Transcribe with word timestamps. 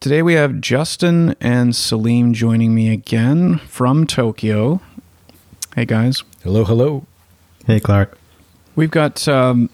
Today 0.00 0.22
we 0.22 0.34
have 0.34 0.60
Justin 0.60 1.34
and 1.40 1.74
Salim 1.74 2.32
joining 2.32 2.72
me 2.72 2.92
again 2.92 3.58
from 3.58 4.06
Tokyo. 4.06 4.80
Hey 5.74 5.86
guys. 5.86 6.22
Hello, 6.44 6.64
hello. 6.64 7.04
Hey, 7.66 7.80
Clark. 7.80 8.16
We've 8.76 8.92
got 8.92 9.26
um, 9.26 9.70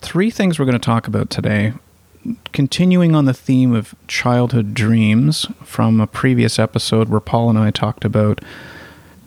three 0.00 0.32
things 0.32 0.58
we're 0.58 0.64
going 0.64 0.78
to 0.78 0.84
talk 0.84 1.06
about 1.06 1.30
today. 1.30 1.72
Continuing 2.52 3.14
on 3.14 3.26
the 3.26 3.32
theme 3.32 3.72
of 3.72 3.94
childhood 4.08 4.74
dreams 4.74 5.46
from 5.62 6.00
a 6.00 6.08
previous 6.08 6.58
episode 6.58 7.08
where 7.08 7.20
Paul 7.20 7.48
and 7.48 7.58
I 7.58 7.70
talked 7.70 8.04
about 8.04 8.40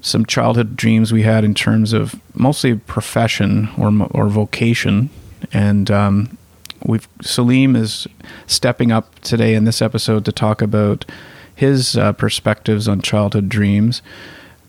some 0.02 0.26
childhood 0.26 0.76
dreams 0.76 1.14
we 1.14 1.24
had 1.24 1.46
in 1.46 1.54
terms 1.54 1.94
of 1.94 2.20
mostly 2.34 2.76
profession 2.76 3.70
or 3.78 3.94
or 4.12 4.28
vocation, 4.28 5.10
and 5.54 5.90
um, 5.90 6.38
we've 6.86 7.08
Salim 7.22 7.76
is 7.76 8.08
stepping 8.46 8.92
up 8.92 9.20
today 9.20 9.54
in 9.54 9.66
this 9.66 9.82
episode 9.82 10.26
to 10.26 10.32
talk 10.32 10.62
about 10.62 11.06
his 11.54 11.98
uh, 11.98 12.14
perspectives 12.14 12.88
on 12.88 13.02
childhood 13.02 13.50
dreams. 13.50 14.02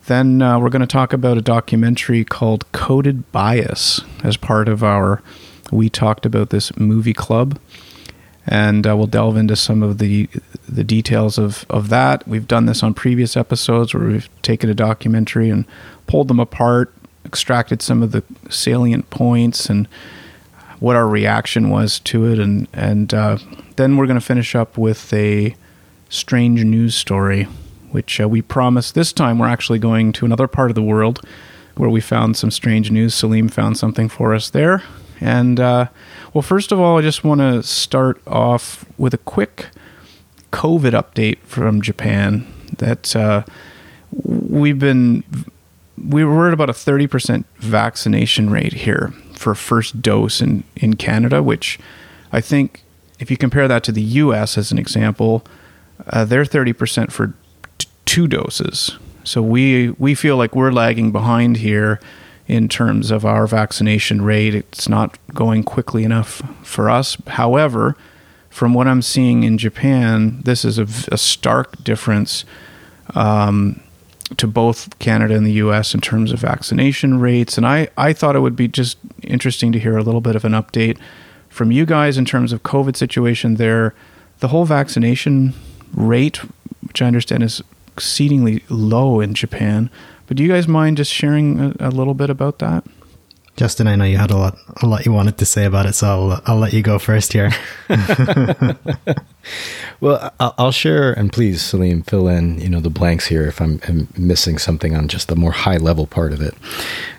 Then 0.06 0.40
uh, 0.40 0.58
we're 0.58 0.70
going 0.70 0.80
to 0.80 0.86
talk 0.86 1.12
about 1.12 1.36
a 1.36 1.42
documentary 1.42 2.24
called 2.24 2.70
Coded 2.72 3.30
Bias 3.30 4.00
as 4.24 4.38
part 4.38 4.66
of 4.66 4.82
our 4.82 5.22
We 5.70 5.90
Talked 5.90 6.24
About 6.24 6.48
This 6.48 6.74
movie 6.78 7.12
club. 7.12 7.58
And 8.46 8.86
uh, 8.86 8.96
we'll 8.96 9.06
delve 9.06 9.36
into 9.36 9.54
some 9.54 9.82
of 9.82 9.98
the 9.98 10.26
the 10.66 10.84
details 10.84 11.36
of, 11.36 11.66
of 11.68 11.90
that. 11.90 12.26
We've 12.26 12.48
done 12.48 12.64
this 12.64 12.82
on 12.82 12.94
previous 12.94 13.36
episodes 13.36 13.92
where 13.92 14.06
we've 14.06 14.30
taken 14.40 14.70
a 14.70 14.74
documentary 14.74 15.50
and 15.50 15.66
pulled 16.06 16.28
them 16.28 16.40
apart, 16.40 16.94
extracted 17.26 17.82
some 17.82 18.02
of 18.02 18.12
the 18.12 18.22
salient 18.48 19.10
points, 19.10 19.68
and 19.68 19.86
what 20.80 20.96
our 20.96 21.08
reaction 21.08 21.70
was 21.70 21.98
to 22.00 22.26
it, 22.26 22.38
and 22.38 22.68
and 22.72 23.12
uh, 23.12 23.38
then 23.76 23.96
we're 23.96 24.06
going 24.06 24.18
to 24.18 24.24
finish 24.24 24.54
up 24.54 24.78
with 24.78 25.12
a 25.12 25.56
strange 26.08 26.64
news 26.64 26.94
story, 26.94 27.44
which 27.90 28.20
uh, 28.20 28.28
we 28.28 28.42
promised 28.42 28.94
this 28.94 29.12
time 29.12 29.38
we're 29.38 29.48
actually 29.48 29.78
going 29.78 30.12
to 30.12 30.24
another 30.24 30.46
part 30.46 30.70
of 30.70 30.74
the 30.74 30.82
world 30.82 31.20
where 31.76 31.90
we 31.90 32.00
found 32.00 32.36
some 32.36 32.50
strange 32.50 32.90
news. 32.90 33.14
Salim 33.14 33.48
found 33.48 33.76
something 33.76 34.08
for 34.08 34.34
us 34.34 34.50
there, 34.50 34.82
and 35.20 35.58
uh, 35.58 35.88
well, 36.32 36.42
first 36.42 36.72
of 36.72 36.80
all, 36.80 36.98
I 36.98 37.02
just 37.02 37.24
want 37.24 37.40
to 37.40 37.62
start 37.62 38.20
off 38.26 38.84
with 38.96 39.14
a 39.14 39.18
quick 39.18 39.66
COVID 40.52 40.92
update 40.92 41.38
from 41.38 41.82
Japan. 41.82 42.46
That 42.78 43.16
uh, 43.16 43.44
we've 44.12 44.78
been 44.78 45.24
we 45.96 46.24
were 46.24 46.46
at 46.46 46.54
about 46.54 46.70
a 46.70 46.74
30% 46.74 47.44
vaccination 47.56 48.50
rate 48.50 48.72
here 48.72 49.12
for 49.38 49.52
a 49.52 49.56
first 49.56 50.02
dose 50.02 50.40
in, 50.40 50.64
in 50.76 50.94
Canada, 50.94 51.42
which 51.42 51.78
I 52.32 52.40
think 52.40 52.82
if 53.18 53.30
you 53.30 53.36
compare 53.36 53.68
that 53.68 53.82
to 53.84 53.92
the 53.92 54.02
US 54.02 54.58
as 54.58 54.70
an 54.72 54.78
example, 54.78 55.44
uh, 56.08 56.24
they're 56.24 56.44
30% 56.44 57.10
for 57.10 57.34
t- 57.78 57.88
two 58.04 58.26
doses. 58.26 58.96
So 59.24 59.42
we, 59.42 59.90
we 59.90 60.14
feel 60.14 60.36
like 60.36 60.54
we're 60.54 60.72
lagging 60.72 61.12
behind 61.12 61.58
here 61.58 62.00
in 62.46 62.68
terms 62.68 63.10
of 63.10 63.24
our 63.24 63.46
vaccination 63.46 64.22
rate. 64.22 64.54
It's 64.54 64.88
not 64.88 65.18
going 65.34 65.64
quickly 65.64 66.04
enough 66.04 66.42
for 66.62 66.88
us. 66.88 67.16
However, 67.26 67.96
from 68.48 68.72
what 68.74 68.88
I'm 68.88 69.02
seeing 69.02 69.42
in 69.42 69.58
Japan, 69.58 70.40
this 70.44 70.64
is 70.64 70.78
a, 70.78 70.86
a 71.12 71.18
stark 71.18 71.82
difference. 71.84 72.44
Um, 73.14 73.80
to 74.36 74.46
both 74.46 74.98
Canada 74.98 75.34
and 75.34 75.46
the 75.46 75.52
US 75.52 75.94
in 75.94 76.00
terms 76.00 76.32
of 76.32 76.40
vaccination 76.40 77.18
rates. 77.20 77.56
And 77.56 77.66
I, 77.66 77.88
I 77.96 78.12
thought 78.12 78.36
it 78.36 78.40
would 78.40 78.56
be 78.56 78.68
just 78.68 78.98
interesting 79.22 79.72
to 79.72 79.78
hear 79.78 79.96
a 79.96 80.02
little 80.02 80.20
bit 80.20 80.36
of 80.36 80.44
an 80.44 80.52
update 80.52 80.98
from 81.48 81.72
you 81.72 81.86
guys 81.86 82.18
in 82.18 82.24
terms 82.24 82.52
of 82.52 82.62
COVID 82.62 82.96
situation 82.96 83.54
there. 83.54 83.94
The 84.40 84.48
whole 84.48 84.64
vaccination 84.64 85.54
rate, 85.94 86.38
which 86.86 87.00
I 87.00 87.06
understand 87.06 87.42
is 87.42 87.62
exceedingly 87.96 88.62
low 88.68 89.20
in 89.20 89.34
Japan. 89.34 89.90
But 90.26 90.36
do 90.36 90.42
you 90.42 90.50
guys 90.50 90.68
mind 90.68 90.98
just 90.98 91.12
sharing 91.12 91.58
a, 91.58 91.74
a 91.80 91.90
little 91.90 92.14
bit 92.14 92.30
about 92.30 92.58
that? 92.58 92.84
Justin, 93.58 93.88
I 93.88 93.96
know 93.96 94.04
you 94.04 94.18
had 94.18 94.30
a 94.30 94.36
lot, 94.36 94.56
a 94.80 94.86
lot 94.86 95.04
you 95.04 95.12
wanted 95.12 95.36
to 95.38 95.44
say 95.44 95.64
about 95.64 95.84
it, 95.86 95.94
so 95.94 96.06
I'll, 96.06 96.42
I'll 96.46 96.58
let 96.58 96.72
you 96.72 96.80
go 96.80 96.96
first 96.96 97.32
here. 97.32 97.50
well, 100.00 100.32
I'll 100.38 100.70
share, 100.70 101.12
and 101.12 101.32
please, 101.32 101.60
Salim, 101.60 102.02
fill 102.02 102.28
in, 102.28 102.60
you 102.60 102.68
know, 102.68 102.78
the 102.78 102.88
blanks 102.88 103.26
here 103.26 103.48
if 103.48 103.60
I'm, 103.60 103.80
I'm 103.88 104.06
missing 104.16 104.58
something 104.58 104.94
on 104.94 105.08
just 105.08 105.26
the 105.26 105.34
more 105.34 105.50
high 105.50 105.76
level 105.76 106.06
part 106.06 106.32
of 106.32 106.40
it. 106.40 106.54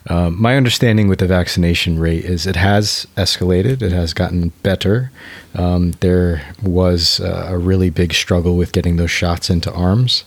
Um, 0.10 0.42
my 0.42 0.56
understanding 0.56 1.10
with 1.10 1.20
the 1.20 1.28
vaccination 1.28 2.00
rate 2.00 2.24
is 2.24 2.48
it 2.48 2.56
has 2.56 3.06
escalated. 3.18 3.82
It 3.82 3.92
has 3.92 4.14
gotten 4.14 4.54
better. 4.64 5.12
Um, 5.56 5.92
there 6.00 6.42
was 6.64 7.20
uh, 7.20 7.48
a 7.50 7.58
really 7.58 7.90
big 7.90 8.14
struggle 8.14 8.56
with 8.56 8.72
getting 8.72 8.96
those 8.96 9.12
shots 9.12 9.50
into 9.50 9.74
arms. 9.74 10.24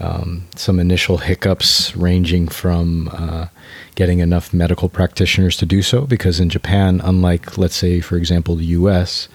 Um, 0.00 0.48
some 0.56 0.80
initial 0.80 1.18
hiccups 1.18 1.94
ranging 1.94 2.48
from 2.48 3.08
uh, 3.12 3.46
getting 3.94 4.18
enough 4.18 4.52
medical 4.52 4.88
practitioners 4.88 5.56
to 5.58 5.66
do 5.66 5.82
so, 5.82 6.06
because 6.06 6.40
in 6.40 6.48
Japan, 6.48 7.00
unlike, 7.04 7.56
let's 7.56 7.76
say, 7.76 8.00
for 8.00 8.16
example, 8.16 8.56
the 8.56 8.64
US, 8.66 9.28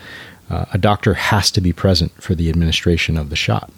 uh, 0.49 0.65
a 0.73 0.77
doctor 0.77 1.13
has 1.13 1.51
to 1.51 1.61
be 1.61 1.71
present 1.71 2.11
for 2.21 2.35
the 2.35 2.49
administration 2.49 3.17
of 3.17 3.29
the 3.29 3.35
shot. 3.35 3.71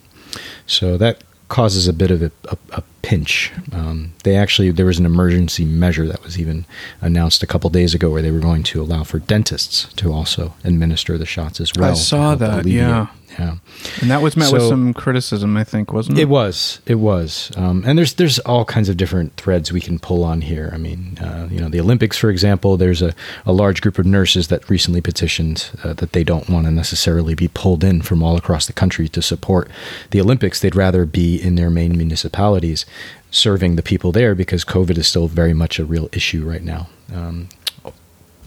So 0.65 0.97
that 0.97 1.23
causes 1.49 1.85
a 1.85 1.93
bit 1.93 2.11
of 2.11 2.23
a, 2.23 2.31
a, 2.45 2.57
a 2.71 2.83
pinch. 3.01 3.51
Um, 3.73 4.13
they 4.23 4.37
actually 4.37 4.71
there 4.71 4.85
was 4.85 4.99
an 4.99 5.05
emergency 5.05 5.65
measure 5.65 6.07
that 6.07 6.23
was 6.23 6.39
even 6.39 6.65
announced 7.01 7.43
a 7.43 7.47
couple 7.47 7.69
days 7.69 7.93
ago 7.93 8.09
where 8.09 8.21
they 8.21 8.31
were 8.31 8.39
going 8.39 8.63
to 8.63 8.81
allow 8.81 9.03
for 9.03 9.19
dentists 9.19 9.91
to 9.95 10.13
also 10.13 10.53
administer 10.63 11.17
the 11.17 11.25
shots 11.25 11.59
as 11.59 11.73
well. 11.75 11.91
I 11.91 11.95
saw 11.95 12.35
that. 12.35 12.65
Yeah. 12.65 13.07
Yeah, 13.39 13.57
and 14.01 14.11
that 14.11 14.21
was 14.21 14.35
met 14.35 14.49
so, 14.49 14.53
with 14.53 14.63
some 14.63 14.93
criticism, 14.93 15.55
I 15.57 15.63
think, 15.63 15.93
wasn't 15.93 16.17
it? 16.17 16.23
It 16.23 16.29
was. 16.29 16.81
It 16.85 16.95
was. 16.95 17.51
Um, 17.55 17.83
and 17.85 17.97
there's 17.97 18.13
there's 18.15 18.39
all 18.39 18.65
kinds 18.65 18.89
of 18.89 18.97
different 18.97 19.35
threads 19.37 19.71
we 19.71 19.81
can 19.81 19.99
pull 19.99 20.23
on 20.23 20.41
here. 20.41 20.69
I 20.73 20.77
mean, 20.77 21.17
uh, 21.19 21.47
you 21.49 21.59
know, 21.59 21.69
the 21.69 21.79
Olympics, 21.79 22.17
for 22.17 22.29
example. 22.29 22.77
There's 22.77 23.01
a, 23.01 23.13
a 23.45 23.53
large 23.53 23.81
group 23.81 23.97
of 23.97 24.05
nurses 24.05 24.47
that 24.49 24.69
recently 24.69 25.01
petitioned 25.01 25.71
uh, 25.83 25.93
that 25.93 26.13
they 26.13 26.23
don't 26.23 26.49
want 26.49 26.65
to 26.65 26.71
necessarily 26.71 27.35
be 27.35 27.47
pulled 27.47 27.83
in 27.83 28.01
from 28.01 28.21
all 28.23 28.35
across 28.37 28.67
the 28.67 28.73
country 28.73 29.07
to 29.09 29.21
support 29.21 29.69
the 30.11 30.21
Olympics. 30.21 30.59
They'd 30.59 30.75
rather 30.75 31.05
be 31.05 31.41
in 31.41 31.55
their 31.55 31.69
main 31.69 31.97
municipalities 31.97 32.85
serving 33.31 33.77
the 33.77 33.83
people 33.83 34.11
there 34.11 34.35
because 34.35 34.65
COVID 34.65 34.97
is 34.97 35.07
still 35.07 35.27
very 35.27 35.53
much 35.53 35.79
a 35.79 35.85
real 35.85 36.09
issue 36.11 36.47
right 36.47 36.63
now. 36.63 36.89
Um, 37.13 37.47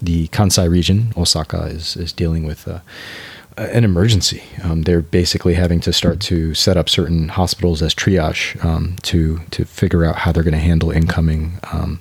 the 0.01 0.29
Kansai 0.29 0.69
region, 0.71 1.13
Osaka, 1.17 1.63
is 1.65 1.97
is 1.97 2.13
dealing 2.13 2.45
with. 2.45 2.69
Uh, 2.69 2.81
an 3.57 3.85
emergency. 3.85 4.43
Um, 4.63 4.83
they're 4.83 5.01
basically 5.01 5.55
having 5.55 5.81
to 5.81 5.93
start 5.93 6.21
to 6.21 6.55
set 6.55 6.77
up 6.77 6.89
certain 6.89 7.29
hospitals 7.29 7.83
as 7.83 7.95
triage 7.95 8.63
um, 8.65 8.97
to 9.03 9.41
to 9.51 9.65
figure 9.65 10.05
out 10.05 10.17
how 10.17 10.33
they're 10.33 10.43
going 10.43 10.53
to 10.53 10.59
handle 10.59 10.91
incoming 10.91 11.59
um, 11.73 12.01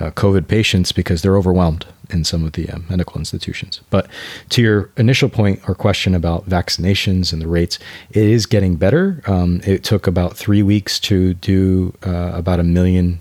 uh, 0.00 0.10
COVID 0.10 0.48
patients 0.48 0.92
because 0.92 1.22
they're 1.22 1.36
overwhelmed 1.36 1.86
in 2.10 2.24
some 2.24 2.44
of 2.44 2.52
the 2.52 2.68
uh, 2.70 2.78
medical 2.88 3.18
institutions. 3.18 3.80
But 3.90 4.08
to 4.50 4.62
your 4.62 4.90
initial 4.96 5.28
point 5.28 5.60
or 5.68 5.74
question 5.74 6.14
about 6.14 6.48
vaccinations 6.48 7.32
and 7.32 7.42
the 7.42 7.48
rates, 7.48 7.78
it 8.10 8.24
is 8.24 8.46
getting 8.46 8.76
better. 8.76 9.22
Um, 9.26 9.60
it 9.64 9.84
took 9.84 10.06
about 10.06 10.36
three 10.36 10.62
weeks 10.62 10.98
to 11.00 11.34
do 11.34 11.94
uh, 12.06 12.32
about 12.34 12.60
a 12.60 12.64
million 12.64 13.20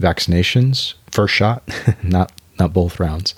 vaccinations 0.00 0.94
first 1.10 1.34
shot, 1.34 1.62
not 2.02 2.32
not 2.58 2.72
both 2.72 3.00
rounds. 3.00 3.34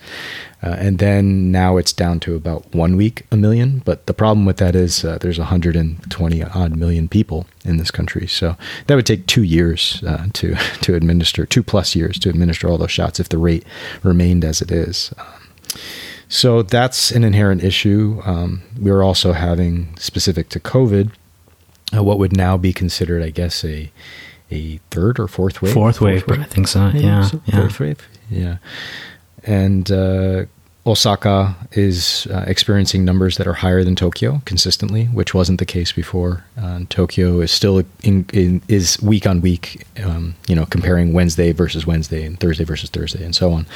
Uh, 0.62 0.76
and 0.78 0.98
then 0.98 1.50
now 1.50 1.78
it's 1.78 1.92
down 1.92 2.20
to 2.20 2.34
about 2.34 2.75
one 2.75 2.97
week 2.97 3.25
a 3.31 3.36
million. 3.36 3.81
But 3.84 4.06
the 4.06 4.12
problem 4.12 4.44
with 4.44 4.58
that 4.58 4.75
is 4.75 5.04
uh, 5.04 5.19
there's 5.19 5.38
120 5.38 6.42
odd 6.42 6.76
million 6.76 7.08
people 7.08 7.47
in 7.64 7.78
this 7.78 7.91
country, 7.91 8.26
so 8.26 8.56
that 8.86 8.94
would 8.94 9.06
take 9.06 9.26
two 9.26 9.42
years 9.42 10.03
uh, 10.06 10.26
to 10.34 10.54
to 10.82 10.94
administer, 10.94 11.47
two 11.47 11.62
plus 11.62 11.97
years 11.97 12.19
to 12.20 12.28
administer 12.28 12.69
all 12.69 12.78
those 12.78 12.91
shots 12.91 13.19
if 13.19 13.28
the 13.28 13.38
rate 13.38 13.64
remained 14.03 14.44
as 14.44 14.60
it 14.60 14.70
is. 14.70 15.14
Um, 15.16 15.26
so 16.28 16.62
that's 16.62 17.10
an 17.10 17.25
inherent 17.25 17.64
issue. 17.64 18.20
Um, 18.25 18.62
we're 18.78 19.03
also 19.03 19.32
having 19.32 19.97
specific 19.97 20.48
to 20.50 20.60
COVID, 20.60 21.10
uh, 21.97 22.04
what 22.04 22.18
would 22.18 22.36
now 22.36 22.56
be 22.56 22.72
considered, 22.72 23.22
I 23.22 23.30
guess, 23.30 23.65
a 23.65 23.91
a 24.50 24.78
third 24.91 25.18
or 25.18 25.27
fourth 25.27 25.62
wave. 25.62 25.72
Fourth, 25.72 25.98
fourth 25.98 26.00
wave, 26.03 26.28
wave, 26.28 26.41
I 26.41 26.45
think 26.45 26.68
so. 26.68 26.89
Yeah, 26.89 27.00
yeah. 27.00 27.22
So 27.22 27.41
yeah. 27.47 27.60
Fourth 27.60 27.80
wave. 27.80 28.09
Yeah 28.28 28.59
and 29.45 29.91
uh, 29.91 30.45
Osaka 30.87 31.54
is 31.72 32.27
uh, 32.31 32.45
experiencing 32.47 33.04
numbers 33.04 33.37
that 33.37 33.47
are 33.47 33.53
higher 33.53 33.84
than 33.84 33.95
Tokyo 33.95 34.41
consistently, 34.47 35.04
which 35.07 35.34
wasn't 35.34 35.59
the 35.59 35.66
case 35.66 35.92
before. 35.92 36.45
Uh, 36.59 36.81
Tokyo 36.89 37.41
is 37.41 37.51
still 37.51 37.83
in, 38.03 38.25
in, 38.33 38.63
is 38.66 39.01
week 39.03 39.27
on 39.27 39.42
week, 39.42 39.87
um, 40.03 40.34
you 40.48 40.57
know, 40.57 40.65
comparing 40.65 41.13
Wednesday 41.13 41.53
versus 41.53 41.87
Wednesday 41.87 42.25
and 42.25 42.41
Thursday 42.41 42.65
versus 42.65 42.89
Thursday 42.89 43.22
and 43.25 43.34
so 43.34 43.53
on. 43.53 43.66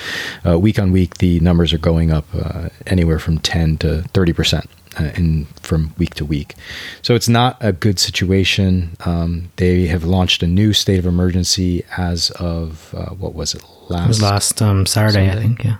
Uh, 0.46 0.58
week 0.58 0.78
on 0.78 0.92
week, 0.92 1.18
the 1.18 1.40
numbers 1.40 1.72
are 1.74 1.78
going 1.78 2.10
up 2.10 2.24
uh, 2.34 2.70
anywhere 2.86 3.18
from 3.18 3.38
ten 3.38 3.76
to 3.78 4.02
thirty 4.14 4.32
percent. 4.32 4.68
Uh, 4.98 5.10
in 5.16 5.46
from 5.60 5.94
week 5.98 6.14
to 6.14 6.24
week, 6.24 6.54
so 7.02 7.14
it's 7.14 7.28
not 7.28 7.56
a 7.60 7.72
good 7.72 7.98
situation. 7.98 8.96
Um, 9.04 9.50
they 9.56 9.86
have 9.86 10.04
launched 10.04 10.42
a 10.42 10.46
new 10.46 10.72
state 10.72 10.98
of 10.98 11.06
emergency 11.06 11.84
as 11.96 12.30
of 12.32 12.92
what 13.18 13.34
was 13.34 13.54
it 13.54 13.62
last. 13.88 14.04
It 14.04 14.08
was 14.08 14.22
last 14.22 14.62
um, 14.62 14.86
Saturday, 14.86 15.26
Sunday? 15.26 15.32
I 15.32 15.42
think. 15.42 15.64
Yeah. 15.64 15.76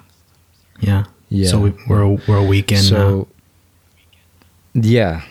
Yeah. 0.81 1.05
Yeah. 1.29 1.49
So 1.49 1.61
we, 1.61 1.71
are 1.89 2.09
we're 2.29 2.39
a 2.39 2.45
weekend 2.45 2.83
so, 2.83 3.29
now. 4.75 4.83
Yeah, 4.83 5.23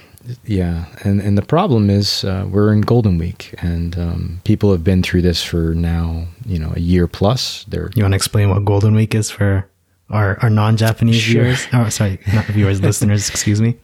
Yeah, 0.46 0.86
and 1.04 1.22
and 1.22 1.38
the 1.38 1.42
problem 1.42 1.90
is 1.90 2.24
uh, 2.24 2.46
we're 2.50 2.72
in 2.72 2.82
Golden 2.82 3.18
Week, 3.18 3.54
and 3.62 3.98
um, 3.98 4.42
people 4.44 4.72
have 4.72 4.84
been 4.84 5.04
through 5.04 5.22
this 5.22 5.44
for 5.44 5.74
now, 5.74 6.28
you 6.46 6.60
know, 6.60 6.72
a 6.76 6.80
year 6.80 7.08
plus. 7.08 7.66
They're 7.66 7.92
You 7.96 8.04
want 8.04 8.14
to 8.14 8.16
explain 8.16 8.50
what 8.50 8.64
Golden 8.64 8.96
Week 8.96 9.14
is 9.14 9.30
for 9.30 9.68
our, 10.10 10.38
our 10.42 10.50
non-Japanese 10.50 11.22
Sure. 11.22 11.44
viewers? 11.44 11.68
Oh, 11.74 11.90
sorry, 11.90 12.20
not 12.34 12.46
viewers, 12.46 12.82
listeners. 12.88 13.30
Excuse 13.30 13.62
me. 13.62 13.78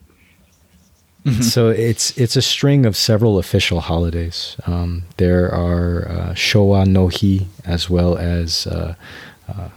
so 1.42 1.70
it's 1.70 2.18
it's 2.18 2.36
a 2.38 2.42
string 2.42 2.86
of 2.86 2.96
several 2.96 3.38
official 3.38 3.82
holidays. 3.82 4.56
Um, 4.66 5.04
there 5.18 5.54
are 5.54 6.08
uh, 6.08 6.34
Showa 6.34 6.88
no 6.88 7.10
Hi 7.10 7.46
as 7.66 7.90
well 7.90 8.18
as 8.18 8.66
uh, 8.68 8.96
uh, 9.48 9.70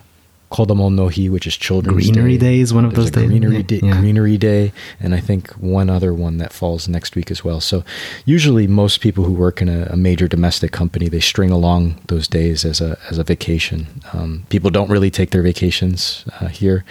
Kodomo 0.53 0.93
no 0.93 1.09
Hi, 1.09 1.29
which 1.31 1.47
is 1.47 1.57
Children's 1.57 2.11
Greenery 2.11 2.37
Day 2.37 2.61
is 2.61 2.75
one 2.75 2.85
of 2.85 2.95
There's 2.95 3.11
those 3.11 3.23
days, 3.23 3.29
Greenery 3.31 3.57
yeah. 3.57 3.63
Day, 3.63 3.81
Yeah. 3.83 4.01
Greenery 4.01 4.37
Day, 4.37 4.73
and 5.01 5.15
I 5.15 5.21
think 5.21 5.51
one 5.53 5.89
other 5.89 6.13
one 6.13 6.37
that 6.39 6.53
falls 6.53 6.89
next 6.89 7.17
week 7.17 7.31
as 7.31 7.43
well. 7.43 7.61
So 7.61 7.85
usually 8.25 8.67
most 8.67 9.01
people 9.01 9.25
who 9.25 9.33
work 9.33 9.63
in 9.63 9.69
a, 9.69 9.87
a 9.91 9.97
major 9.97 10.29
domestic 10.29 10.71
company 10.71 11.09
they 11.09 11.21
string 11.21 11.51
along 11.51 11.99
those 12.09 12.29
days 12.29 12.65
as 12.65 12.81
a 12.81 12.99
as 13.11 13.19
a 13.19 13.25
vacation. 13.25 13.87
Um, 14.13 14.45
people 14.51 14.71
don't 14.71 14.91
really 14.91 15.11
take 15.11 15.31
their 15.31 15.43
vacations 15.43 16.25
uh, 16.41 16.49
here, 16.49 16.85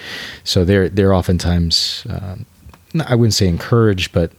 so 0.43 0.65
they're 0.65 0.89
they're 0.89 1.13
oftentimes 1.13 2.05
um, 2.09 2.45
I 3.07 3.15
wouldn't 3.15 3.33
say 3.33 3.47
encouraged, 3.47 4.11
but 4.11 4.31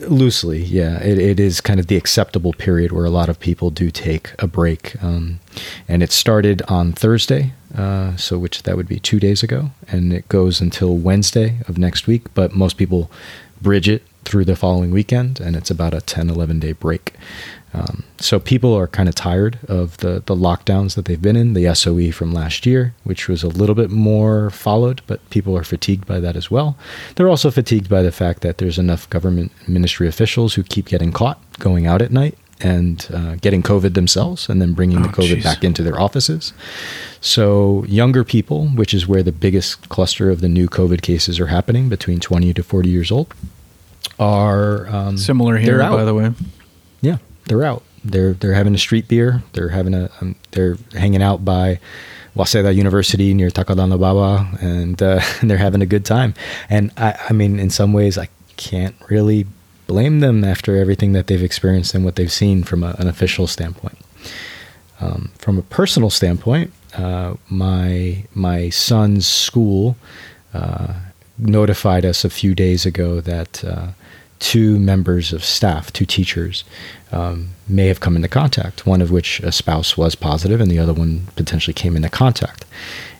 loosely 0.00 0.62
yeah. 0.62 1.02
It, 1.02 1.18
it 1.18 1.40
is 1.40 1.60
kind 1.60 1.80
of 1.80 1.86
the 1.86 1.96
acceptable 1.96 2.52
period 2.52 2.92
where 2.92 3.04
a 3.04 3.10
lot 3.10 3.28
of 3.28 3.40
people 3.40 3.70
do 3.70 3.90
take 3.90 4.32
a 4.38 4.46
break. 4.46 5.02
Um, 5.02 5.40
and 5.88 6.02
it 6.02 6.12
started 6.12 6.62
on 6.68 6.92
thursday 6.92 7.52
uh, 7.76 8.16
so 8.16 8.38
which 8.38 8.62
that 8.62 8.76
would 8.76 8.88
be 8.88 9.00
two 9.00 9.18
days 9.18 9.42
ago. 9.42 9.70
And 9.88 10.12
it 10.12 10.28
goes 10.28 10.60
until 10.60 10.96
wednesday 10.96 11.58
of 11.68 11.78
next 11.78 12.06
week 12.06 12.32
but 12.34 12.52
most 12.54 12.76
people 12.76 13.10
bridge 13.60 13.88
it 13.88 14.02
through 14.24 14.44
the 14.44 14.56
following 14.56 14.90
weekend 14.90 15.40
and 15.40 15.56
it's 15.56 15.70
about 15.70 15.94
a 15.94 16.00
10 16.00 16.30
11 16.30 16.60
day 16.60 16.72
break 16.72 17.14
um, 17.74 18.04
so 18.18 18.38
people 18.38 18.72
are 18.74 18.86
kind 18.86 19.08
of 19.08 19.14
tired 19.16 19.58
of 19.68 19.96
the, 19.98 20.22
the 20.26 20.34
lockdowns 20.36 20.94
that 20.94 21.06
they've 21.06 21.20
been 21.20 21.34
in, 21.34 21.54
the 21.54 21.74
SOE 21.74 22.12
from 22.12 22.32
last 22.32 22.64
year, 22.66 22.94
which 23.02 23.28
was 23.28 23.42
a 23.42 23.48
little 23.48 23.74
bit 23.74 23.90
more 23.90 24.50
followed, 24.50 25.02
but 25.08 25.28
people 25.30 25.56
are 25.58 25.64
fatigued 25.64 26.06
by 26.06 26.20
that 26.20 26.36
as 26.36 26.50
well. 26.50 26.76
They're 27.16 27.28
also 27.28 27.50
fatigued 27.50 27.88
by 27.88 28.02
the 28.02 28.12
fact 28.12 28.42
that 28.42 28.58
there's 28.58 28.78
enough 28.78 29.10
government 29.10 29.50
ministry 29.68 30.06
officials 30.06 30.54
who 30.54 30.62
keep 30.62 30.86
getting 30.86 31.10
caught 31.12 31.40
going 31.58 31.84
out 31.86 32.00
at 32.00 32.12
night 32.12 32.38
and 32.60 33.08
uh, 33.12 33.34
getting 33.36 33.62
COVID 33.64 33.94
themselves 33.94 34.48
and 34.48 34.62
then 34.62 34.72
bringing 34.74 35.02
the 35.02 35.08
Oh, 35.08 35.12
COVID 35.12 35.38
jeez. 35.38 35.42
back 35.42 35.64
into 35.64 35.82
their 35.82 36.00
offices. 36.00 36.52
So, 37.20 37.84
younger 37.88 38.22
people, 38.22 38.68
which 38.68 38.94
is 38.94 39.08
where 39.08 39.24
the 39.24 39.32
biggest 39.32 39.88
cluster 39.88 40.30
of 40.30 40.40
the 40.40 40.48
new 40.48 40.68
COVID 40.68 41.02
cases 41.02 41.40
are 41.40 41.48
happening 41.48 41.88
between 41.88 42.20
20 42.20 42.54
to 42.54 42.62
40 42.62 42.88
years 42.88 43.10
old, 43.10 43.34
are 44.18 44.86
um, 44.88 45.18
Similar 45.18 45.56
here, 45.58 45.78
by 45.80 46.04
the 46.04 46.14
way. 46.14 46.32
They're 47.46 47.64
out. 47.64 47.82
They're 48.04 48.34
they're 48.34 48.54
having 48.54 48.74
a 48.74 48.78
street 48.78 49.08
beer. 49.08 49.42
They're 49.52 49.70
having 49.70 49.94
a 49.94 50.10
um, 50.20 50.36
they're 50.52 50.76
hanging 50.92 51.22
out 51.22 51.44
by 51.44 51.80
Waseda 52.36 52.74
University 52.74 53.32
near 53.32 53.50
Takadanobaba, 53.50 54.62
and 54.62 55.00
uh, 55.02 55.20
they're 55.42 55.58
having 55.58 55.82
a 55.82 55.86
good 55.86 56.04
time. 56.04 56.34
And 56.68 56.90
I, 56.96 57.18
I 57.30 57.32
mean, 57.32 57.58
in 57.58 57.70
some 57.70 57.92
ways, 57.92 58.18
I 58.18 58.28
can't 58.56 58.94
really 59.08 59.46
blame 59.86 60.20
them 60.20 60.44
after 60.44 60.76
everything 60.76 61.12
that 61.12 61.26
they've 61.26 61.42
experienced 61.42 61.94
and 61.94 62.04
what 62.04 62.16
they've 62.16 62.32
seen 62.32 62.62
from 62.62 62.82
a, 62.82 62.94
an 62.98 63.06
official 63.06 63.46
standpoint. 63.46 63.98
Um, 65.00 65.30
from 65.38 65.58
a 65.58 65.62
personal 65.62 66.10
standpoint, 66.10 66.72
uh, 66.96 67.34
my 67.48 68.24
my 68.34 68.70
son's 68.70 69.26
school 69.26 69.96
uh, 70.52 70.94
notified 71.38 72.04
us 72.04 72.24
a 72.24 72.30
few 72.30 72.54
days 72.54 72.86
ago 72.86 73.20
that 73.20 73.64
uh, 73.64 73.88
two 74.38 74.78
members 74.78 75.32
of 75.32 75.44
staff, 75.44 75.92
two 75.92 76.06
teachers, 76.06 76.64
um, 77.14 77.50
may 77.68 77.86
have 77.86 78.00
come 78.00 78.16
into 78.16 78.28
contact. 78.28 78.86
One 78.86 79.00
of 79.00 79.10
which 79.10 79.40
a 79.40 79.52
spouse 79.52 79.96
was 79.96 80.14
positive, 80.14 80.60
and 80.60 80.70
the 80.70 80.78
other 80.78 80.92
one 80.92 81.28
potentially 81.36 81.74
came 81.74 81.96
into 81.96 82.10
contact. 82.10 82.64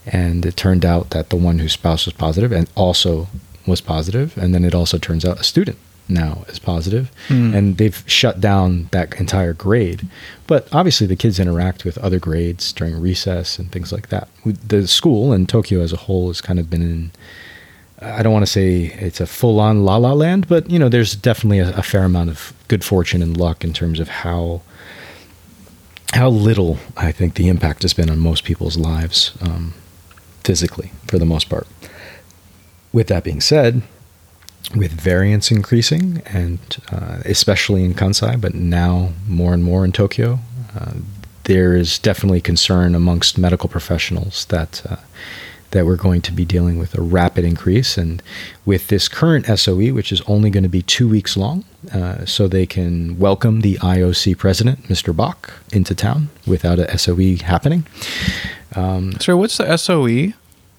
And 0.07 0.45
it 0.45 0.57
turned 0.57 0.85
out 0.85 1.11
that 1.11 1.31
the 1.31 1.37
one 1.37 1.59
whose 1.61 1.73
spouse 1.73 2.05
was 2.07 2.15
positive 2.15 2.53
and 2.53 2.69
also 2.75 3.29
was 3.67 3.81
positive, 3.81 4.37
and 4.37 4.53
then 4.55 4.65
it 4.65 4.75
also 4.75 4.99
turns 4.99 5.25
out 5.25 5.41
a 5.41 5.45
student 5.45 5.79
now 6.07 6.45
is 6.49 6.59
positive, 6.59 7.11
Hmm. 7.29 7.55
and 7.55 7.79
they've 7.79 8.03
shut 8.07 8.39
down 8.39 8.89
that 8.91 9.19
entire 9.19 9.55
grade. 9.55 10.07
But 10.47 10.69
obviously, 10.71 11.07
the 11.07 11.17
kids 11.17 11.41
interact 11.41 11.87
with 11.87 11.97
other 11.99 12.19
grades 12.19 12.73
during 12.75 13.01
recess 13.01 13.59
and 13.59 13.73
things 13.73 13.91
like 13.91 14.09
that. 14.11 14.29
The 14.69 14.87
school 14.87 15.33
and 15.33 15.49
Tokyo 15.49 15.81
as 15.81 15.95
a 15.95 15.97
whole 16.05 16.27
has 16.29 16.43
kind 16.43 16.59
of 16.59 16.69
been 16.69 16.83
in. 16.83 17.11
I 18.05 18.23
don't 18.23 18.33
want 18.33 18.45
to 18.45 18.51
say 18.51 18.85
it's 18.99 19.21
a 19.21 19.27
full-on 19.27 19.85
la 19.85 19.97
la 19.97 20.13
land, 20.13 20.47
but 20.49 20.71
you 20.71 20.79
know, 20.79 20.89
there's 20.89 21.17
definitely 21.17 21.59
a, 21.59 21.77
a 21.77 21.83
fair 21.83 22.05
amount 22.05 22.31
of 22.31 22.53
good 22.69 22.85
fortune 22.85 23.23
and 23.23 23.37
luck 23.37 23.65
in 23.65 23.73
terms 23.73 24.01
of 24.01 24.09
how 24.09 24.63
how 26.13 26.29
little 26.29 26.79
I 26.97 27.11
think 27.11 27.35
the 27.35 27.49
impact 27.49 27.83
has 27.83 27.93
been 27.93 28.09
on 28.09 28.19
most 28.19 28.45
people's 28.45 28.77
lives 28.77 29.33
um, 29.41 29.75
physically, 30.45 30.93
for 31.09 31.19
the 31.19 31.25
most 31.25 31.49
part. 31.49 31.67
With 32.93 33.09
that 33.09 33.25
being 33.25 33.41
said, 33.41 33.83
with 34.77 34.93
variants 34.93 35.51
increasing, 35.51 36.23
and 36.27 36.61
uh, 36.93 37.19
especially 37.25 37.85
in 37.85 37.95
Kansai, 37.95 38.41
but 38.41 38.55
now 38.55 39.11
more 39.27 39.53
and 39.53 39.65
more 39.65 39.85
in 39.85 39.91
Tokyo, 39.91 40.39
uh, 40.79 40.93
there 41.45 41.75
is 41.75 41.99
definitely 41.99 42.41
concern 42.41 42.95
amongst 42.95 43.37
medical 43.37 43.69
professionals 43.69 44.45
that 44.47 44.83
uh, 44.89 44.97
that 45.75 45.85
we're 45.85 45.97
going 45.97 46.23
to 46.23 46.33
be 46.33 46.47
dealing 46.47 46.79
with 46.79 46.97
a 46.97 47.03
rapid 47.03 47.45
increase. 47.45 47.99
And 47.99 48.23
with 48.65 48.89
this 48.89 49.09
current 49.09 49.47
SOE, 49.47 49.93
which 49.93 50.13
is 50.13 50.23
only 50.23 50.49
going 50.49 50.63
to 50.63 50.71
be 50.71 50.81
two 50.83 51.09
weeks 51.09 51.37
long, 51.37 51.65
uh, 51.93 52.25
so 52.25 52.49
they 52.49 52.65
can 52.65 53.19
welcome 53.19 53.61
the 53.61 53.75
IOC 53.77 54.39
president, 54.39 54.85
Mr. 54.85 55.15
Bach, 55.15 55.53
into 55.73 55.95
town 55.95 56.31
without 56.47 56.79
a 56.79 56.97
SOE 56.97 57.37
happening. 57.45 57.87
So, 59.21 59.37
what's 59.37 59.59
the 59.59 59.77
SOE? 59.77 60.33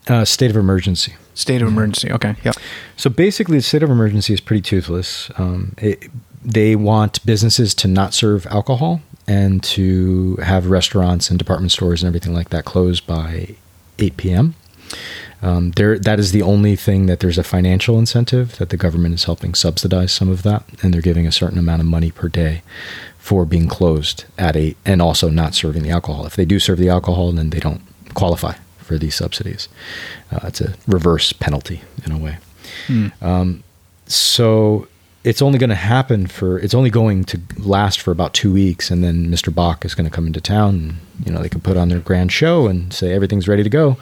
Uh, 0.08 0.26
state 0.26 0.52
of 0.52 0.58
emergency. 0.58 1.16
State 1.34 1.62
of 1.62 1.68
emergency. 1.68 2.12
Okay. 2.12 2.36
Yeah. 2.44 2.54
So 2.96 3.10
basically, 3.10 3.58
the 3.58 3.64
state 3.64 3.84
of 3.84 3.90
emergency 3.90 4.34
is 4.34 4.40
pretty 4.40 4.62
toothless. 4.62 5.30
Um, 5.38 5.76
it, 5.78 6.10
they 6.44 6.76
want 6.76 7.26
businesses 7.26 7.74
to 7.76 7.88
not 7.88 8.14
serve 8.14 8.46
alcohol 8.48 9.02
and 9.28 9.64
to 9.64 10.38
have 10.38 10.68
restaurants 10.68 11.30
and 11.30 11.40
department 11.40 11.72
stores 11.72 12.04
and 12.04 12.08
everything 12.08 12.34
like 12.34 12.50
that 12.50 12.66
closed 12.66 13.06
by 13.08 13.56
8 14.00 14.18
p.m. 14.18 14.56
Um, 15.42 15.72
there, 15.72 16.00
that 16.00 16.20
is 16.20 16.32
the 16.32 16.42
only 16.42 16.76
thing 16.76 17.06
that 17.06 17.20
there's 17.20 17.38
a 17.38 17.44
financial 17.44 18.00
incentive 18.00 18.58
that 18.58 18.70
the 18.70 18.78
government 18.78 19.14
is 19.14 19.26
helping 19.26 19.54
subsidize 19.54 20.12
some 20.12 20.30
of 20.30 20.44
that, 20.44 20.64
and 20.82 20.94
they're 20.94 21.02
giving 21.02 21.28
a 21.28 21.32
certain 21.32 21.60
amount 21.60 21.82
of 21.82 21.88
money 21.88 22.12
per 22.12 22.30
day 22.30 22.64
for 23.18 23.46
being 23.46 23.68
closed 23.68 24.26
at 24.38 24.56
eight 24.56 24.78
and 24.86 25.02
also 25.02 25.30
not 25.30 25.56
serving 25.56 25.84
the 25.84 25.90
alcohol. 25.90 26.26
If 26.26 26.36
they 26.36 26.46
do 26.46 26.60
serve 26.60 26.80
the 26.80 26.90
alcohol, 26.90 27.32
then 27.32 27.50
they 27.50 27.60
don't 27.60 27.82
qualify 28.14 28.54
for 28.78 28.98
these 28.98 29.16
subsidies. 29.16 29.68
Uh, 30.32 30.42
it's 30.44 30.62
a 30.62 30.76
reverse 30.88 31.34
penalty 31.34 31.82
in 32.06 32.12
a 32.12 32.18
way. 32.18 32.38
Um, 33.22 33.64
so 34.06 34.88
it's 35.26 35.42
only 35.42 35.58
going 35.58 35.72
to 35.72 35.76
happen 35.76 36.28
for 36.28 36.60
it's 36.60 36.76
only 36.76 36.92
going 36.92 37.24
to 37.26 37.42
last 37.58 38.00
for 38.00 38.12
about 38.12 38.36
two 38.36 38.54
weeks, 38.54 38.92
and 38.92 39.04
then 39.04 39.28
Mr. 39.28 39.54
Bach 39.54 39.84
is 39.84 39.96
going 39.96 40.08
to 40.08 40.16
come 40.16 40.28
into 40.28 40.40
town. 40.40 40.76
And, 40.76 41.26
you 41.26 41.32
know, 41.34 41.42
they 41.42 41.50
can 41.50 41.62
put 41.62 41.78
on 41.78 41.90
their 41.90 42.00
grand 42.00 42.32
show 42.32 42.68
and 42.68 42.94
say 42.94 43.12
everything's 43.12 43.48
ready 43.48 43.64
to 43.64 43.70
go, 43.70 43.98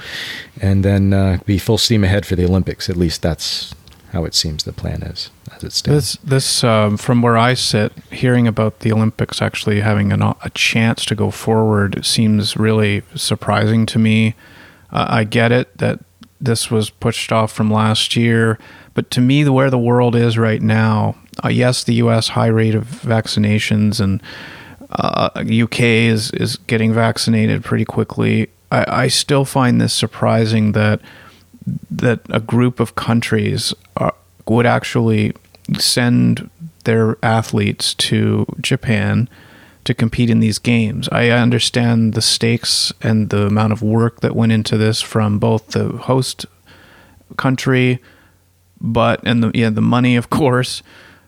and 0.62 0.84
then 0.84 1.14
uh, 1.14 1.40
be 1.46 1.58
full 1.58 1.78
steam 1.78 2.04
ahead 2.04 2.26
for 2.26 2.36
the 2.36 2.44
Olympics. 2.44 2.90
At 2.90 2.98
least 2.98 3.22
that's 3.22 3.74
how 4.12 4.26
it 4.26 4.36
seems 4.36 4.66
the 4.66 4.74
plan 4.74 5.02
is 5.02 5.32
as 5.56 5.64
it 5.64 5.72
stands. 5.72 6.14
This, 6.14 6.24
this, 6.24 6.64
um, 6.64 6.98
from 6.98 7.22
where 7.22 7.38
I 7.38 7.54
sit, 7.54 7.94
hearing 8.12 8.46
about 8.46 8.82
the 8.82 8.92
Olympics 8.92 9.42
actually 9.42 9.80
having 9.80 10.12
an, 10.12 10.22
a 10.22 10.52
chance 10.54 11.06
to 11.06 11.16
go 11.16 11.32
forward 11.32 12.06
seems 12.06 12.58
really 12.58 13.02
surprising 13.16 13.86
to 13.88 13.98
me. 13.98 14.36
Uh, 14.92 15.06
I 15.08 15.24
get 15.24 15.54
it 15.54 15.76
that 15.78 16.02
this 16.44 16.70
was 16.70 16.90
pushed 16.90 17.32
off 17.32 17.52
from 17.52 17.72
last 17.72 18.16
year, 18.16 18.60
but 18.94 19.10
to 19.12 19.22
me, 19.22 19.48
where 19.48 19.70
the 19.70 19.78
world 19.78 20.16
is 20.16 20.38
right 20.38 20.62
now, 20.62 21.16
uh, 21.44 21.50
yes, 21.50 21.84
the 21.84 21.96
U.S. 21.96 22.30
high 22.30 22.48
rate 22.48 22.76
of 22.76 22.84
vaccinations 22.84 24.00
and 24.00 24.22
uh, 24.92 25.30
UK 25.38 25.80
is 25.80 26.30
is 26.32 26.58
getting 26.58 26.94
vaccinated 26.94 27.64
pretty 27.64 27.86
quickly. 27.86 28.50
I, 28.72 29.04
I 29.04 29.08
still 29.08 29.46
find 29.46 29.82
this 29.82 29.94
surprising 29.94 30.74
that 30.74 31.00
that 31.90 32.20
a 32.30 32.40
group 32.40 32.80
of 32.80 32.96
countries 32.96 33.74
uh, 33.98 34.12
would 34.48 34.66
actually 34.66 35.34
send 35.80 36.50
their 36.84 37.18
athletes 37.24 37.94
to 37.94 38.46
Japan 38.60 39.30
to 39.86 39.94
compete 39.94 40.30
in 40.30 40.40
these 40.40 40.60
games. 40.60 41.10
I 41.12 41.30
understand 41.30 42.14
the 42.14 42.22
stakes 42.22 42.94
and 43.02 43.30
the 43.30 43.48
amount 43.48 43.74
of 43.74 43.82
work 43.82 44.22
that 44.22 44.36
went 44.36 44.52
into 44.52 44.78
this 44.78 45.02
from 45.02 45.40
both 45.40 45.68
the 45.68 45.90
host 45.90 46.46
country, 47.38 48.00
but 48.80 49.22
and 49.24 49.44
the 49.44 49.52
yeah 49.54 49.70
the 49.70 49.82
money 49.82 50.16
of 50.16 50.30
course, 50.30 50.84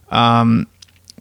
um, 0.09 0.67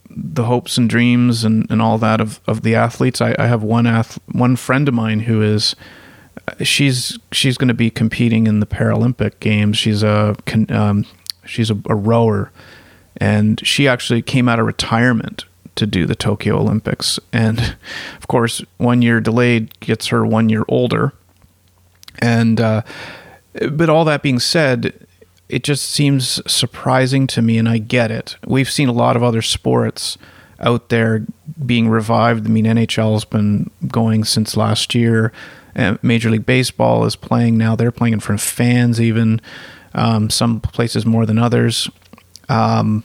the 0.09 0.45
hopes 0.45 0.79
and 0.79 0.88
dreams 0.88 1.45
and, 1.45 1.69
and 1.71 1.83
all 1.83 1.99
that 1.99 2.21
of, 2.21 2.41
of 2.47 2.62
the 2.62 2.75
athletes. 2.75 3.21
I, 3.21 3.35
I 3.38 3.47
have 3.47 3.62
one 3.62 3.87
ath- 3.87 4.19
one 4.31 4.57
friend 4.57 4.88
of 4.88 4.95
mine 4.95 5.21
who 5.21 5.43
is 5.43 5.75
she's 6.62 7.19
she's 7.33 7.59
going 7.59 7.69
to 7.69 7.75
be 7.75 7.91
competing 7.91 8.47
in 8.47 8.61
the 8.61 8.67
Paralympic 8.67 9.41
games. 9.41 9.76
She's 9.76 10.03
a 10.03 10.37
um, 10.69 11.07
she's 11.45 11.71
a, 11.71 11.76
a 11.88 11.95
rower, 11.95 12.53
and 13.17 13.64
she 13.67 13.88
actually 13.88 14.23
came 14.23 14.49
out 14.49 14.61
of 14.61 14.67
retirement 14.67 15.45
to 15.76 15.87
do 15.87 16.07
the 16.07 16.14
Tokyo 16.14 16.59
Olympics. 16.59 17.19
And 17.33 17.76
of 18.16 18.28
course, 18.28 18.62
one 18.78 19.02
year 19.02 19.21
delayed 19.21 19.78
gets 19.81 20.09
her 20.09 20.25
one 20.25 20.49
year 20.49 20.64
older. 20.69 21.12
And, 22.21 22.61
uh, 22.61 22.83
but 23.71 23.88
all 23.88 24.04
that 24.04 24.23
being 24.23 24.38
said, 24.38 25.07
it 25.49 25.62
just 25.62 25.85
seems 25.85 26.40
surprising 26.50 27.26
to 27.28 27.43
me, 27.43 27.59
and 27.59 27.69
I 27.69 27.78
get 27.78 28.11
it. 28.11 28.37
We've 28.47 28.71
seen 28.71 28.88
a 28.88 28.93
lot 28.93 29.16
of 29.16 29.23
other 29.23 29.43
sports 29.43 30.16
out 30.61 30.88
there 30.88 31.25
being 31.64 31.88
revived. 31.88 32.47
I 32.47 32.49
mean, 32.49 32.64
NHL's 32.64 33.25
been 33.25 33.71
going 33.88 34.25
since 34.25 34.57
last 34.57 34.95
year. 34.95 35.33
Major 36.02 36.31
League 36.31 36.47
Baseball 36.47 37.04
is 37.04 37.16
playing 37.16 37.59
now. 37.59 37.76
They're 37.76 37.93
playing 37.93 38.14
in 38.14 38.21
front 38.21 38.40
of 38.40 38.47
fans, 38.47 39.00
even 39.00 39.40
um, 39.93 40.31
some 40.31 40.61
places 40.61 41.04
more 41.04 41.26
than 41.26 41.38
others. 41.38 41.90
Um, 42.49 43.04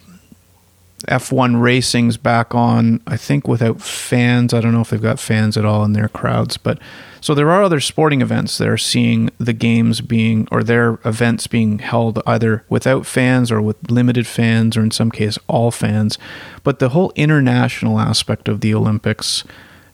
F1 1.08 1.62
racing's 1.62 2.18
back 2.18 2.54
on, 2.54 3.02
I 3.08 3.16
think, 3.16 3.48
without 3.48 3.82
fans. 3.82 4.54
I 4.54 4.60
don't 4.60 4.74
know 4.74 4.82
if 4.82 4.90
they've 4.90 5.02
got 5.02 5.20
fans 5.20 5.56
at 5.56 5.66
all 5.66 5.84
in 5.86 5.94
their 5.94 6.10
crowds, 6.10 6.58
but 6.58 6.78
so 7.22 7.34
there 7.34 7.50
are 7.52 7.64
other 7.64 7.80
sporting 7.80 8.22
events 8.22 8.58
that 8.58 8.68
are 8.68 8.78
seeing 8.78 9.30
the 9.38 9.54
games 9.54 10.02
being 10.02 10.48
or 10.52 10.64
their 10.64 11.00
events 11.06 11.48
being 11.48 11.80
held 11.80 12.22
either 12.26 12.64
without 12.70 13.06
fans 13.06 13.52
or 13.52 13.62
with 13.62 13.90
limited 13.90 14.28
fans 14.28 14.78
or 14.78 14.82
in 14.82 14.92
some 14.92 15.12
case 15.12 15.38
all 15.48 15.72
fans. 15.72 16.18
But 16.64 16.80
the 16.80 16.90
whole 16.90 17.12
international 17.16 18.00
aspect 18.00 18.48
of 18.48 18.62
the 18.62 18.74
Olympics, 18.74 19.44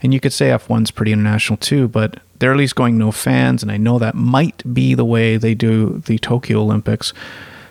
and 0.02 0.14
you 0.14 0.20
could 0.20 0.34
say 0.34 0.50
F1's 0.50 0.92
pretty 0.92 1.12
international 1.12 1.58
too, 1.58 1.88
but 1.88 2.20
they're 2.40 2.52
at 2.52 2.58
least 2.58 2.76
going 2.76 2.98
no 2.98 3.12
fans, 3.12 3.64
and 3.64 3.72
I 3.72 3.78
know 3.78 3.98
that 4.00 4.16
might 4.16 4.74
be 4.74 4.94
the 4.94 5.06
way 5.06 5.38
they 5.38 5.54
do 5.54 6.02
the 6.06 6.18
Tokyo 6.18 6.62
Olympics. 6.62 7.14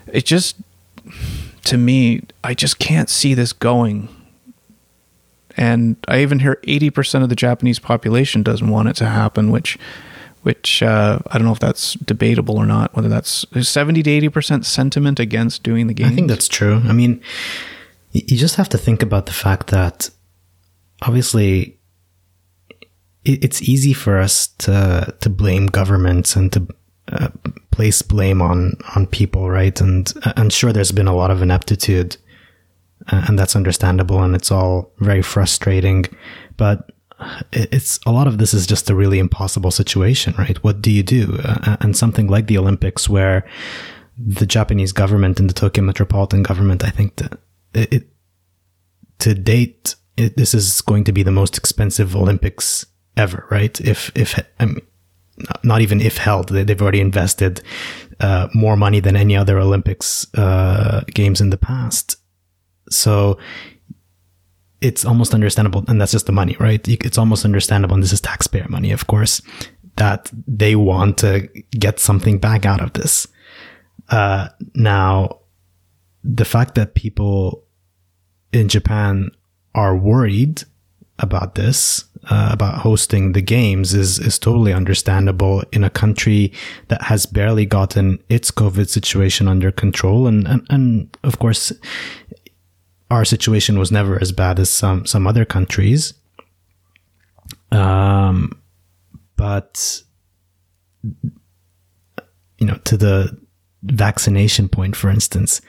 It 0.06 0.24
just 0.24 0.56
to 1.64 1.78
me, 1.78 2.22
I 2.42 2.54
just 2.54 2.78
can't 2.78 3.08
see 3.08 3.34
this 3.34 3.52
going. 3.52 4.08
And 5.56 5.96
I 6.08 6.20
even 6.22 6.40
hear 6.40 6.58
80% 6.64 7.22
of 7.22 7.28
the 7.28 7.36
Japanese 7.36 7.78
population 7.78 8.42
doesn't 8.42 8.68
want 8.68 8.88
it 8.88 8.96
to 8.96 9.06
happen, 9.06 9.50
which 9.50 9.78
which 10.42 10.82
uh, 10.82 11.20
I 11.28 11.38
don't 11.38 11.46
know 11.46 11.52
if 11.52 11.58
that's 11.58 11.94
debatable 11.94 12.58
or 12.58 12.66
not, 12.66 12.94
whether 12.94 13.08
that's 13.08 13.46
70 13.58 14.02
to 14.02 14.28
80% 14.28 14.66
sentiment 14.66 15.18
against 15.18 15.62
doing 15.62 15.86
the 15.86 15.94
game. 15.94 16.08
I 16.08 16.10
think 16.10 16.28
that's 16.28 16.48
true. 16.48 16.82
I 16.84 16.92
mean, 16.92 17.22
you 18.12 18.36
just 18.36 18.56
have 18.56 18.68
to 18.68 18.78
think 18.78 19.02
about 19.02 19.24
the 19.24 19.32
fact 19.32 19.68
that 19.68 20.10
obviously 21.00 21.78
it's 23.24 23.62
easy 23.62 23.94
for 23.94 24.18
us 24.18 24.48
to 24.58 25.14
to 25.20 25.30
blame 25.30 25.66
governments 25.66 26.36
and 26.36 26.52
to 26.52 26.66
uh, 27.14 27.28
place 27.70 28.02
blame 28.02 28.42
on 28.42 28.74
on 28.94 29.06
people, 29.06 29.50
right? 29.50 29.80
And 29.80 30.12
I'm 30.36 30.50
sure 30.50 30.72
there's 30.72 30.92
been 30.92 31.08
a 31.08 31.16
lot 31.16 31.30
of 31.30 31.42
ineptitude, 31.42 32.16
uh, 33.10 33.24
and 33.28 33.38
that's 33.38 33.56
understandable, 33.56 34.22
and 34.22 34.34
it's 34.34 34.50
all 34.50 34.92
very 34.98 35.22
frustrating. 35.22 36.06
But 36.56 36.90
it's 37.52 38.00
a 38.06 38.12
lot 38.12 38.26
of 38.26 38.38
this 38.38 38.54
is 38.54 38.66
just 38.66 38.90
a 38.90 38.94
really 38.94 39.18
impossible 39.18 39.70
situation, 39.70 40.34
right? 40.38 40.62
What 40.64 40.82
do 40.82 40.90
you 40.90 41.02
do? 41.02 41.38
Uh, 41.42 41.76
and 41.80 41.96
something 41.96 42.26
like 42.28 42.46
the 42.46 42.58
Olympics, 42.58 43.08
where 43.08 43.46
the 44.18 44.46
Japanese 44.46 44.92
government 44.92 45.40
and 45.40 45.48
the 45.48 45.54
Tokyo 45.54 45.82
metropolitan 45.84 46.42
government, 46.42 46.84
I 46.84 46.90
think 46.90 47.16
that 47.16 47.38
it 47.74 48.08
to 49.20 49.34
date, 49.34 49.96
it, 50.16 50.36
this 50.36 50.54
is 50.54 50.80
going 50.80 51.04
to 51.04 51.12
be 51.12 51.22
the 51.22 51.30
most 51.30 51.56
expensive 51.56 52.14
Olympics 52.14 52.86
ever, 53.16 53.46
right? 53.50 53.80
If 53.80 54.12
if 54.14 54.38
I 54.60 54.66
mean, 54.66 54.80
not 55.62 55.80
even 55.80 56.00
if 56.00 56.18
held, 56.18 56.48
they've 56.48 56.82
already 56.82 57.00
invested 57.00 57.62
uh, 58.20 58.48
more 58.54 58.76
money 58.76 59.00
than 59.00 59.16
any 59.16 59.36
other 59.36 59.58
Olympics 59.58 60.26
uh, 60.34 61.02
games 61.12 61.40
in 61.40 61.50
the 61.50 61.56
past. 61.56 62.16
So 62.90 63.38
it's 64.80 65.04
almost 65.04 65.34
understandable, 65.34 65.84
and 65.88 66.00
that's 66.00 66.12
just 66.12 66.26
the 66.26 66.32
money, 66.32 66.56
right? 66.60 66.86
It's 66.86 67.18
almost 67.18 67.44
understandable, 67.44 67.94
and 67.94 68.02
this 68.02 68.12
is 68.12 68.20
taxpayer 68.20 68.68
money, 68.68 68.92
of 68.92 69.06
course, 69.06 69.40
that 69.96 70.30
they 70.46 70.76
want 70.76 71.18
to 71.18 71.48
get 71.70 71.98
something 71.98 72.38
back 72.38 72.66
out 72.66 72.80
of 72.82 72.92
this. 72.92 73.26
Uh, 74.10 74.48
now, 74.74 75.40
the 76.22 76.44
fact 76.44 76.74
that 76.74 76.94
people 76.94 77.64
in 78.52 78.68
Japan 78.68 79.30
are 79.74 79.96
worried 79.96 80.62
about 81.18 81.54
this, 81.54 82.04
uh, 82.30 82.48
about 82.52 82.78
hosting 82.78 83.32
the 83.32 83.40
games 83.40 83.94
is, 83.94 84.18
is 84.18 84.38
totally 84.38 84.72
understandable 84.72 85.62
in 85.72 85.84
a 85.84 85.90
country 85.90 86.52
that 86.88 87.02
has 87.02 87.26
barely 87.26 87.66
gotten 87.66 88.22
its 88.28 88.50
COVID 88.50 88.88
situation 88.88 89.48
under 89.48 89.70
control. 89.70 90.26
And, 90.26 90.46
and, 90.46 90.66
and 90.70 91.18
of 91.22 91.38
course, 91.38 91.72
our 93.10 93.24
situation 93.24 93.78
was 93.78 93.92
never 93.92 94.20
as 94.20 94.32
bad 94.32 94.58
as 94.58 94.70
some, 94.70 95.06
some 95.06 95.26
other 95.26 95.44
countries. 95.44 96.14
Um, 97.70 98.60
but, 99.36 100.02
you 101.02 102.66
know, 102.66 102.78
to 102.84 102.96
the 102.96 103.38
vaccination 103.82 104.68
point, 104.68 104.96
for 104.96 105.10
instance, 105.10 105.60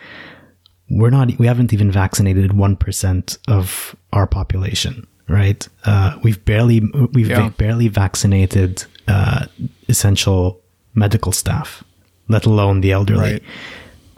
we're 0.90 1.10
not, 1.10 1.38
we 1.40 1.48
haven't 1.48 1.74
even 1.74 1.92
vaccinated 1.92 2.52
1% 2.52 3.38
of 3.48 3.96
our 4.14 4.28
population 4.28 5.08
right? 5.28 5.68
Uh, 5.84 6.18
we've 6.24 6.44
barely 6.46 6.82
we've 7.14 7.30
yeah. 7.30 7.50
barely 7.58 7.88
vaccinated 7.88 8.86
uh, 9.08 9.46
essential 9.88 10.62
medical 10.94 11.32
staff, 11.32 11.84
let 12.28 12.46
alone 12.46 12.82
the 12.82 12.92
elderly, 12.92 13.34
right. 13.34 13.44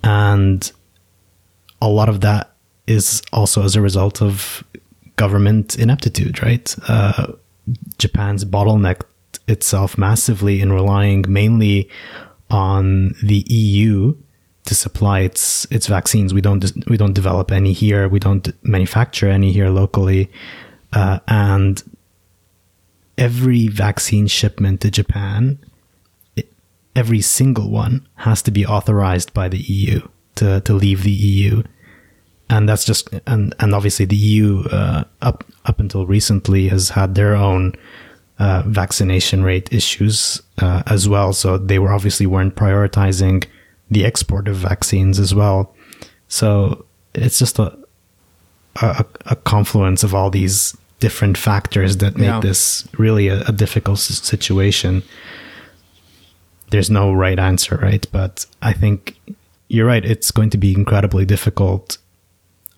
and 0.03 0.71
a 1.81 1.87
lot 1.87 2.09
of 2.09 2.21
that 2.21 2.53
is 2.87 3.21
also 3.33 3.63
as 3.63 3.75
a 3.75 3.81
result 3.81 4.21
of 4.21 4.63
government 5.17 5.77
ineptitude, 5.77 6.41
right? 6.41 6.75
Uh, 6.87 7.33
Japan's 7.97 8.45
bottlenecked 8.45 9.03
itself 9.47 9.97
massively 9.97 10.61
in 10.61 10.71
relying 10.71 11.25
mainly 11.27 11.89
on 12.49 13.13
the 13.23 13.45
EU 13.49 14.15
to 14.65 14.75
supply 14.75 15.21
its 15.21 15.65
its 15.71 15.87
vaccines. 15.87 16.33
We 16.33 16.41
don't 16.41 16.63
we 16.87 16.97
don't 16.97 17.13
develop 17.13 17.51
any 17.51 17.73
here. 17.73 18.07
We 18.07 18.19
don't 18.19 18.47
manufacture 18.63 19.29
any 19.29 19.51
here 19.51 19.69
locally. 19.69 20.29
Uh, 20.93 21.19
and 21.27 21.83
every 23.17 23.67
vaccine 23.67 24.27
shipment 24.27 24.81
to 24.81 24.91
Japan, 24.91 25.59
it, 26.35 26.51
every 26.95 27.21
single 27.21 27.69
one 27.69 28.07
has 28.15 28.41
to 28.43 28.51
be 28.51 28.65
authorized 28.65 29.33
by 29.33 29.49
the 29.49 29.59
EU 29.59 30.01
to, 30.35 30.61
to 30.61 30.73
leave 30.73 31.03
the 31.03 31.11
EU. 31.11 31.63
And 32.49 32.69
that's 32.69 32.85
just, 32.85 33.09
and, 33.25 33.53
and 33.59 33.75
obviously 33.75 34.05
the 34.05 34.15
EU, 34.15 34.63
uh, 34.71 35.03
up, 35.21 35.43
up 35.65 35.79
until 35.79 36.05
recently 36.05 36.69
has 36.69 36.89
had 36.89 37.15
their 37.15 37.35
own, 37.35 37.73
uh, 38.39 38.63
vaccination 38.67 39.43
rate 39.43 39.67
issues, 39.73 40.41
uh, 40.59 40.83
as 40.85 41.09
well. 41.09 41.33
So 41.33 41.57
they 41.57 41.79
were 41.79 41.91
obviously 41.91 42.25
weren't 42.25 42.55
prioritizing 42.55 43.45
the 43.89 44.05
export 44.05 44.47
of 44.47 44.55
vaccines 44.55 45.19
as 45.19 45.33
well. 45.33 45.75
So 46.27 46.85
it's 47.13 47.39
just 47.39 47.59
a, 47.59 47.77
a, 48.81 49.05
a 49.27 49.35
confluence 49.35 50.03
of 50.03 50.13
all 50.13 50.29
these 50.29 50.75
different 50.99 51.37
factors 51.37 51.97
that 51.97 52.17
make 52.17 52.27
yeah. 52.27 52.39
this 52.39 52.87
really 52.97 53.27
a, 53.27 53.41
a 53.41 53.51
difficult 53.51 53.99
situation. 53.99 55.03
There's 56.69 56.89
no 56.89 57.13
right 57.13 57.39
answer, 57.39 57.77
right? 57.77 58.05
But 58.11 58.45
I 58.61 58.73
think 58.73 59.15
you're 59.69 59.85
right. 59.85 60.03
It's 60.03 60.31
going 60.31 60.49
to 60.51 60.57
be 60.57 60.73
incredibly 60.73 61.25
difficult, 61.25 61.97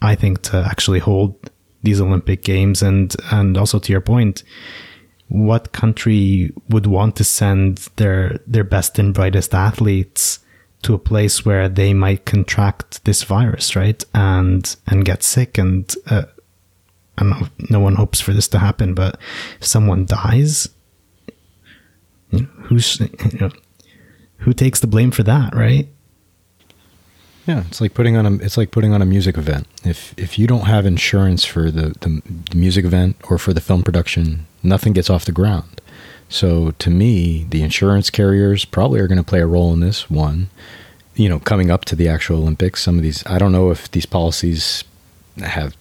I 0.02 0.16
think, 0.16 0.42
to 0.44 0.58
actually 0.58 1.00
hold 1.00 1.50
these 1.82 2.02
Olympic 2.02 2.44
Games. 2.44 2.82
And, 2.82 3.16
and 3.32 3.58
also 3.58 3.80
to 3.80 3.92
your 3.92 4.02
point, 4.02 4.44
what 5.30 5.72
country 5.72 6.52
would 6.70 6.88
want 6.88 7.16
to 7.18 7.24
send 7.24 7.90
their, 7.96 8.40
their 8.46 8.64
best 8.64 9.00
and 9.00 9.14
brightest 9.14 9.54
athletes 9.54 10.40
to 10.84 10.94
a 10.94 11.00
place 11.00 11.46
where 11.46 11.68
they 11.68 11.94
might 11.94 12.26
contract 12.26 13.04
this 13.06 13.24
virus, 13.24 13.76
right? 13.76 14.04
And, 14.14 14.76
and 14.88 15.06
get 15.06 15.24
sick 15.24 15.58
and, 15.58 15.94
uh, 16.08 16.24
no 17.70 17.80
one 17.82 17.96
hopes 17.96 18.22
for 18.22 18.32
this 18.32 18.48
to 18.48 18.60
happen, 18.60 18.94
but 18.94 19.20
if 19.60 19.66
someone 19.66 20.06
dies, 20.06 20.70
who's, 22.32 23.00
you 23.00 23.40
know, 23.40 23.52
who 24.38 24.54
takes 24.54 24.80
the 24.80 24.88
blame 24.88 25.12
for 25.12 25.24
that, 25.24 25.54
right? 25.54 25.88
Yeah, 27.46 27.64
it's 27.68 27.82
like 27.82 27.94
putting 27.94 28.16
on 28.16 28.26
a 28.26 28.34
it's 28.36 28.58
like 28.58 28.70
putting 28.70 28.94
on 28.94 29.02
a 29.02 29.06
music 29.06 29.38
event. 29.38 29.66
If 29.84 30.14
if 30.18 30.38
you 30.38 30.46
don't 30.46 30.68
have 30.68 30.86
insurance 30.86 31.46
for 31.46 31.72
the, 31.72 31.96
the, 32.00 32.22
the 32.52 32.56
music 32.56 32.86
event 32.86 33.16
or 33.24 33.40
for 33.40 33.54
the 33.54 33.62
film 33.62 33.82
production, 33.82 34.46
nothing 34.62 34.94
gets 34.94 35.10
off 35.10 35.26
the 35.26 35.32
ground. 35.32 35.82
So 36.30 36.72
to 36.72 36.90
me, 36.90 37.46
the 37.50 37.64
insurance 37.64 38.10
carriers 38.10 38.64
probably 38.64 39.00
are 39.00 39.08
going 39.08 39.18
to 39.18 39.24
play 39.24 39.42
a 39.42 39.48
role 39.48 39.74
in 39.74 39.80
this 39.80 40.10
one. 40.10 40.50
You 41.16 41.28
know, 41.28 41.40
coming 41.40 41.70
up 41.70 41.86
to 41.86 41.96
the 41.96 42.08
actual 42.08 42.38
Olympics, 42.38 42.84
some 42.84 42.98
of 42.98 43.04
these 43.04 43.26
I 43.26 43.40
don't 43.40 43.52
know 43.52 43.72
if 43.72 43.92
these 43.92 44.06
policies 44.06 44.84
have 45.40 45.76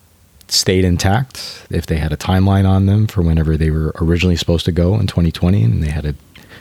stayed 0.48 0.84
intact, 0.84 1.66
if 1.70 1.86
they 1.86 1.98
had 1.98 2.12
a 2.12 2.16
timeline 2.16 2.66
on 2.66 2.86
them 2.86 3.06
for 3.06 3.22
whenever 3.22 3.56
they 3.56 3.70
were 3.70 3.92
originally 3.96 4.36
supposed 4.36 4.64
to 4.64 4.72
go 4.72 4.94
in 4.98 5.06
2020 5.06 5.62
and 5.62 5.82
they 5.82 5.90
had 5.90 6.04
to 6.04 6.14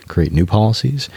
create 0.07 0.31
new 0.31 0.45
policies. 0.45 1.09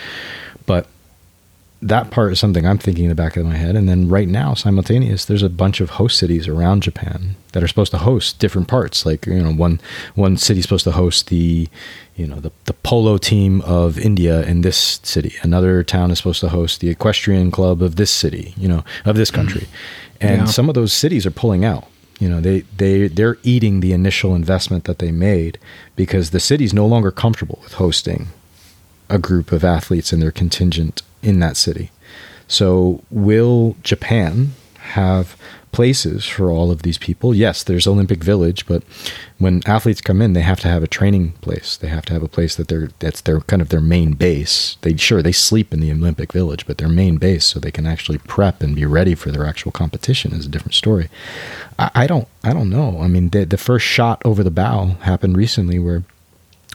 That 1.82 2.10
part 2.10 2.32
is 2.32 2.38
something 2.38 2.66
I'm 2.66 2.76
thinking 2.76 3.04
in 3.04 3.08
the 3.08 3.14
back 3.14 3.38
of 3.38 3.46
my 3.46 3.56
head. 3.56 3.75
And 3.75 3.88
then 3.88 4.08
right 4.08 4.28
now, 4.28 4.52
simultaneous, 4.52 5.25
there's 5.25 5.42
a 5.42 5.49
bunch 5.49 5.80
of 5.80 5.90
host 5.90 6.18
cities 6.18 6.46
around 6.46 6.82
Japan 6.82 7.37
that 7.52 7.62
are 7.62 7.68
supposed 7.68 7.90
to 7.92 7.99
host 7.99 8.38
different 8.38 8.68
parts. 8.68 9.06
Like 9.06 9.25
you 9.26 9.42
know, 9.42 9.52
one 9.52 9.80
one 10.14 10.37
city's 10.37 10.64
supposed 10.64 10.84
to 10.84 10.92
host 10.92 11.28
the 11.28 11.68
you 12.16 12.26
know 12.26 12.38
the 12.38 12.52
the 12.66 12.75
polo 12.75 13.16
team 13.16 13.62
of 13.62 13.99
India 13.99 14.42
in 14.42 14.60
this 14.60 15.00
city. 15.02 15.34
Another 15.42 15.82
town 15.82 16.10
is 16.10 16.18
supposed 16.18 16.40
to 16.40 16.50
host 16.50 16.80
the 16.80 16.90
equestrian 16.90 17.50
club 17.50 17.80
of 17.82 17.96
this 17.96 18.10
city. 18.10 18.52
You 18.58 18.68
know, 18.68 18.84
of 19.06 19.16
this 19.16 19.30
country. 19.30 19.62
Mm. 19.62 19.66
And 20.20 20.38
Yeah. 20.42 20.44
some 20.44 20.68
of 20.68 20.75
those 20.75 20.92
cities 20.92 21.25
are 21.25 21.30
pulling 21.30 21.64
out. 21.64 21.87
You 22.18 22.28
know, 22.28 22.42
they 22.42 22.60
they 22.76 23.08
they're 23.08 23.38
eating 23.42 23.80
the 23.80 23.94
initial 23.94 24.34
investment 24.34 24.84
that 24.84 24.99
they 24.99 25.12
made 25.12 25.58
because 25.96 26.28
the 26.28 26.40
city's 26.40 26.75
no 26.75 26.84
longer 26.84 27.10
comfortable 27.10 27.58
with 27.62 27.72
hosting 27.75 28.26
a 29.11 29.19
group 29.19 29.52
of 29.52 29.64
athletes 29.64 30.12
and 30.12 30.23
their 30.23 30.31
contingent 30.31 31.02
in 31.23 31.40
that 31.40 31.57
city. 31.57 31.90
So, 32.49 33.02
will 33.11 33.76
Japan 33.83 34.52
have 34.79 35.37
places 35.73 36.26
for 36.26 36.50
all 36.50 36.71
of 36.71 36.83
these 36.83 36.99
people? 36.99 37.35
Yes, 37.35 37.62
there's 37.62 37.87
Olympic 37.87 38.25
Village, 38.25 38.67
but 38.67 38.83
when 39.38 39.62
athletes 39.67 40.00
come 40.00 40.21
in, 40.21 40.33
they 40.33 40.40
have 40.40 40.61
to 40.61 40.69
have 40.69 40.83
a 40.83 40.88
training 40.88 41.33
place. 41.40 41.76
They 41.76 41.88
have 41.88 42.05
to 42.07 42.12
have 42.12 42.23
a 42.23 42.29
place 42.29 42.57
that 42.57 42.69
they're 42.69 42.90
that's 42.99 43.21
their 43.21 43.40
kind 43.43 43.62
of 43.62 43.69
their 43.69 43.81
main 43.81 44.14
base. 44.14 44.76
They 44.81 44.97
sure 44.97 45.23
they 45.23 45.33
sleep 45.33 45.73
in 45.73 45.81
the 45.81 45.93
Olympic 45.93 46.33
Village, 46.33 46.67
but 46.67 46.79
their 46.79 46.88
main 46.88 47.19
base, 47.19 47.45
so 47.45 47.61
they 47.61 47.71
can 47.71 47.87
actually 47.87 48.19
prep 48.19 48.62
and 48.62 48.75
be 48.75 48.85
ready 48.85 49.14
for 49.14 49.31
their 49.31 49.47
actual 49.47 49.73
competition, 49.73 50.33
is 50.33 50.47
a 50.47 50.50
different 50.50 50.75
story. 50.75 51.09
I, 51.79 51.90
I 51.95 52.07
don't 52.07 52.29
I 52.43 52.52
don't 52.52 52.71
know. 52.71 53.00
I 53.00 53.07
mean, 53.07 53.31
the, 53.31 53.45
the 53.45 53.59
first 53.59 53.87
shot 53.87 54.21
over 54.25 54.43
the 54.43 54.50
bow 54.50 54.97
happened 55.02 55.37
recently, 55.37 55.79
where 55.79 56.02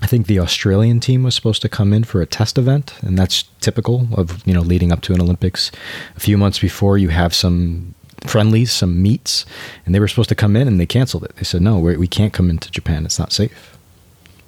I 0.02 0.08
think 0.08 0.28
the 0.28 0.40
Australian 0.40 1.00
team 1.00 1.24
was 1.24 1.36
supposed 1.36 1.62
to 1.62 1.70
come 1.70 1.94
in 1.94 2.04
for 2.04 2.22
a 2.22 2.26
test 2.26 2.58
event, 2.58 2.96
and 3.02 3.18
that's 3.18 3.44
typical 3.62 4.08
of 4.14 4.46
you 4.46 4.54
know 4.54 4.62
leading 4.62 4.92
up 4.92 5.02
to 5.02 5.14
an 5.14 5.22
Olympics. 5.22 5.72
A 6.16 6.20
few 6.20 6.38
months 6.38 6.60
before, 6.60 6.98
you 6.98 7.10
have 7.10 7.34
some 7.34 7.96
friendlies, 8.22 8.72
some 8.72 9.02
meets, 9.02 9.46
and 9.86 9.96
they 9.96 10.00
were 10.00 10.08
supposed 10.08 10.30
to 10.30 10.36
come 10.36 10.56
in, 10.56 10.68
and 10.68 10.80
they 10.80 10.86
canceled 10.86 11.24
it. 11.24 11.36
They 11.38 11.44
said 11.44 11.62
no, 11.62 11.80
we 11.80 12.08
can't 12.08 12.34
come 12.34 12.50
into 12.50 12.70
Japan; 12.72 13.06
it's 13.06 13.20
not 13.20 13.32
safe. 13.32 13.78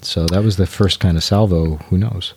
So 0.02 0.26
that 0.28 0.44
was 0.44 0.58
the 0.58 0.68
first 0.68 1.00
kind 1.00 1.18
of 1.18 1.24
salvo. 1.24 1.78
Who 1.90 1.98
knows? 1.98 2.34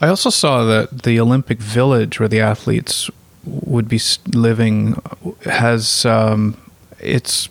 I 0.00 0.08
also 0.08 0.30
saw 0.30 0.64
that 0.64 1.02
the 1.02 1.20
Olympic 1.20 1.58
Village, 1.58 2.18
where 2.18 2.28
the 2.28 2.40
athletes 2.40 3.10
would 3.44 3.88
be 3.88 4.00
living, 4.32 5.00
has 5.44 6.04
um, 6.04 6.56
it's 7.00 7.48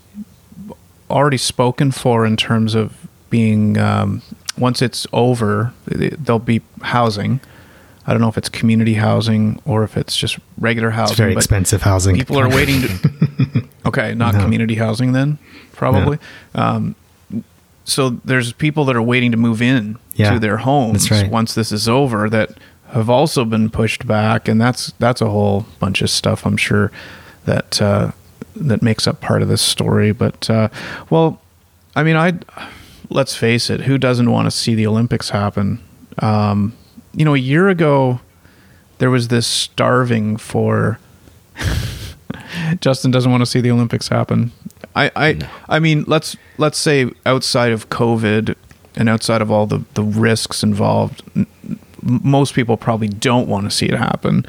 already 1.09 1.38
spoken 1.38 1.91
for 1.91 2.25
in 2.25 2.38
terms 2.38 2.75
of 2.75 3.00
being 3.31 3.79
um, 3.79 4.21
once 4.59 4.83
it's 4.83 5.07
over, 5.11 5.73
there'll 5.88 6.38
be 6.38 6.61
housing. 6.83 7.39
I 8.05 8.11
don't 8.13 8.21
know 8.21 8.27
if 8.29 8.38
it's 8.38 8.50
community 8.50 8.93
housing 8.95 9.59
or 9.65 9.83
if 9.83 9.97
it's 9.97 10.15
just 10.15 10.38
regular 10.59 10.91
housing. 10.91 11.13
It's 11.13 11.17
very 11.19 11.33
expensive 11.33 11.81
housing. 11.81 12.15
People 12.15 12.39
are 12.39 12.50
waiting 12.50 12.81
to. 12.81 13.67
okay, 13.88 14.13
not 14.13 14.35
No. 14.35 14.41
community 14.41 14.75
housing 14.75 15.13
then, 15.13 15.39
probably. 15.73 16.19
Um, 16.53 16.95
so 17.85 18.11
there's 18.25 18.53
people 18.53 18.85
that 18.85 18.95
are 18.95 19.01
waiting 19.01 19.31
to 19.31 19.38
move 19.38 19.61
in 19.61 19.97
Yeah, 20.15 20.33
to 20.33 20.39
their 20.39 20.57
homes 20.57 21.09
right. 21.09 21.29
once 21.29 21.55
this 21.55 21.71
is 21.71 21.89
over 21.89 22.29
that 22.29 22.51
have 22.91 23.09
also 23.09 23.45
been 23.45 23.69
pushed 23.69 24.05
back, 24.05 24.47
and 24.47 24.59
that's 24.59 24.93
that's 25.00 25.21
a 25.21 25.29
whole 25.29 25.65
bunch 25.79 26.01
of 26.01 26.09
stuff. 26.09 26.45
I'm 26.45 26.57
sure 26.57 26.91
that 27.45 27.81
uh, 27.81 28.11
that 28.55 28.81
makes 28.81 29.07
up 29.07 29.21
part 29.21 29.41
of 29.41 29.47
this 29.47 29.61
story. 29.61 30.11
But 30.11 30.50
uh, 30.50 30.69
well, 31.09 31.39
I 31.95 32.03
mean, 32.03 32.15
I 32.15 32.33
let's 33.12 33.36
face 33.36 33.70
it, 33.70 33.82
who 33.82 33.98
doesn't 33.98 34.32
want 34.32 34.48
to 34.48 34.51
see 34.51 34.75
the 34.75 34.88
Olympics 34.88 35.30
happen? 35.30 35.84
Um, 36.20 36.75
you 37.13 37.25
know, 37.25 37.36
a 37.36 37.39
year 37.39 37.70
ago 37.70 38.20
there 38.98 39.10
was 39.10 39.30
this 39.30 39.48
starving 39.48 40.38
for 40.38 41.00
Justin 42.80 43.12
doesn't 43.12 43.32
want 43.32 43.41
to 43.41 43.46
see 43.46 43.60
the 43.60 43.72
Olympics 43.72 44.08
happen. 44.08 44.51
I 44.96 45.12
I, 45.15 45.50
I 45.68 45.80
mean, 45.80 46.03
let's 46.08 46.38
let's 46.58 46.77
say 46.77 47.10
outside 47.25 47.72
of 47.72 47.89
COVID 47.89 48.55
and 48.96 49.09
outside 49.09 49.42
of 49.42 49.51
all 49.51 49.66
the 49.66 49.83
the 49.96 50.03
risks 50.03 50.64
involved, 50.64 51.24
n- 51.35 51.48
most 52.01 52.53
people 52.53 52.77
probably 52.77 53.07
don't 53.07 53.48
want 53.48 53.66
to 53.66 53.72
see 53.72 53.88
it 53.88 53.98
happen. 53.98 54.46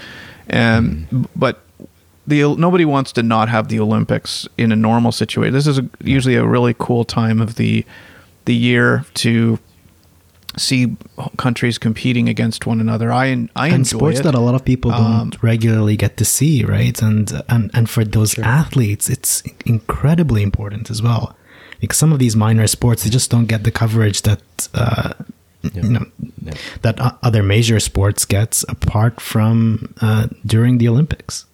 And 0.49 1.29
but 1.35 1.63
the 2.27 2.55
nobody 2.57 2.85
wants 2.85 3.13
to 3.13 3.23
not 3.23 3.49
have 3.49 3.69
the 3.69 3.81
Olympics 3.81 4.47
in 4.59 4.71
a 4.71 4.77
normal 4.77 5.13
situation. 5.13 5.55
This 5.55 5.67
is 5.67 5.79
a, 5.79 5.89
usually 6.03 6.37
a 6.37 6.47
really 6.47 6.75
cool 6.79 7.05
time 7.05 7.41
of 7.41 7.57
the 7.57 7.85
the 8.45 8.55
year 8.55 9.05
to 9.15 9.59
see 10.59 10.97
countries 11.39 11.79
competing 11.79 12.29
against 12.29 12.67
one 12.67 12.81
another. 12.81 13.11
I 13.11 13.25
I 13.57 13.69
and 13.69 13.75
enjoy 13.77 13.99
sports 13.99 14.21
it. 14.21 14.23
that 14.25 14.35
a 14.35 14.41
lot 14.41 14.55
of 14.55 14.65
people 14.65 14.91
don't 14.91 15.35
Um, 15.35 15.41
regularly 15.43 15.97
get 15.97 16.17
to 16.17 16.25
see, 16.25 16.65
right? 16.65 17.01
And 17.03 17.43
and 17.49 17.71
and 17.75 17.89
for 17.89 18.05
those 18.05 18.39
athletes, 18.39 19.09
it's 19.09 19.43
incredibly 19.65 20.43
important 20.43 20.91
as 20.91 21.01
well. 21.03 21.35
Because 21.81 21.99
some 21.99 22.13
of 22.13 22.19
these 22.19 22.37
minor 22.37 22.67
sports, 22.67 23.03
they 23.03 23.11
just 23.11 23.31
don't 23.31 23.47
get 23.49 23.65
the 23.65 23.71
coverage 23.71 24.23
that 24.23 24.43
uh, 24.75 25.13
you 25.75 25.83
know 25.89 26.05
Yeah. 26.45 26.55
that 26.83 26.99
other 27.23 27.43
major 27.43 27.81
sports 27.81 28.25
gets 28.27 28.65
apart 28.69 29.21
from 29.21 29.95
uh, 30.03 30.27
during 30.45 30.79
the 30.79 30.89
Olympics. 30.89 31.47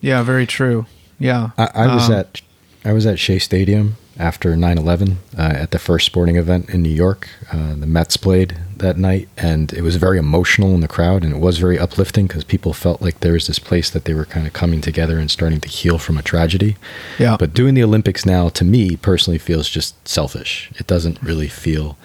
Yeah, 0.00 0.22
very 0.22 0.46
true. 0.46 0.86
Yeah, 1.18 1.50
I, 1.58 1.68
I 1.74 1.94
was 1.94 2.08
Um, 2.08 2.14
at 2.20 2.42
I 2.84 2.92
was 2.92 3.06
at 3.06 3.18
Shea 3.18 3.38
Stadium 3.38 3.96
after 4.18 4.56
9/11 4.56 5.16
uh, 5.36 5.42
at 5.42 5.70
the 5.70 5.78
first 5.78 6.06
sporting 6.06 6.36
event 6.36 6.68
in 6.70 6.82
New 6.82 6.88
York. 6.88 7.28
Uh, 7.52 7.74
the 7.74 7.86
Mets 7.86 8.16
played 8.16 8.58
that 8.76 8.96
night, 8.96 9.28
and 9.36 9.72
it 9.72 9.82
was 9.82 9.96
very 9.96 10.18
emotional 10.18 10.74
in 10.74 10.80
the 10.80 10.88
crowd, 10.88 11.24
and 11.24 11.32
it 11.32 11.38
was 11.38 11.58
very 11.58 11.78
uplifting 11.78 12.26
because 12.26 12.44
people 12.44 12.72
felt 12.72 13.00
like 13.00 13.20
there 13.20 13.32
was 13.32 13.46
this 13.46 13.58
place 13.58 13.90
that 13.90 14.04
they 14.04 14.14
were 14.14 14.24
kind 14.24 14.46
of 14.46 14.52
coming 14.52 14.80
together 14.80 15.18
and 15.18 15.30
starting 15.30 15.60
to 15.60 15.68
heal 15.68 15.98
from 15.98 16.18
a 16.18 16.22
tragedy. 16.22 16.76
Yeah. 17.18 17.36
But 17.38 17.54
doing 17.54 17.74
the 17.74 17.82
Olympics 17.82 18.24
now, 18.26 18.48
to 18.50 18.64
me 18.64 18.96
personally, 18.96 19.38
feels 19.38 19.68
just 19.68 20.06
selfish. 20.06 20.70
It 20.76 20.86
doesn't 20.86 21.22
really 21.22 21.48
feel 21.48 21.96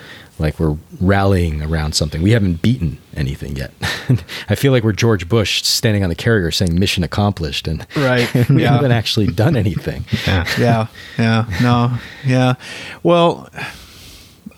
like 0.43 0.59
we're 0.59 0.77
rallying 1.01 1.63
around 1.63 1.93
something. 1.93 2.21
We 2.21 2.31
haven't 2.31 2.61
beaten 2.61 2.99
anything 3.15 3.55
yet. 3.55 3.71
I 4.49 4.55
feel 4.55 4.71
like 4.71 4.83
we're 4.83 4.91
George 4.91 5.27
Bush 5.27 5.63
standing 5.63 6.03
on 6.03 6.09
the 6.09 6.15
carrier 6.15 6.51
saying 6.51 6.77
"mission 6.77 7.03
accomplished," 7.03 7.67
and 7.67 7.87
Right, 7.95 8.31
we 8.49 8.61
yeah. 8.61 8.73
haven't 8.73 8.91
actually 8.91 9.27
done 9.27 9.55
anything. 9.55 10.05
Yeah. 10.27 10.45
yeah, 10.59 10.87
yeah, 11.17 11.45
no, 11.61 11.97
yeah. 12.25 12.53
Well, 13.01 13.49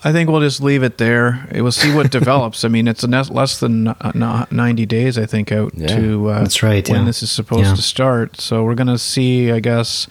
I 0.04 0.12
think 0.12 0.28
we'll 0.30 0.40
just 0.40 0.60
leave 0.62 0.82
it 0.82 0.98
there. 0.98 1.48
We'll 1.52 1.72
see 1.72 1.92
what 1.94 2.10
develops. 2.12 2.64
I 2.64 2.68
mean, 2.68 2.86
it's 2.86 3.02
a 3.02 3.08
nes- 3.08 3.30
less 3.30 3.58
than 3.60 3.88
uh, 3.88 4.12
no- 4.14 4.46
ninety 4.50 4.86
days, 4.86 5.18
I 5.18 5.26
think, 5.26 5.50
out 5.50 5.72
Yeah. 5.76 5.96
to 5.96 6.28
uh, 6.30 6.40
That's 6.40 6.62
right, 6.62 6.86
when 6.88 7.00
yeah. 7.00 7.06
this 7.06 7.22
is 7.22 7.30
supposed 7.30 7.64
Yeah. 7.70 7.74
to 7.74 7.82
start. 7.82 8.40
So 8.40 8.62
we're 8.64 8.74
gonna 8.74 8.98
see. 8.98 9.50
I 9.50 9.60
guess 9.60 10.06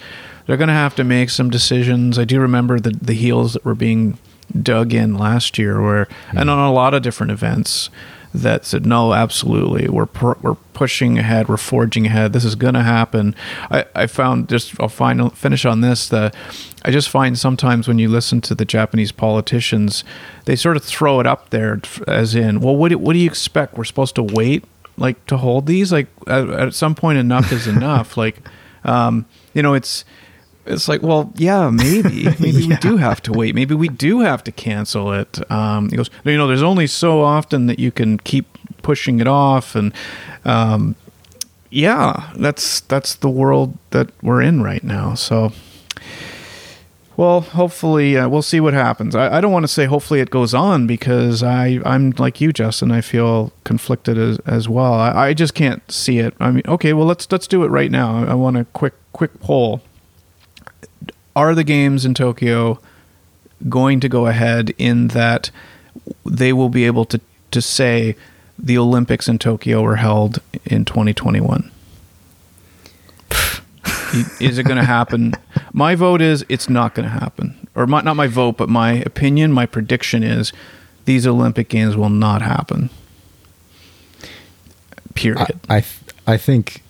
they're 0.45 0.57
gonna 0.57 0.73
have 0.73 0.95
to 0.95 1.03
make 1.03 1.29
some 1.29 1.49
decisions. 1.49 2.17
I 2.19 2.25
do 2.25 2.39
remember 2.39 2.79
the 2.79 2.91
the 3.01 3.13
heels 3.13 3.53
that 3.53 3.63
were 3.65 3.75
being 3.75 4.17
dug 4.62 4.93
in 4.93 5.15
last 5.15 5.58
year, 5.58 5.81
where 5.81 6.08
and 6.34 6.49
on 6.49 6.60
a 6.60 6.71
lot 6.71 6.93
of 6.93 7.01
different 7.01 7.31
events 7.31 7.89
that 8.34 8.65
said 8.65 8.86
no, 8.86 9.13
absolutely, 9.13 9.88
we're 9.88 10.05
pr- 10.05 10.38
we're 10.41 10.55
pushing 10.73 11.17
ahead, 11.17 11.47
we're 11.47 11.58
forging 11.58 12.05
ahead. 12.05 12.34
This 12.34 12.43
is 12.43 12.55
gonna 12.55 12.84
happen. 12.84 13.36
I, 13.71 13.86
I 13.95 14.08
found 14.08 14.49
just 14.49 14.79
I'll 14.79 14.89
final 14.89 15.29
finish 15.29 15.65
on 15.65 15.81
this. 15.81 16.10
The 16.10 16.34
I 16.84 16.91
just 16.91 17.10
find 17.10 17.38
sometimes 17.38 17.88
when 17.88 17.99
you 17.99 18.10
listen 18.10 18.41
to 18.41 18.55
the 18.55 18.65
Japanese 18.65 19.12
politicians, 19.12 20.03
they 20.45 20.55
sort 20.55 20.77
of 20.77 20.84
throw 20.84 21.19
it 21.19 21.25
up 21.25 21.49
there 21.49 21.81
as 22.08 22.36
in, 22.36 22.60
well, 22.60 22.75
what 22.75 22.89
do, 22.89 22.97
what 22.99 23.13
do 23.13 23.19
you 23.19 23.27
expect? 23.27 23.75
We're 23.75 23.86
supposed 23.86 24.15
to 24.15 24.23
wait 24.23 24.65
like 24.97 25.25
to 25.27 25.38
hold 25.38 25.65
these? 25.65 25.91
Like 25.91 26.08
at, 26.27 26.49
at 26.49 26.73
some 26.73 26.95
point, 26.95 27.17
enough 27.17 27.51
is 27.51 27.67
enough. 27.67 28.17
like, 28.25 28.47
um, 28.84 29.25
you 29.53 29.62
know, 29.62 29.73
it's 29.73 30.05
it's 30.65 30.88
like, 30.88 31.01
well, 31.01 31.32
yeah, 31.36 31.69
maybe, 31.69 32.23
maybe 32.39 32.67
we 32.67 32.75
do 32.78 32.97
have 32.97 33.21
to 33.23 33.32
wait. 33.32 33.56
Maybe 33.56 33.75
we 33.75 33.88
do 33.88 34.21
have 34.21 34.43
to 34.45 34.51
cancel 34.51 35.13
it. 35.13 35.49
Um, 35.51 35.89
he 35.89 35.97
goes, 35.97 36.10
you 36.23 36.38
know, 36.38 36.47
there's 36.47 36.63
only 36.63 36.88
so 36.88 37.21
often 37.21 37.67
that 37.67 37.80
you 37.80 37.91
can 37.91 38.17
keep 38.19 38.58
pushing 38.82 39.19
it 39.19 39.28
off, 39.28 39.75
and 39.75 39.93
um, 40.43 40.95
yeah, 41.69 42.32
that's 42.36 42.82
that's 42.82 43.15
the 43.15 43.30
world 43.30 43.78
that 43.91 44.10
we're 44.21 44.41
in 44.41 44.62
right 44.62 44.84
now. 44.84 45.13
So. 45.13 45.51
Well, 47.17 47.39
hopefully, 47.39 48.17
uh, 48.17 48.28
we'll 48.28 48.41
see 48.41 48.60
what 48.60 48.73
happens. 48.73 49.15
I, 49.15 49.38
I 49.38 49.39
don't 49.39 49.54
want 49.54 49.63
to 49.63 49.69
say 49.69 49.86
hopefully 49.86 50.19
it 50.19 50.30
goes 50.30 50.54
on 50.54 50.86
because 50.86 51.43
I, 51.43 51.80
I'm 51.86 52.12
like 52.17 52.41
you, 52.41 52.51
Justin. 52.51 52.91
I 52.91 52.99
feel 52.99 53.54
conflicted 53.63 54.17
as, 54.17 54.38
as 54.39 54.67
well. 54.67 54.93
I, 54.95 55.28
I 55.28 55.34
just 55.34 55.54
can't 55.54 55.89
see 55.89 56.19
it. 56.19 56.34
I 56.41 56.51
mean, 56.51 56.63
okay, 56.67 56.91
well 56.91 57.06
let's 57.06 57.32
let's 57.32 57.47
do 57.47 57.63
it 57.63 57.69
right 57.69 57.89
now. 57.89 58.17
I, 58.17 58.32
I 58.32 58.34
want 58.34 58.58
a 58.58 58.65
quick 58.65 58.95
quick 59.13 59.39
poll. 59.39 59.82
Are 61.35 61.53
the 61.53 61.63
games 61.63 62.05
in 62.05 62.13
Tokyo 62.13 62.79
going 63.67 63.99
to 63.99 64.09
go 64.09 64.27
ahead 64.27 64.73
in 64.77 65.09
that 65.09 65.51
they 66.25 66.53
will 66.53 66.69
be 66.69 66.85
able 66.85 67.05
to 67.05 67.19
to 67.51 67.61
say 67.61 68.15
the 68.57 68.77
Olympics 68.77 69.27
in 69.27 69.37
Tokyo 69.37 69.81
were 69.81 69.97
held 69.97 70.41
in 70.65 70.85
2021? 70.85 71.71
is 74.39 74.57
it 74.57 74.63
going 74.63 74.77
to 74.77 74.83
happen? 74.83 75.33
My 75.73 75.95
vote 75.95 76.21
is 76.21 76.45
it's 76.49 76.69
not 76.69 76.95
going 76.95 77.07
to 77.07 77.11
happen. 77.11 77.67
Or 77.75 77.85
my, 77.87 78.01
not 78.01 78.15
my 78.15 78.27
vote, 78.27 78.57
but 78.57 78.69
my 78.69 78.93
opinion, 78.93 79.51
my 79.51 79.65
prediction 79.65 80.23
is 80.23 80.53
these 81.05 81.27
Olympic 81.27 81.69
Games 81.69 81.95
will 81.97 82.09
not 82.09 82.41
happen. 82.41 82.89
Period. 85.13 85.59
I, 85.69 85.77
I, 85.77 85.79
th- 85.81 86.13
I 86.27 86.37
think, 86.37 86.81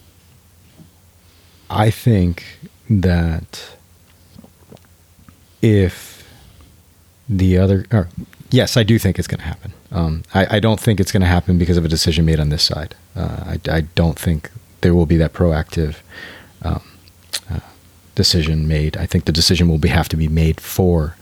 I 1.69 1.89
think 1.89 2.43
that 2.89 3.75
if 5.65 6.23
the 7.27 7.57
other, 7.57 7.85
or 7.91 8.07
yes, 8.51 8.77
I 8.77 8.83
do 8.83 8.99
think 8.99 9.17
it's 9.17 9.27
going 9.27 9.39
to 9.39 9.45
happen. 9.45 9.73
Um, 9.91 10.23
I, 10.33 10.57
I 10.57 10.59
don't 10.59 10.79
think 10.79 10.99
it's 10.99 11.11
going 11.11 11.21
to 11.21 11.27
happen 11.27 11.57
because 11.57 11.77
of 11.77 11.85
a 11.85 11.87
decision 11.87 12.25
made 12.25 12.39
on 12.39 12.49
this 12.49 12.63
side. 12.63 12.93
Uh, 13.15 13.55
I, 13.55 13.77
I 13.77 13.81
don't 13.95 14.19
think 14.19 14.51
there 14.81 14.93
will 14.93 15.07
be 15.07 15.17
that 15.17 15.33
proactive 15.33 15.97
um, 16.61 16.83
uh, 17.49 17.61
decision 18.13 18.67
made. 18.67 18.95
I 18.97 19.07
think 19.07 19.25
the 19.25 19.31
decision 19.31 19.67
will 19.67 19.79
be 19.79 19.89
have 19.89 20.09
to 20.09 20.17
be 20.17 20.27
made 20.27 20.61
for 20.61 21.15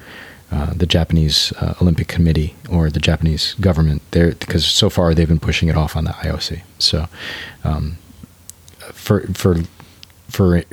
uh, 0.51 0.73
the 0.73 0.85
Japanese 0.85 1.53
uh, 1.53 1.75
Olympic 1.81 2.07
Committee 2.07 2.55
or 2.69 2.89
the 2.89 2.99
Japanese 2.99 3.53
government 3.55 4.01
there 4.11 4.31
because 4.33 4.65
so 4.65 4.89
far 4.89 5.13
they've 5.13 5.27
been 5.27 5.39
pushing 5.39 5.69
it 5.69 5.77
off 5.77 5.95
on 5.95 6.03
the 6.03 6.11
IOC. 6.11 6.61
So 6.79 7.07
um, 7.63 7.97
for 8.91 9.21
for 9.33 9.61
for 10.29 10.63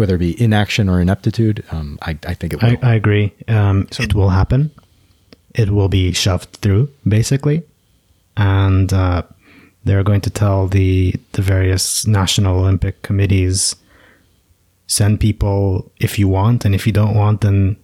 whether 0.00 0.14
it 0.16 0.18
be 0.18 0.32
inaction 0.42 0.88
or 0.88 1.00
ineptitude, 1.00 1.62
um, 1.70 1.98
I, 2.02 2.18
I 2.26 2.34
think 2.34 2.54
it 2.54 2.62
will. 2.62 2.76
I, 2.82 2.92
I 2.92 2.94
agree. 2.96 3.32
Um, 3.48 3.86
it 3.98 4.14
will 4.14 4.30
happen. 4.30 4.70
It 5.54 5.68
will 5.70 5.88
be 5.88 6.12
shoved 6.12 6.50
through, 6.62 6.88
basically, 7.06 7.62
and 8.36 8.92
uh, 8.92 9.22
they're 9.84 10.02
going 10.10 10.22
to 10.22 10.30
tell 10.30 10.66
the 10.68 11.14
the 11.32 11.42
various 11.42 12.06
national 12.06 12.58
Olympic 12.60 13.02
committees 13.02 13.76
send 14.86 15.20
people 15.20 15.90
if 16.00 16.18
you 16.18 16.26
want, 16.28 16.64
and 16.64 16.74
if 16.74 16.86
you 16.86 16.92
don't 16.92 17.14
want, 17.14 17.40
then 17.42 17.76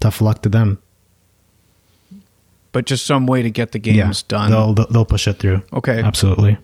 tough 0.00 0.20
luck 0.20 0.42
to 0.42 0.48
them. 0.48 0.78
but 2.72 2.86
just 2.90 3.06
some 3.06 3.26
way 3.26 3.42
to 3.42 3.50
get 3.50 3.70
the 3.70 3.78
games 3.78 4.22
done. 4.24 4.50
They'll 4.50 4.74
they'll 4.74 4.86
they'll 4.90 5.04
push 5.04 5.28
it 5.28 5.38
through. 5.38 5.62
Okay. 5.72 6.02
absolutely. 6.02 6.58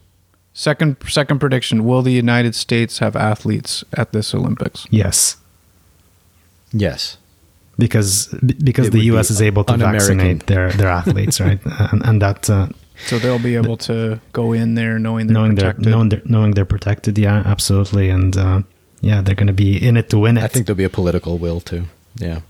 Second 0.53 0.97
second 1.09 1.39
prediction: 1.39 1.85
Will 1.85 2.03
the 2.03 2.13
United 2.13 2.55
States 2.55 2.99
have 2.99 3.15
athletes 3.17 3.85
at 3.95 4.13
this 4.13 4.35
Olympics? 4.35 4.87
Yes, 4.91 5.37
yes. 6.73 7.17
because 7.79 8.29
because 8.65 8.89
It 8.89 8.93
the 8.93 9.05
U.S. 9.13 9.29
be 9.29 9.35
is 9.35 9.43
able 9.43 9.65
to 9.65 9.73
un-American. 9.73 10.19
vaccinate 10.19 10.47
their 10.47 10.71
their 10.73 10.89
athletes, 10.89 11.41
right? 11.41 11.61
and, 11.93 12.05
and 12.05 12.21
that 12.23 12.51
uh, 12.51 12.69
So 13.07 13.19
they'll 13.19 13.39
be 13.43 13.57
able 13.57 13.77
to 13.89 14.21
go 14.33 14.53
in 14.53 14.75
there 14.75 14.99
knowing 14.99 15.27
they're 15.29 15.35
knowing 15.35 15.55
protected. 15.57 15.85
they're 15.85 15.93
knowing 15.93 16.09
they're 16.11 16.23
knowing 16.25 16.51
they're 16.55 16.65
protected. 16.77 17.17
Yeah, 17.19 17.43
absolutely, 17.47 18.11
and 18.11 18.37
uh, 18.37 18.63
yeah, 19.01 19.23
they're 19.23 19.37
going 19.37 19.47
to 19.47 19.53
be 19.65 19.77
in 19.89 19.97
it 19.97 20.11
to 20.11 20.19
win 20.19 20.37
it. 20.37 20.43
I 20.45 20.49
think 20.49 20.67
there'll 20.67 20.77
be 20.77 20.85
a 20.85 20.91
political 20.91 21.39
will 21.39 21.61
too. 21.61 21.85
Yeah. 22.17 22.41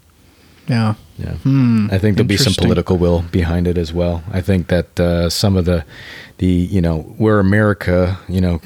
yeah. 0.67 0.95
Yeah, 1.21 1.35
Hmm, 1.43 1.89
I 1.93 1.99
think 1.99 2.17
there'll 2.17 2.27
be 2.29 2.39
some 2.39 2.55
political 2.55 2.97
will 2.97 3.23
behind 3.31 3.67
it 3.69 3.77
as 3.77 3.93
well. 3.93 4.23
I 4.33 4.41
think 4.41 4.69
that 4.69 4.99
uh, 4.99 5.29
some 5.29 5.55
of 5.59 5.67
the, 5.67 5.85
the 6.39 6.47
you 6.47 6.81
know, 6.81 7.15
we're 7.19 7.39
America, 7.41 8.19
you 8.27 8.41
know, 8.41 8.61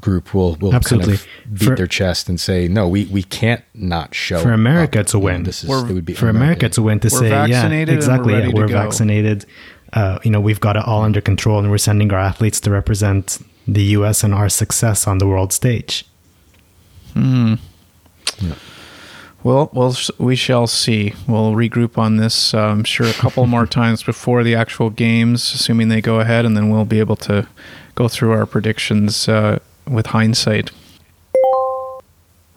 group 0.00 0.34
will 0.34 0.56
will 0.56 0.74
Absolutely. 0.74 1.18
kind 1.18 1.26
of 1.52 1.58
beat 1.60 1.68
For- 1.68 1.76
their 1.76 1.86
chest 1.86 2.28
and 2.28 2.40
say, 2.40 2.66
no, 2.68 2.88
we 2.88 3.04
we 3.06 3.22
can't 3.22 3.62
not 3.74 4.14
show 4.14 4.40
For 4.40 4.52
America, 4.52 4.98
up. 4.98 5.02
it's 5.04 5.14
a 5.14 5.18
You 5.18 5.20
know, 5.20 5.24
win. 5.26 5.42
this 5.44 5.62
is 5.62 5.68
We're- 5.70 5.88
it 5.88 5.92
would 5.92 6.04
be 6.04 6.14
for 6.14 6.28
America 6.28 6.68
to 6.68 6.82
win 6.82 6.98
to 7.00 7.08
We're 7.12 7.18
say, 7.20 7.28
yeah, 7.28 7.46
vaccinated 7.46 7.88
and 7.88 7.88
we're 7.88 7.96
exactly, 7.96 8.32
yeah, 8.34 8.48
we're 8.54 8.66
vaccinated. 8.82 9.46
Uh, 9.92 10.18
you 10.24 10.30
know, 10.30 10.40
we've 10.40 10.60
got 10.60 10.76
it 10.76 10.84
all 10.84 11.02
under 11.02 11.20
control, 11.20 11.58
and 11.60 11.70
we're 11.70 11.78
sending 11.78 12.12
our 12.12 12.20
athletes 12.20 12.58
to 12.60 12.70
represent 12.70 13.38
the 13.68 13.82
U.S. 13.98 14.24
and 14.24 14.32
our 14.34 14.48
success 14.48 15.06
on 15.06 15.18
the 15.18 15.26
world 15.26 15.52
stage. 15.52 16.04
Well, 19.42 19.70
well, 19.72 19.96
we 20.18 20.36
shall 20.36 20.66
see. 20.66 21.14
We'll 21.26 21.52
regroup 21.52 21.96
on 21.96 22.18
this, 22.18 22.52
uh, 22.52 22.58
I'm 22.58 22.84
sure, 22.84 23.06
a 23.06 23.14
couple 23.14 23.46
more 23.46 23.66
times 23.80 24.02
before 24.02 24.44
the 24.44 24.54
actual 24.54 24.90
games, 24.90 25.54
assuming 25.54 25.88
they 25.88 26.02
go 26.02 26.20
ahead, 26.20 26.44
and 26.44 26.56
then 26.56 26.68
we'll 26.68 26.84
be 26.84 27.00
able 27.00 27.16
to 27.16 27.46
go 27.94 28.06
through 28.06 28.32
our 28.32 28.44
predictions 28.44 29.28
uh, 29.28 29.58
with 29.86 30.06
hindsight. 30.06 30.70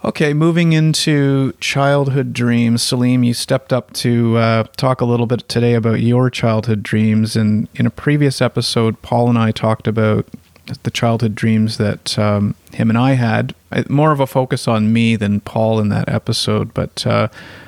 Okay, 0.06 0.34
moving 0.34 0.74
into 0.74 1.54
childhood 1.62 2.34
dreams. 2.34 2.84
Salim, 2.84 3.24
you 3.24 3.34
stepped 3.34 3.72
up 3.72 3.94
to 3.94 4.36
uh, 4.36 4.64
talk 4.76 5.00
a 5.00 5.06
little 5.06 5.26
bit 5.26 5.48
today 5.48 5.76
about 5.76 6.02
your 6.02 6.30
childhood 6.30 6.84
dreams. 6.84 7.38
And 7.38 7.70
in 7.76 7.86
a 7.86 7.90
previous 7.90 8.42
episode, 8.42 9.02
Paul 9.02 9.30
and 9.30 9.38
I 9.38 9.52
talked 9.52 9.88
about 9.88 10.28
the 10.84 10.92
childhood 10.92 11.36
dreams 11.36 11.78
that 11.78 12.18
um, 12.18 12.56
him 12.72 12.90
and 12.90 12.98
I 12.98 13.14
had. 13.14 13.54
I- 13.72 13.84
More 13.90 14.12
of 14.12 14.20
a 14.20 14.28
focus 14.28 14.68
on 14.68 14.94
me 14.94 15.16
than 15.16 15.40
Paul 15.42 15.80
in 15.80 15.90
that 15.90 16.08
episode. 16.10 16.74
But 16.74 17.06
uh, 17.06 17.28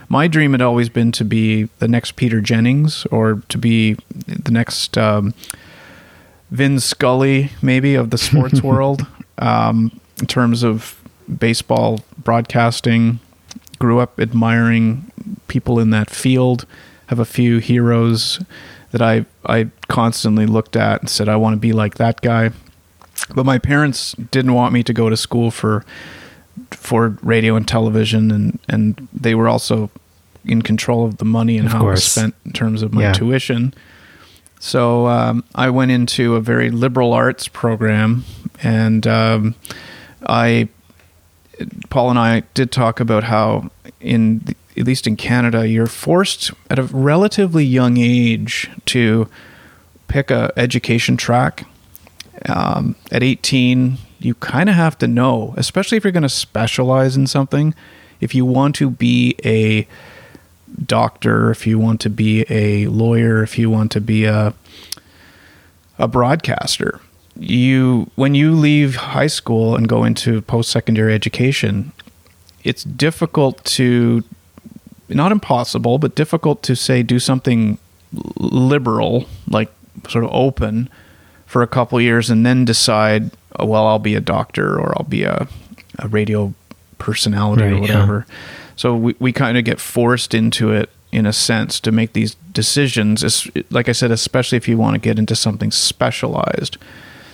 my 0.10 0.28
dream 0.28 0.52
had 0.54 0.62
always 0.62 0.90
been 0.90 1.12
to 1.14 1.26
be 1.26 1.64
the 1.80 1.88
next 1.88 2.16
Peter 2.16 2.42
Jennings 2.42 3.06
or 3.08 3.42
to 3.50 3.58
be 3.58 3.98
the 4.28 4.52
next 4.52 4.98
um, 4.98 5.34
Vin 6.52 6.80
Scully, 6.80 7.52
maybe, 7.62 7.96
of 7.96 8.10
the 8.12 8.18
sports 8.18 8.62
world 8.64 9.06
um, 9.40 10.00
in 10.20 10.28
terms 10.28 10.64
of 10.64 11.00
baseball 11.40 12.02
broadcasting. 12.18 13.20
Grew 13.80 14.00
up 14.00 14.20
admiring 14.20 15.12
people 15.48 15.80
in 15.80 15.90
that 15.90 16.10
field. 16.10 16.66
Have 17.08 17.20
a 17.20 17.26
few 17.26 17.58
heroes 17.60 18.40
that 18.92 19.02
I 19.02 19.26
I 19.46 19.70
constantly 19.90 20.46
looked 20.46 20.76
at 20.78 21.02
and 21.02 21.10
said 21.10 21.28
I 21.28 21.36
want 21.36 21.54
to 21.56 21.60
be 21.60 21.74
like 21.74 21.96
that 21.96 22.22
guy. 22.22 22.52
But 23.34 23.46
my 23.46 23.58
parents 23.58 24.14
didn't 24.32 24.54
want 24.54 24.74
me 24.74 24.84
to 24.84 24.94
go 24.94 25.10
to 25.10 25.18
school 25.18 25.52
for 25.52 25.84
for 26.72 27.18
radio 27.22 27.56
and 27.56 27.68
television, 27.68 28.32
and 28.32 28.60
and 28.70 29.08
they 29.14 29.36
were 29.36 29.48
also 29.48 29.90
in 30.46 30.62
control 30.62 31.06
of 31.06 31.18
the 31.18 31.26
money 31.26 31.58
and 31.58 31.66
Of 31.66 31.74
how 31.74 31.88
it 31.88 31.92
was 31.92 32.04
spent 32.04 32.36
in 32.46 32.52
terms 32.54 32.84
of 32.84 32.94
my 32.94 33.02
Yeah. 33.02 33.14
tuition. 33.14 33.74
So 34.60 35.08
um, 35.08 35.44
I 35.56 35.70
went 35.70 35.92
into 35.92 36.36
a 36.36 36.42
very 36.42 36.70
liberal 36.70 37.14
arts 37.14 37.48
program, 37.48 38.24
and 38.64 39.06
um, 39.08 39.56
I, 40.28 40.70
Paul 41.90 42.10
and 42.12 42.20
I 42.20 42.44
did 42.54 42.72
talk 42.72 43.00
about 43.00 43.24
how, 43.26 43.70
in 44.00 44.56
at 44.78 44.86
least 44.86 45.08
in 45.08 45.16
Canada, 45.18 45.68
you're 45.68 45.88
forced 45.88 46.52
at 46.70 46.80
a 46.80 46.84
relatively 46.84 47.66
young 47.66 47.98
age 47.98 48.70
to 48.86 49.28
pick 50.08 50.32
a 50.32 50.52
education 50.58 51.18
track. 51.18 51.66
Um, 52.48 52.96
at 53.12 53.24
18, 53.24 53.98
you 54.20 54.36
kind 54.36 54.70
of 54.70 54.76
have 54.76 54.98
to 55.00 55.08
know, 55.08 55.54
especially 55.58 55.98
if 55.98 56.04
you're 56.04 56.12
going 56.12 56.24
to 56.24 56.30
specialize 56.30 57.16
in 57.16 57.28
something. 57.28 57.74
If 58.20 58.34
you 58.34 58.46
want 58.46 58.76
to 58.76 58.90
be 58.90 59.36
a 59.44 59.88
doctor, 60.86 61.52
if 61.52 61.66
you 61.66 61.80
want 61.80 62.02
to 62.02 62.10
be 62.10 62.46
a 62.50 62.88
lawyer, 62.88 63.44
if 63.44 63.58
you 63.58 63.70
want 63.70 63.92
to 63.94 64.02
be 64.02 64.26
a 64.26 64.54
a 65.98 66.08
broadcaster, 66.08 67.00
you 67.40 68.10
when 68.16 68.36
you 68.36 68.54
leave 68.54 68.96
high 68.96 69.28
school 69.28 69.76
and 69.76 69.88
go 69.88 70.04
into 70.04 70.42
post-secondary 70.42 71.14
education, 71.14 71.92
it's 72.64 72.84
difficult 72.84 73.64
to 73.66 74.24
not 75.08 75.32
impossible, 75.32 75.98
but 75.98 76.16
difficult 76.16 76.64
to 76.64 76.76
say 76.76 77.04
do 77.04 77.20
something 77.20 77.78
liberal, 78.38 79.28
like 79.48 79.72
sort 80.10 80.24
of 80.24 80.32
open 80.34 80.90
for 81.56 81.62
a 81.62 81.68
couple 81.68 82.02
years 82.02 82.30
and 82.30 82.46
then 82.46 82.66
decide, 82.66 83.32
oh, 83.58 83.66
well, 83.66 83.88
I'll 83.88 83.98
be 83.98 84.14
a 84.14 84.20
doctor 84.20 84.78
or 84.78 84.94
I'll 84.98 85.08
be 85.08 85.24
a, 85.24 85.48
a 85.98 86.10
radio 86.10 86.54
personality 86.98 87.64
Right, 87.64 87.72
or 87.72 87.76
yeah. 87.76 87.82
whatever. 87.82 88.26
So 88.76 88.94
we, 88.94 89.16
we 89.20 89.32
kind 89.32 89.58
of 89.58 89.64
get 89.64 89.80
forced 89.80 90.34
into 90.34 90.74
it 90.74 90.90
in 91.14 91.26
a 91.26 91.32
sense 91.32 91.80
to 91.80 91.94
make 91.94 92.12
these 92.12 92.36
decisions. 92.52 93.48
Like 93.72 93.88
I 93.88 93.94
said, 93.94 94.12
especially 94.12 94.58
if 94.58 94.68
you 94.68 94.78
want 94.78 94.96
to 94.96 95.00
get 95.00 95.18
into 95.18 95.34
something 95.34 95.72
specialized. 95.72 96.78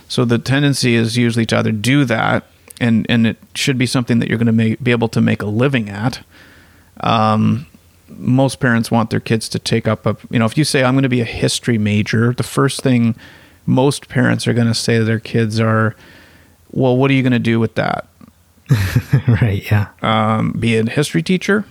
So 0.07 0.23
the 0.23 0.37
tendency 0.37 0.93
is 0.93 1.17
usually 1.17 1.47
to 1.47 1.57
either 1.57 1.71
do 1.71 2.05
that, 2.05 2.43
and 2.79 3.07
and 3.09 3.25
it 3.25 3.37
should 3.55 3.79
be 3.79 3.87
something 3.87 4.19
that 4.19 4.29
you're 4.29 4.37
going 4.37 4.45
to 4.45 4.51
make, 4.51 4.83
be 4.83 4.91
able 4.91 5.09
to 5.09 5.19
make 5.19 5.41
a 5.41 5.47
living 5.47 5.89
at. 5.89 6.23
Um, 6.99 7.65
most 8.07 8.59
parents 8.59 8.91
want 8.91 9.09
their 9.09 9.19
kids 9.19 9.49
to 9.49 9.57
take 9.57 9.87
up 9.87 10.05
a 10.05 10.15
you 10.29 10.37
know 10.37 10.45
if 10.45 10.59
you 10.59 10.63
say 10.63 10.83
I'm 10.83 10.93
going 10.93 11.01
to 11.01 11.09
be 11.09 11.21
a 11.21 11.25
history 11.25 11.79
major, 11.79 12.33
the 12.33 12.43
first 12.43 12.83
thing 12.83 13.15
most 13.65 14.09
parents 14.09 14.47
are 14.47 14.53
going 14.53 14.67
to 14.67 14.73
say 14.73 14.97
to 14.97 15.03
their 15.03 15.19
kids 15.19 15.59
are, 15.59 15.95
well, 16.71 16.95
what 16.97 17.11
are 17.11 17.13
you 17.13 17.21
going 17.21 17.31
to 17.31 17.39
do 17.39 17.59
with 17.59 17.75
that? 17.75 18.07
right? 19.27 19.63
Yeah. 19.69 19.89
um, 20.01 20.53
be 20.53 20.77
a 20.77 20.89
history 20.89 21.21
teacher, 21.21 21.65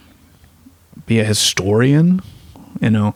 be 1.07 1.19
a 1.19 1.25
historian. 1.25 2.21
You 2.81 2.91
know, 2.91 3.15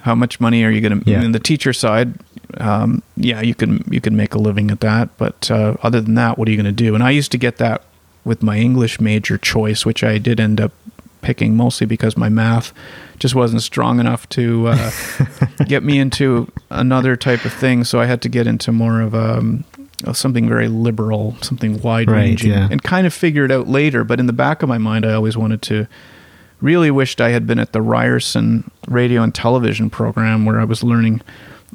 how 0.00 0.14
much 0.14 0.40
money 0.40 0.64
are 0.64 0.70
you 0.70 0.80
going 0.80 1.00
to? 1.00 1.10
Yeah. 1.10 1.22
In 1.22 1.32
the 1.32 1.40
teacher 1.40 1.72
side, 1.72 2.14
um, 2.58 3.02
yeah, 3.16 3.40
you 3.40 3.54
can 3.54 3.84
you 3.90 4.00
can 4.00 4.16
make 4.16 4.34
a 4.34 4.38
living 4.38 4.70
at 4.70 4.80
that. 4.80 5.16
But 5.18 5.50
uh, 5.50 5.76
other 5.82 6.00
than 6.00 6.14
that, 6.14 6.38
what 6.38 6.48
are 6.48 6.50
you 6.50 6.56
going 6.56 6.66
to 6.66 6.72
do? 6.72 6.94
And 6.94 7.02
I 7.02 7.10
used 7.10 7.32
to 7.32 7.38
get 7.38 7.56
that 7.58 7.82
with 8.24 8.42
my 8.42 8.58
English 8.58 9.00
major 9.00 9.38
choice, 9.38 9.84
which 9.84 10.04
I 10.04 10.18
did 10.18 10.40
end 10.40 10.60
up 10.60 10.72
picking 11.26 11.56
mostly 11.56 11.86
because 11.88 12.16
my 12.16 12.28
math 12.28 12.72
just 13.18 13.34
wasn't 13.34 13.60
strong 13.60 13.98
enough 13.98 14.28
to 14.28 14.68
uh, 14.68 14.90
get 15.66 15.82
me 15.82 15.98
into 15.98 16.46
another 16.70 17.16
type 17.16 17.44
of 17.44 17.52
thing. 17.52 17.82
So 17.82 17.98
I 18.00 18.06
had 18.06 18.22
to 18.22 18.28
get 18.28 18.46
into 18.46 18.70
more 18.70 19.00
of 19.00 19.12
um, 19.12 19.64
something 20.12 20.48
very 20.48 20.68
liberal, 20.68 21.36
something 21.42 21.80
wide 21.82 22.08
ranging, 22.08 22.52
Right, 22.52 22.58
yeah. 22.60 22.68
and 22.70 22.80
kind 22.80 23.08
of 23.08 23.12
figure 23.12 23.44
it 23.44 23.50
out 23.50 23.66
later. 23.66 24.04
But 24.04 24.20
in 24.20 24.26
the 24.26 24.32
back 24.32 24.62
of 24.62 24.68
my 24.68 24.78
mind, 24.78 25.04
I 25.04 25.14
always 25.14 25.36
wanted 25.36 25.62
to. 25.62 25.86
Really 26.62 26.90
wished 26.90 27.20
I 27.20 27.30
had 27.30 27.46
been 27.46 27.58
at 27.58 27.72
the 27.72 27.82
Ryerson 27.82 28.70
radio 28.88 29.22
and 29.22 29.34
television 29.34 29.90
program 29.90 30.46
where 30.46 30.58
I 30.58 30.64
was 30.64 30.82
learning 30.82 31.20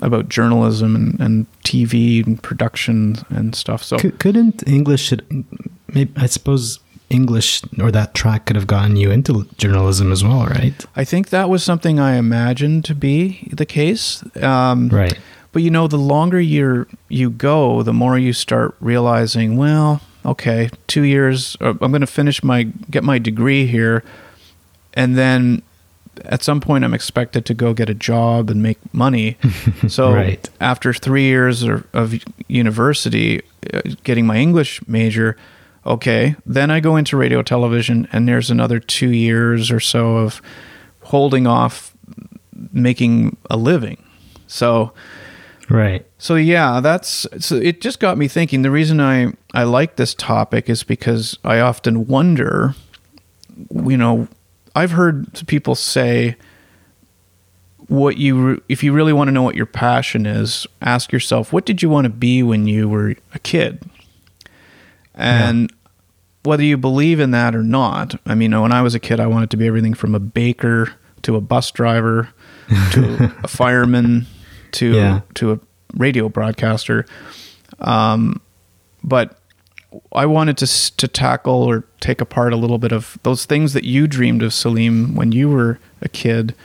about 0.01 0.27
journalism 0.27 0.95
and, 0.95 1.19
and 1.19 1.45
TV 1.63 2.25
and 2.25 2.41
production 2.41 3.17
and 3.29 3.53
stuff. 3.53 3.83
So 3.83 3.97
Cou- 3.99 4.11
couldn't 4.17 4.63
English, 4.67 5.13
maybe, 5.93 6.11
I 6.15 6.25
suppose 6.25 6.79
English 7.12 7.62
or 7.80 7.91
that 7.91 8.13
track 8.13 8.45
could 8.45 8.56
have 8.56 8.67
gotten 8.67 8.95
you 8.95 9.12
into 9.12 9.45
journalism 9.58 10.12
as 10.12 10.24
well, 10.24 10.45
right? 10.47 10.86
I 10.95 11.04
think 11.06 11.30
that 11.30 11.50
was 11.50 11.63
something 11.63 12.00
I 12.00 12.15
imagined 12.15 12.86
to 12.86 12.95
be 12.95 13.47
the 13.52 13.65
case. 13.65 14.24
Um, 14.41 14.89
Right. 14.89 15.17
But 15.54 15.63
you 15.63 15.69
know, 15.69 15.88
the 15.88 15.97
longer 15.97 16.39
you 16.39 16.86
you 17.10 17.30
go, 17.30 17.84
the 17.84 17.91
more 17.93 18.17
you 18.17 18.32
start 18.34 18.74
realizing, 18.80 19.58
well, 19.58 20.00
okay, 20.24 20.69
two 20.88 21.02
years, 21.04 21.58
uh, 21.60 21.74
I'm 21.82 21.91
going 21.91 22.00
to 22.08 22.08
finish 22.21 22.41
my 22.43 22.63
get 22.89 23.04
my 23.04 23.19
degree 23.19 23.65
here, 23.67 24.02
and 24.93 25.17
then 25.17 25.62
at 26.26 26.41
some 26.43 26.62
point 26.62 26.86
I'm 26.86 26.93
expected 26.93 27.45
to 27.45 27.54
go 27.54 27.74
get 27.74 27.89
a 27.89 27.93
job 27.93 28.50
and 28.50 28.62
make 28.63 28.78
money. 28.93 29.36
So 29.89 30.13
Right. 30.13 30.50
after 30.60 30.93
three 30.93 31.24
years 31.26 31.63
of, 31.63 31.84
of 31.93 32.13
university, 32.47 33.41
uh, 33.74 33.82
getting 34.04 34.26
my 34.26 34.38
English 34.38 34.80
major, 34.88 35.36
okay, 35.85 36.35
then 36.45 36.71
I 36.71 36.79
go 36.79 36.95
into 36.95 37.17
radio 37.17 37.41
television, 37.41 38.07
and 38.11 38.27
there's 38.27 38.51
another 38.51 38.79
two 38.79 39.11
years 39.11 39.71
or 39.71 39.79
so 39.79 40.17
of 40.17 40.41
holding 41.01 41.47
off 41.47 41.95
making 42.71 43.37
a 43.49 43.57
living. 43.57 44.01
So 44.47 44.93
Right. 45.69 46.05
so 46.17 46.35
yeah, 46.35 46.81
that's 46.81 47.25
so 47.39 47.55
it 47.55 47.79
just 47.79 47.99
got 47.99 48.17
me 48.17 48.27
thinking. 48.27 48.61
The 48.61 48.71
reason 48.71 48.99
I 48.99 49.33
I 49.53 49.63
like 49.63 49.95
this 49.95 50.13
topic 50.13 50.69
is 50.69 50.83
because 50.83 51.37
I 51.45 51.59
often 51.61 52.07
wonder, 52.07 52.75
you 53.73 53.95
know, 53.95 54.27
I've 54.75 54.91
heard 54.91 55.47
people 55.47 55.75
say 55.75 56.35
what 57.87 58.17
you 58.17 58.61
if 58.67 58.83
you 58.83 58.91
really 58.91 59.13
want 59.13 59.29
to 59.29 59.31
know 59.31 59.43
what 59.43 59.55
your 59.55 59.65
passion 59.65 60.25
is, 60.25 60.67
ask 60.81 61.11
yourself 61.13 61.53
what 61.53 61.65
did 61.65 61.81
you 61.81 61.89
want 61.89 62.03
to 62.05 62.09
be 62.09 62.43
when 62.43 62.67
you 62.67 62.89
were 62.89 63.15
a 63.33 63.39
kid? 63.39 63.81
And 65.21 65.73
whether 66.43 66.63
you 66.63 66.77
believe 66.77 67.19
in 67.19 67.31
that 67.31 67.55
or 67.55 67.63
not, 67.63 68.19
I 68.25 68.36
mean, 68.36 68.60
when 68.60 68.71
I 68.71 68.81
was 68.81 68.95
a 68.95 68.99
kid, 68.99 69.19
I 69.19 69.27
wanted 69.27 69.49
to 69.51 69.57
be 69.57 69.67
everything 69.67 69.93
from 69.93 70.15
a 70.15 70.19
baker 70.19 70.93
to 71.23 71.36
a 71.36 71.41
bus 71.41 71.69
driver 71.71 72.29
to 72.93 73.31
a 73.43 73.47
fireman 73.47 74.25
to 74.73 74.93
Yeah. 74.93 75.21
to 75.36 75.51
a 75.53 75.60
radio 75.95 76.29
broadcaster. 76.29 77.05
Um, 77.79 78.41
but 79.03 79.38
I 80.13 80.25
wanted 80.25 80.57
to 80.57 80.67
to 80.97 81.07
tackle 81.07 81.53
or 81.63 81.84
take 81.99 82.21
apart 82.21 82.53
a 82.53 82.55
little 82.55 82.77
bit 82.77 82.91
of 82.91 83.17
those 83.23 83.45
things 83.45 83.73
that 83.73 83.84
you 83.84 84.07
dreamed 84.07 84.41
of, 84.41 84.53
Salim, 84.53 85.15
when 85.15 85.31
you 85.31 85.49
were 85.49 85.79
a 86.01 86.07
kid, 86.10 86.55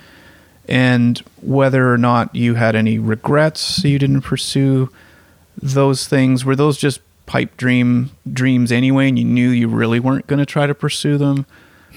and 0.68 1.18
whether 1.42 1.92
or 1.92 1.98
not 1.98 2.34
you 2.34 2.54
had 2.54 2.74
any 2.76 2.98
regrets 2.98 3.82
you 3.84 3.98
didn't 3.98 4.22
pursue 4.22 4.88
those 5.60 6.06
things. 6.08 6.44
Were 6.44 6.56
those 6.56 6.76
just 6.78 7.00
pipe 7.26 7.56
dream 7.56 8.10
dreams 8.32 8.70
anyway, 8.72 9.08
and 9.08 9.18
you 9.18 9.24
knew 9.24 9.50
you 9.50 9.68
really 9.68 10.00
weren't 10.00 10.26
going 10.26 10.38
to 10.38 10.46
try 10.46 10.66
to 10.66 10.74
pursue 10.74 11.18
them? 11.18 11.44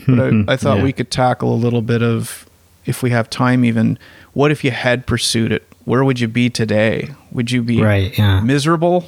But 0.08 0.20
I, 0.20 0.44
I 0.54 0.56
thought 0.58 0.78
Yeah. 0.78 0.84
we 0.84 0.94
could 0.94 1.12
tackle 1.12 1.54
a 1.54 1.58
little 1.58 1.82
bit 1.82 2.02
of, 2.02 2.48
if 2.86 3.04
we 3.04 3.10
have 3.12 3.30
time, 3.30 3.64
even 3.66 4.00
what 4.34 4.50
if 4.52 4.64
you 4.64 4.72
had 4.72 5.06
pursued 5.06 5.52
it? 5.52 5.68
Where 5.86 6.04
would 6.04 6.20
you 6.20 6.28
be 6.28 6.50
today? 6.50 7.10
Would 7.32 7.52
you 7.52 7.62
be 7.64 7.82
Right, 7.82 8.18
yeah. 8.18 8.40
miserable? 8.42 9.06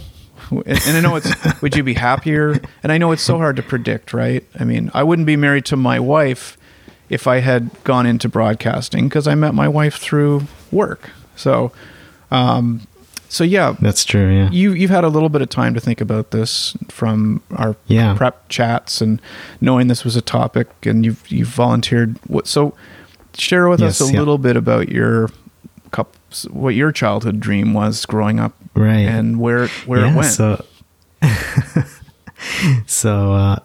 And 0.49 0.67
and 0.67 0.97
I 0.97 0.99
know 1.01 1.15
it's, 1.15 1.61
would 1.61 1.75
you 1.75 1.83
be 1.83 1.93
happier? 1.93 2.59
And 2.83 2.91
I 2.91 2.97
know 2.97 3.11
it's 3.13 3.21
so 3.21 3.37
hard 3.37 3.55
to 3.55 3.63
predict, 3.63 4.13
right? 4.13 4.43
I 4.59 4.63
mean, 4.65 4.91
I 4.93 5.03
wouldn't 5.03 5.25
be 5.25 5.35
married 5.37 5.63
to 5.65 5.77
my 5.77 5.99
wife 5.99 6.57
if 7.09 7.25
I 7.27 7.39
had 7.39 7.69
gone 7.83 8.05
into 8.05 8.27
broadcasting 8.27 9.07
because 9.07 9.27
I 9.27 9.35
met 9.35 9.53
my 9.53 9.67
wife 9.67 9.95
through 9.95 10.47
work. 10.71 11.09
So, 11.35 11.71
um, 12.31 12.81
so 13.31 13.45
yeah, 13.45 13.77
That's 13.79 14.03
true. 14.03 14.29
Yeah. 14.29 14.49
you 14.51 14.73
you've 14.73 14.89
had 14.91 15.05
a 15.05 15.07
little 15.07 15.29
bit 15.29 15.41
of 15.41 15.47
time 15.49 15.73
to 15.73 15.79
think 15.79 16.01
about 16.01 16.31
this 16.31 16.75
from 16.89 17.41
our 17.55 17.77
Yeah. 17.87 18.13
prep 18.15 18.49
chats 18.49 18.99
and 18.99 19.21
knowing 19.61 19.87
this 19.87 20.03
was 20.03 20.17
a 20.17 20.21
topic, 20.21 20.67
and 20.85 21.05
you've 21.05 21.23
you've 21.31 21.47
volunteered. 21.47 22.17
What 22.27 22.45
so? 22.47 22.73
Share 23.33 23.69
with 23.69 23.81
us 23.81 24.01
a 24.01 24.11
yeah. 24.11 24.19
little 24.19 24.37
bit 24.37 24.57
about 24.57 24.89
your 24.89 25.29
cup, 25.91 26.17
what 26.49 26.75
your 26.75 26.91
childhood 26.91 27.39
dream 27.39 27.73
was 27.73 28.05
growing 28.05 28.41
up, 28.41 28.53
Right. 28.75 29.07
and 29.07 29.39
where 29.39 29.67
where 29.85 30.05
it 30.05 30.13
went. 30.13 30.27
So, 30.33 30.65
so 32.85 33.33
uh, 33.33 33.59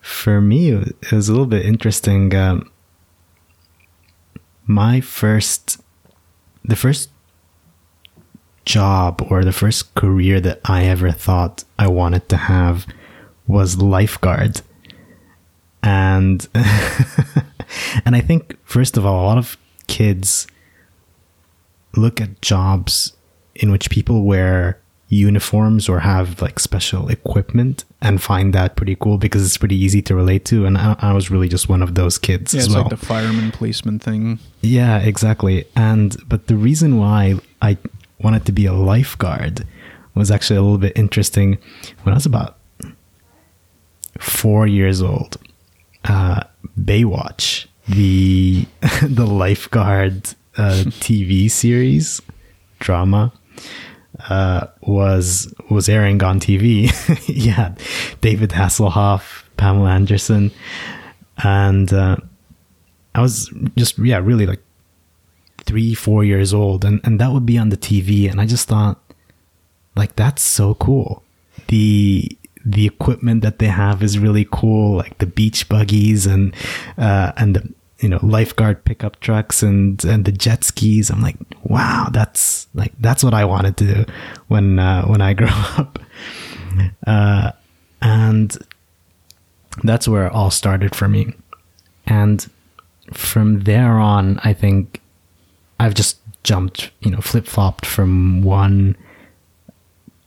for 0.00 0.40
me, 0.40 0.70
it 0.70 1.10
was 1.12 1.28
a 1.28 1.32
little 1.32 1.46
bit 1.46 1.66
interesting. 1.66 2.32
Um, 2.34 2.70
my 4.66 5.00
first, 5.00 5.80
the 6.64 6.76
first 6.76 7.10
job 8.68 9.26
or 9.30 9.44
the 9.44 9.52
first 9.52 9.94
career 9.94 10.40
that 10.40 10.60
I 10.66 10.84
ever 10.84 11.10
thought 11.10 11.64
I 11.78 11.88
wanted 11.88 12.28
to 12.28 12.36
have 12.36 12.86
was 13.46 13.80
lifeguard. 13.80 14.60
And 15.82 16.46
and 18.04 18.14
I 18.14 18.20
think 18.20 18.56
first 18.64 18.96
of 18.96 19.06
all, 19.06 19.24
a 19.24 19.26
lot 19.26 19.38
of 19.38 19.56
kids 19.86 20.46
look 21.96 22.20
at 22.20 22.42
jobs 22.42 23.16
in 23.54 23.72
which 23.72 23.88
people 23.90 24.24
wear 24.24 24.78
uniforms 25.08 25.88
or 25.88 26.00
have 26.00 26.42
like 26.42 26.58
special 26.58 27.08
equipment 27.08 27.86
and 28.02 28.22
find 28.22 28.52
that 28.52 28.76
pretty 28.76 28.94
cool 28.96 29.16
because 29.16 29.42
it's 29.46 29.56
pretty 29.56 29.76
easy 29.76 30.02
to 30.02 30.14
relate 30.14 30.44
to. 30.44 30.66
And 30.66 30.76
I, 30.76 30.94
I 30.98 31.12
was 31.14 31.30
really 31.30 31.48
just 31.48 31.70
one 31.70 31.82
of 31.82 31.94
those 31.94 32.18
kids 32.18 32.52
yeah, 32.52 32.60
as 32.60 32.66
it's 32.66 32.74
well. 32.74 32.82
like 32.84 32.90
the 32.90 33.06
fireman 33.06 33.50
policeman 33.50 33.98
thing. 33.98 34.38
Yeah, 34.60 34.98
exactly. 34.98 35.64
And 35.74 36.14
but 36.28 36.48
the 36.48 36.56
reason 36.56 36.98
why 36.98 37.38
I 37.62 37.78
wanted 38.20 38.44
to 38.46 38.52
be 38.52 38.66
a 38.66 38.72
lifeguard 38.72 39.66
was 40.18 40.30
actually 40.30 40.56
a 40.56 40.62
little 40.62 40.78
bit 40.78 40.92
interesting. 40.96 41.58
When 42.02 42.12
I 42.12 42.16
was 42.16 42.26
about 42.26 42.58
four 44.18 44.66
years 44.66 45.00
old, 45.00 45.36
uh, 46.04 46.42
Baywatch, 46.78 47.66
the 47.88 48.66
the 49.02 49.26
lifeguard 49.26 50.34
uh, 50.56 50.82
TV 51.00 51.50
series 51.50 52.20
drama, 52.80 53.32
uh, 54.28 54.66
was 54.82 55.52
was 55.70 55.88
airing 55.88 56.22
on 56.22 56.40
TV. 56.40 56.90
yeah, 57.28 57.74
David 58.20 58.50
Hasselhoff, 58.50 59.44
Pamela 59.56 59.90
Anderson, 59.90 60.50
and 61.38 61.92
uh, 61.92 62.16
I 63.14 63.22
was 63.22 63.52
just 63.76 63.98
yeah 63.98 64.18
really 64.18 64.46
like 64.46 64.62
three 65.68 65.94
four 65.94 66.24
years 66.24 66.54
old, 66.54 66.84
and 66.84 67.00
and 67.04 67.20
that 67.20 67.30
would 67.32 67.44
be 67.44 67.58
on 67.58 67.68
the 67.68 67.76
TV, 67.76 68.28
and 68.30 68.40
I 68.40 68.46
just 68.46 68.66
thought 68.66 68.98
like 69.94 70.16
that's 70.16 70.42
so 70.42 70.74
cool. 70.74 71.22
The 71.68 72.36
the 72.64 72.86
equipment 72.86 73.42
that 73.42 73.58
they 73.58 73.66
have 73.66 74.02
is 74.02 74.18
really 74.18 74.48
cool, 74.50 74.96
like 74.96 75.18
the 75.18 75.26
beach 75.26 75.68
buggies 75.68 76.24
and 76.26 76.54
uh, 76.96 77.32
and 77.36 77.56
the 77.56 77.72
you 78.00 78.08
know 78.08 78.18
lifeguard 78.22 78.84
pickup 78.84 79.20
trucks 79.20 79.62
and 79.62 80.02
and 80.06 80.24
the 80.24 80.32
jet 80.32 80.64
skis. 80.64 81.10
I'm 81.10 81.20
like, 81.20 81.36
wow, 81.64 82.08
that's 82.10 82.66
like 82.74 82.92
that's 82.98 83.22
what 83.22 83.34
I 83.34 83.44
wanted 83.44 83.76
to 83.76 83.94
do 83.94 84.04
when 84.48 84.78
uh, 84.78 85.04
when 85.04 85.20
I 85.20 85.34
grow 85.40 85.48
up, 85.76 85.98
uh, 87.06 87.52
and 88.00 88.56
that's 89.84 90.08
where 90.08 90.26
it 90.26 90.32
all 90.32 90.50
started 90.50 90.96
for 90.96 91.08
me. 91.08 91.34
And 92.06 92.48
from 93.12 93.60
there 93.64 93.98
on, 93.98 94.40
I 94.42 94.54
think 94.54 95.02
I've 95.80 95.94
just 95.94 96.18
jumped, 96.44 96.90
you 97.00 97.10
know, 97.10 97.20
flip 97.20 97.46
flopped 97.46 97.86
from 97.86 98.42
one 98.42 98.96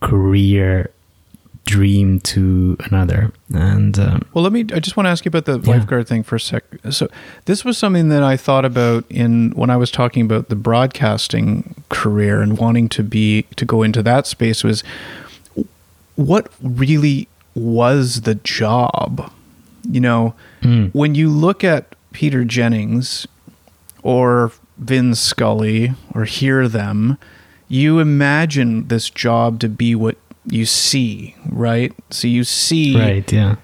career 0.01 0.89
dream 1.65 2.19
to 2.21 2.75
another. 2.85 3.31
And 3.53 3.97
um, 3.99 4.21
Well, 4.33 4.43
let 4.43 4.51
me. 4.51 4.61
I 4.73 4.79
just 4.79 4.97
want 4.97 5.05
to 5.05 5.11
ask 5.11 5.23
you 5.25 5.29
about 5.29 5.45
the 5.45 5.59
Yeah. 5.59 5.77
lifeguard 5.77 6.07
thing 6.07 6.23
for 6.23 6.35
a 6.35 6.39
sec. 6.39 6.63
So, 6.89 7.07
this 7.45 7.63
was 7.63 7.77
something 7.77 8.09
that 8.09 8.23
I 8.23 8.35
thought 8.35 8.65
about 8.65 9.05
in 9.09 9.51
when 9.51 9.69
I 9.69 9.77
was 9.77 9.91
talking 9.91 10.23
about 10.25 10.49
the 10.49 10.55
broadcasting 10.55 11.75
career 11.89 12.41
and 12.41 12.57
wanting 12.57 12.89
to 12.89 13.03
be 13.03 13.43
to 13.57 13.65
go 13.65 13.83
into 13.83 14.01
that 14.03 14.25
space. 14.27 14.63
Was 14.63 14.83
what 16.15 16.51
really 16.61 17.27
was 17.55 18.21
the 18.21 18.35
job? 18.35 19.31
You 19.89 19.99
know, 20.01 20.33
when 20.93 21.15
you 21.15 21.29
look 21.29 21.63
at 21.63 21.95
Peter 22.11 22.43
Jennings 22.43 23.27
or 24.03 24.51
Vin 24.81 25.15
Scully 25.15 25.93
or 26.13 26.25
hear 26.25 26.67
them, 26.67 27.17
you 27.69 27.99
imagine 27.99 28.87
this 28.89 29.09
job 29.09 29.59
to 29.61 29.69
be 29.69 29.95
what 29.95 30.17
you 30.45 30.65
see, 30.65 31.35
right? 31.49 31.93
So 32.09 32.27
you 32.27 32.43
see 32.43 32.97
right, 32.97 33.31
yeah, 33.31 33.55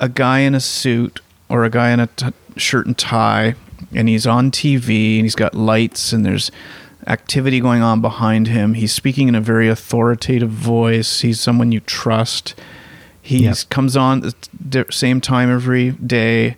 a 0.00 0.08
guy 0.08 0.40
in 0.40 0.54
a 0.54 0.60
suit 0.60 1.20
or 1.48 1.64
a 1.64 1.70
guy 1.70 1.90
in 1.92 2.00
a 2.00 2.08
t- 2.08 2.26
shirt 2.56 2.86
and 2.86 2.98
tie, 2.98 3.54
and 3.94 4.08
he's 4.08 4.26
on 4.26 4.50
TV 4.50 5.16
and 5.16 5.24
he's 5.24 5.36
got 5.36 5.54
lights 5.54 6.12
and 6.12 6.26
there's 6.26 6.50
activity 7.06 7.60
going 7.60 7.82
on 7.82 8.00
behind 8.00 8.48
him. 8.48 8.74
He's 8.74 8.92
speaking 8.92 9.28
in 9.28 9.34
a 9.34 9.40
very 9.40 9.68
authoritative 9.68 10.50
voice. 10.50 11.20
He's 11.20 11.38
someone 11.40 11.70
you 11.70 11.80
trust. 11.80 12.54
He 13.22 13.44
Yep. 13.44 13.56
comes 13.70 13.96
on 13.96 14.24
at 14.26 14.48
the 14.70 14.86
same 14.90 15.20
time 15.20 15.50
every 15.52 15.92
day. 15.92 16.56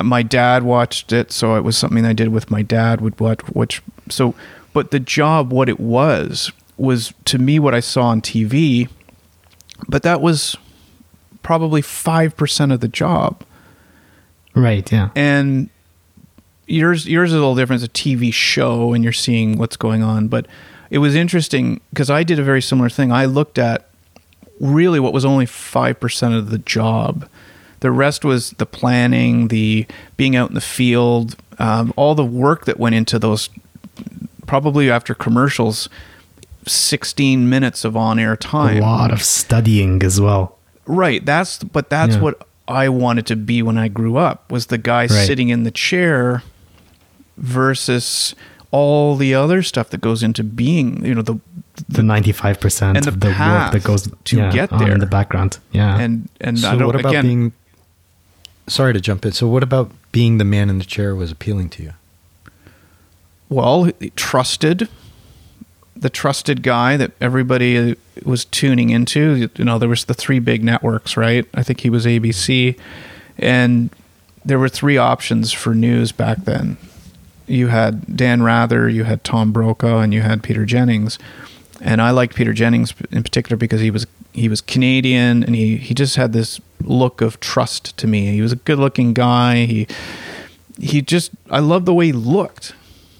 My 0.00 0.22
dad 0.22 0.62
watched 0.62 1.12
it, 1.12 1.32
so 1.32 1.56
it 1.56 1.64
was 1.64 1.76
something 1.76 2.04
I 2.04 2.12
did 2.12 2.28
with 2.28 2.50
my 2.50 2.62
dad. 2.62 3.00
Would 3.00 3.18
watch, 3.18 3.40
which 3.48 3.82
so 4.08 4.34
But 4.72 4.90
the 4.90 5.00
job, 5.00 5.52
what 5.52 5.68
it 5.68 5.80
was, 5.80 6.52
was 6.76 7.12
to 7.24 7.38
me 7.38 7.58
what 7.58 7.74
I 7.74 7.80
saw 7.80 8.04
on 8.04 8.20
TV, 8.20 8.88
but 9.88 10.02
that 10.02 10.20
was 10.20 10.56
probably 11.42 11.82
5% 11.82 12.72
of 12.72 12.80
the 12.80 12.88
job. 12.88 13.42
Right. 14.54 14.90
Yeah. 14.90 15.10
And 15.14 15.70
yours 16.66 17.06
yours 17.06 17.30
is 17.30 17.34
a 17.34 17.38
little 17.38 17.54
different. 17.54 17.82
It's 17.82 17.90
a 17.90 18.02
TV 18.02 18.32
show 18.32 18.92
and 18.92 19.02
you're 19.02 19.12
seeing 19.12 19.58
what's 19.58 19.76
going 19.76 20.02
on. 20.02 20.28
But 20.28 20.46
it 20.90 20.98
was 20.98 21.14
interesting 21.14 21.80
because 21.90 22.10
I 22.10 22.22
did 22.22 22.38
a 22.38 22.42
very 22.42 22.62
similar 22.62 22.88
thing. 22.88 23.10
I 23.10 23.24
looked 23.24 23.58
at 23.58 23.88
really 24.60 25.00
what 25.00 25.12
was 25.12 25.24
only 25.24 25.46
5% 25.46 26.38
of 26.38 26.50
the 26.50 26.58
job. 26.58 27.28
The 27.80 27.90
rest 27.90 28.24
was 28.24 28.50
the 28.52 28.66
planning, 28.66 29.48
the 29.48 29.86
being 30.16 30.34
out 30.36 30.48
in 30.48 30.54
the 30.54 30.60
field, 30.60 31.36
um, 31.58 31.92
all 31.96 32.14
the 32.14 32.24
work 32.24 32.64
that 32.66 32.78
went 32.78 32.94
into 32.94 33.18
those. 33.18 33.48
Probably 34.46 34.90
after 34.90 35.14
commercials, 35.14 35.88
16 36.66 37.48
minutes 37.48 37.84
of 37.84 37.96
on 37.96 38.18
air 38.18 38.36
time. 38.36 38.78
A 38.78 38.80
lot 38.80 39.12
of 39.12 39.22
studying 39.22 40.02
as 40.02 40.20
well. 40.20 40.56
Right. 40.86 41.24
That's 41.24 41.62
but 41.62 41.90
that's 41.90 42.16
Yeah. 42.16 42.22
what 42.22 42.46
I 42.66 42.88
wanted 42.88 43.26
to 43.26 43.36
be 43.36 43.62
when 43.62 43.76
I 43.78 43.88
grew 43.88 44.16
up 44.16 44.50
was 44.50 44.66
the 44.66 44.78
guy 44.78 45.02
Right. 45.02 45.10
sitting 45.10 45.50
in 45.50 45.64
the 45.64 45.70
chair 45.70 46.42
versus 47.36 48.34
all 48.70 49.16
the 49.16 49.34
other 49.34 49.62
stuff 49.62 49.90
that 49.90 50.00
goes 50.00 50.22
into 50.22 50.44
being, 50.44 51.04
you 51.04 51.14
know, 51.14 51.22
the 51.22 51.38
The 51.88 52.02
ninety-five 52.02 52.58
percent 52.60 52.96
And 52.96 53.04
the 53.06 53.10
of 53.10 53.20
the 53.20 53.28
work 53.28 53.72
that 53.72 53.82
goes 53.84 54.08
to 54.24 54.36
yeah, 54.36 54.50
get 54.50 54.70
there. 54.78 54.90
in 54.92 54.98
the 55.00 55.06
background. 55.06 55.58
Yeah. 55.72 55.98
and 55.98 56.28
and 56.40 56.58
So 56.58 56.70
I 56.70 56.76
don't 56.76 56.86
what 56.86 56.96
about 56.96 57.10
again 57.10 57.24
being? 57.26 57.52
Sorry 58.68 58.92
to 58.92 59.00
jump 59.00 59.24
in. 59.24 59.32
So 59.32 59.48
what 59.48 59.62
about 59.62 59.90
being 60.12 60.38
the 60.38 60.44
man 60.44 60.70
in 60.70 60.78
the 60.78 60.84
chair 60.84 61.14
was 61.14 61.30
appealing 61.30 61.70
to 61.70 61.82
you? 61.82 61.92
well, 63.48 63.90
trusted 64.16 64.88
the 65.96 66.10
trusted 66.10 66.62
guy 66.62 66.96
that 66.96 67.10
everybody 67.20 67.76
uh, 67.76 67.94
was 68.24 68.44
tuning 68.44 68.90
into. 68.90 69.50
You 69.56 69.64
know, 69.64 69.78
there 69.78 69.88
was 69.88 70.04
the 70.04 70.14
three 70.14 70.38
big 70.38 70.62
networks, 70.62 71.16
right? 71.16 71.44
I 71.54 71.64
think 71.64 71.80
he 71.80 71.90
was 71.90 72.06
ABC, 72.06 72.78
and 73.36 73.90
there 74.44 74.60
were 74.60 74.68
three 74.68 74.96
options 74.96 75.52
for 75.52 75.74
news 75.74 76.12
back 76.12 76.44
then. 76.44 76.76
You 77.48 77.68
had 77.68 78.16
Dan 78.16 78.42
Rather, 78.42 78.88
you 78.88 79.04
had 79.04 79.24
Tom 79.24 79.52
Brokaw, 79.52 79.98
and 79.98 80.14
you 80.14 80.20
had 80.20 80.42
Peter 80.42 80.64
Jennings. 80.64 81.18
And 81.80 82.00
I 82.00 82.10
liked 82.10 82.36
Peter 82.36 82.52
Jennings 82.52 82.94
in 83.10 83.22
particular 83.22 83.56
because 83.56 83.80
he 83.80 83.90
was 83.90 84.06
he 84.32 84.48
was 84.48 84.60
Canadian 84.60 85.42
and 85.42 85.54
he, 85.54 85.76
he 85.76 85.94
just 85.94 86.16
had 86.16 86.32
this 86.32 86.60
look 86.82 87.20
of 87.20 87.40
trust 87.40 87.96
to 87.98 88.06
me. 88.06 88.32
He 88.32 88.42
was 88.42 88.52
a 88.52 88.56
good 88.56 88.78
looking 88.78 89.12
guy. 89.12 89.64
He 89.64 89.86
he 90.80 91.02
just 91.02 91.30
I 91.50 91.58
loved 91.60 91.86
the 91.86 91.94
way 91.94 92.06
he 92.06 92.12
looked 92.12 92.74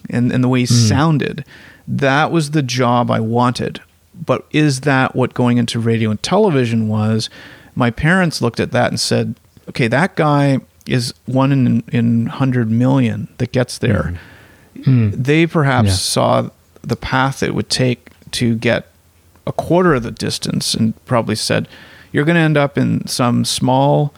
and, 0.09 0.31
and 0.31 0.43
the 0.43 0.47
way 0.47 0.61
he 0.61 0.65
hmm. 0.65 0.73
sounded. 0.73 1.45
That 1.87 2.31
was 2.31 2.51
the 2.51 2.63
job 2.63 3.11
I 3.11 3.19
wanted. 3.19 3.81
But 4.13 4.45
is 4.51 4.81
that 4.81 5.15
what 5.15 5.33
going 5.33 5.57
into 5.57 5.79
radio 5.79 6.09
and 6.11 6.21
television 6.21 6.87
was? 6.87 7.29
My 7.75 7.89
parents 7.89 8.41
looked 8.41 8.59
at 8.59 8.71
that 8.71 8.89
and 8.89 8.99
said, 8.99 9.35
okay, 9.69 9.87
that 9.87 10.15
guy 10.15 10.59
is 10.85 11.13
one 11.25 11.51
in 11.51 11.83
in 11.91 12.25
hundred 12.27 12.69
million 12.69 13.27
that 13.37 13.51
gets 13.51 13.77
there. 13.77 14.19
Hmm. 14.83 15.09
Hmm. 15.09 15.09
They 15.11 15.45
perhaps 15.45 15.89
Yeah. 15.89 15.95
saw 15.95 16.49
the 16.81 16.95
path 16.95 17.43
it 17.43 17.53
would 17.53 17.69
take 17.69 18.09
to 18.31 18.55
get 18.55 18.87
a 19.45 19.51
quarter 19.51 19.95
of 19.95 20.03
the 20.03 20.11
distance 20.11 20.73
and 20.73 20.93
probably 21.05 21.35
said, 21.35 21.67
you're 22.11 22.25
going 22.25 22.35
to 22.35 22.41
end 22.41 22.57
up 22.57 22.77
in 22.77 23.05
some 23.07 23.45
small 23.45 24.13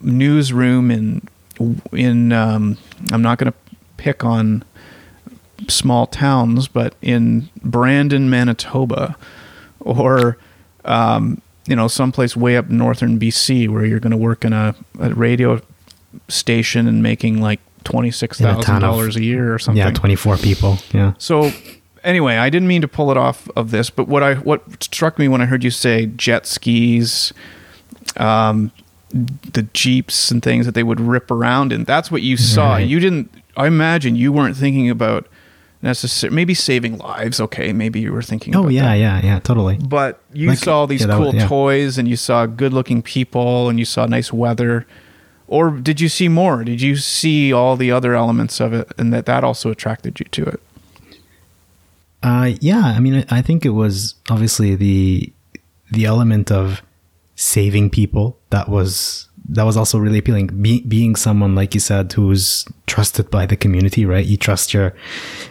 newsroom 0.00 0.90
in 0.90 1.28
in 1.92 2.32
um, 2.32 2.78
I'm 3.12 3.22
not 3.22 3.38
going 3.38 3.52
to 3.52 3.58
pick 3.96 4.24
on 4.24 4.64
small 5.68 6.06
towns, 6.06 6.68
but 6.68 6.94
in 7.02 7.50
Brandon, 7.62 8.30
Manitoba, 8.30 9.16
or 9.80 10.38
um, 10.84 11.42
you 11.66 11.76
know 11.76 11.86
someplace 11.88 12.36
way 12.36 12.56
up 12.56 12.68
northern 12.70 13.18
BC 13.18 13.68
where 13.68 13.84
you're 13.84 14.00
going 14.00 14.10
to 14.12 14.16
work 14.16 14.44
in 14.44 14.52
a, 14.52 14.74
a 14.98 15.14
radio 15.14 15.60
station 16.28 16.86
and 16.86 17.02
making 17.02 17.40
like 17.40 17.60
twenty 17.84 18.10
six 18.10 18.40
thousand 18.40 18.80
dollars 18.80 19.16
a 19.16 19.22
year 19.22 19.52
or 19.54 19.58
something. 19.58 19.78
yeah, 19.78 19.90
twenty-four 19.90 20.38
people. 20.38 20.78
Yeah. 20.92 21.12
So 21.18 21.52
anyway, 22.04 22.36
I 22.36 22.50
didn't 22.50 22.68
mean 22.68 22.82
to 22.82 22.88
pull 22.88 23.10
it 23.10 23.16
off 23.16 23.48
of 23.56 23.70
this, 23.70 23.90
but 23.90 24.08
what 24.08 24.22
I 24.22 24.34
what 24.34 24.82
struck 24.82 25.18
me 25.18 25.28
when 25.28 25.40
I 25.40 25.46
heard 25.46 25.64
you 25.64 25.70
say 25.70 26.06
jet 26.06 26.46
skis, 26.46 27.32
um, 28.16 28.72
the 29.12 29.62
jeeps 29.74 30.30
and 30.30 30.42
things 30.42 30.66
that 30.66 30.74
they 30.74 30.82
would 30.82 31.00
rip 31.00 31.30
around 31.30 31.72
in, 31.72 31.84
that's 31.84 32.10
what 32.10 32.22
you 32.22 32.36
saw. 32.36 32.72
Right. 32.74 32.88
You 32.88 33.00
didn't. 33.00 33.30
I 33.56 33.66
imagine 33.66 34.16
you 34.16 34.32
weren't 34.32 34.56
thinking 34.56 34.88
about 34.88 35.26
necessarily 35.82 36.34
maybe 36.36 36.54
saving 36.54 36.98
lives. 36.98 37.40
Okay, 37.40 37.72
maybe 37.72 38.00
you 38.00 38.12
were 38.12 38.22
thinking. 38.22 38.54
Oh 38.54 38.60
about 38.60 38.72
yeah, 38.72 38.82
that. 38.84 38.94
yeah, 38.98 39.20
yeah, 39.24 39.38
totally. 39.40 39.76
But 39.78 40.20
you 40.32 40.48
Like, 40.48 40.58
saw 40.58 40.86
these 40.86 41.04
yeah, 41.04 41.16
cool 41.16 41.26
was- 41.26 41.34
yeah. 41.34 41.46
toys, 41.48 41.98
and 41.98 42.06
you 42.08 42.16
saw 42.16 42.46
good-looking 42.46 43.02
people, 43.02 43.68
and 43.68 43.78
you 43.78 43.84
saw 43.84 44.06
nice 44.06 44.32
weather. 44.32 44.86
Or 45.48 45.70
did 45.72 46.00
you 46.00 46.08
see 46.08 46.28
more? 46.28 46.62
Did 46.62 46.80
you 46.80 46.94
see 46.94 47.52
all 47.52 47.76
the 47.76 47.90
other 47.90 48.14
elements 48.14 48.60
of 48.60 48.72
it, 48.72 48.92
and 48.96 49.12
that 49.12 49.26
that 49.26 49.42
also 49.42 49.70
attracted 49.72 50.20
you 50.20 50.26
to 50.30 50.44
it? 50.44 50.60
Uh, 52.22 52.52
yeah, 52.60 52.84
I 52.84 53.00
mean, 53.00 53.24
I 53.30 53.42
think 53.42 53.64
it 53.64 53.70
was 53.70 54.14
obviously 54.28 54.74
the 54.74 55.32
the 55.90 56.04
element 56.04 56.52
of 56.52 56.82
saving 57.34 57.90
people 57.90 58.38
that 58.50 58.68
was 58.68 59.28
that 59.48 59.64
was 59.64 59.76
also 59.76 59.98
really 59.98 60.18
appealing. 60.18 60.48
Be, 60.48 60.80
being 60.82 61.16
someone 61.16 61.54
like 61.54 61.74
you 61.74 61.80
said 61.80 62.12
who's 62.12 62.64
trusted 62.86 63.30
by 63.30 63.46
the 63.46 63.56
community, 63.56 64.04
right? 64.04 64.24
You 64.24 64.36
trust 64.36 64.74
your 64.74 64.94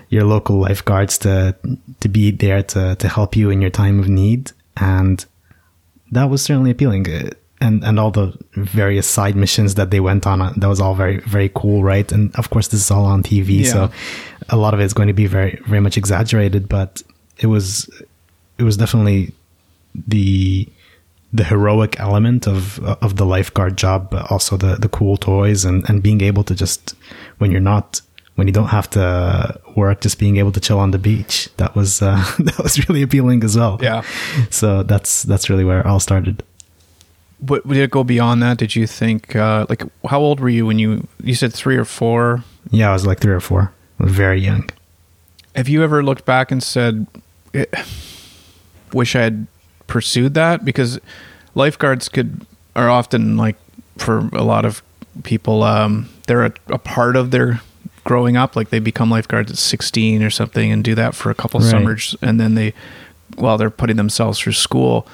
your 0.09 0.23
local 0.23 0.57
lifeguards 0.57 1.17
to 1.19 1.55
to 1.99 2.07
be 2.07 2.31
there 2.31 2.63
to 2.63 2.95
to 2.95 3.07
help 3.07 3.35
you 3.35 3.49
in 3.49 3.61
your 3.61 3.71
time 3.71 3.99
of 3.99 4.07
need, 4.07 4.51
and 4.77 5.25
that 6.11 6.29
was 6.29 6.41
certainly 6.41 6.71
appealing. 6.71 7.09
Uh, 7.09 7.31
And 7.61 7.83
and 7.83 7.99
all 7.99 8.11
the 8.11 8.33
various 8.55 9.05
side 9.05 9.35
missions 9.35 9.75
that 9.75 9.89
they 9.91 9.99
went 9.99 10.25
on, 10.25 10.41
uh, 10.41 10.53
that 10.57 10.67
was 10.67 10.79
all 10.79 10.95
very 10.95 11.17
very 11.19 11.49
cool, 11.53 11.83
right? 11.83 12.09
And 12.11 12.33
of 12.35 12.49
course, 12.49 12.69
this 12.69 12.79
is 12.81 12.91
all 12.91 13.05
on 13.05 13.21
TV, 13.23 13.49
Yeah. 13.65 13.71
so 13.71 13.91
a 14.47 14.55
lot 14.55 14.73
of 14.73 14.79
it 14.79 14.85
is 14.85 14.93
going 14.93 15.07
to 15.07 15.13
be 15.13 15.27
very 15.27 15.59
very 15.67 15.81
much 15.81 15.97
exaggerated, 15.97 16.69
but 16.69 17.03
it 17.37 17.47
was 17.47 17.89
it 18.57 18.63
was 18.63 18.77
definitely 18.77 19.33
the 20.07 20.67
the 21.33 21.43
heroic 21.43 21.99
element 21.99 22.47
of 22.47 22.79
of 23.01 23.17
the 23.17 23.25
lifeguard 23.25 23.77
job, 23.77 24.09
but 24.09 24.31
also 24.31 24.57
the 24.57 24.75
the 24.75 24.89
cool 24.89 25.17
toys 25.17 25.65
and 25.65 25.87
and 25.89 26.01
being 26.01 26.21
able 26.21 26.43
to 26.43 26.55
just 26.55 26.95
when 27.39 27.51
you're 27.51 27.59
not 27.73 28.01
when 28.35 28.47
you 28.47 28.53
don't 28.53 28.69
have 28.69 28.89
to 28.91 29.59
work, 29.75 29.99
just 29.99 30.17
being 30.17 30.37
able 30.37 30.51
to 30.53 30.61
chill 30.61 30.79
on 30.79 30.91
the 30.91 30.97
beach. 30.97 31.49
That 31.57 31.75
was 31.75 32.01
uh, 32.01 32.23
that 32.39 32.57
was 32.57 32.87
really 32.87 33.01
appealing 33.01 33.43
as 33.43 33.57
well. 33.57 33.77
Yeah. 33.81 34.03
So 34.49 34.83
that's 34.83 35.23
that's 35.23 35.49
really 35.49 35.65
where 35.65 35.81
it 35.81 35.85
all 35.85 35.99
started. 35.99 36.41
But 37.41 37.65
did 37.67 37.77
it 37.77 37.91
go 37.91 38.03
beyond 38.03 38.43
that? 38.43 38.57
Did 38.57 38.75
you 38.75 38.85
think 38.85 39.35
uh, 39.35 39.65
like 39.69 39.83
how 40.09 40.19
old 40.19 40.39
were 40.39 40.49
you 40.49 40.65
when 40.65 40.77
you 40.79 41.07
you 41.23 41.35
said 41.35 41.53
three 41.53 41.77
or 41.77 41.85
four? 41.85 42.43
Yeah, 42.69 42.89
I 42.89 42.93
was 42.93 43.05
like 43.07 43.19
three 43.19 43.33
or 43.33 43.39
four. 43.39 43.71
I 43.99 44.03
was 44.03 44.11
very 44.13 44.41
young. 44.41 44.69
Have 45.55 45.69
you 45.69 45.83
ever 45.83 46.03
looked 46.03 46.25
back 46.25 46.51
and 46.51 46.61
said, 46.61 47.07
"Eh, 47.53 47.65
"Wish 48.93 49.15
I 49.15 49.21
had 49.21 49.47
pursued 49.87 50.33
that"? 50.33 50.65
Because 50.65 50.99
lifeguards 51.55 52.09
could 52.09 52.45
are 52.75 52.89
often 52.89 53.37
like 53.37 53.55
for 53.97 54.19
a 54.33 54.43
lot 54.43 54.65
of 54.65 54.81
people, 55.23 55.63
um, 55.63 56.09
they're 56.27 56.45
a, 56.45 56.53
a 56.67 56.77
part 56.77 57.15
of 57.15 57.31
their 57.31 57.61
growing 58.03 58.37
up. 58.37 58.55
Like 58.55 58.69
they 58.69 58.79
become 58.79 59.09
lifeguards 59.09 59.51
at 59.51 59.57
sixteen 59.57 60.23
or 60.23 60.29
something 60.29 60.71
and 60.71 60.83
do 60.83 60.95
that 60.95 61.15
for 61.15 61.29
a 61.29 61.35
couple 61.35 61.59
Right. 61.61 61.69
summers, 61.69 62.15
and 62.21 62.39
then 62.39 62.55
they, 62.55 62.73
while 63.37 63.57
they're 63.57 63.69
putting 63.69 63.95
themselves 63.97 64.39
through 64.39 64.53
school. 64.53 65.07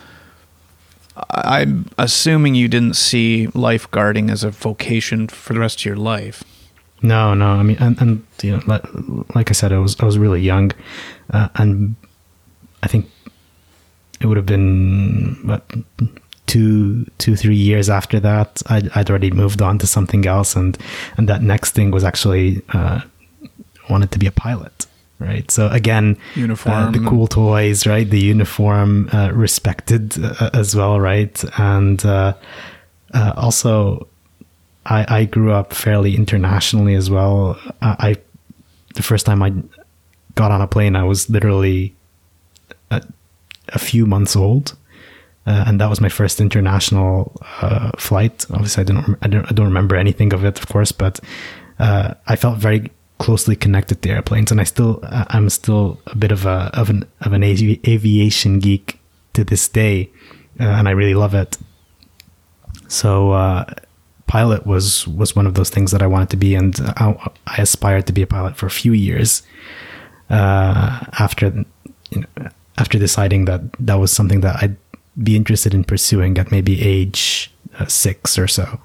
I'm 1.31 1.89
assuming 1.97 2.55
you 2.55 2.67
didn't 2.67 2.95
see 2.95 3.47
lifeguarding 3.53 4.29
as 4.31 4.43
a 4.43 4.49
vocation 4.49 5.27
for 5.27 5.53
the 5.53 5.59
rest 5.59 5.79
of 5.79 5.85
your 5.85 5.95
life. 5.95 6.43
No, 7.01 7.33
no. 7.33 7.47
I 7.47 7.63
mean, 7.63 7.77
and, 7.79 7.99
and 8.01 8.25
you 8.41 8.51
know, 8.51 8.61
like, 8.65 8.83
like 9.35 9.49
I 9.49 9.53
said, 9.53 9.71
I 9.71 9.77
was 9.77 9.99
I 9.99 10.05
was 10.05 10.17
really 10.17 10.41
young, 10.41 10.71
uh, 11.31 11.49
and 11.55 11.95
I 12.83 12.87
think 12.87 13.09
it 14.19 14.25
would 14.27 14.37
have 14.37 14.45
been 14.45 15.39
what 15.43 15.63
two, 16.47 17.05
two, 17.17 17.35
three 17.35 17.55
years 17.55 17.89
after 17.89 18.19
that. 18.19 18.61
I'd, 18.67 18.89
I'd 18.95 19.09
already 19.09 19.31
moved 19.31 19.61
on 19.61 19.77
to 19.79 19.87
something 19.87 20.25
else, 20.25 20.55
and 20.55 20.77
and 21.17 21.29
that 21.29 21.41
next 21.41 21.71
thing 21.71 21.91
was 21.91 22.03
actually 22.03 22.61
uh, 22.69 23.01
wanted 23.89 24.11
to 24.11 24.19
be 24.19 24.27
a 24.27 24.31
pilot. 24.31 24.85
Right. 25.17 25.49
So 25.49 25.69
again, 25.69 26.17
uh, 26.87 26.91
the 26.91 26.99
cool 27.09 27.27
toys, 27.27 27.87
right? 27.87 28.09
The 28.09 28.19
uniform, 28.19 29.09
uh, 29.13 29.31
respected 29.33 30.21
uh, 30.21 30.49
as 30.53 30.75
well, 30.75 30.99
right? 30.99 31.41
And 31.57 32.05
uh, 32.05 32.33
uh, 33.13 33.33
also, 33.37 34.07
I, 34.85 35.19
I 35.21 35.25
grew 35.25 35.53
up 35.53 35.73
fairly 35.73 36.15
internationally 36.15 36.95
as 36.95 37.09
well. 37.09 37.57
I, 37.81 37.95
I 38.09 38.15
the 38.95 39.03
first 39.03 39.25
time 39.25 39.41
I 39.41 39.53
got 40.35 40.51
on 40.51 40.61
a 40.61 40.67
plane, 40.67 40.95
I 40.95 41.03
was 41.03 41.29
literally 41.29 41.95
a, 42.91 43.01
a 43.69 43.79
few 43.79 44.05
months 44.05 44.35
old, 44.35 44.75
uh, 45.47 45.63
and 45.67 45.79
that 45.79 45.89
was 45.89 46.01
my 46.01 46.09
first 46.09 46.41
international 46.41 47.31
uh, 47.61 47.91
flight. 47.97 48.45
Obviously, 48.51 48.81
I 48.81 48.83
don't, 48.83 49.17
I 49.21 49.27
don't 49.27 49.45
I 49.45 49.53
don't 49.53 49.67
remember 49.67 49.95
anything 49.95 50.33
of 50.33 50.43
it, 50.43 50.59
of 50.59 50.67
course, 50.67 50.91
but 50.91 51.19
uh, 51.79 52.15
I 52.27 52.35
felt 52.35 52.57
very 52.57 52.91
closely 53.17 53.55
connected 53.55 54.01
to 54.01 54.09
airplanes, 54.09 54.51
and 54.51 54.59
I 54.59 54.63
still 54.63 54.99
I'm 55.03 55.49
still 55.49 55.99
a 56.07 56.15
bit 56.15 56.31
of 56.31 56.45
a 56.45 56.69
of 56.73 56.89
an 56.89 57.05
of 57.21 57.33
an 57.33 57.43
avi- 57.43 57.81
aviation 57.87 58.59
geek 58.59 58.99
to 59.33 59.43
this 59.43 59.67
day, 59.67 60.09
uh, 60.59 60.63
and 60.63 60.87
I 60.87 60.91
really 60.91 61.13
love 61.13 61.33
it. 61.33 61.57
So 62.87 63.31
uh, 63.31 63.65
pilot 64.27 64.65
was 64.65 65.07
was 65.07 65.35
one 65.35 65.47
of 65.47 65.53
those 65.53 65.69
things 65.69 65.91
that 65.91 66.01
I 66.01 66.07
wanted 66.07 66.29
to 66.31 66.37
be, 66.37 66.55
and 66.55 66.75
I, 66.97 67.31
I 67.47 67.61
aspired 67.61 68.07
to 68.07 68.13
be 68.13 68.21
a 68.21 68.27
pilot 68.27 68.57
for 68.57 68.65
a 68.65 68.71
few 68.71 68.93
years. 68.93 69.43
Uh, 70.29 71.05
after 71.19 71.65
you 72.09 72.21
know, 72.21 72.49
after 72.77 72.97
deciding 72.97 73.45
that 73.45 73.61
that 73.79 73.95
was 73.95 74.11
something 74.11 74.41
that 74.41 74.61
I'd 74.61 74.77
be 75.21 75.35
interested 75.35 75.73
in 75.73 75.83
pursuing 75.83 76.37
at 76.37 76.51
maybe 76.51 76.81
age 76.81 77.51
uh, 77.79 77.85
six 77.85 78.37
or 78.37 78.47
so. 78.47 78.79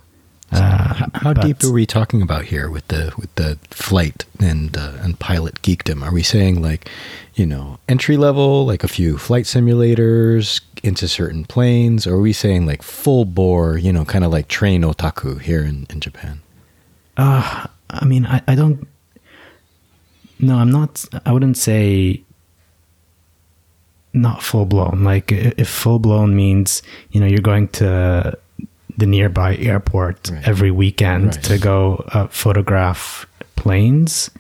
Uh, 0.53 1.09
how 1.14 1.32
but, 1.32 1.42
deep 1.42 1.62
are 1.62 1.72
we 1.72 1.86
talking 1.86 2.22
about 2.22 2.44
here 2.44 2.68
with 2.68 2.86
the 2.88 3.12
with 3.16 3.32
the 3.36 3.57
flight 3.70 4.24
and 4.40 4.76
uh, 4.76 4.94
and 5.01 5.18
pilot 5.18 5.62
geekdom? 5.62 6.03
Are 6.03 6.12
we 6.12 6.22
saying 6.22 6.61
like, 6.61 6.88
you 7.34 7.46
know, 7.46 7.78
entry 7.88 8.16
level, 8.16 8.66
like 8.66 8.82
a 8.82 8.88
few 8.88 9.16
flight 9.16 9.44
simulators 9.44 10.61
into 10.82 11.07
certain 11.07 11.44
planes, 11.44 12.07
or 12.07 12.14
are 12.14 12.20
we 12.20 12.32
saying 12.32 12.66
like 12.66 12.82
full 12.82 13.24
bore, 13.24 13.76
you 13.78 13.92
know, 13.92 14.05
kind 14.05 14.24
of 14.24 14.32
like 14.32 14.48
train 14.48 14.82
otaku 14.82 15.40
here 15.40 15.62
in 15.62 15.86
in 15.90 16.01
Japan? 16.01 16.40
Uh, 17.16 17.66
I 17.90 18.05
mean, 18.05 18.26
I, 18.26 18.42
I 18.48 18.55
don't. 18.55 18.88
No, 20.40 20.57
I'm 20.57 20.70
not. 20.70 21.05
I 21.24 21.32
wouldn't 21.32 21.59
say 21.59 22.22
not 24.12 24.42
full 24.42 24.66
blown. 24.66 25.05
Like 25.05 25.30
if 25.30 25.68
full 25.68 25.98
blown 25.98 26.34
means 26.34 26.82
you 27.12 27.20
know 27.20 27.26
you're 27.26 27.38
going 27.38 27.68
to 27.68 28.36
the 29.01 29.07
nearby 29.07 29.57
airport 29.57 30.30
right. 30.30 30.46
every 30.46 30.70
weekend 30.70 31.34
right. 31.34 31.44
to 31.44 31.59
go 31.59 32.05
uh, 32.12 32.28
photograph 32.28 33.26
planes. 33.57 34.30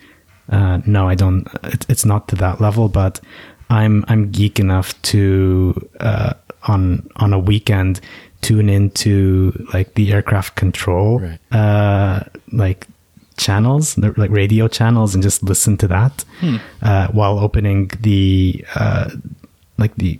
Uh, 0.48 0.80
no, 0.86 1.08
I 1.08 1.14
don't. 1.14 1.48
It, 1.64 1.86
it's 1.88 2.04
not 2.04 2.28
to 2.28 2.36
that 2.36 2.60
level, 2.60 2.88
but 2.88 3.20
I'm 3.68 4.04
I'm 4.08 4.30
geek 4.30 4.60
enough 4.60 5.00
to 5.02 5.74
uh, 6.00 6.34
on 6.68 7.08
on 7.16 7.32
a 7.32 7.38
weekend 7.38 8.00
tune 8.40 8.68
into 8.68 9.52
like 9.72 9.94
the 9.94 10.12
aircraft 10.12 10.56
control 10.56 11.20
right. 11.20 11.38
Uh, 11.52 12.24
like 12.52 12.86
channels, 13.36 13.96
like 13.98 14.30
radio 14.30 14.68
channels, 14.68 15.14
and 15.14 15.22
just 15.22 15.42
listen 15.42 15.76
to 15.78 15.88
that 15.88 16.24
hmm. 16.40 16.56
Uh, 16.82 17.08
while 17.08 17.38
opening 17.38 17.90
the 18.00 18.64
uh, 18.74 19.10
like 19.78 19.94
the 19.96 20.18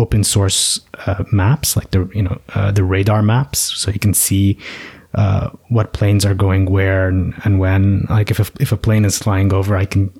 open 0.00 0.24
source 0.24 0.80
uh, 1.06 1.22
maps, 1.32 1.76
like 1.76 1.90
the 1.90 2.10
you 2.14 2.22
know 2.22 2.40
uh, 2.54 2.72
the 2.72 2.82
radar 2.82 3.22
maps, 3.22 3.58
so 3.58 3.90
you 3.90 4.00
can 4.00 4.14
see 4.14 4.58
uh, 5.14 5.50
what 5.68 5.92
planes 5.92 6.24
are 6.24 6.34
going 6.34 6.66
where 6.66 7.08
and, 7.08 7.34
and 7.44 7.58
when. 7.58 8.06
Like 8.08 8.30
if 8.30 8.38
a, 8.40 8.46
if 8.60 8.72
a 8.72 8.76
plane 8.76 9.04
is 9.04 9.18
flying 9.18 9.52
over, 9.52 9.76
I 9.76 9.84
can 9.84 10.10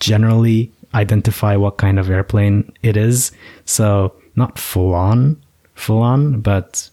generally 0.00 0.70
identify 0.94 1.56
what 1.56 1.76
kind 1.76 1.98
of 1.98 2.10
airplane 2.10 2.72
it 2.82 2.96
is. 2.96 3.32
So 3.64 4.14
not 4.36 4.58
full 4.58 4.94
on, 4.94 5.40
full 5.74 6.02
on, 6.02 6.40
but 6.40 6.88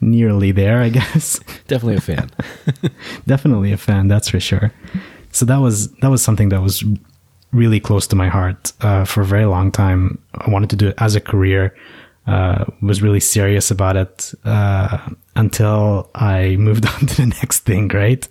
nearly 0.00 0.52
there, 0.52 0.80
I 0.80 0.88
guess. 0.98 1.40
Definitely 1.66 1.96
a 1.96 2.00
fan. 2.00 2.30
Definitely 3.26 3.72
a 3.72 3.76
fan, 3.76 4.08
that's 4.08 4.28
for 4.28 4.40
sure. 4.40 4.72
So 5.32 5.44
that 5.46 5.58
was 5.58 5.90
that 5.94 6.08
was 6.08 6.22
something 6.22 6.50
that 6.50 6.62
was 6.62 6.84
really 7.54 7.80
close 7.80 8.06
to 8.08 8.16
my 8.16 8.28
heart 8.28 8.72
uh, 8.80 9.04
for 9.04 9.22
a 9.22 9.24
very 9.24 9.46
long 9.46 9.70
time. 9.70 10.18
I 10.34 10.50
wanted 10.50 10.70
to 10.70 10.76
do 10.76 10.88
it 10.88 10.94
as 10.98 11.14
a 11.14 11.20
career. 11.20 11.74
Uh, 12.26 12.64
was 12.80 13.02
really 13.02 13.20
serious 13.20 13.70
about 13.70 13.96
it 13.96 14.32
uh, 14.46 15.10
until 15.36 16.08
I 16.14 16.56
moved 16.58 16.86
on 16.86 17.00
to 17.06 17.16
the 17.16 17.26
next 17.26 17.60
thing, 17.60 17.88
right? 17.88 18.26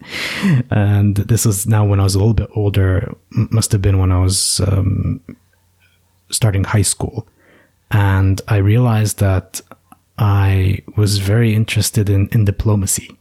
And 0.71 1.15
this 1.15 1.45
was 1.45 1.67
now 1.67 1.85
when 1.85 1.99
I 1.99 2.03
was 2.03 2.15
a 2.15 2.17
little 2.17 2.33
bit 2.33 2.49
older. 2.55 3.15
Must 3.29 3.71
have 3.71 3.83
been 3.83 3.99
when 3.99 4.11
I 4.11 4.19
was 4.19 4.59
um, 4.61 5.21
starting 6.29 6.63
high 6.63 6.81
school, 6.81 7.27
and 7.91 8.41
I 8.47 8.57
realized 8.57 9.19
that 9.19 9.61
I 10.17 10.79
was 10.97 11.19
very 11.19 11.53
interested 11.53 12.09
in 12.09 12.29
in 12.31 12.45
diplomacy, 12.45 13.15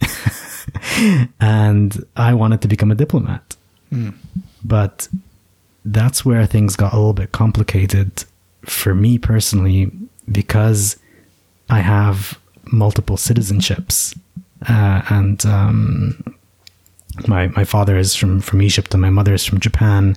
and 1.40 2.04
I 2.16 2.34
wanted 2.34 2.60
to 2.60 2.68
become 2.68 2.90
a 2.90 2.94
diplomat. 2.94 3.56
Mm. 3.90 4.12
But 4.64 5.08
that's 5.84 6.24
where 6.24 6.46
things 6.46 6.76
got 6.76 6.92
a 6.92 6.96
little 6.96 7.12
bit 7.12 7.32
complicated 7.32 8.24
for 8.64 8.94
me 8.94 9.18
personally 9.18 9.90
because 10.30 10.96
I 11.68 11.80
have 11.80 12.38
multiple 12.64 13.16
citizenships. 13.16 14.18
Uh, 14.66 15.02
and 15.10 15.44
um, 15.44 16.36
my 17.26 17.48
my 17.48 17.64
father 17.64 17.98
is 17.98 18.14
from, 18.14 18.40
from 18.40 18.62
Egypt 18.62 18.94
and 18.94 19.00
my 19.00 19.10
mother 19.10 19.34
is 19.34 19.44
from 19.44 19.60
Japan. 19.60 20.16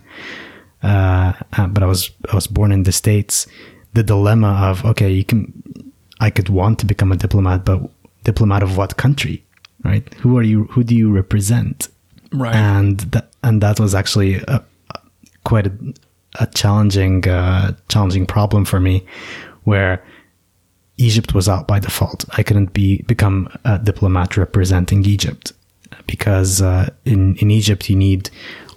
Uh, 0.83 1.33
uh, 1.57 1.67
but 1.67 1.83
I 1.83 1.85
was 1.85 2.11
I 2.31 2.35
was 2.35 2.47
born 2.47 2.71
in 2.71 2.83
the 2.83 2.91
states. 2.91 3.47
The 3.93 4.03
dilemma 4.03 4.69
of 4.69 4.85
okay, 4.85 5.11
you 5.11 5.25
can 5.25 5.63
I 6.19 6.29
could 6.29 6.49
want 6.49 6.79
to 6.79 6.85
become 6.85 7.11
a 7.11 7.17
diplomat, 7.17 7.65
but 7.65 7.81
diplomat 8.23 8.63
of 8.63 8.77
what 8.77 8.97
country, 8.97 9.43
right? 9.83 10.11
Who 10.15 10.37
are 10.37 10.43
you? 10.43 10.65
Who 10.65 10.83
do 10.83 10.95
you 10.95 11.11
represent? 11.11 11.89
Right. 12.31 12.55
And 12.55 12.99
that 13.11 13.31
and 13.43 13.61
that 13.61 13.79
was 13.79 13.95
actually 13.95 14.35
a, 14.35 14.63
quite 15.43 15.67
a, 15.67 15.71
a 16.39 16.47
challenging 16.47 17.27
uh, 17.27 17.73
challenging 17.87 18.25
problem 18.25 18.65
for 18.65 18.79
me, 18.79 19.05
where 19.63 20.03
Egypt 20.97 21.33
was 21.33 21.47
out 21.47 21.67
by 21.67 21.79
default. 21.79 22.25
I 22.37 22.43
couldn't 22.43 22.73
be 22.73 23.01
become 23.03 23.49
a 23.63 23.79
diplomat 23.79 24.37
representing 24.37 25.05
Egypt 25.05 25.53
because 26.05 26.61
uh, 26.61 26.89
in 27.05 27.35
in 27.37 27.51
Egypt 27.51 27.89
you 27.89 27.95
need 27.95 28.29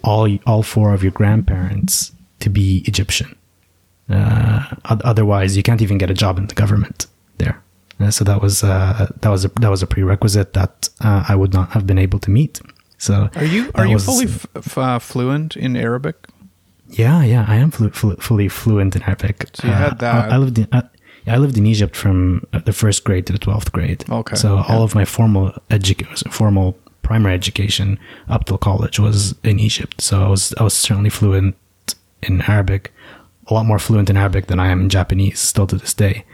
all 0.03 0.29
all 0.47 0.63
four 0.63 0.95
of 0.95 1.03
your 1.03 1.13
grandparents 1.13 2.13
to 2.41 2.51
be 2.51 2.83
Egyptian. 2.87 3.37
Uh, 4.09 4.65
otherwise, 4.85 5.57
you 5.57 5.63
can't 5.63 5.83
even 5.83 5.97
get 5.97 6.11
a 6.11 6.15
job 6.15 6.37
in 6.37 6.49
the 6.49 6.55
government 6.55 7.07
there. 7.39 7.63
Uh, 8.01 8.11
so 8.11 8.25
that 8.25 8.43
was 8.43 8.65
uh, 8.65 9.07
that 9.21 9.29
was 9.29 9.45
a, 9.45 9.49
that 9.61 9.71
was 9.71 9.83
a 9.83 9.87
prerequisite 9.87 10.53
that 10.55 10.89
uh, 11.01 11.25
I 11.29 11.37
would 11.37 11.53
not 11.53 11.71
have 11.71 11.87
been 11.87 11.99
able 11.99 12.19
to 12.21 12.31
meet. 12.31 12.61
So 13.01 13.31
are 13.35 13.45
you 13.45 13.71
are 13.75 13.87
you 13.87 13.95
was, 13.95 14.05
fully 14.05 14.27
f- 14.27 14.77
uh, 14.77 14.99
fluent 14.99 15.57
in 15.57 15.75
Arabic? 15.75 16.17
Yeah, 16.87 17.25
yeah, 17.25 17.47
I 17.49 17.57
am 17.57 17.71
flu- 17.71 17.91
flu- 17.91 18.17
fully 18.17 18.49
fluent 18.49 18.95
in 18.95 19.03
Arabic. 19.03 19.49
So 19.55 19.69
you 19.69 19.73
had 19.73 19.99
that. 20.01 20.29
Uh, 20.29 20.29
I, 20.29 20.35
I, 20.35 20.37
lived 20.37 20.59
in 20.59 20.69
I, 20.71 20.83
I, 21.27 21.39
lived 21.39 21.57
in 21.57 21.65
Egypt 21.65 21.97
from 21.97 22.47
uh, 22.53 22.59
the 22.59 22.75
first 22.75 23.05
grade 23.05 23.27
to 23.29 23.33
the 23.33 23.39
twelfth 23.39 23.73
grade. 23.73 24.05
Okay. 24.11 24.37
So 24.37 24.59
okay. 24.59 24.71
all 24.71 24.83
of 24.83 24.95
my 24.95 25.07
formal 25.07 25.55
education, 25.71 26.31
formal 26.31 26.77
primary 27.01 27.33
education 27.33 27.99
up 28.29 28.45
till 28.45 28.59
college 28.59 28.99
was 29.01 29.35
in 29.45 29.59
Egypt. 29.59 30.03
So 30.03 30.23
I 30.23 30.29
was 30.29 30.53
I 30.61 30.63
was 30.63 30.75
certainly 30.75 31.11
fluent 31.11 31.57
in 32.23 32.43
Arabic, 32.43 32.93
a 33.47 33.55
lot 33.55 33.65
more 33.65 33.79
fluent 33.79 34.11
in 34.11 34.19
Arabic 34.19 34.49
than 34.49 34.61
I 34.61 34.69
am 34.69 34.83
in 34.83 34.91
Japanese 34.91 35.41
still 35.41 35.67
to 35.69 35.77
this 35.77 35.95
day. 35.95 36.27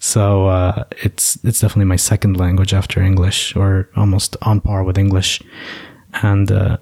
So 0.00 0.48
uh, 0.48 0.84
it's 1.02 1.38
it's 1.44 1.60
definitely 1.60 1.84
my 1.84 1.94
second 1.94 2.36
language 2.36 2.74
after 2.74 3.00
English, 3.00 3.54
or 3.54 3.88
almost 3.94 4.36
on 4.42 4.60
par 4.60 4.82
with 4.82 4.98
English 4.98 5.40
and 6.22 6.50
uh, 6.50 6.76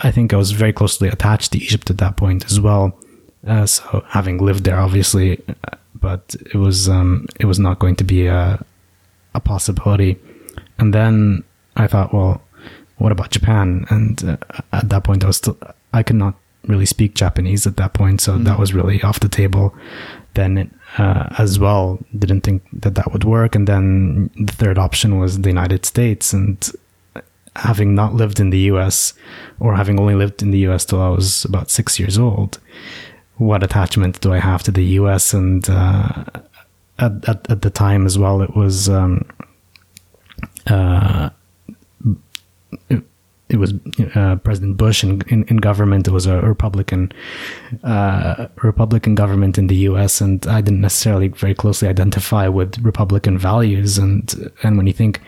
I 0.00 0.10
think 0.10 0.32
I 0.32 0.36
was 0.36 0.52
very 0.52 0.72
closely 0.72 1.08
attached 1.08 1.52
to 1.52 1.58
Egypt 1.58 1.90
at 1.90 1.98
that 1.98 2.16
point 2.16 2.44
as 2.46 2.60
well. 2.60 2.98
Uh, 3.46 3.66
so 3.66 4.04
having 4.08 4.38
lived 4.38 4.64
there, 4.64 4.78
obviously, 4.78 5.40
uh, 5.48 5.76
but 5.94 6.34
it 6.52 6.56
was 6.56 6.88
um, 6.88 7.26
it 7.40 7.46
was 7.46 7.58
not 7.58 7.78
going 7.78 7.96
to 7.96 8.04
be 8.04 8.26
a 8.26 8.64
a 9.34 9.40
possibility. 9.40 10.18
And 10.78 10.92
then 10.92 11.44
I 11.76 11.86
thought, 11.86 12.12
well, 12.12 12.42
what 12.98 13.12
about 13.12 13.30
Japan? 13.30 13.86
And 13.90 14.22
uh, 14.24 14.36
at 14.72 14.88
that 14.88 15.04
point, 15.04 15.24
I 15.24 15.28
was 15.28 15.36
still 15.38 15.56
I 15.92 16.02
could 16.02 16.16
not 16.16 16.34
really 16.66 16.86
speak 16.86 17.14
Japanese 17.14 17.66
at 17.66 17.76
that 17.76 17.94
point, 17.94 18.20
so 18.20 18.32
mm-hmm. 18.32 18.44
that 18.44 18.58
was 18.58 18.74
really 18.74 19.02
off 19.02 19.20
the 19.20 19.28
table. 19.28 19.74
Then 20.34 20.70
uh, 20.98 21.28
as 21.38 21.58
well, 21.58 21.98
didn't 22.18 22.42
think 22.42 22.62
that 22.72 22.94
that 22.96 23.12
would 23.12 23.24
work. 23.24 23.54
And 23.54 23.66
then 23.66 24.30
the 24.36 24.52
third 24.52 24.76
option 24.76 25.18
was 25.18 25.40
the 25.40 25.48
United 25.48 25.86
States, 25.86 26.32
and 26.32 26.58
having 27.56 27.94
not 27.94 28.14
lived 28.14 28.40
in 28.40 28.50
the 28.50 28.58
US 28.72 29.14
or 29.60 29.74
having 29.74 29.98
only 29.98 30.14
lived 30.14 30.42
in 30.42 30.50
the 30.50 30.58
US 30.68 30.84
till 30.84 31.00
I 31.00 31.08
was 31.08 31.44
about 31.44 31.70
six 31.70 31.98
years 31.98 32.18
old, 32.18 32.58
what 33.36 33.62
attachment 33.62 34.20
do 34.20 34.32
I 34.32 34.38
have 34.38 34.62
to 34.64 34.70
the 34.70 34.84
US? 35.00 35.34
And 35.34 35.68
uh, 35.68 36.24
at, 36.98 37.28
at, 37.28 37.50
at 37.50 37.62
the 37.62 37.70
time 37.70 38.06
as 38.06 38.18
well, 38.18 38.42
it 38.42 38.54
was 38.56 38.88
um, 38.88 39.24
uh, 40.66 41.30
it, 42.88 43.02
it, 43.48 43.56
was 43.56 43.74
uh, 44.14 44.36
President 44.36 44.76
Bush 44.76 45.04
in, 45.04 45.22
in, 45.28 45.44
in, 45.44 45.58
government. 45.58 46.08
It 46.08 46.10
was 46.10 46.26
a 46.26 46.40
Republican 46.40 47.12
uh, 47.84 48.48
Republican 48.62 49.14
government 49.14 49.58
in 49.58 49.68
the 49.68 49.76
U.S. 49.90 50.20
and 50.20 50.46
I 50.46 50.60
didn't 50.60 50.80
necessarily 50.80 51.28
very 51.28 51.54
closely 51.54 51.88
identify 51.88 52.48
with 52.48 52.78
Republican 52.78 53.38
values. 53.38 53.98
And 53.98 54.52
and 54.62 54.76
when 54.76 54.86
you 54.86 54.92
think 54.92 55.20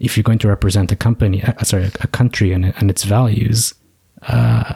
if 0.00 0.16
you're 0.16 0.24
going 0.24 0.38
to 0.40 0.48
represent 0.48 0.92
a 0.92 0.96
company, 0.96 1.42
uh, 1.42 1.62
sorry, 1.64 1.90
a 2.00 2.06
country 2.06 2.52
and, 2.52 2.74
and 2.78 2.90
its 2.90 3.04
values, 3.04 3.74
uh, 4.28 4.74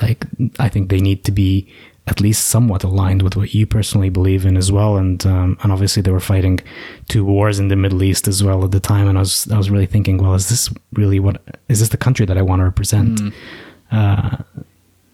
like 0.00 0.24
I 0.58 0.68
think 0.68 0.90
they 0.90 1.00
need 1.00 1.24
to 1.24 1.32
be 1.32 1.68
at 2.08 2.20
least 2.20 2.46
somewhat 2.46 2.82
aligned 2.84 3.22
with 3.22 3.36
what 3.36 3.54
you 3.54 3.66
personally 3.66 4.08
believe 4.08 4.46
in 4.46 4.56
as 4.56 4.72
well. 4.72 4.96
And 4.96 5.24
um, 5.26 5.58
and 5.62 5.70
obviously 5.70 6.02
they 6.02 6.10
were 6.10 6.20
fighting 6.20 6.58
two 7.08 7.24
wars 7.24 7.58
in 7.58 7.68
the 7.68 7.76
Middle 7.76 8.02
East 8.02 8.26
as 8.26 8.42
well 8.42 8.64
at 8.64 8.70
the 8.70 8.80
time. 8.80 9.08
And 9.08 9.18
I 9.18 9.20
was 9.20 9.50
I 9.50 9.56
was 9.56 9.70
really 9.70 9.86
thinking, 9.86 10.18
well, 10.18 10.34
is 10.34 10.48
this 10.48 10.70
really 10.94 11.20
what 11.20 11.40
is 11.68 11.80
this 11.80 11.90
the 11.90 11.96
country 11.96 12.26
that 12.26 12.38
I 12.38 12.42
want 12.42 12.60
to 12.60 12.64
represent? 12.64 13.20
Mm. 13.20 13.32
Uh, 13.90 14.36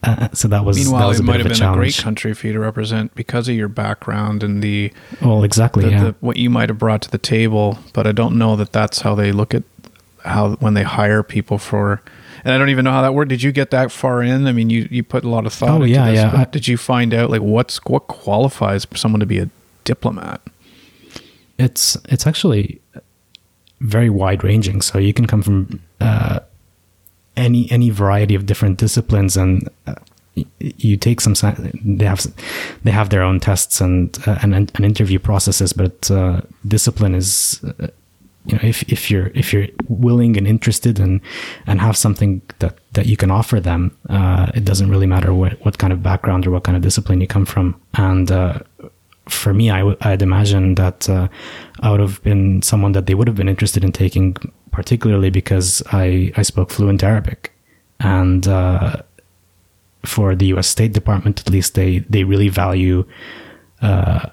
uh, 0.02 0.28
so 0.32 0.48
that 0.48 0.64
was 0.64 0.76
Meanwhile, 0.76 1.00
that 1.00 1.06
was 1.06 1.18
it 1.18 1.22
a 1.22 1.24
might 1.24 1.38
have 1.38 1.46
of 1.46 1.52
a 1.52 1.58
been 1.58 1.68
a 1.68 1.74
great 1.74 1.96
country 1.96 2.34
for 2.34 2.46
you 2.46 2.52
to 2.52 2.58
represent 2.60 3.14
because 3.14 3.48
of 3.48 3.54
your 3.54 3.68
background 3.68 4.42
and 4.42 4.62
the, 4.62 4.92
well, 5.22 5.44
exactly. 5.44 5.84
the, 5.84 5.90
yeah. 5.90 6.04
the 6.04 6.14
what 6.20 6.36
you 6.36 6.50
might 6.50 6.68
have 6.68 6.78
brought 6.78 7.02
to 7.02 7.10
the 7.10 7.18
table. 7.18 7.78
But 7.94 8.06
I 8.06 8.12
don't 8.12 8.36
know 8.36 8.54
that 8.56 8.72
that's 8.72 9.00
how 9.00 9.14
they 9.14 9.32
look 9.32 9.54
at 9.54 9.62
how 10.24 10.56
when 10.56 10.74
they 10.74 10.82
hire 10.82 11.22
people 11.22 11.58
for. 11.58 12.02
And 12.44 12.52
I 12.52 12.58
don't 12.58 12.68
even 12.68 12.84
know 12.84 12.92
how 12.92 13.02
that 13.02 13.14
worked. 13.14 13.30
Did 13.30 13.42
you 13.42 13.52
get 13.52 13.70
that 13.70 13.90
far 13.90 14.22
in? 14.22 14.46
I 14.46 14.52
mean, 14.52 14.68
you, 14.68 14.86
you 14.90 15.02
put 15.02 15.24
a 15.24 15.28
lot 15.28 15.46
of 15.46 15.52
thought 15.54 15.70
Oh, 15.70 15.76
into 15.76 15.88
yeah, 15.88 16.10
this. 16.10 16.20
yeah. 16.20 16.40
I- 16.40 16.44
did 16.44 16.68
you 16.68 16.76
find 16.76 17.14
out 17.14 17.30
like 17.30 17.40
what's 17.40 17.78
what 17.86 18.06
qualifies 18.06 18.86
someone 18.94 19.20
to 19.20 19.26
be 19.26 19.38
a 19.38 19.48
diplomat? 19.84 20.40
it's 21.56 21.96
it's 22.08 22.26
actually 22.26 22.80
very 23.80 24.10
wide 24.10 24.42
ranging. 24.44 24.82
So 24.82 24.98
you 24.98 25.12
can 25.14 25.26
come 25.26 25.40
from 25.42 25.80
uh, 26.00 26.40
any 27.36 27.70
any 27.70 27.90
variety 27.90 28.34
of 28.34 28.44
different 28.46 28.78
disciplines, 28.78 29.36
and 29.36 29.68
uh, 29.86 29.94
you 30.58 30.96
take 30.96 31.20
some. 31.20 31.34
They 31.84 32.04
have 32.06 32.26
they 32.82 32.90
have 32.90 33.08
their 33.10 33.22
own 33.22 33.38
tests 33.40 33.80
and 33.80 34.18
uh, 34.26 34.38
and, 34.42 34.54
and 34.54 34.84
interview 34.84 35.18
processes, 35.20 35.72
but 35.72 36.10
uh, 36.10 36.40
discipline 36.66 37.14
is. 37.14 37.60
You 38.46 38.56
know, 38.56 38.60
if, 38.62 38.82
if 38.92 39.10
you're 39.10 39.28
if 39.34 39.52
you're 39.52 39.68
willing 39.88 40.36
and 40.36 40.46
interested 40.46 41.00
and 41.00 41.20
and 41.66 41.80
have 41.80 41.96
something 41.96 42.42
that, 42.58 42.78
that 42.92 43.06
you 43.06 43.16
can 43.16 43.30
offer 43.30 43.58
them, 43.58 43.96
uh, 44.10 44.50
it 44.54 44.64
doesn't 44.64 44.90
really 44.90 45.06
matter 45.06 45.32
what, 45.32 45.52
what 45.64 45.78
kind 45.78 45.92
of 45.92 46.02
background 46.02 46.46
or 46.46 46.50
what 46.50 46.64
kind 46.64 46.76
of 46.76 46.82
discipline 46.82 47.20
you 47.20 47.26
come 47.26 47.46
from. 47.46 47.80
And 47.94 48.30
uh, 48.30 48.58
for 49.28 49.54
me, 49.54 49.70
I 49.70 49.78
w- 49.78 49.96
I'd 50.02 50.22
imagine 50.22 50.74
that 50.74 51.08
uh, 51.08 51.28
I 51.80 51.90
would 51.90 52.00
have 52.00 52.22
been 52.22 52.62
someone 52.62 52.92
that 52.92 53.06
they 53.06 53.14
would 53.14 53.28
have 53.28 53.36
been 53.36 53.48
interested 53.48 53.84
in 53.84 53.92
taking, 53.92 54.36
particularly 54.70 55.30
because 55.30 55.82
I, 55.92 56.32
I 56.36 56.42
spoke 56.42 56.70
fluent 56.70 57.02
Arabic. 57.02 57.52
And 58.00 58.46
uh, 58.46 58.96
for 60.04 60.34
the 60.34 60.46
US 60.46 60.68
State 60.68 60.92
Department, 60.92 61.40
at 61.40 61.50
least, 61.50 61.74
they, 61.74 62.00
they 62.10 62.24
really 62.24 62.48
value 62.48 63.06
uh, 63.80 64.28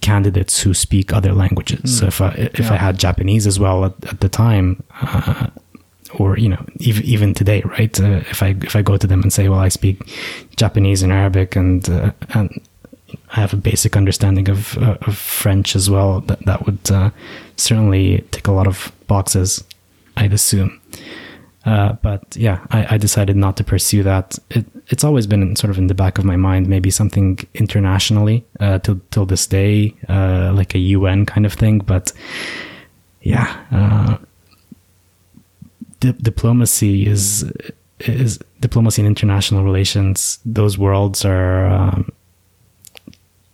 candidates 0.00 0.60
who 0.60 0.74
speak 0.74 1.12
other 1.12 1.32
languages. 1.32 1.98
So 1.98 2.06
if 2.06 2.20
I, 2.20 2.30
if 2.54 2.70
I 2.70 2.76
had 2.76 2.98
Japanese 2.98 3.46
as 3.46 3.58
well 3.58 3.84
at, 3.84 3.92
at 4.06 4.20
the 4.20 4.28
time, 4.28 4.82
uh, 5.00 5.48
or 6.14 6.38
you 6.38 6.48
know 6.48 6.64
even 6.78 7.04
even 7.04 7.34
today 7.34 7.62
right? 7.62 8.00
Uh, 8.00 8.22
if 8.30 8.42
i 8.42 8.48
if 8.62 8.76
i 8.76 8.82
go 8.82 8.96
to 8.96 9.06
them 9.06 9.22
and 9.22 9.32
say 9.32 9.48
well 9.48 9.58
i 9.58 9.68
speak 9.68 10.00
japanese 10.56 11.02
and 11.02 11.12
arabic 11.12 11.56
and 11.56 11.88
uh, 11.88 12.12
and 12.30 12.60
i 13.30 13.40
have 13.40 13.52
a 13.52 13.56
basic 13.56 13.96
understanding 13.96 14.48
of 14.48 14.78
uh, 14.78 14.96
of 15.02 15.16
french 15.16 15.76
as 15.76 15.90
well 15.90 16.20
that 16.22 16.44
that 16.46 16.64
would 16.66 16.90
uh, 16.90 17.10
certainly 17.56 18.24
tick 18.30 18.46
a 18.46 18.52
lot 18.52 18.66
of 18.66 18.92
boxes 19.06 19.64
i'd 20.16 20.32
assume 20.32 20.80
uh, 21.66 21.94
but 21.94 22.22
yeah, 22.36 22.64
I, 22.70 22.94
I 22.94 22.96
decided 22.96 23.36
not 23.36 23.56
to 23.56 23.64
pursue 23.64 24.04
that. 24.04 24.38
It, 24.50 24.64
it's 24.86 25.02
always 25.02 25.26
been 25.26 25.56
sort 25.56 25.72
of 25.72 25.78
in 25.78 25.88
the 25.88 25.94
back 25.94 26.16
of 26.16 26.24
my 26.24 26.36
mind, 26.36 26.68
maybe 26.68 26.90
something 26.90 27.40
internationally 27.54 28.44
uh, 28.60 28.78
till 28.78 29.00
till 29.10 29.26
this 29.26 29.48
day, 29.48 29.92
uh, 30.08 30.52
like 30.54 30.76
a 30.76 30.78
UN 30.78 31.26
kind 31.26 31.44
of 31.44 31.52
thing. 31.52 31.78
But 31.80 32.12
yeah, 33.20 33.60
uh, 33.72 34.16
di- 35.98 36.12
diplomacy 36.12 37.04
is 37.04 37.50
is 37.98 38.38
diplomacy 38.60 39.02
and 39.02 39.08
international 39.08 39.64
relations. 39.64 40.38
Those 40.46 40.78
worlds 40.78 41.24
are 41.24 41.66
um, 41.66 42.12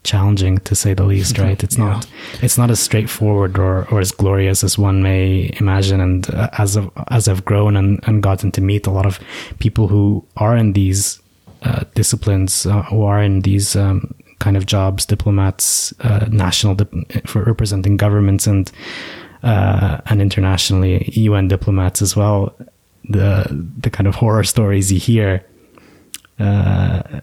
challenging 0.04 0.58
to 0.58 0.74
say 0.74 0.94
the 0.94 1.04
least. 1.04 1.38
Right? 1.38 1.62
It's 1.62 1.78
not 1.78 2.06
it's 2.42 2.58
not 2.58 2.70
as 2.70 2.80
straightforward 2.80 3.58
or, 3.58 3.88
or 3.90 4.00
as 4.00 4.10
glorious 4.10 4.64
as 4.64 4.78
one 4.78 5.02
may 5.02 5.54
imagine. 5.60 6.00
And 6.00 6.28
uh, 6.34 6.48
as 6.58 6.76
of, 6.76 6.90
as 7.08 7.28
I've 7.28 7.44
grown 7.44 7.76
and, 7.76 8.00
and 8.06 8.22
gotten 8.22 8.50
to 8.52 8.60
meet 8.60 8.86
a 8.86 8.90
lot 8.90 9.06
of 9.06 9.20
people 9.58 9.88
who 9.88 10.24
are 10.36 10.56
in 10.56 10.72
these 10.72 11.20
uh, 11.62 11.84
disciplines, 11.94 12.66
uh, 12.66 12.82
who 12.82 13.02
are 13.02 13.22
in 13.22 13.40
these 13.40 13.76
um, 13.76 14.14
kind 14.40 14.56
of 14.56 14.66
jobs, 14.66 15.06
diplomats, 15.06 15.94
uh, 16.00 16.26
national 16.30 16.74
dip- 16.74 17.26
for 17.26 17.44
representing 17.44 17.96
governments 17.96 18.46
and 18.46 18.72
uh, 19.42 20.00
and 20.06 20.20
internationally 20.22 21.08
UN 21.14 21.48
diplomats 21.48 22.02
as 22.02 22.16
well. 22.16 22.54
The 23.08 23.46
the 23.78 23.90
kind 23.90 24.06
of 24.06 24.14
horror 24.14 24.44
stories 24.44 24.92
you 24.92 24.98
hear 24.98 25.44
uh, 26.38 27.20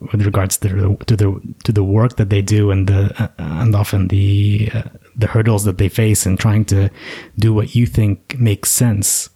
with 0.00 0.22
regards 0.26 0.58
to 0.58 0.68
the 0.68 0.96
to 1.06 1.16
the 1.16 1.40
to 1.64 1.72
the 1.72 1.82
work 1.82 2.16
that 2.16 2.28
they 2.30 2.42
do 2.42 2.70
and 2.70 2.86
the 2.86 3.14
uh, 3.22 3.28
and 3.38 3.74
often 3.74 4.08
the 4.08 4.70
uh, 4.74 4.82
the 5.16 5.26
hurdles 5.28 5.64
that 5.64 5.78
they 5.78 5.88
face 5.88 6.26
in 6.26 6.36
trying 6.36 6.64
to 6.66 6.90
do 7.38 7.52
what 7.54 7.74
you 7.74 7.86
think 7.86 8.38
makes 8.38 8.70
sense. 8.70 9.30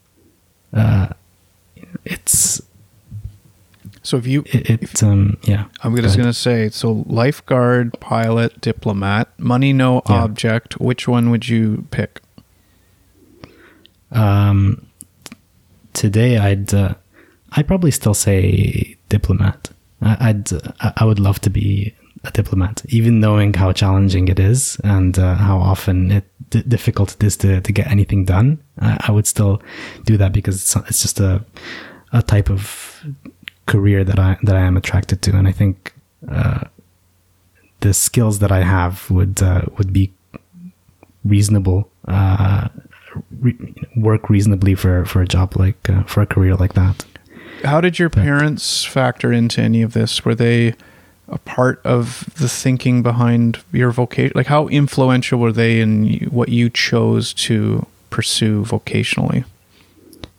Uh, 0.72 1.08
it's 2.04 2.60
So 4.02 4.16
if 4.16 4.26
you, 4.26 4.42
it, 4.46 4.70
it 4.70 5.02
um 5.02 5.36
yeah. 5.42 5.64
I'm 5.82 5.94
just 5.96 6.16
going 6.16 6.28
to 6.28 6.32
say, 6.48 6.70
so 6.70 7.04
lifeguard, 7.06 7.98
pilot, 8.00 8.60
diplomat, 8.60 9.28
money 9.38 9.72
no 9.72 10.00
Yeah. 10.08 10.24
object. 10.24 10.80
Which 10.80 11.06
one 11.08 11.30
would 11.30 11.48
you 11.48 11.86
pick? 11.90 12.20
Um, 14.10 14.86
today, 15.92 16.38
I'd 16.38 16.72
uh, 16.74 16.94
I'd 17.52 17.66
probably 17.66 17.90
still 17.90 18.14
say 18.14 18.96
diplomat. 19.08 19.70
I'd 20.02 20.52
I 20.80 20.92
I 20.96 21.04
would 21.04 21.20
love 21.20 21.40
to 21.40 21.50
be 21.50 21.94
a 22.24 22.30
diplomat, 22.30 22.84
even 22.88 23.20
knowing 23.20 23.54
how 23.54 23.72
challenging 23.72 24.28
it 24.28 24.38
is 24.38 24.78
and 24.84 25.18
uh, 25.18 25.34
how 25.36 25.58
often 25.58 26.10
it 26.10 26.24
d- 26.50 26.62
difficult 26.62 27.14
it 27.14 27.22
is 27.22 27.36
to, 27.38 27.60
to 27.62 27.72
get 27.72 27.86
anything 27.86 28.26
done. 28.26 28.58
I, 28.78 28.98
I 29.08 29.12
would 29.12 29.26
still 29.26 29.62
do 30.04 30.16
that 30.18 30.32
because 30.32 30.56
it's 30.56 30.76
it's 30.88 31.02
just 31.02 31.20
a 31.20 31.44
a 32.12 32.22
type 32.22 32.50
of 32.50 33.04
career 33.66 34.04
that 34.04 34.18
I 34.18 34.36
that 34.42 34.56
I 34.56 34.60
am 34.60 34.76
attracted 34.76 35.22
to, 35.22 35.36
and 35.36 35.48
I 35.48 35.52
think 35.52 35.94
uh, 36.28 36.64
the 37.80 37.94
skills 37.94 38.38
that 38.40 38.52
I 38.52 38.62
have 38.62 39.10
would 39.10 39.42
uh, 39.42 39.62
would 39.78 39.92
be 39.92 40.12
reasonable 41.24 41.90
uh, 42.08 42.68
re- 43.40 43.74
work 43.96 44.28
reasonably 44.28 44.74
for 44.74 45.04
for 45.04 45.22
a 45.22 45.26
job 45.26 45.56
like 45.56 45.88
uh, 45.88 46.02
for 46.04 46.22
a 46.22 46.26
career 46.26 46.56
like 46.56 46.74
that. 46.74 47.04
How 47.64 47.80
did 47.80 47.98
your 47.98 48.10
parents 48.10 48.84
factor 48.84 49.32
into 49.32 49.60
any 49.60 49.82
of 49.82 49.92
this? 49.92 50.24
Were 50.24 50.34
they 50.34 50.74
a 51.28 51.38
part 51.38 51.80
of 51.84 52.28
the 52.38 52.48
thinking 52.48 53.02
behind 53.02 53.62
your 53.72 53.90
vocation? 53.90 54.32
Like, 54.34 54.46
how 54.46 54.68
influential 54.68 55.38
were 55.38 55.52
they 55.52 55.80
in 55.80 56.28
what 56.30 56.48
you 56.48 56.70
chose 56.70 57.32
to 57.34 57.86
pursue 58.10 58.64
vocationally? 58.64 59.44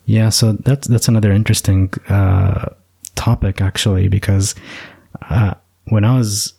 Yeah, 0.06 0.30
so 0.30 0.54
that's 0.54 0.88
that's 0.88 1.08
another 1.08 1.32
interesting 1.32 1.94
uh, 2.10 2.70
topic 3.16 3.62
actually 3.62 4.08
because 4.08 4.56
uh, 5.30 5.54
when 5.86 6.04
I 6.04 6.18
was 6.18 6.54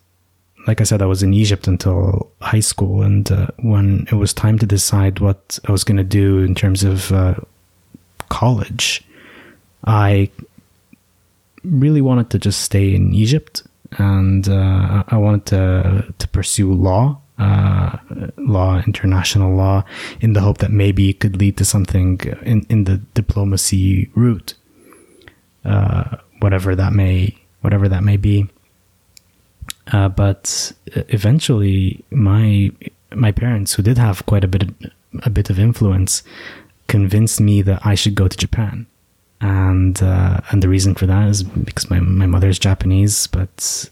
like 0.66 0.80
I 0.80 0.84
said, 0.84 1.02
I 1.02 1.06
was 1.06 1.22
in 1.22 1.34
Egypt 1.34 1.66
until 1.66 2.30
high 2.40 2.60
school, 2.60 3.02
and 3.02 3.30
uh, 3.30 3.48
when 3.58 4.06
it 4.10 4.14
was 4.14 4.32
time 4.32 4.58
to 4.60 4.66
decide 4.66 5.18
what 5.18 5.58
I 5.66 5.72
was 5.72 5.84
going 5.84 5.96
to 5.96 6.04
do 6.04 6.38
in 6.38 6.54
terms 6.54 6.84
of 6.84 7.10
uh, 7.12 7.34
college, 8.28 9.04
I 9.86 10.30
really 11.64 12.00
wanted 12.00 12.30
to 12.30 12.38
just 12.38 12.60
stay 12.62 12.94
in 12.94 13.14
Egypt, 13.14 13.62
and 13.98 14.48
uh, 14.48 15.04
I 15.08 15.16
wanted 15.16 15.46
to 15.46 16.14
to 16.18 16.28
pursue 16.28 16.72
law, 16.72 17.20
uh, 17.38 17.96
law, 18.36 18.82
international 18.86 19.54
law, 19.54 19.84
in 20.20 20.32
the 20.32 20.40
hope 20.40 20.58
that 20.58 20.70
maybe 20.70 21.10
it 21.10 21.20
could 21.20 21.36
lead 21.36 21.56
to 21.58 21.64
something 21.64 22.20
in 22.42 22.66
in 22.68 22.84
the 22.84 22.98
diplomacy 23.14 24.10
route, 24.14 24.54
uh, 25.64 26.16
whatever 26.40 26.74
that 26.74 26.92
may 26.92 27.36
whatever 27.60 27.88
that 27.88 28.02
may 28.02 28.16
be. 28.16 28.48
Uh, 29.92 30.08
but 30.08 30.72
eventually, 30.94 32.04
my 32.10 32.70
my 33.14 33.32
parents, 33.32 33.74
who 33.74 33.82
did 33.82 33.98
have 33.98 34.24
quite 34.26 34.44
a 34.44 34.48
bit 34.48 34.62
of, 34.62 34.74
a 35.24 35.30
bit 35.30 35.50
of 35.50 35.58
influence, 35.58 36.22
convinced 36.86 37.40
me 37.40 37.62
that 37.62 37.84
I 37.84 37.94
should 37.94 38.14
go 38.14 38.28
to 38.28 38.36
Japan, 38.36 38.86
and 39.42 40.00
uh, 40.02 40.40
and 40.50 40.62
the 40.62 40.68
reason 40.68 40.94
for 40.94 41.06
that 41.06 41.28
is 41.28 41.42
because 41.42 41.90
my 41.90 41.98
my 41.98 42.26
mother's 42.26 42.58
Japanese, 42.58 43.26
but 43.26 43.90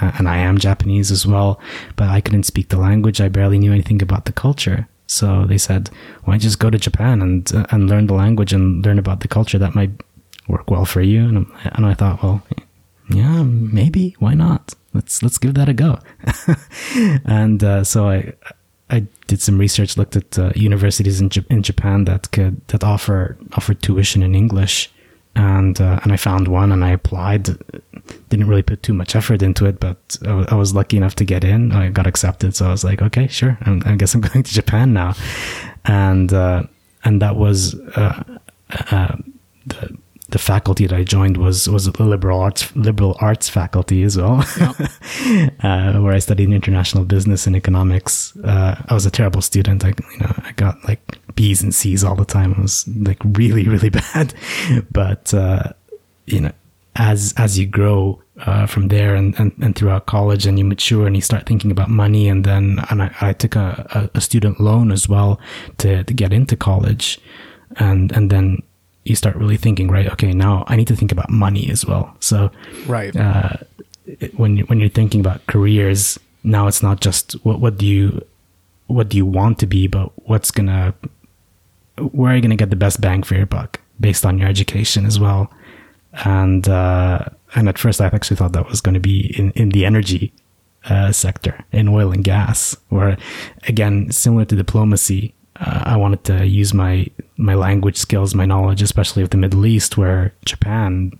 uh, 0.00 0.12
and 0.16 0.28
I 0.28 0.38
am 0.38 0.58
Japanese 0.58 1.10
as 1.10 1.26
well, 1.26 1.60
but 1.96 2.08
I 2.08 2.20
couldn't 2.20 2.44
speak 2.44 2.68
the 2.68 2.78
language. 2.78 3.20
I 3.20 3.28
barely 3.28 3.58
knew 3.58 3.72
anything 3.72 4.00
about 4.00 4.26
the 4.26 4.32
culture. 4.32 4.88
So 5.08 5.44
they 5.44 5.58
said, 5.58 5.90
"Why 6.24 6.34
don't 6.34 6.42
you 6.42 6.48
just 6.48 6.60
go 6.60 6.70
to 6.70 6.78
Japan 6.78 7.20
and 7.20 7.52
uh, 7.52 7.66
and 7.70 7.90
learn 7.90 8.06
the 8.06 8.14
language 8.14 8.52
and 8.52 8.84
learn 8.86 8.98
about 8.98 9.20
the 9.20 9.28
culture? 9.28 9.58
That 9.58 9.74
might 9.74 9.90
work 10.46 10.70
well 10.70 10.84
for 10.84 11.02
you." 11.02 11.26
And, 11.26 11.46
and 11.64 11.84
I 11.84 11.94
thought, 11.94 12.22
well, 12.22 12.42
yeah, 13.10 13.42
maybe. 13.42 14.14
Why 14.20 14.34
not? 14.34 14.74
Let's 14.94 15.20
let's 15.20 15.38
give 15.38 15.54
that 15.54 15.68
a 15.68 15.74
go. 15.74 15.98
and 17.24 17.62
uh, 17.62 17.82
so 17.82 18.08
I 18.08 18.34
I 18.88 19.06
did 19.26 19.40
some 19.40 19.58
research, 19.58 19.96
looked 19.96 20.16
at 20.16 20.38
uh, 20.38 20.52
universities 20.54 21.20
in 21.20 21.28
J- 21.28 21.44
in 21.50 21.62
Japan 21.62 22.04
that 22.04 22.30
could 22.30 22.66
that 22.68 22.84
offer 22.84 23.36
offer 23.54 23.74
tuition 23.74 24.22
in 24.22 24.34
English, 24.34 24.90
and 25.34 25.80
uh, 25.80 25.98
and 26.02 26.12
I 26.12 26.16
found 26.16 26.48
one 26.48 26.72
and 26.72 26.84
I 26.84 26.90
applied. 26.90 27.48
Didn't 28.28 28.46
really 28.48 28.62
put 28.62 28.82
too 28.82 28.94
much 28.94 29.16
effort 29.16 29.42
into 29.42 29.66
it, 29.66 29.80
but 29.80 30.16
I, 30.22 30.26
w- 30.26 30.46
I 30.48 30.54
was 30.54 30.74
lucky 30.74 30.96
enough 30.96 31.16
to 31.16 31.24
get 31.24 31.42
in. 31.42 31.72
I 31.72 31.88
got 31.90 32.06
accepted, 32.06 32.54
so 32.54 32.66
I 32.66 32.70
was 32.70 32.84
like, 32.84 33.02
okay, 33.02 33.26
sure. 33.26 33.58
I'm, 33.62 33.82
I 33.86 33.96
guess 33.96 34.14
I'm 34.14 34.20
going 34.20 34.44
to 34.44 34.52
Japan 34.54 34.92
now, 34.92 35.14
and 35.84 36.32
uh, 36.32 36.62
and 37.04 37.20
that 37.22 37.34
was 37.36 37.74
uh, 37.96 38.22
uh, 38.90 39.16
the 39.66 39.96
the 40.28 40.38
faculty 40.38 40.86
that 40.86 40.96
I 40.96 41.04
joined 41.04 41.36
was 41.36 41.68
was 41.68 41.86
a 41.86 42.02
liberal 42.02 42.40
arts 42.40 42.74
liberal 42.74 43.16
arts 43.20 43.48
faculty 43.48 44.02
as 44.02 44.16
well, 44.16 44.44
uh, 45.62 45.92
where 46.00 46.12
I 46.12 46.18
studied 46.18 46.50
international 46.50 47.04
business 47.04 47.46
and 47.46 47.54
economics. 47.54 48.36
Uh, 48.36 48.82
I 48.88 48.94
was 48.94 49.06
a 49.06 49.10
terrible 49.10 49.40
student. 49.40 49.84
I 49.84 49.88
you 49.88 50.18
know 50.20 50.32
I 50.44 50.52
got 50.52 50.82
like 50.84 51.00
B's 51.36 51.62
and 51.62 51.74
C's 51.74 52.02
all 52.02 52.16
the 52.16 52.24
time. 52.24 52.52
It 52.52 52.58
was 52.58 52.88
like 52.88 53.18
really 53.24 53.68
really 53.68 53.90
bad, 54.14 54.34
but 54.90 55.32
uh, 55.32 55.72
you 56.26 56.40
know 56.40 56.52
as 56.96 57.32
as 57.36 57.58
you 57.58 57.66
grow 57.66 58.20
uh, 58.40 58.66
from 58.66 58.88
there 58.88 59.14
and, 59.14 59.38
and, 59.38 59.52
and 59.62 59.76
throughout 59.76 60.06
college 60.06 60.46
and 60.46 60.58
you 60.58 60.64
mature 60.64 61.06
and 61.06 61.16
you 61.16 61.22
start 61.22 61.46
thinking 61.46 61.70
about 61.70 61.88
money 61.88 62.28
and 62.28 62.44
then 62.44 62.78
and 62.90 63.02
I, 63.02 63.14
I 63.20 63.32
took 63.32 63.56
a, 63.56 64.10
a, 64.14 64.20
student 64.20 64.60
loan 64.60 64.92
as 64.92 65.08
well 65.08 65.40
to, 65.78 66.04
to 66.04 66.14
get 66.14 66.34
into 66.34 66.54
college 66.54 67.18
and 67.76 68.12
and 68.12 68.30
then 68.30 68.62
you 69.08 69.16
start 69.16 69.36
really 69.36 69.56
thinking, 69.56 69.88
right? 69.88 70.10
Okay, 70.12 70.32
now 70.32 70.64
I 70.66 70.76
need 70.76 70.88
to 70.88 70.96
think 70.96 71.12
about 71.12 71.30
money 71.30 71.70
as 71.70 71.86
well. 71.86 72.16
So, 72.20 72.50
right. 72.86 73.14
Uh, 73.14 73.56
when 74.36 74.58
you, 74.58 74.64
when 74.64 74.80
you're 74.80 74.88
thinking 74.88 75.20
about 75.20 75.46
careers, 75.46 76.18
now 76.44 76.66
it's 76.66 76.82
not 76.82 77.00
just 77.00 77.32
what 77.44 77.60
what 77.60 77.78
do 77.78 77.86
you 77.86 78.24
what 78.86 79.08
do 79.08 79.16
you 79.16 79.26
want 79.26 79.58
to 79.60 79.66
be, 79.66 79.86
but 79.86 80.12
what's 80.28 80.50
gonna 80.50 80.94
where 81.98 82.32
are 82.32 82.36
you 82.36 82.42
gonna 82.42 82.56
get 82.56 82.70
the 82.70 82.76
best 82.76 83.00
bang 83.00 83.22
for 83.22 83.34
your 83.34 83.46
buck 83.46 83.80
based 83.98 84.24
on 84.24 84.38
your 84.38 84.48
education 84.48 85.06
as 85.06 85.18
well. 85.18 85.50
And 86.24 86.68
uh, 86.68 87.26
and 87.54 87.68
at 87.68 87.78
first, 87.78 88.00
I 88.00 88.06
actually 88.06 88.36
thought 88.36 88.52
that 88.52 88.68
was 88.68 88.80
going 88.80 88.94
to 88.94 89.00
be 89.00 89.34
in 89.38 89.50
in 89.52 89.70
the 89.70 89.84
energy 89.84 90.32
uh, 90.88 91.12
sector 91.12 91.64
in 91.72 91.88
oil 91.88 92.12
and 92.12 92.24
gas, 92.24 92.76
where 92.88 93.16
again, 93.66 94.10
similar 94.10 94.44
to 94.46 94.56
diplomacy, 94.56 95.34
uh, 95.60 95.82
I 95.84 95.96
wanted 95.96 96.24
to 96.24 96.46
use 96.46 96.74
my 96.74 97.06
my 97.36 97.54
language 97.54 97.96
skills, 97.96 98.34
my 98.34 98.46
knowledge, 98.46 98.82
especially 98.82 99.22
of 99.22 99.30
the 99.30 99.36
Middle 99.36 99.66
East, 99.66 99.96
where 99.96 100.32
Japan, 100.44 101.12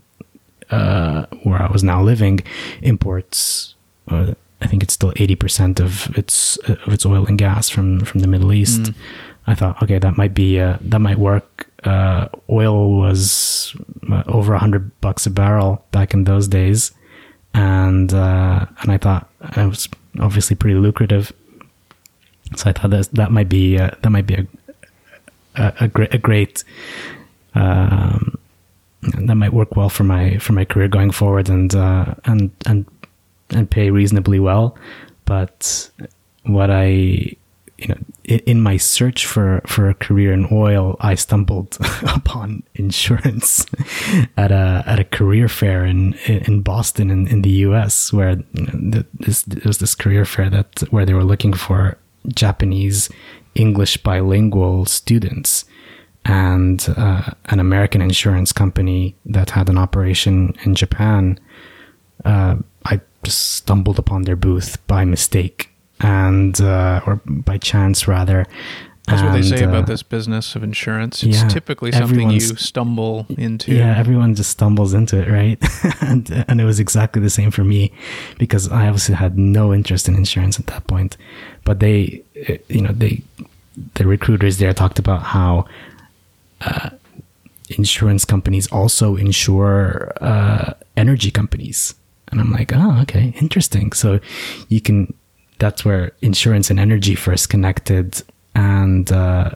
uh, 0.71 1.27
where 1.43 1.63
I 1.63 1.71
was 1.71 1.83
now 1.83 2.03
living, 2.03 2.41
imports. 2.83 3.75
Uh, 4.09 4.35
I 4.61 4.67
think 4.67 4.83
it's 4.83 4.95
still 4.95 5.13
eighty 5.17 5.37
percent 5.37 5.81
of 5.81 6.17
its 6.17 6.57
of 6.69 6.93
its 6.93 7.07
oil 7.07 7.27
and 7.27 7.39
gas 7.39 7.69
from 7.69 8.01
from 8.01 8.21
the 8.21 8.27
Middle 8.27 8.53
East. 8.53 8.83
Mm. 8.83 8.95
I 9.47 9.55
thought, 9.55 9.83
okay, 9.83 9.99
that 9.99 10.17
might 10.17 10.35
be 10.35 10.59
uh, 10.61 10.79
that 10.81 11.01
might 11.01 11.19
work. 11.19 11.71
Uh, 11.85 12.29
oil 12.51 12.99
was 12.99 13.77
uh, 14.11 14.25
over 14.27 14.55
a 14.55 14.59
hundred 14.59 15.01
bucks 15.01 15.27
a 15.27 15.31
barrel 15.31 15.85
back 15.93 16.15
in 16.15 16.25
those 16.25 16.49
days, 16.49 16.93
and 17.55 18.13
and 18.13 18.91
I 18.91 18.99
thought 18.99 19.31
it 19.57 19.67
was 19.67 19.89
obviously 20.19 20.57
pretty 20.57 20.77
lucrative 20.77 21.33
so 22.55 22.71
I 22.71 22.73
thought 22.73 22.91
that 22.91 23.11
that 23.13 23.33
might 23.33 23.49
be 23.49 23.79
uh, 23.79 23.91
that 24.03 24.11
might 24.11 24.27
be 24.27 24.35
a 24.35 24.47
a, 25.57 25.73
a 25.81 25.89
great 25.89 26.15
a 26.15 26.19
great 26.19 26.65
um, 27.55 28.39
that 29.03 29.35
might 29.35 29.53
work 29.53 29.77
well 29.77 29.89
for 29.89 30.05
my 30.05 30.39
for 30.39 30.53
my 30.53 30.65
career 30.65 30.89
going 30.89 31.11
forward 31.11 31.49
and 31.49 31.75
uh, 31.75 32.15
and 32.25 32.51
and 32.67 32.87
and 33.51 33.71
pay 33.71 33.91
reasonably 33.91 34.41
well. 34.41 34.77
But 35.25 35.91
what 36.45 36.71
I 36.71 36.87
you 37.79 37.89
know 37.89 37.99
in 38.25 38.61
my 38.61 38.77
search 38.77 39.27
for 39.27 39.63
for 39.67 39.89
a 39.89 39.95
career 39.95 40.33
in 40.33 40.49
oil, 40.51 40.97
I 41.01 41.15
stumbled 41.15 41.79
upon 42.15 42.63
insurance 42.75 43.67
at 44.37 44.53
a 44.53 44.83
at 44.87 44.99
a 44.99 45.05
career 45.05 45.49
fair 45.49 45.85
in 45.85 46.15
in 46.27 46.63
Boston 46.63 47.11
in, 47.11 47.27
in 47.29 47.43
the 47.43 47.51
U.S. 47.67 48.13
where 48.13 48.37
this 48.55 49.43
there 49.43 49.63
was 49.65 49.79
this 49.79 49.95
career 49.95 50.25
fair 50.25 50.51
that 50.51 50.81
where 50.91 51.07
they 51.07 51.15
were 51.15 51.25
looking 51.25 51.53
for 51.53 51.99
Japanese 52.29 53.11
English 53.55 53.97
bilingual 53.99 54.85
students 54.87 55.65
and 56.25 56.89
uh, 56.97 57.31
an 57.47 57.61
American 57.61 58.03
insurance 58.03 58.53
company 58.53 59.17
that 59.25 59.51
had 59.51 59.69
an 59.69 59.79
operation 59.79 60.55
in 60.65 60.75
Japan. 60.75 61.39
Uh, 62.25 62.57
I 62.85 63.01
just 63.23 63.53
stumbled 63.53 63.99
upon 63.99 64.23
their 64.23 64.37
booth 64.37 64.85
by 64.87 65.05
mistake 65.05 65.71
and 66.01 66.61
uh, 66.61 67.01
or 67.07 67.21
by 67.27 67.59
chance 67.59 68.09
rather. 68.09 68.47
That's 69.07 69.23
and, 69.23 69.31
what 69.31 69.37
they 69.37 69.43
say 69.43 69.63
about 69.63 69.85
uh, 69.85 69.87
this 69.87 70.03
business 70.03 70.57
of 70.57 70.65
insurance. 70.65 71.23
It's 71.23 71.43
yeah, 71.43 71.49
typically 71.49 71.93
something 71.93 72.31
you 72.31 72.41
stumble 72.41 73.27
into. 73.39 73.75
Yeah, 73.75 73.97
everyone 73.97 74.35
just 74.35 74.51
stumbles 74.51 74.95
into 74.95 75.21
it, 75.21 75.31
right? 75.31 75.59
and 76.01 76.45
and 76.49 76.61
it 76.61 76.65
was 76.65 76.81
exactly 76.81 77.23
the 77.23 77.31
same 77.31 77.51
for 77.51 77.63
me 77.63 77.93
because 78.39 78.69
I 78.69 78.87
obviously 78.89 79.15
had 79.15 79.39
no 79.39 79.73
interest 79.73 80.09
in 80.09 80.17
insurance 80.17 80.59
at 80.59 80.67
that 80.67 80.87
point 80.87 81.17
but 81.67 81.81
they, 81.81 82.23
you 82.69 82.81
know, 82.81 82.93
they, 82.93 83.23
the 83.95 84.07
recruiters 84.07 84.59
there 84.59 84.73
talked 84.73 84.99
about 84.99 85.23
how 85.23 85.67
uh, 86.63 86.91
insurance 87.69 88.25
companies 88.25 88.69
also 88.69 89.17
insure 89.17 90.13
uh, 90.21 90.73
energy 90.97 91.31
companies. 91.31 91.95
And 92.29 92.41
I'm 92.41 92.53
like, 92.53 92.73
oh, 92.73 93.01
okay, 93.03 93.35
interesting. 93.41 93.93
So 93.93 94.21
you 94.69 94.81
can, 94.81 95.13
that's 95.59 95.85
where 95.85 96.13
insurance 96.23 96.71
and 96.71 96.79
energy 96.79 97.17
first 97.17 97.49
connected. 97.51 98.23
And 98.57 99.13
uh, 99.13 99.51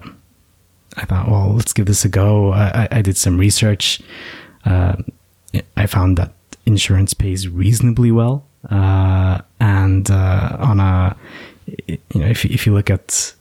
I 0.99 1.07
thought, 1.07 1.31
well, 1.31 1.55
let's 1.55 1.73
give 1.73 1.87
this 1.87 2.05
a 2.05 2.09
go. 2.11 2.53
I, 2.53 2.87
I 2.91 3.01
did 3.01 3.17
some 3.17 3.39
research. 3.39 4.03
Uh, 4.67 4.97
I 5.75 5.87
found 5.87 6.19
that 6.19 6.33
insurance 6.67 7.15
pays 7.15 7.49
reasonably 7.49 8.11
well. 8.13 8.45
Uh, 8.71 9.41
and 9.59 10.11
uh, 10.11 10.57
on 10.61 10.81
a 10.81 11.17
you 11.89 11.99
know, 12.15 12.27
if 12.27 12.45
if 12.45 12.67
you 12.67 12.75
look 12.75 12.91
at 12.91 13.33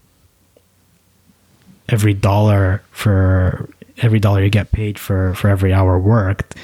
every 1.89 2.13
dollar 2.13 2.81
for 2.91 3.69
every 3.97 4.19
dollar 4.19 4.41
you 4.41 4.49
get 4.49 4.71
paid 4.71 4.97
for 4.97 5.33
for 5.33 5.49
every 5.49 5.73
hour 5.73 5.99
worked, 5.99 6.55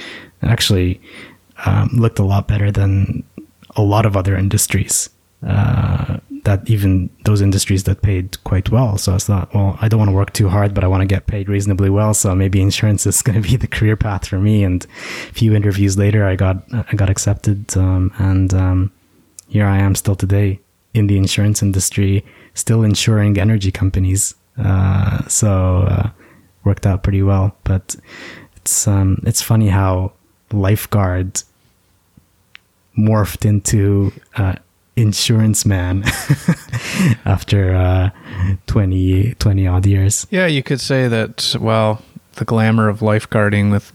it 0.41 0.48
actually 0.48 1.02
um, 1.66 1.89
looked 1.91 2.20
a 2.20 2.24
lot 2.24 2.48
better 2.48 2.72
than 2.72 3.24
a 3.76 3.82
lot 3.82 4.06
of 4.06 4.16
other 4.16 4.38
industries. 4.38 5.10
Uh, 5.46 6.20
that 6.46 6.70
even 6.70 7.10
those 7.26 7.41
industries 7.41 7.84
that 7.84 8.02
paid 8.02 8.41
quite 8.43 8.70
well. 8.70 8.98
So 8.98 9.14
I 9.14 9.18
thought, 9.18 9.54
well, 9.54 9.78
I 9.82 9.88
don't 9.88 10.00
want 10.00 10.10
to 10.10 10.16
work 10.16 10.32
too 10.32 10.48
hard, 10.48 10.74
but 10.74 10.84
I 10.84 10.88
want 10.88 11.02
to 11.02 11.08
get 11.08 11.28
paid 11.28 11.50
reasonably 11.50 11.89
well. 11.89 12.14
So 12.14 12.34
maybe 12.34 12.62
insurance 12.62 13.06
is 13.06 13.22
going 13.26 13.41
to 13.41 13.48
be 13.48 13.58
the 13.58 13.68
career 13.68 13.98
path 13.98 14.28
for 14.28 14.39
me. 14.39 14.64
And 14.64 14.86
a 15.30 15.34
few 15.34 15.54
interviews 15.54 15.98
later, 15.98 16.26
I 16.26 16.36
got 16.36 16.64
I 16.74 16.96
got 16.96 17.10
accepted, 17.10 17.76
um, 17.78 18.14
and 18.18 18.54
um, 18.54 18.91
here 19.48 19.66
I 19.66 19.78
am 19.78 19.96
still 19.96 20.16
today 20.16 20.60
in 20.93 21.08
the 21.08 21.18
insurance 21.18 21.62
industry, 21.62 22.24
still 22.54 22.84
insuring 22.84 23.38
energy 23.38 23.72
companies. 23.72 24.36
Uh, 24.58 25.28
so 25.28 25.82
uh, 25.89 26.10
worked 26.64 26.86
out 26.86 27.04
pretty 27.04 27.24
well. 27.24 27.56
But 27.64 27.96
it's 28.58 28.88
um, 28.88 29.22
it's 29.26 29.41
funny 29.41 29.70
how 29.70 30.14
lifeguard 30.52 31.41
morphed 32.98 33.46
into 33.46 34.14
uh, 34.38 34.56
insurance 34.96 35.66
man 35.66 36.04
after 37.26 37.76
uh, 37.76 38.10
20, 38.68 39.36
20 39.36 39.68
odd 39.68 39.86
years. 39.86 40.28
Yeah, 40.30 40.48
you 40.48 40.64
could 40.64 40.82
say 40.82 41.08
that. 41.08 41.56
Well, 41.60 42.02
the 42.36 42.46
glamour 42.46 42.89
of 42.89 43.00
lifeguarding 43.00 43.72
with 43.72 43.91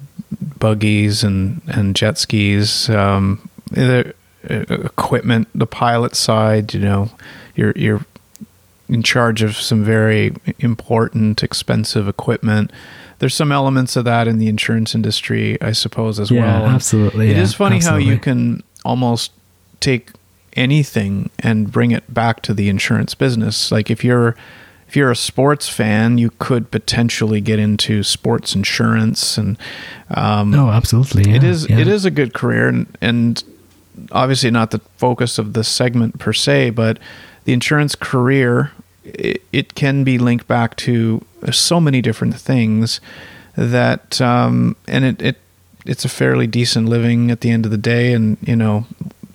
buggies 0.58 1.24
and 1.24 1.60
and 1.66 1.94
jet 1.96 2.18
skis. 2.18 2.88
Um, 2.90 3.48
equipment, 4.48 5.48
the 5.54 5.66
pilot 5.66 6.16
side, 6.16 6.72
you 6.74 6.80
know, 6.80 7.10
you're 7.54 7.72
you're 7.76 8.04
in 8.88 9.02
charge 9.02 9.42
of 9.42 9.56
some 9.56 9.84
very 9.84 10.34
important, 10.58 11.42
expensive 11.42 12.08
equipment. 12.08 12.72
There's 13.20 13.34
some 13.34 13.52
elements 13.52 13.96
of 13.96 14.04
that 14.06 14.26
in 14.26 14.38
the 14.38 14.48
insurance 14.48 14.94
industry, 14.94 15.60
I 15.60 15.72
suppose, 15.72 16.18
as 16.18 16.30
yeah, 16.30 16.40
well. 16.40 16.66
Absolutely. 16.66 17.30
It 17.30 17.36
yeah, 17.36 17.42
is 17.42 17.54
funny 17.54 17.76
absolutely. 17.76 18.04
how 18.06 18.10
you 18.10 18.18
can 18.18 18.62
almost 18.84 19.32
take 19.80 20.10
anything 20.54 21.30
and 21.38 21.70
bring 21.70 21.90
it 21.90 22.12
back 22.12 22.42
to 22.42 22.54
the 22.54 22.68
insurance 22.68 23.14
business. 23.14 23.70
Like 23.70 23.90
if 23.90 24.04
you're 24.04 24.36
if 24.88 24.96
you're 24.96 25.10
a 25.12 25.16
sports 25.16 25.68
fan, 25.68 26.18
you 26.18 26.32
could 26.38 26.72
potentially 26.72 27.40
get 27.40 27.60
into 27.60 28.02
sports 28.02 28.56
insurance 28.56 29.38
and 29.38 29.56
um, 30.10 30.50
no, 30.50 30.70
absolutely. 30.70 31.30
Yeah, 31.30 31.36
it 31.36 31.44
is 31.44 31.68
yeah. 31.68 31.78
it 31.78 31.88
is 31.88 32.04
a 32.04 32.10
good 32.10 32.34
career 32.34 32.68
and, 32.68 32.98
and 33.00 33.44
obviously 34.12 34.50
not 34.50 34.70
the 34.70 34.80
focus 34.96 35.38
of 35.38 35.52
this 35.52 35.68
segment 35.68 36.18
per 36.18 36.32
se, 36.32 36.70
but 36.70 36.98
the 37.44 37.52
insurance 37.52 37.94
career 37.94 38.72
it, 39.04 39.42
it 39.52 39.74
can 39.74 40.04
be 40.04 40.18
linked 40.18 40.46
back 40.46 40.76
to 40.76 41.24
so 41.52 41.80
many 41.80 42.02
different 42.02 42.34
things 42.34 43.00
that 43.56 44.20
um, 44.20 44.76
and 44.86 45.04
it, 45.04 45.22
it 45.22 45.36
it's 45.86 46.04
a 46.04 46.08
fairly 46.08 46.46
decent 46.46 46.88
living 46.88 47.30
at 47.30 47.40
the 47.40 47.50
end 47.50 47.64
of 47.64 47.70
the 47.70 47.78
day 47.78 48.12
and 48.12 48.36
you 48.42 48.56
know 48.56 48.86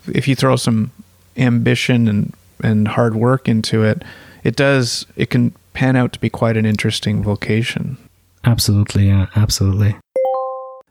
if 0.08 0.28
you 0.28 0.36
throw 0.36 0.56
some 0.56 0.92
ambition 1.38 2.08
and 2.08 2.34
and 2.64 2.88
hard 2.90 3.16
work 3.16 3.48
into 3.48 3.84
it 3.84 4.04
it 4.44 4.56
does 4.56 5.06
it 5.16 5.30
can 5.30 5.54
pan 5.74 5.96
out 5.96 6.14
to 6.14 6.20
be 6.20 6.30
quite 6.30 6.56
an 6.58 6.66
interesting 6.66 7.22
vocation 7.24 7.98
absolutely 8.46 9.08
yeah 9.08 9.28
absolutely 9.36 9.96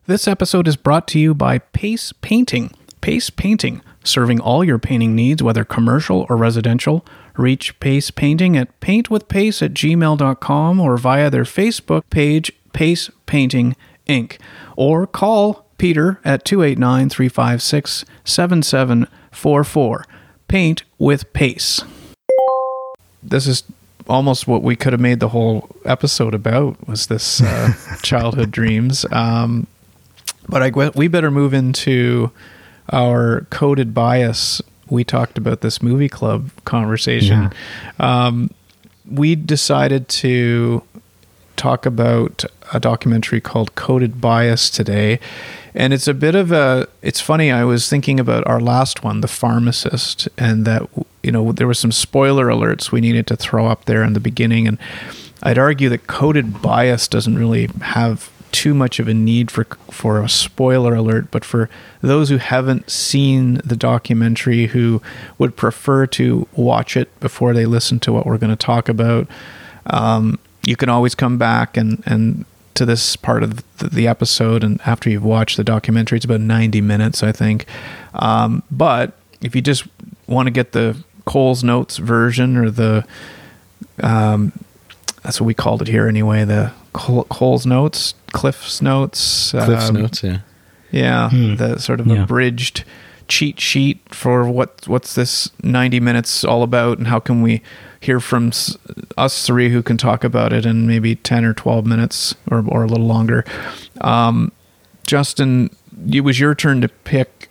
This 0.07 0.29
episode 0.29 0.69
is 0.69 0.77
brought 0.77 1.09
to 1.09 1.19
you 1.19 1.33
by 1.33 1.59
Pace 1.73 2.13
Painting. 2.21 2.71
Pace 3.01 3.31
Painting, 3.31 3.81
serving 4.05 4.39
all 4.39 4.63
your 4.63 4.79
painting 4.79 5.15
needs, 5.15 5.43
whether 5.43 5.65
commercial 5.65 6.27
or 6.29 6.37
residential. 6.37 7.07
Reach 7.39 7.81
Pace 7.81 8.11
Painting 8.11 8.55
at 8.55 8.79
paintwithpace 8.81 9.63
at 9.63 9.73
gmail.com 9.73 10.79
or 10.79 10.99
via 10.99 11.31
their 11.31 11.45
Facebook 11.45 12.03
page, 12.11 12.53
Pace 12.75 13.09
Painting 13.25 13.75
Inc. 14.07 14.37
Or 14.77 15.07
call 15.07 15.65
Peter 15.79 16.21
at 16.23 16.45
289 16.45 17.09
356 17.09 18.05
7744. 18.25 20.05
Paint 20.49 20.85
with 20.99 21.33
Pace. 21.33 21.83
This 23.23 23.47
is 23.47 23.65
almost 24.09 24.47
what 24.47 24.63
we 24.63 24.77
could 24.77 24.93
have 24.93 25.01
made 25.01 25.21
the 25.21 25.29
whole 25.31 25.69
episode 25.85 26.35
about 26.35 26.87
was 26.87 27.07
this 27.07 27.41
uh, 27.41 27.73
childhood 28.03 28.51
dreams. 28.51 29.07
Um, 29.11 29.67
but 30.49 30.63
I 30.63 30.91
we 30.95 31.09
better 31.09 31.31
move 31.31 31.55
into 31.55 32.31
our 32.93 33.47
coded 33.51 33.95
bias. 33.95 34.61
We 34.91 35.05
talked 35.05 35.39
about 35.39 35.63
this 35.63 35.83
movie 35.83 36.09
club 36.09 36.51
conversation. 36.65 37.51
Yeah. 37.99 38.27
Um, 38.27 38.51
we 39.11 39.35
decided 39.35 40.09
to 40.09 40.83
talk 41.57 41.87
about 41.87 42.45
a 42.73 42.81
documentary 42.81 43.41
called 43.41 43.75
Coded 43.75 44.21
Bias 44.21 44.71
today. 44.71 45.21
And 45.75 45.93
it's 45.93 46.07
a 46.07 46.15
bit 46.15 46.35
of 46.35 46.53
a 46.53 46.89
it's 47.03 47.21
funny 47.21 47.51
I 47.51 47.65
was 47.65 47.89
thinking 47.89 48.21
about 48.21 48.47
our 48.47 48.61
last 48.61 49.03
one, 49.03 49.21
The 49.21 49.29
Pharmacist, 49.29 50.29
and 50.39 50.65
that 50.67 50.89
you 51.23 51.33
know 51.33 51.53
there 51.53 51.67
were 51.67 51.75
some 51.75 51.93
spoiler 51.93 52.47
alerts 52.47 52.93
we 52.93 53.01
needed 53.01 53.27
to 53.29 53.37
throw 53.37 53.67
up 53.67 53.87
there 53.87 54.05
in 54.05 54.13
the 54.13 54.21
beginning. 54.21 54.69
And 54.69 54.79
I'd 55.43 55.59
argue 55.59 55.89
that 55.89 56.07
coded 56.07 56.63
bias 56.63 57.09
doesn't 57.09 57.37
really 57.37 57.69
have 57.81 58.31
too 58.55 58.73
much 58.73 59.01
of 59.01 59.09
a 59.09 59.15
need 59.15 59.51
for 59.51 59.65
for 59.91 60.23
a 60.23 60.29
spoiler 60.29 60.95
alert, 60.95 61.33
but 61.33 61.45
for 61.45 61.69
those 62.03 62.29
who 62.29 62.37
haven't 62.37 62.89
seen 62.89 63.61
the 63.65 63.77
documentary, 63.77 64.67
who 64.67 65.03
would 65.39 65.57
prefer 65.57 66.07
to 66.07 66.47
watch 66.53 66.97
it 66.97 67.19
before 67.19 67.53
they 67.53 67.67
listen 67.67 67.99
to 67.99 68.13
what 68.13 68.25
we're 68.25 68.39
going 68.39 68.57
to 68.57 68.57
talk 68.57 68.89
about, 68.89 69.27
um, 69.87 70.39
you 70.65 70.77
can 70.77 70.89
always 70.89 71.17
come 71.17 71.37
back 71.37 71.77
and 71.77 72.01
and 72.07 72.45
to 72.75 72.85
this 72.85 73.17
part 73.17 73.43
of 73.43 73.63
the, 73.79 73.89
the, 73.89 74.09
episode, 74.09 74.65
and 74.65 74.81
after 74.85 75.09
you've 75.09 75.25
watched 75.25 75.57
the 75.57 75.65
documentary, 75.65 76.17
it's 76.17 76.25
about 76.25 76.41
ninety 76.41 76.81
minutes, 76.81 77.23
I 77.23 77.33
think. 77.33 77.67
Um, 78.15 78.63
but 78.71 79.17
if 79.41 79.55
you 79.55 79.63
just 79.63 79.87
want 80.27 80.47
to 80.47 80.51
get 80.51 80.73
the 80.73 80.97
Cole's 81.25 81.63
Notes 81.65 81.99
version 81.99 82.57
or 82.57 82.71
the 82.71 83.07
um, 84.03 84.53
that's 85.23 85.41
what 85.41 85.47
we 85.47 85.55
called 85.55 85.83
it 85.83 85.89
here 85.89 86.07
anyway. 86.07 86.45
The 86.45 86.73
Cole's 86.93 87.67
notes, 87.67 88.15
Cliff's 88.33 88.83
notes, 88.83 89.51
Cliff's 89.53 89.89
um, 89.89 89.97
notes, 89.97 90.23
yeah, 90.23 90.41
yeah, 90.91 91.31
hmm. 91.31 91.57
the 91.57 91.79
sort 91.79 92.01
of 92.01 92.07
yeah. 92.07 92.23
abridged 92.23 92.85
cheat 93.29 93.61
sheet 93.61 94.01
for 94.15 94.49
what 94.49 94.87
what's 94.87 95.15
this 95.15 95.51
90 95.63 96.01
minutes 96.01 96.45
all 96.45 96.63
about 96.63 96.99
and 96.99 97.07
how 97.07 97.19
can 97.19 97.43
we 97.43 97.63
hear 98.01 98.21
from 98.21 98.53
us 99.17 99.47
three 99.47 99.71
who 99.71 99.83
can 99.83 99.97
talk 99.97 100.25
about 100.25 100.53
it 100.53 100.67
in 100.67 100.87
maybe 100.87 101.17
10 101.17 101.45
or 101.45 101.55
12 101.55 101.87
minutes 101.87 102.35
or, 102.51 102.63
or 102.69 102.85
a 102.85 102.87
little 102.87 103.07
longer. 103.07 103.45
Um, 104.01 104.53
justin 105.07 105.75
it 106.11 106.21
was 106.21 106.41
your 106.41 106.55
turn 106.55 106.81
to 106.81 106.89
pick 106.89 107.51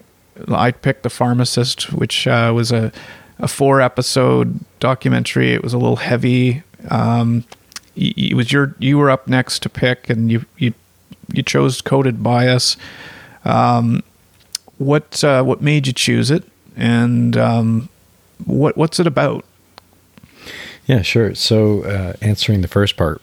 i 0.49 0.71
picked 0.71 1.03
the 1.03 1.09
pharmacist 1.09 1.93
which 1.93 2.27
uh, 2.27 2.51
was 2.53 2.71
a, 2.71 2.91
a 3.39 3.47
four 3.47 3.81
episode 3.81 4.59
documentary. 4.79 5.53
It 5.53 5.63
was 5.63 5.73
a 5.73 5.77
little 5.77 5.97
heavy. 5.97 6.63
Um, 6.89 7.45
it 7.95 8.35
was 8.35 8.51
your 8.51 8.75
you 8.79 8.97
were 8.97 9.09
up 9.09 9.27
next 9.27 9.61
to 9.63 9.69
pick, 9.69 10.09
and 10.09 10.31
you 10.31 10.45
you 10.57 10.73
you 11.31 11.43
chose 11.43 11.81
coded 11.81 12.23
bias. 12.23 12.77
Um, 13.45 14.03
what 14.77 15.23
uh, 15.23 15.43
what 15.43 15.61
made 15.61 15.87
you 15.87 15.93
choose 15.93 16.31
it, 16.31 16.43
and 16.75 17.37
um, 17.37 17.89
what 18.45 18.77
what's 18.77 18.99
it 18.99 19.07
about? 19.07 19.45
Yeah, 20.85 21.01
sure. 21.01 21.33
So 21.35 21.83
uh, 21.83 22.13
answering 22.21 22.61
the 22.61 22.67
first 22.67 22.97
part, 22.97 23.21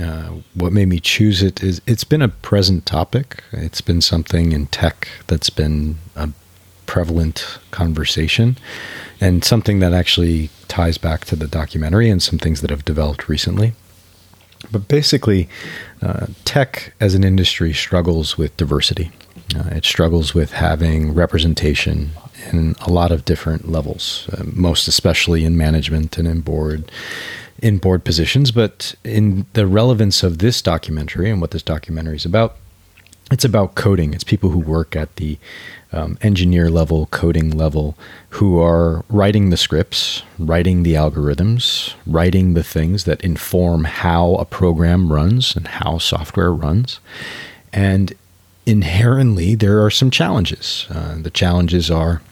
uh, 0.00 0.30
what 0.54 0.72
made 0.72 0.88
me 0.88 1.00
choose 1.00 1.42
it 1.42 1.62
is 1.62 1.80
it's 1.86 2.04
been 2.04 2.22
a 2.22 2.28
present 2.28 2.86
topic. 2.86 3.42
It's 3.52 3.80
been 3.80 4.00
something 4.00 4.52
in 4.52 4.66
tech 4.66 5.08
that's 5.26 5.50
been 5.50 5.96
a 6.14 6.30
prevalent 6.86 7.58
conversation, 7.70 8.56
and 9.20 9.44
something 9.44 9.80
that 9.80 9.92
actually 9.92 10.50
ties 10.68 10.98
back 10.98 11.24
to 11.26 11.36
the 11.36 11.48
documentary 11.48 12.08
and 12.10 12.22
some 12.22 12.38
things 12.38 12.60
that 12.60 12.70
have 12.70 12.84
developed 12.84 13.28
recently. 13.28 13.72
But 14.70 14.88
basically, 14.88 15.48
uh, 16.02 16.26
tech 16.44 16.92
as 17.00 17.14
an 17.14 17.24
industry 17.24 17.72
struggles 17.72 18.36
with 18.36 18.56
diversity. 18.56 19.10
Uh, 19.56 19.68
it 19.70 19.84
struggles 19.84 20.34
with 20.34 20.52
having 20.52 21.14
representation 21.14 22.10
in 22.52 22.74
a 22.80 22.90
lot 22.90 23.10
of 23.10 23.24
different 23.24 23.70
levels, 23.70 24.28
uh, 24.32 24.42
most 24.44 24.88
especially 24.88 25.44
in 25.44 25.56
management 25.56 26.16
and 26.18 26.28
in 26.28 26.40
board 26.40 26.90
in 27.60 27.78
board 27.78 28.04
positions. 28.04 28.50
But 28.50 28.94
in 29.04 29.46
the 29.52 29.66
relevance 29.66 30.22
of 30.22 30.38
this 30.38 30.62
documentary 30.62 31.30
and 31.30 31.40
what 31.40 31.50
this 31.50 31.62
documentary 31.62 32.16
is 32.16 32.24
about, 32.24 32.56
it's 33.30 33.44
about 33.44 33.74
coding. 33.74 34.14
It's 34.14 34.24
people 34.24 34.50
who 34.50 34.58
work 34.58 34.96
at 34.96 35.14
the 35.16 35.38
um, 35.92 36.18
engineer 36.22 36.70
level, 36.70 37.06
coding 37.06 37.50
level, 37.50 37.96
who 38.30 38.60
are 38.60 39.04
writing 39.08 39.50
the 39.50 39.56
scripts, 39.56 40.22
writing 40.38 40.82
the 40.82 40.94
algorithms, 40.94 41.94
writing 42.06 42.54
the 42.54 42.64
things 42.64 43.04
that 43.04 43.20
inform 43.22 43.84
how 43.84 44.36
a 44.36 44.44
program 44.44 45.12
runs 45.12 45.54
and 45.54 45.66
how 45.66 45.98
software 45.98 46.52
runs. 46.52 47.00
And 47.72 48.14
inherently, 48.66 49.54
there 49.54 49.84
are 49.84 49.90
some 49.90 50.10
challenges. 50.10 50.86
Uh, 50.90 51.16
the 51.20 51.30
challenges 51.30 51.90
are 51.90 52.22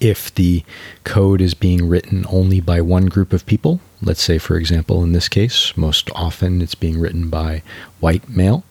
if 0.00 0.34
the 0.34 0.64
code 1.04 1.40
is 1.40 1.54
being 1.54 1.88
written 1.88 2.24
only 2.28 2.60
by 2.60 2.80
one 2.80 3.06
group 3.06 3.32
of 3.32 3.44
people, 3.44 3.80
let's 4.00 4.22
say, 4.22 4.38
for 4.38 4.56
example, 4.56 5.02
in 5.02 5.12
this 5.12 5.28
case, 5.28 5.76
most 5.76 6.10
often 6.14 6.62
it's 6.62 6.74
being 6.74 6.98
written 6.98 7.28
by 7.28 7.62
white 8.00 8.28
male, 8.28 8.64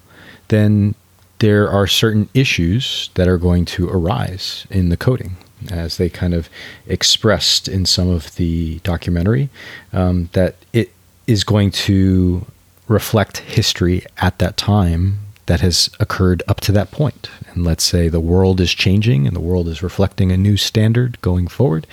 then 0.47 0.95
there 1.39 1.69
are 1.69 1.85
certain 1.85 2.29
issues 2.33 3.09
that 3.13 3.27
are 3.27 3.37
going 3.37 3.65
to 3.65 3.89
arise 3.89 4.65
in 4.69 4.89
the 4.89 4.97
coding 4.97 5.35
as 5.71 5.97
they 5.97 6.09
kind 6.09 6.33
of 6.33 6.49
expressed 6.87 7.67
in 7.67 7.85
some 7.85 8.09
of 8.09 8.35
the 8.35 8.79
documentary 8.79 9.49
um, 9.93 10.29
that 10.33 10.55
it 10.73 10.91
is 11.27 11.43
going 11.43 11.71
to 11.71 12.45
reflect 12.87 13.37
history 13.37 14.05
at 14.17 14.39
that 14.39 14.57
time 14.57 15.19
that 15.45 15.59
has 15.59 15.89
occurred 15.99 16.41
up 16.47 16.61
to 16.61 16.71
that 16.71 16.91
point. 16.91 17.29
And 17.49 17.63
let's 17.63 17.83
say 17.83 18.07
the 18.07 18.19
world 18.19 18.61
is 18.61 18.73
changing 18.73 19.27
and 19.27 19.35
the 19.35 19.41
world 19.41 19.67
is 19.67 19.83
reflecting 19.83 20.31
a 20.31 20.37
new 20.37 20.57
standard 20.57 21.19
going 21.21 21.47
forward. 21.47 21.85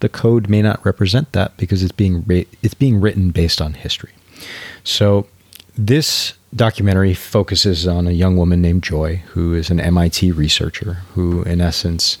The 0.00 0.08
code 0.08 0.48
may 0.48 0.62
not 0.62 0.84
represent 0.84 1.32
that 1.32 1.56
because 1.56 1.82
it's 1.82 1.92
being 1.92 2.24
it's 2.62 2.74
being 2.74 3.00
written 3.00 3.30
based 3.30 3.60
on 3.60 3.74
history. 3.74 4.12
So 4.84 5.26
this 5.76 6.34
documentary 6.54 7.14
focuses 7.14 7.86
on 7.86 8.06
a 8.06 8.12
young 8.12 8.36
woman 8.36 8.62
named 8.62 8.82
Joy, 8.82 9.16
who 9.28 9.54
is 9.54 9.70
an 9.70 9.80
MIT 9.80 10.32
researcher, 10.32 10.94
who, 11.14 11.42
in 11.42 11.60
essence, 11.60 12.18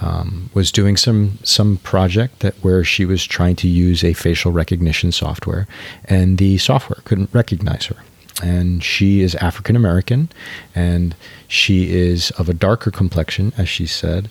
um, 0.00 0.50
was 0.54 0.72
doing 0.72 0.96
some 0.96 1.38
some 1.42 1.76
project 1.78 2.40
that 2.40 2.54
where 2.64 2.84
she 2.84 3.04
was 3.04 3.24
trying 3.24 3.56
to 3.56 3.68
use 3.68 4.02
a 4.02 4.14
facial 4.14 4.50
recognition 4.50 5.12
software, 5.12 5.66
and 6.04 6.38
the 6.38 6.58
software 6.58 7.00
couldn't 7.04 7.30
recognize 7.32 7.86
her. 7.86 7.96
And 8.42 8.82
she 8.82 9.20
is 9.20 9.34
African 9.36 9.76
American, 9.76 10.30
and 10.74 11.14
she 11.48 11.90
is 11.92 12.30
of 12.32 12.48
a 12.48 12.54
darker 12.54 12.90
complexion, 12.90 13.52
as 13.58 13.68
she 13.68 13.86
said, 13.86 14.28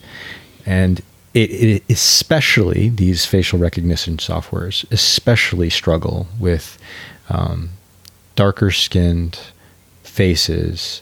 and 0.65 1.01
it, 1.33 1.51
it, 1.51 1.83
especially 1.89 2.89
these 2.89 3.25
facial 3.25 3.59
recognition 3.59 4.17
softwares 4.17 4.89
especially 4.91 5.69
struggle 5.69 6.27
with 6.39 6.79
um, 7.29 7.69
darker 8.35 8.71
skinned 8.71 9.39
faces, 10.03 11.01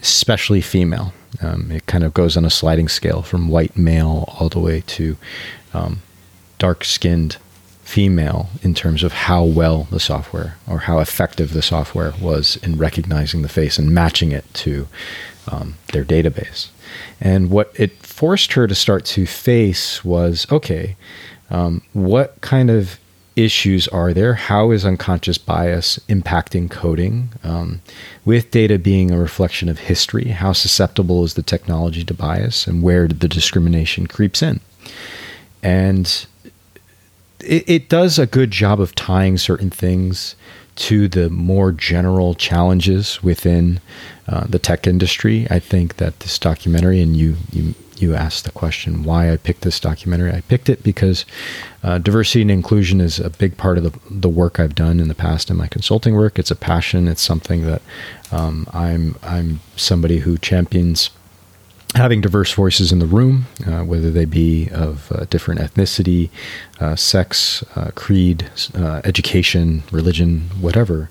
especially 0.00 0.60
female. 0.60 1.12
Um, 1.42 1.70
it 1.70 1.86
kind 1.86 2.04
of 2.04 2.14
goes 2.14 2.36
on 2.36 2.44
a 2.44 2.50
sliding 2.50 2.88
scale 2.88 3.22
from 3.22 3.48
white 3.48 3.76
male 3.76 4.24
all 4.38 4.48
the 4.48 4.58
way 4.58 4.82
to 4.86 5.16
um, 5.74 6.02
dark 6.58 6.84
skinned 6.84 7.36
female 7.90 8.48
in 8.62 8.72
terms 8.72 9.02
of 9.02 9.12
how 9.12 9.42
well 9.42 9.88
the 9.90 9.98
software 9.98 10.56
or 10.68 10.78
how 10.78 11.00
effective 11.00 11.52
the 11.52 11.60
software 11.60 12.12
was 12.20 12.54
in 12.62 12.78
recognizing 12.78 13.42
the 13.42 13.48
face 13.48 13.80
and 13.80 13.92
matching 13.92 14.30
it 14.30 14.44
to 14.54 14.86
um, 15.50 15.74
their 15.92 16.04
database. 16.04 16.68
And 17.20 17.50
what 17.50 17.72
it 17.74 17.92
forced 17.96 18.52
her 18.52 18.68
to 18.68 18.76
start 18.76 19.04
to 19.06 19.26
face 19.26 20.04
was 20.04 20.46
okay, 20.52 20.96
um, 21.50 21.82
what 21.92 22.40
kind 22.40 22.70
of 22.70 23.00
issues 23.34 23.88
are 23.88 24.12
there? 24.12 24.34
How 24.34 24.70
is 24.70 24.84
unconscious 24.84 25.38
bias 25.38 25.98
impacting 26.08 26.70
coding? 26.70 27.30
Um, 27.42 27.80
with 28.24 28.52
data 28.52 28.78
being 28.78 29.10
a 29.10 29.18
reflection 29.18 29.68
of 29.68 29.80
history, 29.80 30.28
how 30.28 30.52
susceptible 30.52 31.24
is 31.24 31.34
the 31.34 31.42
technology 31.42 32.04
to 32.04 32.14
bias 32.14 32.68
and 32.68 32.84
where 32.84 33.08
the 33.08 33.26
discrimination 33.26 34.06
creeps 34.06 34.42
in? 34.42 34.60
And 35.60 36.26
it, 37.42 37.68
it 37.68 37.88
does 37.88 38.18
a 38.18 38.26
good 38.26 38.50
job 38.50 38.80
of 38.80 38.94
tying 38.94 39.38
certain 39.38 39.70
things 39.70 40.36
to 40.76 41.08
the 41.08 41.28
more 41.28 41.72
general 41.72 42.34
challenges 42.34 43.22
within 43.22 43.80
uh, 44.28 44.46
the 44.46 44.58
tech 44.58 44.86
industry, 44.86 45.46
I 45.50 45.58
think 45.58 45.96
that 45.96 46.20
this 46.20 46.38
documentary, 46.38 47.00
and 47.00 47.16
you, 47.16 47.36
you 47.52 47.74
you 48.00 48.14
asked 48.14 48.44
the 48.44 48.50
question 48.50 49.02
why 49.02 49.30
I 49.30 49.36
picked 49.36 49.60
this 49.60 49.78
documentary. 49.78 50.32
I 50.32 50.40
picked 50.42 50.68
it 50.68 50.82
because 50.82 51.26
uh, 51.82 51.98
diversity 51.98 52.42
and 52.42 52.50
inclusion 52.50 53.00
is 53.00 53.18
a 53.20 53.30
big 53.30 53.56
part 53.56 53.76
of 53.76 53.84
the, 53.84 53.98
the 54.10 54.28
work 54.28 54.58
I've 54.58 54.74
done 54.74 55.00
in 55.00 55.08
the 55.08 55.14
past 55.14 55.50
in 55.50 55.56
my 55.56 55.66
consulting 55.66 56.14
work. 56.14 56.38
It's 56.38 56.50
a 56.50 56.56
passion. 56.56 57.08
It's 57.08 57.20
something 57.20 57.66
that 57.66 57.82
um, 58.32 58.66
I'm 58.72 59.16
I'm 59.22 59.60
somebody 59.76 60.20
who 60.20 60.38
champions 60.38 61.10
having 61.94 62.20
diverse 62.20 62.52
voices 62.52 62.92
in 62.92 62.98
the 62.98 63.06
room, 63.06 63.46
uh, 63.66 63.82
whether 63.82 64.10
they 64.10 64.24
be 64.24 64.68
of 64.72 65.10
uh, 65.12 65.24
different 65.30 65.60
ethnicity, 65.60 66.30
uh, 66.78 66.94
sex, 66.96 67.64
uh, 67.76 67.90
creed, 67.94 68.48
uh, 68.74 69.00
education, 69.04 69.82
religion, 69.90 70.42
whatever. 70.60 71.10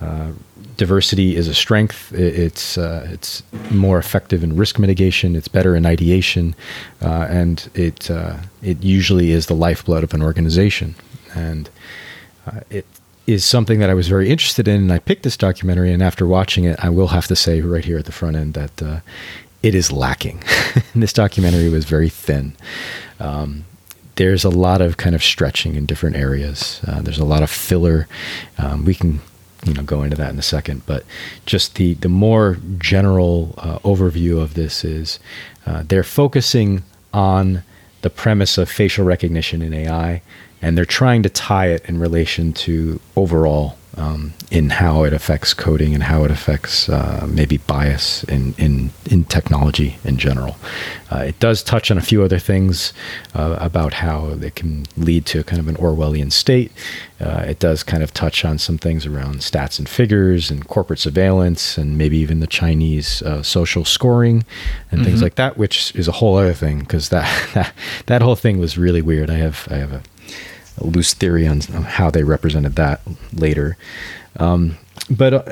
Uh, 0.00 0.32
diversity 0.76 1.36
is 1.36 1.46
a 1.46 1.54
strength. 1.54 2.12
It's 2.14 2.78
it's 2.78 3.42
more 3.70 3.98
effective 3.98 4.42
in 4.42 4.56
risk 4.56 4.78
mitigation. 4.78 5.36
It's 5.36 5.48
better 5.48 5.76
in 5.76 5.84
ideation, 5.84 6.54
and 7.00 7.68
it 7.74 8.08
it 8.62 8.82
usually 8.82 9.32
is 9.32 9.46
the 9.46 9.54
lifeblood 9.54 10.04
of 10.04 10.14
an 10.14 10.22
organization. 10.22 10.94
And 11.34 11.68
it 12.70 12.86
is 13.26 13.44
something 13.44 13.78
that 13.80 13.90
I 13.90 13.94
was 13.94 14.08
very 14.08 14.30
interested 14.30 14.66
in, 14.66 14.76
and 14.76 14.92
I 14.92 14.98
picked 14.98 15.22
this 15.22 15.36
documentary. 15.36 15.92
And 15.92 16.02
after 16.02 16.26
watching 16.26 16.64
it, 16.64 16.82
I 16.82 16.88
will 16.88 17.08
have 17.08 17.26
to 17.28 17.36
say 17.36 17.60
right 17.60 17.84
here 17.84 17.98
at 17.98 18.06
the 18.06 18.12
front 18.12 18.36
end 18.36 18.54
that 18.54 18.82
uh, 18.82 19.00
it 19.62 19.74
is 19.74 19.92
lacking. 19.92 20.42
this 20.94 21.12
documentary 21.12 21.68
was 21.68 21.84
very 21.84 22.08
thin. 22.08 22.54
Um, 23.18 23.64
there's 24.16 24.44
a 24.44 24.50
lot 24.50 24.80
of 24.80 24.96
kind 24.96 25.14
of 25.14 25.22
stretching 25.22 25.76
in 25.76 25.86
different 25.86 26.16
areas. 26.16 26.80
Uh, 26.86 27.00
there's 27.00 27.18
a 27.18 27.24
lot 27.24 27.42
of 27.42 27.50
filler. 27.50 28.06
Um, 28.58 28.84
we 28.84 28.94
can, 28.94 29.20
you 29.64 29.74
know, 29.74 29.82
go 29.82 30.02
into 30.02 30.16
that 30.16 30.30
in 30.30 30.38
a 30.38 30.42
second. 30.42 30.82
But 30.86 31.04
just 31.46 31.76
the 31.76 31.94
the 31.94 32.08
more 32.08 32.58
general 32.78 33.54
uh, 33.58 33.78
overview 33.80 34.40
of 34.40 34.54
this 34.54 34.84
is 34.84 35.18
uh, 35.66 35.84
they're 35.86 36.02
focusing 36.02 36.82
on 37.12 37.62
the 38.02 38.10
premise 38.10 38.58
of 38.58 38.70
facial 38.70 39.04
recognition 39.04 39.62
in 39.62 39.72
AI, 39.72 40.22
and 40.62 40.76
they're 40.76 40.84
trying 40.84 41.22
to 41.22 41.30
tie 41.30 41.68
it 41.68 41.84
in 41.86 41.98
relation 41.98 42.52
to 42.52 43.00
overall 43.16 43.76
um, 44.00 44.32
in 44.50 44.70
how 44.70 45.04
it 45.04 45.12
affects 45.12 45.52
coding 45.52 45.92
and 45.94 46.04
how 46.04 46.24
it 46.24 46.30
affects 46.30 46.88
uh, 46.88 47.26
maybe 47.28 47.58
bias 47.58 48.24
in, 48.24 48.54
in, 48.56 48.90
in 49.10 49.24
technology 49.24 49.98
in 50.04 50.16
general. 50.16 50.56
Uh, 51.12 51.18
it 51.18 51.38
does 51.38 51.62
touch 51.62 51.90
on 51.90 51.98
a 51.98 52.00
few 52.00 52.22
other 52.22 52.38
things 52.38 52.94
uh, 53.34 53.56
about 53.60 53.94
how 53.94 54.28
it 54.40 54.54
can 54.54 54.86
lead 54.96 55.26
to 55.26 55.44
kind 55.44 55.60
of 55.60 55.68
an 55.68 55.76
Orwellian 55.76 56.32
state. 56.32 56.72
Uh, 57.20 57.44
it 57.46 57.58
does 57.58 57.82
kind 57.82 58.02
of 58.02 58.14
touch 58.14 58.44
on 58.44 58.56
some 58.56 58.78
things 58.78 59.04
around 59.04 59.36
stats 59.36 59.78
and 59.78 59.88
figures 59.88 60.50
and 60.50 60.66
corporate 60.66 60.98
surveillance 60.98 61.76
and 61.76 61.98
maybe 61.98 62.16
even 62.16 62.40
the 62.40 62.46
Chinese 62.46 63.20
uh, 63.22 63.42
social 63.42 63.84
scoring 63.84 64.44
and 64.90 65.00
mm-hmm. 65.00 65.04
things 65.04 65.22
like 65.22 65.34
that, 65.34 65.58
which 65.58 65.94
is 65.94 66.08
a 66.08 66.12
whole 66.12 66.36
other 66.36 66.54
thing 66.54 66.78
because 66.78 67.10
that, 67.10 67.28
that 67.54 67.74
that 68.06 68.22
whole 68.22 68.36
thing 68.36 68.58
was 68.58 68.78
really 68.78 69.02
weird. 69.02 69.28
I 69.28 69.36
have 69.36 69.68
I 69.70 69.76
have 69.76 69.92
a 69.92 70.02
a 70.19 70.19
loose 70.80 71.14
theory 71.14 71.46
on 71.46 71.60
how 71.60 72.10
they 72.10 72.22
represented 72.22 72.76
that 72.76 73.00
later. 73.32 73.76
Um, 74.38 74.76
but 75.10 75.34
uh, 75.34 75.42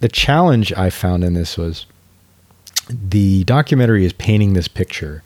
the 0.00 0.08
challenge 0.08 0.72
I 0.72 0.90
found 0.90 1.24
in 1.24 1.34
this 1.34 1.56
was 1.56 1.86
the 2.88 3.44
documentary 3.44 4.04
is 4.04 4.12
painting 4.12 4.52
this 4.52 4.68
picture 4.68 5.22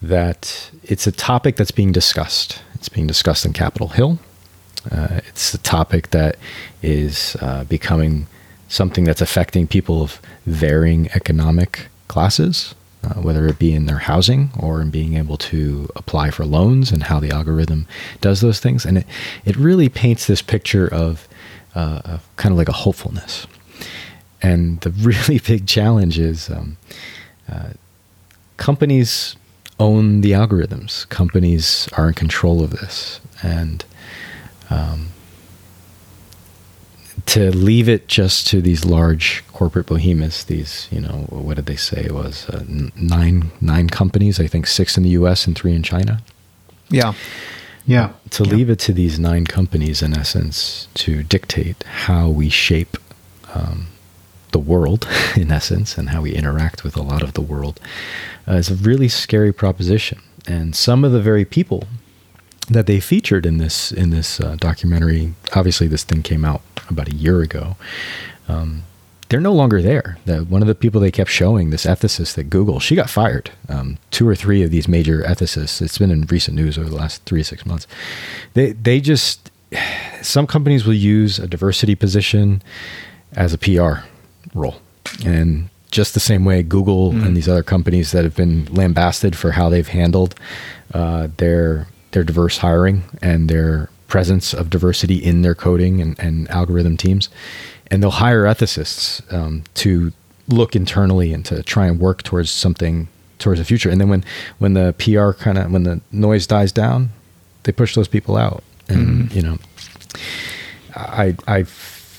that 0.00 0.70
it's 0.82 1.06
a 1.06 1.12
topic 1.12 1.56
that's 1.56 1.70
being 1.70 1.92
discussed. 1.92 2.60
It's 2.74 2.88
being 2.88 3.06
discussed 3.06 3.44
in 3.44 3.52
Capitol 3.52 3.88
Hill. 3.88 4.18
Uh, 4.90 5.20
it's 5.28 5.54
a 5.54 5.58
topic 5.58 6.10
that 6.10 6.36
is 6.82 7.36
uh, 7.40 7.64
becoming 7.64 8.26
something 8.68 9.04
that's 9.04 9.22
affecting 9.22 9.66
people 9.66 10.02
of 10.02 10.20
varying 10.46 11.08
economic 11.14 11.88
classes 12.08 12.74
uh, 13.04 13.20
whether 13.20 13.46
it 13.46 13.58
be 13.58 13.74
in 13.74 13.86
their 13.86 13.98
housing 13.98 14.50
or 14.58 14.80
in 14.80 14.90
being 14.90 15.14
able 15.14 15.36
to 15.36 15.88
apply 15.94 16.30
for 16.30 16.44
loans 16.44 16.90
and 16.90 17.04
how 17.04 17.20
the 17.20 17.30
algorithm 17.30 17.86
does 18.20 18.40
those 18.40 18.60
things. 18.60 18.84
And 18.84 18.98
it, 18.98 19.06
it 19.44 19.56
really 19.56 19.88
paints 19.88 20.26
this 20.26 20.40
picture 20.40 20.88
of, 20.88 21.28
uh, 21.74 22.00
of 22.04 22.36
kind 22.36 22.52
of 22.52 22.58
like 22.58 22.68
a 22.68 22.72
hopefulness. 22.72 23.46
And 24.42 24.80
the 24.80 24.90
really 25.00 25.38
big 25.38 25.66
challenge 25.66 26.18
is 26.18 26.48
um, 26.50 26.76
uh, 27.50 27.70
companies 28.56 29.36
own 29.80 30.20
the 30.20 30.32
algorithms, 30.32 31.08
companies 31.08 31.88
are 31.96 32.08
in 32.08 32.14
control 32.14 32.62
of 32.62 32.70
this. 32.70 33.20
And 33.42 33.84
um, 34.70 35.08
to 37.26 37.50
leave 37.50 37.88
it 37.88 38.08
just 38.08 38.46
to 38.48 38.60
these 38.60 38.84
large 38.84 39.44
corporate 39.52 39.86
behemoths, 39.86 40.44
these 40.44 40.88
you 40.90 41.00
know 41.00 41.26
what 41.28 41.56
did 41.56 41.66
they 41.66 41.76
say 41.76 42.04
it 42.04 42.12
was 42.12 42.48
uh, 42.50 42.64
nine 42.96 43.50
nine 43.60 43.88
companies, 43.88 44.40
I 44.40 44.46
think 44.46 44.66
six 44.66 44.96
in 44.96 45.02
the 45.02 45.10
U.S. 45.10 45.46
and 45.46 45.56
three 45.56 45.74
in 45.74 45.82
China. 45.82 46.22
Yeah, 46.90 47.14
yeah. 47.86 48.12
To 48.30 48.44
yeah. 48.44 48.50
leave 48.50 48.70
it 48.70 48.78
to 48.80 48.92
these 48.92 49.18
nine 49.18 49.46
companies, 49.46 50.02
in 50.02 50.16
essence, 50.16 50.88
to 50.94 51.22
dictate 51.22 51.82
how 51.84 52.28
we 52.28 52.48
shape 52.48 52.96
um, 53.54 53.88
the 54.52 54.58
world, 54.58 55.06
in 55.36 55.50
essence, 55.50 55.96
and 55.96 56.10
how 56.10 56.22
we 56.22 56.34
interact 56.34 56.84
with 56.84 56.96
a 56.96 57.02
lot 57.02 57.22
of 57.22 57.34
the 57.34 57.40
world, 57.40 57.80
uh, 58.48 58.52
is 58.54 58.70
a 58.70 58.74
really 58.74 59.08
scary 59.08 59.52
proposition. 59.52 60.20
And 60.46 60.76
some 60.76 61.04
of 61.04 61.12
the 61.12 61.20
very 61.20 61.44
people 61.44 61.84
that 62.68 62.86
they 62.86 63.00
featured 63.00 63.46
in 63.46 63.58
this 63.58 63.92
in 63.92 64.10
this 64.10 64.40
uh, 64.40 64.56
documentary. 64.58 65.34
Obviously, 65.54 65.86
this 65.86 66.04
thing 66.04 66.22
came 66.22 66.44
out 66.44 66.62
about 66.88 67.08
a 67.08 67.14
year 67.14 67.42
ago. 67.42 67.76
Um, 68.48 68.84
they're 69.28 69.40
no 69.40 69.52
longer 69.52 69.80
there. 69.80 70.18
The, 70.26 70.44
one 70.44 70.62
of 70.62 70.68
the 70.68 70.74
people 70.74 71.00
they 71.00 71.10
kept 71.10 71.30
showing, 71.30 71.70
this 71.70 71.86
ethicist 71.86 72.36
at 72.38 72.50
Google, 72.50 72.78
she 72.78 72.94
got 72.94 73.08
fired. 73.10 73.50
Um, 73.68 73.98
two 74.10 74.28
or 74.28 74.34
three 74.34 74.62
of 74.62 74.70
these 74.70 74.86
major 74.86 75.22
ethicists. 75.22 75.80
It's 75.80 75.98
been 75.98 76.10
in 76.10 76.22
recent 76.22 76.56
news 76.56 76.78
over 76.78 76.88
the 76.88 76.96
last 76.96 77.24
three 77.24 77.40
to 77.40 77.44
six 77.44 77.64
months. 77.66 77.86
They 78.54 78.72
they 78.72 79.00
just 79.00 79.50
some 80.22 80.46
companies 80.46 80.84
will 80.84 80.94
use 80.94 81.38
a 81.38 81.46
diversity 81.46 81.94
position 81.94 82.62
as 83.32 83.52
a 83.52 83.58
PR 83.58 84.06
role, 84.54 84.80
and 85.24 85.68
just 85.90 86.14
the 86.14 86.20
same 86.20 86.44
way 86.44 86.62
Google 86.62 87.12
mm. 87.12 87.24
and 87.24 87.36
these 87.36 87.48
other 87.48 87.62
companies 87.62 88.12
that 88.12 88.24
have 88.24 88.34
been 88.34 88.66
lambasted 88.66 89.36
for 89.36 89.52
how 89.52 89.68
they've 89.68 89.86
handled 89.86 90.34
uh, 90.92 91.28
their 91.36 91.86
their 92.14 92.24
diverse 92.24 92.58
hiring 92.58 93.02
and 93.20 93.48
their 93.48 93.90
presence 94.08 94.54
of 94.54 94.70
diversity 94.70 95.16
in 95.16 95.42
their 95.42 95.54
coding 95.54 96.00
and, 96.00 96.18
and 96.18 96.48
algorithm 96.48 96.96
teams. 96.96 97.28
And 97.88 98.02
they'll 98.02 98.10
hire 98.12 98.44
ethicists 98.44 99.20
um, 99.32 99.64
to 99.74 100.12
look 100.48 100.76
internally 100.76 101.32
and 101.32 101.44
to 101.46 101.62
try 101.62 101.86
and 101.86 101.98
work 101.98 102.22
towards 102.22 102.50
something 102.50 103.08
towards 103.38 103.58
the 103.58 103.64
future. 103.64 103.90
And 103.90 104.00
then 104.00 104.08
when, 104.08 104.24
when 104.58 104.74
the 104.74 104.94
PR 104.98 105.32
kind 105.42 105.58
of, 105.58 105.70
when 105.70 105.82
the 105.82 106.00
noise 106.12 106.46
dies 106.46 106.72
down, 106.72 107.10
they 107.64 107.72
push 107.72 107.94
those 107.94 108.08
people 108.08 108.36
out. 108.36 108.62
And, 108.88 109.28
mm. 109.28 109.34
you 109.34 109.42
know, 109.42 109.58
I, 110.94 111.36
I 111.48 111.64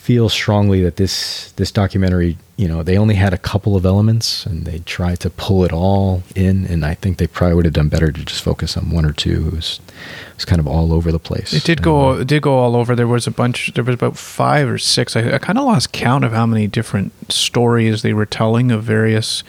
feel 0.05 0.29
strongly 0.29 0.81
that 0.83 0.95
this, 0.97 1.51
this 1.53 1.71
documentary 1.71 2.37
you 2.57 2.69
know, 2.69 2.83
they 2.83 2.97
only 2.97 3.15
had 3.15 3.33
a 3.33 3.37
couple 3.37 3.75
of 3.75 3.85
elements 3.85 4.45
and 4.45 4.65
they 4.65 4.79
tried 4.79 5.19
to 5.19 5.29
pull 5.29 5.65
it 5.65 5.73
all 5.73 6.23
in. 6.35 6.65
And 6.67 6.85
I 6.85 6.93
think 6.93 7.17
they 7.17 7.27
probably 7.27 7.55
would 7.55 7.65
have 7.65 7.73
done 7.73 7.89
better 7.89 8.11
to 8.11 8.23
just 8.23 8.43
focus 8.43 8.77
on 8.77 8.91
one 8.91 9.05
or 9.05 9.11
two. 9.11 9.47
It 9.47 9.53
was, 9.53 9.81
it 10.29 10.35
was 10.35 10.45
kind 10.45 10.61
of 10.61 10.67
all 10.67 10.93
over 10.93 11.11
the 11.11 11.19
place. 11.19 11.53
It 11.53 11.65
did 11.65 11.81
go, 11.81 12.11
uh, 12.11 12.19
it 12.19 12.27
did 12.27 12.41
go 12.41 12.57
all 12.57 12.77
over. 12.77 12.95
There 12.95 13.07
was 13.07 13.27
a 13.27 13.31
bunch, 13.31 13.73
there 13.73 13.83
was 13.83 13.95
about 13.95 14.17
five 14.17 14.69
or 14.69 14.77
six. 14.77 15.17
I, 15.17 15.33
I 15.33 15.37
kind 15.37 15.57
of 15.57 15.65
lost 15.65 15.91
count 15.91 16.23
of 16.23 16.31
how 16.31 16.45
many 16.45 16.67
different 16.67 17.11
stories 17.29 18.03
they 18.03 18.13
were 18.13 18.25
telling 18.25 18.71
of 18.71 18.83
various 18.83 19.43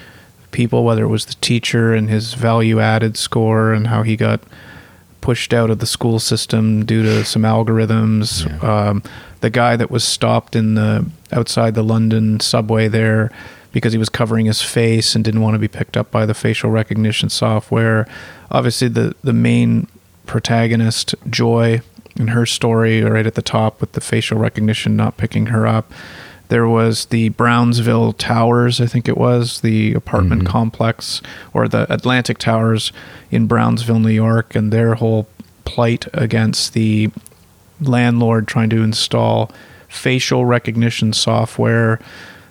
people, 0.50 0.82
whether 0.82 1.04
it 1.04 1.08
was 1.08 1.26
the 1.26 1.34
teacher 1.34 1.94
and 1.94 2.10
his 2.10 2.34
value 2.34 2.80
added 2.80 3.16
score 3.16 3.72
and 3.72 3.86
how 3.86 4.02
he 4.02 4.16
got 4.16 4.40
pushed 5.20 5.54
out 5.54 5.70
of 5.70 5.78
the 5.78 5.86
school 5.86 6.18
system 6.18 6.84
due 6.84 7.04
to 7.04 7.24
some 7.24 7.42
algorithms. 7.42 8.46
Yeah. 8.46 8.88
Um, 8.88 9.02
the 9.46 9.50
guy 9.50 9.76
that 9.76 9.92
was 9.92 10.02
stopped 10.02 10.56
in 10.56 10.74
the 10.74 11.08
outside 11.30 11.76
the 11.76 11.84
London 11.84 12.40
subway 12.40 12.88
there 12.88 13.30
because 13.70 13.92
he 13.92 13.98
was 13.98 14.08
covering 14.08 14.46
his 14.46 14.60
face 14.60 15.14
and 15.14 15.24
didn't 15.24 15.40
want 15.40 15.54
to 15.54 15.58
be 15.60 15.68
picked 15.68 15.96
up 15.96 16.10
by 16.10 16.26
the 16.26 16.34
facial 16.34 16.68
recognition 16.68 17.28
software. 17.28 18.08
Obviously, 18.50 18.88
the 18.88 19.14
the 19.22 19.32
main 19.32 19.86
protagonist, 20.26 21.14
Joy, 21.30 21.80
in 22.16 22.28
her 22.28 22.44
story, 22.44 23.02
right 23.02 23.24
at 23.24 23.36
the 23.36 23.42
top 23.42 23.80
with 23.80 23.92
the 23.92 24.00
facial 24.00 24.36
recognition 24.36 24.96
not 24.96 25.16
picking 25.16 25.46
her 25.46 25.64
up. 25.64 25.92
There 26.48 26.66
was 26.66 27.06
the 27.06 27.28
Brownsville 27.28 28.14
Towers, 28.14 28.80
I 28.80 28.86
think 28.86 29.08
it 29.08 29.16
was, 29.16 29.60
the 29.60 29.94
apartment 29.94 30.42
mm-hmm. 30.42 30.50
complex, 30.50 31.22
or 31.54 31.68
the 31.68 31.92
Atlantic 31.92 32.38
Towers 32.38 32.92
in 33.30 33.46
Brownsville, 33.46 34.00
New 34.00 34.08
York, 34.08 34.56
and 34.56 34.72
their 34.72 34.96
whole 34.96 35.28
plight 35.64 36.06
against 36.12 36.72
the 36.72 37.12
landlord 37.80 38.48
trying 38.48 38.70
to 38.70 38.82
install 38.82 39.50
facial 39.88 40.44
recognition 40.44 41.12
software. 41.12 42.00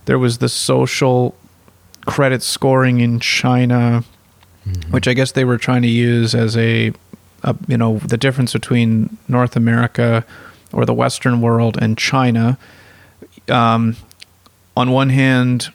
There 0.05 0.19
was 0.19 0.37
the 0.37 0.49
social 0.49 1.35
credit 2.05 2.43
scoring 2.43 2.99
in 2.99 3.19
China, 3.19 4.03
mm-hmm. 4.67 4.91
which 4.91 5.07
I 5.07 5.13
guess 5.13 5.31
they 5.31 5.45
were 5.45 5.57
trying 5.57 5.81
to 5.81 5.87
use 5.87 6.35
as 6.35 6.55
a, 6.55 6.93
a, 7.43 7.55
you 7.67 7.77
know, 7.77 7.97
the 7.99 8.17
difference 8.17 8.53
between 8.53 9.17
North 9.27 9.55
America 9.55 10.25
or 10.71 10.85
the 10.85 10.93
Western 10.93 11.41
world 11.41 11.77
and 11.81 11.97
China. 11.97 12.57
Um, 13.49 13.95
on 14.77 14.91
one 14.91 15.09
hand, 15.09 15.71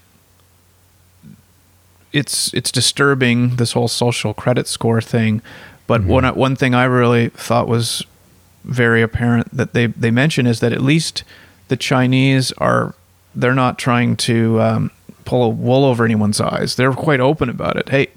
it's 2.12 2.52
it's 2.52 2.72
disturbing 2.72 3.56
this 3.56 3.72
whole 3.72 3.88
social 3.88 4.34
credit 4.34 4.66
score 4.66 5.00
thing, 5.00 5.42
but 5.86 6.02
one 6.04 6.24
one 6.34 6.56
thing 6.56 6.74
I 6.74 6.84
really 6.84 7.28
thought 7.30 7.68
was 7.68 8.04
very 8.64 9.02
apparent 9.02 9.54
that 9.56 9.72
they 9.72 9.86
they 9.86 10.10
mention 10.10 10.46
is 10.46 10.60
that 10.60 10.72
at 10.72 10.82
least 10.82 11.24
the 11.68 11.76
Chinese 11.76 12.52
are 12.58 12.94
they're 13.34 13.54
not 13.54 13.78
trying 13.78 14.16
to 14.16 14.60
um, 14.60 14.90
pull 15.24 15.42
a 15.44 15.48
wool 15.48 15.84
over 15.84 16.04
anyone's 16.04 16.40
eyes. 16.40 16.74
They're 16.76 16.92
quite 16.92 17.20
open 17.20 17.48
about 17.48 17.76
it. 17.76 17.88
Hey, 17.88 18.08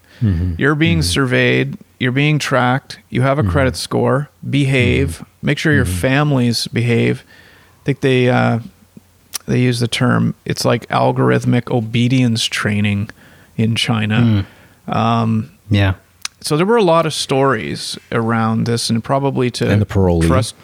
you're 0.57 0.75
being 0.75 1.01
surveyed, 1.01 1.77
you're 1.99 2.11
being 2.13 2.39
tracked, 2.39 2.99
you 3.09 3.21
have 3.23 3.39
a 3.39 3.43
credit 3.43 3.75
score, 3.75 4.29
behave, 4.49 5.23
make 5.41 5.57
sure 5.57 5.73
your 5.73 5.85
families 5.85 6.67
behave. 6.67 7.23
I 7.81 7.83
think 7.85 7.99
they 8.01 8.29
uh, 8.29 8.59
they 9.45 9.59
use 9.59 9.79
the 9.79 9.87
term 9.87 10.33
it's 10.45 10.63
like 10.65 10.87
algorithmic 10.89 11.69
obedience 11.71 12.45
training 12.45 13.09
in 13.57 13.75
China. 13.75 14.45
Um, 14.87 15.51
Yeah. 15.69 15.95
So 16.43 16.57
there 16.57 16.65
were 16.65 16.77
a 16.77 16.83
lot 16.83 17.05
of 17.05 17.13
stories 17.13 17.97
around 18.11 18.65
this, 18.65 18.89
and 18.89 19.03
probably 19.03 19.49
to 19.51 19.69
And 19.69 19.81
the 19.81 19.85
parolee. 19.85 20.27
trust 20.27 20.55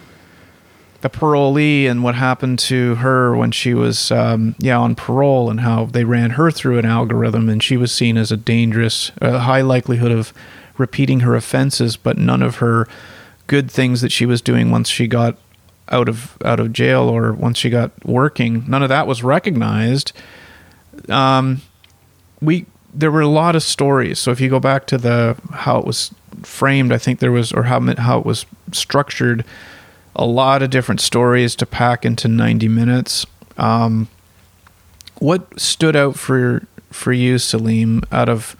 the 1.02 1.08
parolee 1.08 1.86
and 1.90 2.04
what 2.04 2.14
happened 2.14 2.58
to 2.58 2.96
her 2.96 3.34
when 3.34 3.50
she 3.50 3.72
was 3.72 4.10
um, 4.10 4.54
yeah 4.58 4.78
on 4.78 4.94
parole, 4.94 5.50
and 5.50 5.60
how 5.60 5.86
they 5.86 6.04
ran 6.04 6.30
her 6.30 6.50
through 6.50 6.78
an 6.78 6.84
algorithm, 6.84 7.48
and 7.48 7.62
she 7.62 7.76
was 7.76 7.90
seen 7.92 8.16
as 8.18 8.30
a 8.30 8.36
dangerous, 8.36 9.10
a 9.20 9.38
high 9.40 9.62
likelihood 9.62 10.12
of 10.12 10.32
repeating 10.76 11.20
her 11.20 11.34
offenses, 11.34 11.96
but 11.96 12.18
none 12.18 12.42
of 12.42 12.56
her 12.56 12.86
good 13.46 13.70
things 13.70 14.00
that 14.02 14.12
she 14.12 14.26
was 14.26 14.40
doing 14.42 14.70
once 14.70 14.88
she 14.88 15.06
got 15.06 15.36
out 15.88 16.08
of 16.08 16.36
out 16.44 16.60
of 16.60 16.72
jail 16.72 17.02
or 17.08 17.32
once 17.32 17.58
she 17.58 17.70
got 17.70 17.90
working, 18.04 18.64
none 18.68 18.82
of 18.82 18.88
that 18.90 19.06
was 19.06 19.22
recognized. 19.24 20.12
Um, 21.08 21.62
we 22.42 22.66
there 22.92 23.10
were 23.10 23.20
a 23.20 23.28
lot 23.28 23.56
of 23.56 23.62
stories. 23.62 24.18
So 24.18 24.30
if 24.30 24.40
you 24.40 24.48
go 24.48 24.60
back 24.60 24.86
to 24.88 24.98
the 24.98 25.36
how 25.52 25.78
it 25.78 25.86
was 25.86 26.12
framed, 26.42 26.92
I 26.92 26.98
think 26.98 27.20
there 27.20 27.32
was 27.32 27.52
or 27.52 27.64
how 27.64 27.80
how 27.96 28.18
it 28.18 28.26
was 28.26 28.46
structured, 28.72 29.44
a 30.16 30.26
lot 30.26 30.62
of 30.62 30.70
different 30.70 31.00
stories 31.00 31.54
to 31.56 31.66
pack 31.66 32.04
into 32.04 32.28
ninety 32.28 32.68
minutes. 32.68 33.26
Um, 33.56 34.08
what 35.18 35.60
stood 35.60 35.96
out 35.96 36.18
for 36.18 36.62
for 36.90 37.12
you, 37.12 37.38
Salim, 37.38 38.02
out 38.10 38.28
of 38.28 38.56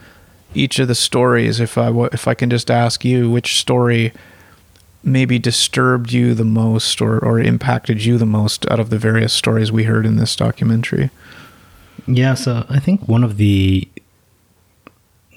each 0.55 0.79
of 0.79 0.89
the 0.89 0.95
stories? 0.95 1.61
If 1.61 1.77
I 1.79 1.91
if 2.13 2.29
I 2.29 2.35
can 2.35 2.51
just 2.51 2.71
ask 2.71 3.05
you, 3.05 3.31
which 3.31 3.59
story 3.59 4.13
maybe 5.03 5.39
disturbed 5.39 6.13
you 6.13 6.35
the 6.35 6.45
most 6.45 7.01
or, 7.01 7.19
or 7.25 7.41
impacted 7.41 8.05
you 8.05 8.19
the 8.19 8.27
most 8.27 8.71
out 8.71 8.79
of 8.79 8.91
the 8.91 8.99
various 8.99 9.33
stories 9.33 9.73
we 9.73 9.85
heard 9.85 10.05
in 10.05 10.17
this 10.17 10.37
documentary? 10.37 11.11
Yeah, 12.07 12.35
so 12.35 12.67
I 12.69 12.81
think 12.81 13.09
one 13.09 13.25
of 13.25 13.39
the 13.39 13.89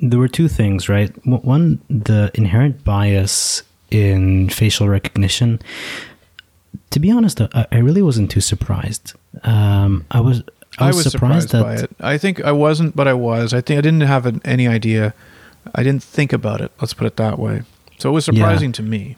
there 0.09 0.19
were 0.19 0.27
two 0.27 0.47
things, 0.47 0.89
right? 0.89 1.11
One, 1.25 1.81
the 1.89 2.29
inherent 2.33 2.83
bias 2.83 3.63
in 3.89 4.49
facial 4.49 4.89
recognition. 4.89 5.59
To 6.91 6.99
be 6.99 7.09
honest, 7.11 7.39
I, 7.41 7.67
I 7.71 7.77
really 7.77 8.01
wasn't 8.01 8.29
too 8.29 8.41
surprised. 8.41 9.13
Um, 9.43 10.05
I 10.11 10.19
was 10.19 10.43
I 10.77 10.87
was, 10.87 11.09
surprised, 11.09 11.49
that 11.49 11.63
by 11.63 11.75
it. 11.75 11.91
I 11.99 12.17
think 12.17 12.43
I 12.43 12.51
wasn't, 12.51 12.95
but 12.95 13.07
I 13.07 13.13
was. 13.13 13.53
I 13.53 13.61
think 13.61 13.77
I 13.77 13.81
didn't 13.81 14.01
have 14.01 14.25
an, 14.25 14.41
any 14.43 14.67
idea. 14.67 15.13
I 15.73 15.83
didn't 15.83 16.03
think 16.03 16.33
about 16.33 16.61
it. 16.61 16.71
Let's 16.81 16.93
put 16.93 17.07
it 17.07 17.15
that 17.17 17.39
way. 17.39 17.63
So 17.97 18.09
it 18.09 18.13
was 18.13 18.27
Yeah. 18.27 18.33
surprising 18.33 18.71
to 18.73 18.83
me. 18.83 19.15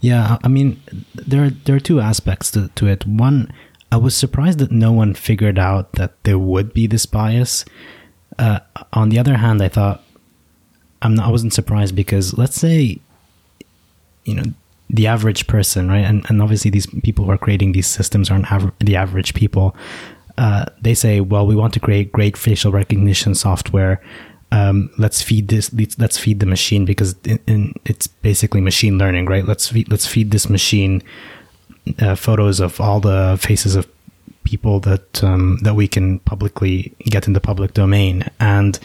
Yeah, 0.00 0.38
I 0.44 0.48
mean, 0.48 0.80
there 1.14 1.44
are, 1.44 1.50
there 1.50 1.76
are 1.76 1.80
two 1.80 2.00
aspects 2.00 2.50
to, 2.52 2.68
to 2.76 2.86
it. 2.86 3.04
One, 3.06 3.52
I 3.90 3.96
was 3.96 4.16
surprised 4.16 4.58
that 4.60 4.70
no 4.70 4.92
one 4.92 5.14
figured 5.14 5.58
out 5.58 5.92
that 5.92 6.12
there 6.24 6.38
would 6.38 6.72
be 6.72 6.86
this 6.86 7.04
bias. 7.06 7.64
Uh, 8.38 8.60
on 8.92 9.08
the 9.08 9.18
other 9.18 9.36
hand, 9.36 9.62
I 9.62 9.68
thought 9.68 10.02
I'm 11.02 11.14
not, 11.14 11.26
I 11.26 11.30
wasn't 11.30 11.52
surprised 11.52 11.94
because 11.94 12.36
let's 12.36 12.56
say, 12.56 12.98
you 14.24 14.34
know, 14.34 14.44
the 14.90 15.06
average 15.06 15.46
person, 15.46 15.88
right? 15.88 16.04
And 16.04 16.24
and 16.28 16.40
obviously 16.42 16.70
these 16.70 16.86
people 16.86 17.24
who 17.24 17.30
are 17.30 17.38
creating 17.38 17.72
these 17.72 17.86
systems 17.86 18.30
aren't 18.30 18.46
the 18.80 18.96
average 18.96 19.34
people. 19.34 19.76
Uh, 20.38 20.66
they 20.80 20.94
say, 20.94 21.20
well, 21.20 21.46
we 21.46 21.56
want 21.56 21.74
to 21.74 21.80
create 21.80 22.12
great 22.12 22.36
facial 22.36 22.70
recognition 22.70 23.34
software. 23.34 24.00
Um, 24.52 24.88
let's 24.96 25.20
feed 25.20 25.48
this. 25.48 25.72
Let's, 25.74 25.98
let's 25.98 26.16
feed 26.16 26.40
the 26.40 26.46
machine 26.46 26.84
because 26.84 27.16
in, 27.24 27.40
in, 27.46 27.74
it's 27.84 28.06
basically 28.06 28.60
machine 28.60 28.98
learning, 28.98 29.26
right? 29.26 29.44
Let's 29.44 29.68
feed, 29.68 29.90
let's 29.90 30.06
feed 30.06 30.30
this 30.30 30.48
machine 30.48 31.02
uh, 32.00 32.14
photos 32.14 32.60
of 32.60 32.80
all 32.80 33.00
the 33.00 33.36
faces 33.40 33.74
of 33.74 33.86
people 34.48 34.80
that 34.80 35.22
um, 35.22 35.58
that 35.62 35.74
we 35.74 35.86
can 35.86 36.18
publicly 36.20 36.94
get 37.04 37.26
in 37.26 37.34
the 37.34 37.40
public 37.40 37.74
domain. 37.74 38.24
And 38.40 38.78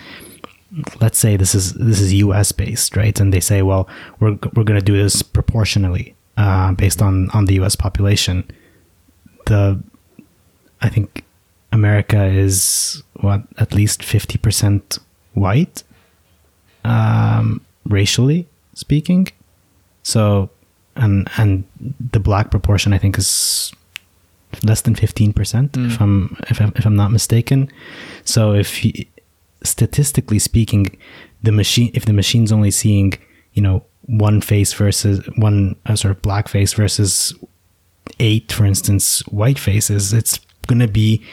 let's 0.99 1.19
say 1.19 1.37
this 1.37 1.55
is 1.55 1.73
this 1.73 1.99
is 2.01 2.13
US 2.25 2.51
based 2.51 2.95
right? 2.95 3.17
And 3.19 3.31
they 3.31 3.39
say 3.39 3.61
well 3.61 3.87
we're 4.19 4.37
we're 4.53 4.67
going 4.69 4.79
to 4.79 4.91
do 4.91 4.97
this 5.01 5.21
proportionally 5.21 6.15
uh, 6.37 6.73
based 6.73 7.01
on 7.01 7.29
on 7.31 7.45
the 7.45 7.55
US 7.61 7.75
population. 7.75 8.49
The 9.45 9.81
I 10.81 10.89
think 10.89 11.23
America 11.71 12.25
is 12.25 13.01
what 13.21 13.41
at 13.57 13.73
least 13.73 14.01
50% 14.01 14.99
white 15.33 15.83
um, 16.83 17.61
racially 17.85 18.47
speaking. 18.75 19.29
So 20.03 20.49
and 20.95 21.29
and 21.37 21.63
the 22.11 22.19
black 22.19 22.51
proportion 22.51 22.93
I 22.93 22.97
think 22.97 23.17
is 23.17 23.73
less 24.63 24.81
than 24.81 24.95
15% 24.95 25.91
if 25.91 26.01
I'm 26.01 26.37
if 26.49 26.61
I'm, 26.61 26.73
if 26.75 26.85
I'm 26.85 26.95
not 26.95 27.11
mistaken. 27.11 27.69
So 28.25 28.53
if 28.53 28.83
you, 28.83 29.05
statistically 29.63 30.39
speaking 30.39 30.97
the 31.41 31.51
machine 31.51 31.91
if 31.93 32.05
the 32.05 32.13
machine's 32.13 32.51
only 32.51 32.71
seeing 32.71 33.13
you 33.53 33.61
know 33.61 33.83
one 34.05 34.41
face 34.41 34.73
versus 34.73 35.25
one 35.37 35.75
uh, 35.85 35.95
sort 35.95 36.11
of 36.11 36.21
black 36.21 36.47
face 36.47 36.73
versus 36.73 37.33
eight 38.19 38.51
for 38.51 38.65
instance 38.65 39.21
white 39.27 39.57
faces 39.57 40.13
it's 40.13 40.39
going 40.67 40.79
to 40.79 40.87
be 40.87 41.23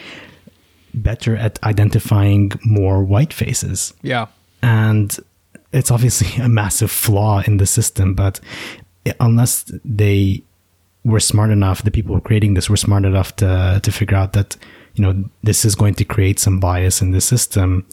better 0.93 1.37
at 1.37 1.61
identifying 1.63 2.51
more 2.65 3.01
white 3.03 3.31
faces. 3.33 3.93
Yeah. 4.01 4.27
and 4.61 5.17
it's 5.71 5.89
obviously 5.89 6.41
a 6.43 6.49
massive 6.49 6.91
flaw 6.91 7.41
in 7.45 7.57
the 7.57 7.65
system 7.65 8.13
but 8.13 8.39
unless 9.19 9.71
they 9.83 10.43
were 11.03 11.19
smart 11.19 11.49
enough 11.51 11.83
the 11.83 11.91
people 11.91 12.19
creating 12.21 12.53
this 12.53 12.69
were 12.69 12.77
smart 12.77 13.05
enough 13.05 13.35
to 13.37 13.79
to 13.83 13.91
figure 13.91 14.17
out 14.17 14.33
that 14.33 14.55
you 14.95 15.03
know 15.03 15.23
this 15.43 15.65
is 15.65 15.75
going 15.75 15.95
to 15.95 16.05
create 16.05 16.39
some 16.39 16.59
bias 16.59 17.01
in 17.01 17.11
the 17.11 17.21
system. 17.21 17.85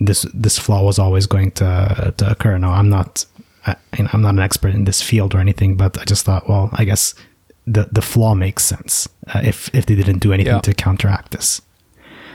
This 0.00 0.26
this 0.34 0.58
flaw 0.58 0.82
was 0.84 0.98
always 0.98 1.26
going 1.26 1.50
to 1.52 2.12
to 2.16 2.30
occur. 2.30 2.58
Now 2.58 2.72
i'm 2.72 2.88
not 2.90 3.24
I, 3.66 3.76
i'm 4.12 4.22
not 4.22 4.34
an 4.34 4.40
expert 4.40 4.74
in 4.74 4.84
this 4.84 5.02
field 5.02 5.34
or 5.34 5.40
anything 5.40 5.76
but 5.76 5.98
i 5.98 6.04
just 6.04 6.24
thought 6.24 6.48
well 6.48 6.70
i 6.72 6.84
guess 6.84 7.14
the 7.66 7.88
the 7.92 8.00
flaw 8.02 8.34
makes 8.34 8.64
sense 8.64 9.08
uh, 9.34 9.40
if 9.44 9.68
if 9.74 9.84
they 9.86 9.94
didn't 9.94 10.20
do 10.20 10.32
anything 10.32 10.54
Yeah. 10.54 10.60
to 10.60 10.74
counteract 10.74 11.32
this. 11.32 11.60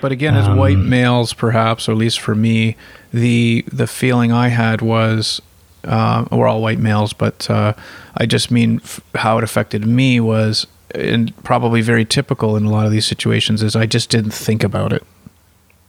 But 0.02 0.12
again, 0.12 0.36
as 0.36 0.48
Um, 0.48 0.58
white 0.58 0.78
males, 0.78 1.34
perhaps, 1.34 1.88
or 1.88 1.94
at 1.94 1.98
least 1.98 2.20
for 2.20 2.36
me, 2.36 2.76
the 3.14 3.64
the 3.72 3.88
feeling 3.88 4.32
I 4.32 4.50
had 4.50 4.82
was 4.82 5.42
uh, 5.84 6.26
we're 6.32 6.48
all 6.48 6.62
white 6.62 6.80
males, 6.80 7.14
but 7.14 7.50
uh, 7.50 7.74
I 8.18 8.26
just 8.26 8.52
mean 8.52 8.80
f- 8.84 9.02
how 9.16 9.38
it 9.38 9.44
affected 9.44 9.86
me 9.86 10.20
was, 10.20 10.66
and 10.96 11.34
probably 11.44 11.82
very 11.82 12.06
typical 12.06 12.56
in 12.56 12.66
a 12.66 12.70
lot 12.72 12.86
of 12.86 12.92
these 12.92 13.06
situations, 13.06 13.62
is 13.64 13.76
I 13.76 13.86
just 13.86 14.10
didn't 14.10 14.32
think 14.32 14.64
about 14.64 14.94
it. 14.94 15.04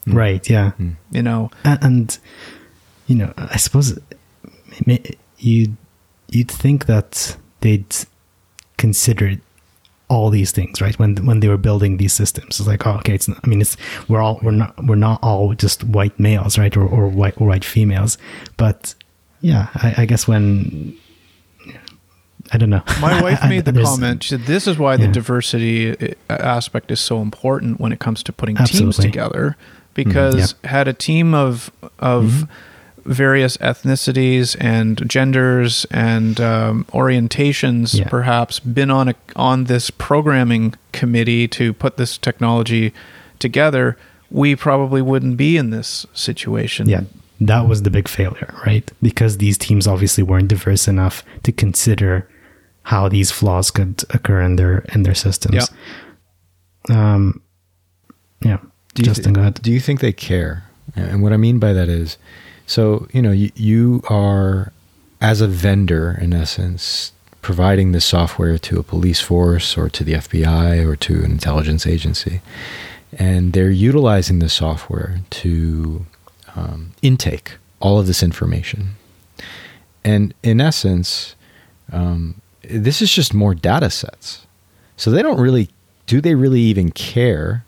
right 0.06 0.48
yeah. 0.50 0.72
You 1.10 1.22
know, 1.22 1.50
and, 1.64 1.78
and 1.82 2.18
you 3.06 3.16
know 3.16 3.32
i 3.36 3.56
suppose 3.58 3.98
may- 4.86 5.16
you 5.38 5.76
you'd 6.30 6.50
think 6.50 6.86
that 6.86 7.36
they'd 7.60 7.94
considered 8.78 9.40
all 10.08 10.30
these 10.30 10.52
things 10.52 10.80
right? 10.80 10.98
When 10.98 11.16
when 11.26 11.40
they 11.40 11.48
were 11.48 11.56
building 11.58 11.96
these 11.98 12.12
systems 12.12 12.60
it's 12.60 12.66
like 12.68 12.86
oh 12.86 12.96
okay 12.98 13.14
it's 13.14 13.28
not, 13.28 13.38
i 13.44 13.46
mean 13.46 13.60
it's 13.60 13.76
we're 14.08 14.20
all 14.22 14.38
we're 14.42 14.50
not 14.52 14.72
we're 14.84 14.96
not 14.96 15.18
all 15.22 15.54
just 15.54 15.84
white 15.84 16.18
males 16.18 16.58
right? 16.58 16.74
Or, 16.76 16.86
or 16.86 17.08
white 17.08 17.38
or 17.40 17.46
white 17.48 17.64
females 17.64 18.16
but 18.56 18.94
yeah 19.44 19.68
i, 19.74 19.94
I 20.02 20.06
guess 20.06 20.26
when 20.26 20.96
i 22.52 22.58
don't 22.58 22.70
know 22.70 22.82
my 23.00 23.20
wife 23.26 23.40
made 23.48 23.64
the 23.64 23.72
comment. 23.82 24.22
She 24.22 24.30
said, 24.30 24.42
"This 24.46 24.66
is 24.66 24.78
why 24.78 24.96
the 24.96 25.08
diversity 25.08 25.96
uh, 26.30 26.32
aspect 26.56 26.90
is 26.90 27.00
so 27.00 27.20
important 27.22 27.80
when 27.80 27.92
it 27.92 28.00
comes 28.00 28.22
to 28.24 28.32
putting 28.32 28.56
teams 28.56 28.96
together." 28.98 29.56
Because 29.94 30.54
had 30.64 30.88
a 30.88 30.92
team 30.92 31.34
of 31.34 31.70
of 31.98 32.24
Mm-hmm. 32.24 33.10
various 33.12 33.56
ethnicities 33.58 34.56
and 34.60 35.08
genders 35.08 35.86
and 35.90 36.40
um, 36.40 36.84
orientations, 36.92 37.94
Yeah. 37.98 38.08
perhaps 38.08 38.60
been 38.60 38.90
on 38.90 39.08
a 39.08 39.14
on 39.36 39.64
this 39.64 39.90
programming 39.90 40.74
committee 40.92 41.46
to 41.48 41.72
put 41.72 41.96
this 41.96 42.18
technology 42.18 42.92
together, 43.38 43.96
we 44.30 44.56
probably 44.56 45.02
wouldn't 45.02 45.36
be 45.36 45.56
in 45.56 45.70
this 45.70 46.06
situation. 46.12 46.88
That 47.40 47.68
was 47.68 47.82
the 47.82 47.90
big 47.90 48.08
failure, 48.08 48.54
right? 48.64 48.90
Because 49.02 49.38
these 49.38 49.58
teams 49.58 49.86
obviously 49.86 50.22
weren't 50.22 50.48
diverse 50.48 50.86
enough 50.86 51.24
to 51.42 51.52
consider 51.52 52.28
how 52.84 53.08
these 53.08 53.30
flaws 53.30 53.70
could 53.70 54.04
occur 54.10 54.40
in 54.40 54.56
their 54.56 54.78
in 54.94 55.02
their 55.02 55.14
systems. 55.14 55.68
Yeah. 56.88 57.14
Um, 57.14 57.42
yeah. 58.42 58.58
Do 58.94 59.02
Justin, 59.02 59.32
go 59.32 59.40
ahead. 59.40 59.60
Do 59.62 59.72
you 59.72 59.80
think 59.80 60.00
they 60.00 60.12
care? 60.12 60.64
And 60.94 61.22
what 61.22 61.32
I 61.32 61.36
mean 61.36 61.58
by 61.58 61.72
that 61.72 61.88
is, 61.88 62.18
so 62.66 63.08
you 63.12 63.20
know, 63.20 63.32
you, 63.32 63.50
you 63.56 64.02
are 64.08 64.72
as 65.20 65.40
a 65.40 65.48
vendor, 65.48 66.16
in 66.20 66.32
essence, 66.32 67.12
providing 67.42 67.92
this 67.92 68.04
software 68.04 68.58
to 68.58 68.78
a 68.78 68.82
police 68.82 69.20
force 69.20 69.76
or 69.76 69.88
to 69.88 70.04
the 70.04 70.12
FBI 70.12 70.86
or 70.86 70.94
to 70.96 71.24
an 71.24 71.32
intelligence 71.32 71.86
agency, 71.86 72.40
and 73.18 73.52
they're 73.54 73.70
utilizing 73.70 74.38
the 74.38 74.48
software 74.48 75.20
to 75.30 76.06
um, 76.56 76.92
intake 77.02 77.56
all 77.80 77.98
of 77.98 78.06
this 78.06 78.22
information. 78.22 78.90
And 80.04 80.34
in 80.42 80.60
essence, 80.60 81.34
um, 81.92 82.40
this 82.62 83.02
is 83.02 83.12
just 83.12 83.34
more 83.34 83.54
data 83.54 83.90
sets. 83.90 84.46
So 84.96 85.10
they 85.10 85.22
don't 85.22 85.40
really, 85.40 85.68
do 86.06 86.20
they 86.20 86.34
really 86.34 86.60
even 86.60 86.90
care 86.90 87.64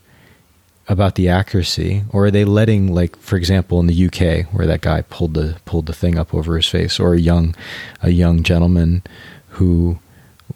about 0.88 1.16
the 1.16 1.28
accuracy, 1.28 2.04
or 2.12 2.26
are 2.26 2.30
they 2.30 2.44
letting, 2.44 2.94
like, 2.94 3.16
for 3.16 3.36
example, 3.36 3.80
in 3.80 3.88
the 3.88 4.06
UK, 4.06 4.46
where 4.52 4.66
that 4.66 4.82
guy 4.82 5.02
pulled 5.02 5.34
the 5.34 5.56
pulled 5.64 5.86
the 5.86 5.92
thing 5.92 6.16
up 6.16 6.32
over 6.32 6.54
his 6.54 6.68
face, 6.68 7.00
or 7.00 7.14
a 7.14 7.20
young 7.20 7.56
a 8.02 8.10
young 8.10 8.42
gentleman 8.42 9.02
who 9.50 9.98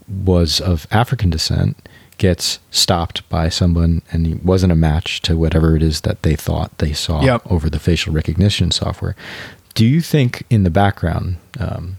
was 0.08 0.60
of 0.60 0.86
African 0.92 1.30
descent 1.30 1.76
gets 2.20 2.58
stopped 2.70 3.26
by 3.30 3.48
someone, 3.48 4.02
and 4.12 4.26
he 4.26 4.34
wasn't 4.34 4.70
a 4.70 4.76
match 4.76 5.22
to 5.22 5.38
whatever 5.38 5.74
it 5.74 5.82
is 5.82 6.02
that 6.02 6.22
they 6.22 6.36
thought 6.36 6.76
they 6.76 6.92
saw 6.92 7.22
Yep. 7.24 7.42
over 7.50 7.70
the 7.70 7.78
facial 7.78 8.12
recognition 8.12 8.70
software. 8.70 9.16
Do 9.74 9.86
you 9.86 10.02
think 10.02 10.44
in 10.50 10.62
the 10.62 10.70
background, 10.70 11.36
um, 11.58 11.96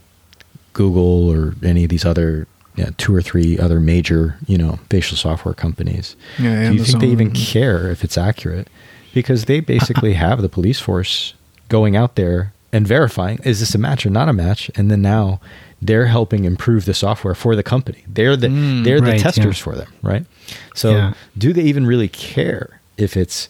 Google 0.74 1.28
or 1.28 1.56
any 1.64 1.84
of 1.84 1.90
these 1.90 2.06
other 2.06 2.48
you 2.76 2.86
know, 2.86 2.92
two 2.98 3.14
or 3.14 3.22
three 3.22 3.58
other 3.60 3.80
major, 3.80 4.38
you 4.48 4.58
know, 4.58 4.80
facial 4.90 5.18
software 5.18 5.54
companies. 5.54 6.16
Yeah, 6.40 6.70
Do 6.70 6.76
you 6.76 6.84
think 6.86 7.02
they 7.02 7.08
even 7.08 7.32
care 7.32 7.90
if 7.92 8.04
it's 8.04 8.18
accurate? 8.18 8.70
Because 9.14 9.46
they 9.46 9.60
basically 9.60 10.14
have 10.26 10.42
the 10.42 10.48
police 10.48 10.80
force 10.80 11.34
going 11.68 11.96
out 11.98 12.16
there 12.16 12.54
and 12.72 12.88
verifying 12.88 13.40
is 13.44 13.60
this 13.60 13.76
a 13.76 13.78
match 13.78 14.06
or 14.06 14.10
not 14.10 14.30
a 14.30 14.34
match, 14.34 14.72
and 14.76 14.90
then 14.90 15.02
now 15.02 15.42
they're 15.82 16.06
helping 16.08 16.46
improve 16.46 16.86
the 16.86 16.94
software 16.94 17.34
for 17.36 17.56
the 17.56 17.64
company. 17.64 18.04
They're 18.08 18.36
the 18.38 18.48
Mm, 18.48 18.84
they're 18.84 19.02
the 19.02 19.12
right, 19.12 19.20
testers 19.20 19.58
yeah. 19.58 19.64
for 19.64 19.76
them, 19.76 19.88
right? 20.02 20.26
So 20.76 20.92
Yeah. 20.92 21.14
do 21.38 21.54
they 21.54 21.64
even 21.64 21.86
really 21.88 22.08
care 22.08 22.80
if 22.98 23.18
it's 23.18 23.50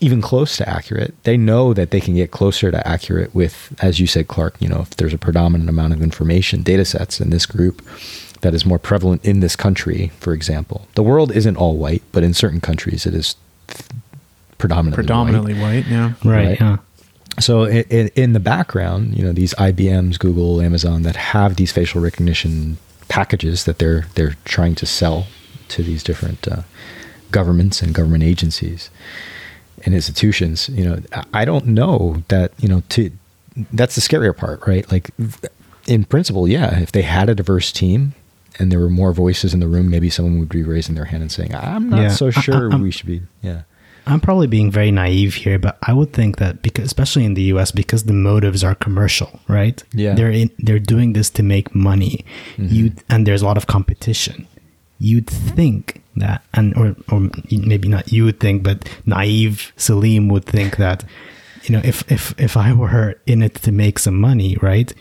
even 0.00 0.20
close 0.20 0.56
to 0.56 0.68
accurate? 0.68 1.14
They 1.22 1.36
know 1.36 1.72
that 1.72 1.90
they 1.92 2.00
can 2.00 2.14
get 2.16 2.30
closer 2.32 2.70
to 2.72 2.86
accurate 2.86 3.32
with, 3.34 3.72
as 3.80 4.00
you 4.00 4.06
said, 4.08 4.26
Clark. 4.26 4.56
You 4.58 4.68
know, 4.68 4.80
if 4.80 4.90
there's 4.96 5.14
a 5.14 5.18
predominant 5.18 5.70
amount 5.70 5.92
of 5.92 6.02
information, 6.02 6.62
data 6.62 6.84
sets 6.84 7.20
in 7.20 7.30
this 7.30 7.46
group 7.46 7.80
that 8.40 8.54
is 8.54 8.66
more 8.66 8.78
prevalent 8.80 9.24
in 9.24 9.38
this 9.38 9.54
country, 9.54 10.10
for 10.18 10.32
example. 10.32 10.88
The 10.96 11.02
world 11.04 11.30
isn't 11.30 11.56
all 11.56 11.76
white, 11.76 12.02
but 12.10 12.24
in 12.24 12.34
certain 12.34 12.60
countries 12.60 13.06
it 13.06 13.14
is 13.14 13.36
predominantly 14.58 14.90
white. 15.02 15.06
Predominantly 15.06 15.54
white. 15.54 15.86
Yeah. 15.86 16.12
Right. 16.24 16.46
Right. 16.48 16.60
Yeah. 16.60 16.76
So 17.40 17.64
in, 17.64 18.08
in, 18.14 18.32
the 18.34 18.40
background, 18.40 19.16
you 19.16 19.24
know, 19.24 19.32
these 19.32 19.54
IBMs, 19.54 20.18
Google, 20.18 20.60
Amazon 20.60 21.02
that 21.02 21.16
have 21.16 21.56
these 21.56 21.72
facial 21.72 22.00
recognition 22.00 22.76
packages 23.08 23.64
that 23.64 23.78
they're 23.78 24.06
they're 24.14 24.36
trying 24.44 24.74
to 24.76 24.86
sell 24.86 25.26
to 25.68 25.82
these 25.82 26.02
different 26.02 26.46
uh, 26.46 26.62
governments 27.30 27.80
and 27.82 27.94
government 27.94 28.22
agencies 28.22 28.90
and 29.84 29.94
institutions. 29.94 30.68
You 30.68 30.84
know, 30.84 30.98
I- 31.12 31.24
I 31.42 31.44
don't 31.44 31.66
know 31.68 32.22
that 32.28 32.52
you 32.58 32.68
know 32.68 32.82
to 32.90 33.10
that's 33.72 33.94
the 33.94 34.00
scarier 34.02 34.36
part, 34.36 34.66
right? 34.66 34.90
Like 34.92 35.10
in 35.86 36.04
principle, 36.04 36.46
yeah, 36.46 36.78
if 36.80 36.92
they 36.92 37.02
had 37.02 37.28
a 37.30 37.34
diverse 37.34 37.72
team 37.72 38.14
and 38.58 38.70
there 38.70 38.78
were 38.78 38.90
more 38.90 39.12
voices 39.14 39.54
in 39.54 39.60
the 39.60 39.68
room, 39.68 39.88
maybe 39.90 40.10
someone 40.10 40.38
would 40.38 40.48
be 40.50 40.62
raising 40.62 40.94
their 40.94 41.06
hand 41.06 41.22
and 41.22 41.32
saying, 41.32 41.54
"I'm 41.54 41.88
not 41.88 42.00
Yeah. 42.02 42.08
so 42.08 42.26
uh, 42.26 42.32
uh, 42.36 42.40
sure 42.42 42.70
I'm- 42.70 42.82
we 42.82 42.90
should 42.90 43.06
be." 43.06 43.22
Yeah. 43.42 43.62
I'm 44.06 44.20
probably 44.20 44.46
being 44.46 44.70
very 44.70 44.90
naive 44.90 45.34
here, 45.34 45.58
but 45.58 45.78
I 45.82 45.92
would 45.92 46.12
think 46.12 46.38
that 46.38 46.62
because, 46.62 46.86
especially 46.86 47.24
in 47.24 47.34
the 47.34 47.42
U.S., 47.54 47.70
because 47.70 48.04
the 48.04 48.12
motives 48.12 48.64
are 48.64 48.74
commercial, 48.74 49.40
right? 49.48 49.82
Yeah. 49.92 50.14
they're 50.14 50.30
in, 50.30 50.50
they're 50.58 50.78
doing 50.78 51.12
this 51.12 51.30
to 51.30 51.42
make 51.42 51.74
money. 51.74 52.24
Mm-hmm. 52.56 52.74
You 52.74 52.92
and 53.08 53.26
there's 53.26 53.42
a 53.42 53.46
lot 53.46 53.56
of 53.56 53.66
competition. 53.66 54.46
You'd 54.98 55.28
think 55.28 56.02
that, 56.16 56.42
and 56.54 56.76
or 56.76 56.96
or 57.10 57.30
maybe 57.50 57.88
not 57.88 58.12
you 58.12 58.24
would 58.24 58.40
think, 58.40 58.62
but 58.62 58.88
naive 59.06 59.72
Salim 59.76 60.28
would 60.28 60.44
think 60.44 60.76
that, 60.76 61.04
you 61.64 61.76
know, 61.76 61.82
if 61.84 62.10
if 62.10 62.34
if 62.38 62.56
I 62.56 62.72
were 62.72 63.14
in 63.26 63.42
it 63.42 63.54
to 63.62 63.72
make 63.72 63.98
some 63.98 64.20
money, 64.20 64.56
right? 64.60 64.92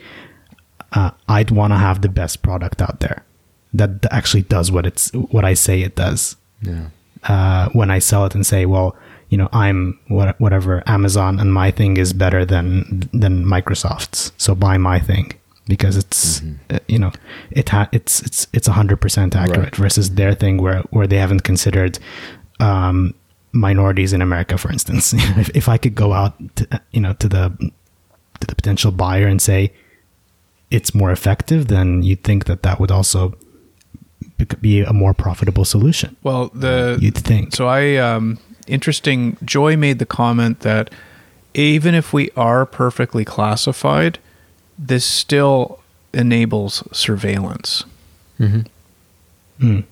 Uh, 0.94 1.12
I'd 1.30 1.52
want 1.52 1.72
to 1.72 1.78
have 1.78 2.02
the 2.02 2.10
best 2.10 2.42
product 2.42 2.82
out 2.82 3.00
there 3.00 3.24
that 3.74 4.06
actually 4.12 4.42
does 4.44 4.72
what 4.72 4.86
it's 4.86 5.10
what 5.14 5.46
I 5.46 5.54
say 5.54 5.82
it 5.82 5.96
does 5.96 6.36
Yeah. 6.62 6.88
Uh, 7.24 7.70
when 7.70 7.92
I 7.92 8.00
sell 8.00 8.26
it 8.26 8.36
and 8.36 8.46
say, 8.46 8.66
well, 8.66 8.96
you 9.30 9.38
know, 9.38 9.50
I'm 9.54 10.00
what, 10.08 10.40
whatever 10.40 10.84
Amazon 10.88 11.40
and 11.40 11.54
my 11.54 11.72
thing 11.72 11.98
is 11.98 12.14
better 12.14 12.46
than 12.46 13.10
than 13.14 13.46
Microsoft's, 13.46 14.32
so 14.38 14.56
buy 14.56 14.78
my 14.78 15.00
thing 15.00 15.32
because 15.68 15.96
it's 15.96 16.42
uh, 16.70 16.80
you 16.88 17.00
know 17.00 17.12
it 17.52 17.70
ha- 17.70 17.88
it's 17.92 18.22
it's 18.24 18.48
it's 18.54 18.68
hundred 18.68 18.98
percent 19.00 19.36
accurate 19.36 19.60
Right. 19.60 19.76
versus 19.76 20.10
their 20.16 20.34
thing 20.34 20.58
where 20.62 20.82
where 20.90 21.08
they 21.08 21.18
haven't 21.18 21.44
considered 21.44 21.98
um, 22.60 23.14
minorities 23.54 24.12
in 24.14 24.22
America, 24.22 24.58
for 24.58 24.72
instance. 24.72 25.14
if, 25.16 25.50
if 25.56 25.70
I 25.70 25.78
could 25.78 25.96
go 25.96 26.14
out, 26.14 26.34
to, 26.58 26.82
you 26.92 27.00
know, 27.02 27.14
to 27.14 27.28
the 27.30 27.72
to 28.40 28.48
the 28.48 28.56
potential 28.56 28.92
buyer 28.92 29.28
and 29.28 29.42
say 29.42 29.72
it's 30.72 30.94
more 30.96 31.12
effective, 31.12 31.68
then 31.68 32.02
you'd 32.04 32.24
think 32.24 32.46
that 32.46 32.64
that 32.64 32.80
would 32.80 32.92
also 32.92 33.34
be 34.62 34.82
a 34.82 34.94
more 34.94 35.14
profitable 35.14 35.66
solution. 35.66 36.16
Well, 36.24 36.50
the 36.54 36.98
You'd 37.02 37.16
think. 37.18 37.56
So 37.56 37.68
I 37.68 37.96
um 37.98 38.38
interesting 38.68 39.38
Joy 39.44 39.76
made 39.78 40.00
the 40.00 40.06
comment 40.06 40.62
that 40.62 40.90
even 41.54 41.94
if 41.96 42.14
we 42.14 42.30
are 42.38 42.66
perfectly 42.66 43.26
classified, 43.26 44.20
this 44.80 45.04
still 45.06 45.80
enables 46.14 46.84
surveillance. 46.92 47.84
Mm-hmm. 48.40 48.62
Mm. 49.78 49.84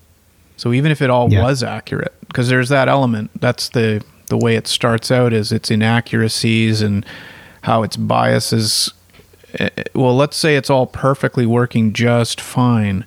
So 0.56 0.72
even 0.72 0.90
if 0.90 1.00
it 1.02 1.10
all 1.10 1.30
Yeah. 1.32 1.42
was 1.42 1.62
accurate, 1.62 2.14
because 2.28 2.48
there's 2.48 2.68
that 2.70 2.88
element, 2.88 3.30
that's 3.40 3.68
the 3.70 4.02
the 4.28 4.36
way 4.38 4.54
it 4.54 4.66
starts 4.68 5.10
out 5.10 5.32
is 5.32 5.50
its 5.50 5.70
inaccuracies 5.72 6.82
and 6.82 7.04
how 7.62 7.82
its 7.82 7.96
biases. 7.96 8.92
eh, 9.58 9.68
Well, 9.94 10.14
let's 10.16 10.36
say 10.36 10.54
it's 10.56 10.70
all 10.70 10.86
perfectly 10.86 11.46
working 11.46 11.92
just 11.92 12.40
fine. 12.40 13.04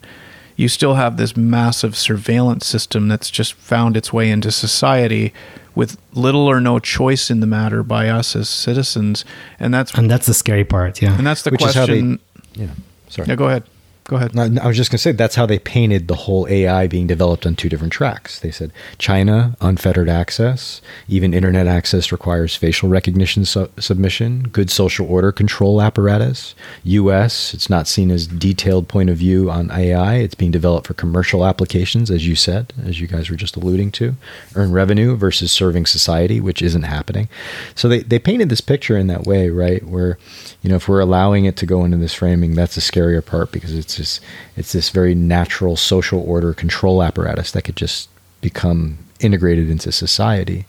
You 0.55 0.67
still 0.67 0.95
have 0.95 1.17
this 1.17 1.35
massive 1.35 1.95
surveillance 1.97 2.65
system 2.65 3.07
that's 3.07 3.29
just 3.31 3.53
found 3.53 3.97
its 3.97 4.13
way 4.13 4.29
into 4.29 4.51
society 4.51 5.33
with 5.75 5.97
little 6.13 6.47
or 6.47 6.61
no 6.61 6.77
choice 6.79 7.31
in 7.31 7.39
the 7.39 7.47
matter 7.47 7.81
by 7.81 8.07
us 8.07 8.35
as 8.35 8.47
citizens, 8.49 9.25
and 9.59 9.73
that's 9.73 9.91
And 9.95 10.09
that's 10.11 10.27
the 10.27 10.33
scary 10.35 10.63
part, 10.63 11.01
yeah. 11.01 11.17
and 11.17 11.25
that's 11.25 11.41
the 11.41 11.49
Which 11.51 11.65
is 11.65 11.73
how 11.73 11.85
they- 11.87 11.93
question. 12.01 12.19
Yeah. 12.53 12.67
Sorry. 13.09 13.27
yeah, 13.27 13.35
go 13.35 13.45
ahead. 13.45 13.63
Go 14.05 14.17
ahead. 14.17 14.37
I 14.37 14.67
was 14.67 14.75
just 14.75 14.91
going 14.91 14.97
to 14.97 15.01
say 15.01 15.13
that's 15.13 15.35
how 15.35 15.45
they 15.45 15.59
painted 15.59 16.09
the 16.09 16.15
whole 16.15 16.45
AI 16.49 16.87
being 16.87 17.07
developed 17.07 17.45
on 17.45 17.55
two 17.55 17.69
different 17.69 17.93
tracks. 17.93 18.37
They 18.37 18.51
said 18.51 18.73
China, 18.97 19.55
unfettered 19.61 20.09
access, 20.09 20.81
even 21.07 21.33
internet 21.33 21.67
access 21.67 22.11
requires 22.11 22.53
facial 22.53 22.89
recognition 22.89 23.45
su- 23.45 23.69
submission, 23.79 24.49
good 24.49 24.69
social 24.69 25.07
order 25.07 25.31
control 25.31 25.81
apparatus. 25.81 26.53
US, 26.83 27.53
it's 27.53 27.69
not 27.69 27.87
seen 27.87 28.11
as 28.11 28.27
detailed 28.27 28.89
point 28.89 29.09
of 29.09 29.15
view 29.15 29.49
on 29.49 29.71
AI. 29.71 30.15
It's 30.15 30.35
being 30.35 30.51
developed 30.51 30.87
for 30.87 30.95
commercial 30.95 31.45
applications, 31.45 32.11
as 32.11 32.27
you 32.27 32.35
said, 32.35 32.73
as 32.85 32.99
you 32.99 33.07
guys 33.07 33.29
were 33.29 33.37
just 33.37 33.55
alluding 33.55 33.91
to, 33.93 34.15
earn 34.55 34.73
revenue 34.73 35.15
versus 35.15 35.49
serving 35.49 35.85
society, 35.85 36.41
which 36.41 36.61
isn't 36.61 36.83
happening. 36.83 37.29
So 37.73 37.87
they, 37.87 37.99
they 38.01 38.19
painted 38.19 38.49
this 38.49 38.61
picture 38.61 38.97
in 38.97 39.07
that 39.07 39.23
way, 39.23 39.49
right? 39.49 39.81
Where, 39.81 40.17
you 40.61 40.69
know, 40.69 40.75
if 40.75 40.89
we're 40.89 40.99
allowing 40.99 41.45
it 41.45 41.55
to 41.57 41.65
go 41.65 41.85
into 41.85 41.95
this 41.95 42.13
framing, 42.13 42.55
that's 42.55 42.75
the 42.75 42.81
scarier 42.81 43.25
part 43.25 43.53
because 43.53 43.73
it's 43.73 43.92
just 43.97 44.21
it's 44.55 44.71
this 44.71 44.89
very 44.89 45.15
natural 45.15 45.75
social 45.75 46.21
order 46.21 46.53
control 46.53 47.03
apparatus 47.03 47.51
that 47.51 47.63
could 47.63 47.75
just 47.75 48.09
become 48.41 48.97
integrated 49.19 49.69
into 49.69 49.91
society. 49.91 50.65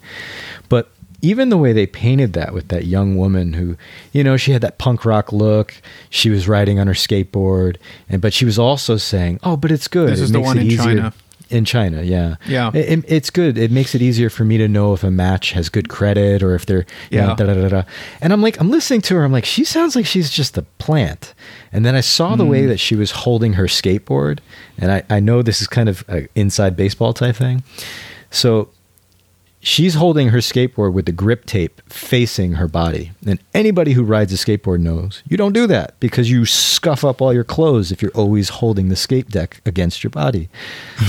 But 0.69 0.91
even 1.25 1.49
the 1.49 1.57
way 1.57 1.73
they 1.73 1.87
painted 1.87 2.35
that 2.35 2.53
with 2.53 2.69
that 2.69 2.85
young 2.85 3.17
woman 3.17 3.55
who, 3.55 3.77
you 4.13 4.23
know, 4.23 4.37
she 4.37 4.53
had 4.53 4.61
that 4.61 4.79
punk 4.79 5.05
rock 5.05 5.33
look, 5.33 5.75
she 6.11 6.29
was 6.29 6.47
riding 6.47 6.79
on 6.79 6.87
her 6.87 6.93
skateboard, 6.93 7.77
and 8.09 8.21
but 8.21 8.35
she 8.35 8.45
was 8.45 8.59
also 8.59 8.97
saying, 8.97 9.41
"Oh, 9.43 9.57
but 9.57 9.71
it's 9.71 9.89
good. 9.89 10.11
This 10.11 10.21
It 10.21 10.25
is 10.25 10.33
the 10.33 10.41
one 10.41 10.59
in 10.59 10.67
easier." 10.67 10.85
China. 10.85 11.15
In 11.51 11.65
China, 11.67 12.03
yeah, 12.03 12.37
Yeah. 12.49 12.71
It- 12.73 12.89
it- 12.99 13.05
it's 13.07 13.31
good. 13.31 13.59
It 13.59 13.71
makes 13.71 13.95
it 13.95 14.01
easier 14.01 14.31
for 14.31 14.45
me 14.45 14.57
to 14.59 14.67
know 14.67 14.95
if 14.95 15.05
a 15.05 15.11
match 15.11 15.53
has 15.53 15.69
good 15.69 15.89
credit 15.89 16.43
or 16.43 16.55
if 16.55 16.65
they're, 16.67 16.87
you 17.11 17.19
know, 17.21 17.29
Yeah. 17.29 17.35
da, 17.37 17.45
da, 17.47 17.55
da, 17.55 17.69
da. 17.69 17.83
And 18.23 18.33
I'm 18.33 18.41
like, 18.41 18.59
I'm 18.61 18.71
listening 18.71 19.03
to 19.03 19.15
her. 19.17 19.25
I'm 19.25 19.33
like, 19.33 19.45
she 19.45 19.63
sounds 19.65 19.95
like 19.95 20.07
she's 20.07 20.31
just 20.31 20.57
a 20.57 20.63
plant. 20.79 21.35
And 21.73 21.85
then 21.85 21.95
I 21.95 22.01
saw 22.01 22.35
the 22.35 22.45
Mm. 22.45 22.49
way 22.49 22.67
that 22.67 22.81
she 22.81 22.97
was 22.97 23.11
holding 23.11 23.55
her 23.55 23.65
skateboard, 23.67 24.39
and 24.79 24.91
I, 24.91 25.03
I 25.11 25.21
know 25.21 25.43
this 25.43 25.61
is 25.61 25.67
kind 25.69 25.89
of 25.89 26.03
an 26.09 26.29
inside 26.35 26.77
baseball 26.77 27.13
type 27.13 27.37
thing. 27.37 27.63
So 28.31 28.69
she's 29.65 29.95
holding 29.95 30.29
her 30.29 30.39
skateboard 30.39 30.93
with 30.93 31.07
the 31.07 31.13
grip 31.13 31.47
tape 31.47 31.81
facing 31.91 32.53
her 32.53 32.69
body. 32.69 33.13
And 33.27 33.39
anybody 33.55 33.93
who 33.95 34.05
rides 34.05 34.31
a 34.33 34.37
skateboard 34.37 34.81
knows 34.81 35.23
you 35.27 35.37
don't 35.39 35.55
do 35.55 35.67
that 35.67 35.99
because 36.01 36.31
you 36.31 36.45
scuff 36.45 37.03
up 37.03 37.23
all 37.23 37.33
your 37.33 37.45
clothes 37.45 37.91
if 37.91 38.03
you're 38.03 38.11
always 38.13 38.51
holding 38.51 38.91
the 38.91 38.97
skate 38.97 39.31
deck 39.31 39.63
against 39.65 40.05
your 40.05 40.11
body. 40.11 40.51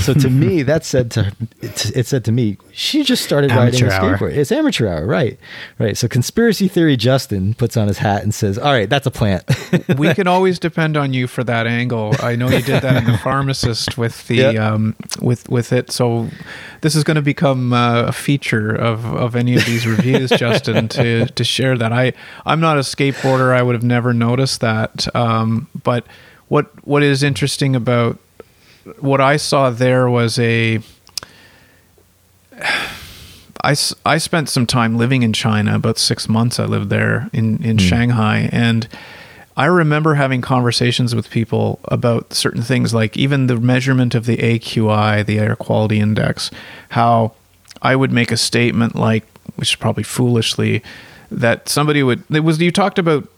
So 0.00 0.14
to 0.14 0.30
me, 0.30 0.62
that 0.70 0.84
said 0.86 1.10
to 1.12 1.32
it, 1.60 1.94
it 1.94 2.06
said 2.06 2.24
to 2.24 2.32
me, 2.32 2.56
she 2.72 3.04
just 3.04 3.22
started 3.24 3.50
Amateur 3.52 3.88
riding 3.88 3.90
a 3.90 3.92
hour. 3.92 4.16
skateboard. 4.18 4.32
It's 4.36 4.50
amateur 4.50 4.88
hour, 4.88 5.06
right? 5.06 5.38
Right. 5.78 5.96
So 5.96 6.08
conspiracy 6.08 6.66
theory 6.66 6.96
Justin 6.96 7.52
puts 7.52 7.76
on 7.76 7.88
his 7.88 7.98
hat 7.98 8.22
and 8.22 8.34
says, 8.34 8.56
"All 8.58 8.72
right, 8.72 8.88
that's 8.88 9.06
a 9.06 9.10
plant." 9.10 9.44
we 9.98 10.14
can 10.14 10.26
always 10.26 10.58
depend 10.68 10.96
on 10.96 11.12
you 11.12 11.26
for 11.26 11.44
that 11.44 11.66
angle. 11.66 12.14
I 12.20 12.36
know 12.36 12.48
you 12.48 12.62
did 12.62 12.80
that 12.82 12.96
in 12.96 13.04
the 13.04 13.18
pharmacist 13.18 13.98
with 13.98 14.26
the 14.28 14.36
Yep. 14.36 14.56
um, 14.56 14.94
with 15.20 15.46
with 15.50 15.72
it. 15.74 15.90
So 15.92 16.28
this 16.80 16.94
is 16.94 17.04
going 17.04 17.16
to 17.16 17.22
become 17.22 17.72
uh, 17.74 18.04
a 18.04 18.12
feature 18.12 18.45
of, 18.52 19.04
of 19.04 19.36
any 19.36 19.56
of 19.56 19.64
these 19.64 19.86
reviews, 19.86 20.30
Justin, 20.30 20.88
to 20.88 21.26
to 21.26 21.44
share 21.44 21.76
that. 21.78 21.92
I 21.92 22.12
I'm 22.44 22.60
not 22.60 22.76
a 22.76 22.80
skateboarder. 22.80 23.54
I 23.54 23.62
would 23.62 23.74
have 23.74 23.84
never 23.84 24.12
noticed 24.12 24.60
that. 24.60 25.14
Um, 25.14 25.68
but 25.82 26.06
what 26.48 26.66
what 26.86 27.02
is 27.02 27.22
interesting 27.22 27.74
about 27.74 28.18
what 29.00 29.20
I 29.20 29.36
saw 29.36 29.70
there 29.70 30.08
was 30.08 30.38
a 30.38 30.80
I, 33.66 33.74
I 34.04 34.18
spent 34.18 34.48
some 34.48 34.66
time 34.66 34.96
living 34.96 35.22
in 35.22 35.32
China, 35.32 35.74
about 35.74 35.98
six 35.98 36.28
months 36.28 36.60
I 36.60 36.66
lived 36.66 36.88
there 36.88 37.28
in, 37.32 37.62
in 37.64 37.78
Shanghai. 37.78 38.48
And 38.52 38.86
I 39.56 39.64
remember 39.64 40.14
having 40.14 40.40
conversations 40.40 41.14
with 41.14 41.30
people 41.30 41.80
about 41.86 42.32
certain 42.32 42.62
things, 42.62 42.94
like 42.94 43.16
even 43.16 43.48
the 43.48 43.56
measurement 43.56 44.14
of 44.14 44.26
the 44.26 44.36
AQI, 44.36 45.26
the 45.26 45.38
air 45.40 45.56
quality 45.56 45.98
index, 45.98 46.50
how 46.90 47.32
I 47.82 47.96
would 47.96 48.12
make 48.12 48.30
a 48.30 48.36
statement 48.36 48.94
like, 48.94 49.24
which 49.56 49.70
is 49.70 49.76
probably 49.76 50.02
foolishly, 50.02 50.82
that 51.30 51.68
somebody 51.68 52.02
would, 52.02 52.22
it 52.30 52.40
was, 52.40 52.60
you 52.60 52.70
talked 52.70 52.98
about 52.98 53.28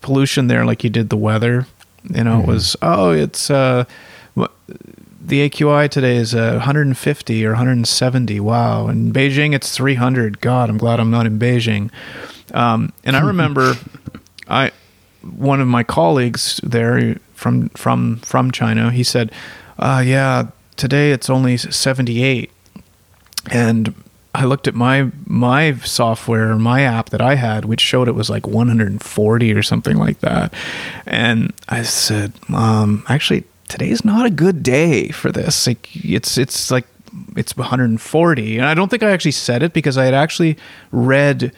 pollution 0.00 0.46
there 0.46 0.64
like 0.64 0.84
you 0.84 0.90
did 0.90 1.10
the 1.10 1.16
weather. 1.16 1.66
You 2.14 2.24
know, 2.24 2.40
it 2.40 2.46
was, 2.46 2.76
oh, 2.82 3.10
it's, 3.10 3.50
uh, 3.50 3.84
the 5.26 5.50
AQI 5.50 5.90
today 5.90 6.16
is 6.16 6.34
uh, 6.34 6.52
150 6.52 7.44
or 7.44 7.50
170. 7.50 8.38
Wow. 8.40 8.88
In 8.88 9.12
Beijing, 9.12 9.54
it's 9.54 9.76
300. 9.76 10.40
God, 10.40 10.70
I'm 10.70 10.78
glad 10.78 11.00
I'm 11.00 11.10
not 11.10 11.26
in 11.26 11.38
Beijing. 11.38 11.90
Um, 12.54 12.92
and 13.04 13.16
I 13.16 13.20
remember 13.26 13.74
I 14.48 14.70
one 15.22 15.60
of 15.60 15.66
my 15.66 15.82
colleagues 15.82 16.60
there 16.62 17.16
from 17.34 17.70
from 17.70 18.18
from 18.18 18.52
China. 18.52 18.92
He 18.92 19.02
said, 19.02 19.32
uh, 19.78 20.02
"Yeah, 20.04 20.48
today 20.76 21.10
it's 21.10 21.28
only 21.28 21.56
78." 21.56 22.50
And 23.50 23.94
I 24.34 24.44
looked 24.44 24.68
at 24.68 24.74
my 24.74 25.10
my 25.26 25.74
software, 25.76 26.56
my 26.56 26.82
app 26.82 27.10
that 27.10 27.22
I 27.22 27.36
had, 27.36 27.64
which 27.64 27.80
showed 27.80 28.06
it 28.06 28.14
was 28.14 28.28
like 28.28 28.46
140 28.46 29.54
or 29.54 29.62
something 29.62 29.96
like 29.96 30.20
that. 30.20 30.52
And 31.06 31.54
I 31.68 31.82
said, 31.82 32.34
um, 32.52 33.04
actually, 33.08 33.44
today's 33.68 34.04
not 34.04 34.26
a 34.26 34.30
good 34.30 34.62
day 34.62 35.08
for 35.08 35.32
this. 35.32 35.66
Like, 35.66 35.88
it's 35.94 36.36
it's 36.36 36.70
like 36.70 36.86
it's 37.34 37.56
140, 37.56 38.58
and 38.58 38.66
I 38.66 38.74
don't 38.74 38.90
think 38.90 39.02
I 39.02 39.10
actually 39.10 39.32
said 39.32 39.62
it 39.62 39.72
because 39.72 39.96
I 39.96 40.04
had 40.04 40.14
actually 40.14 40.58
read 40.90 41.52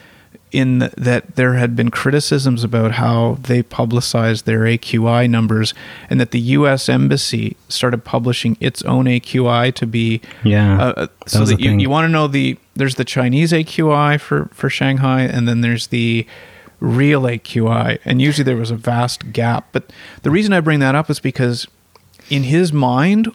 in 0.51 0.79
that 0.79 1.35
there 1.35 1.53
had 1.53 1.75
been 1.75 1.91
criticisms 1.91 2.63
about 2.63 2.93
how 2.93 3.37
they 3.41 3.61
publicized 3.61 4.45
their 4.45 4.61
AQI 4.61 5.29
numbers, 5.29 5.73
and 6.09 6.19
that 6.19 6.31
the 6.31 6.39
U.S. 6.39 6.89
embassy 6.89 7.55
started 7.67 8.03
publishing 8.03 8.57
its 8.59 8.81
own 8.83 9.05
AQI 9.05 9.73
to 9.75 9.85
be 9.85 10.21
Yeah, 10.43 10.79
uh, 10.79 10.85
uh, 10.85 10.93
that 10.95 11.29
so 11.29 11.45
that 11.45 11.59
you, 11.59 11.71
you 11.77 11.89
want 11.89 12.05
to 12.05 12.09
know 12.09 12.27
the 12.27 12.57
there's 12.75 12.95
the 12.95 13.05
Chinese 13.05 13.51
AQI 13.51 14.19
for 14.19 14.49
for 14.53 14.69
Shanghai, 14.69 15.21
and 15.21 15.47
then 15.47 15.61
there's 15.61 15.87
the 15.87 16.25
real 16.79 17.23
AQI, 17.23 17.99
and 18.05 18.21
usually 18.21 18.43
there 18.43 18.57
was 18.57 18.71
a 18.71 18.75
vast 18.75 19.31
gap. 19.31 19.67
But 19.71 19.91
the 20.23 20.31
reason 20.31 20.53
I 20.53 20.61
bring 20.61 20.79
that 20.79 20.95
up 20.95 21.09
is 21.09 21.19
because 21.19 21.67
in 22.29 22.43
his 22.43 22.71
mind, 22.71 23.33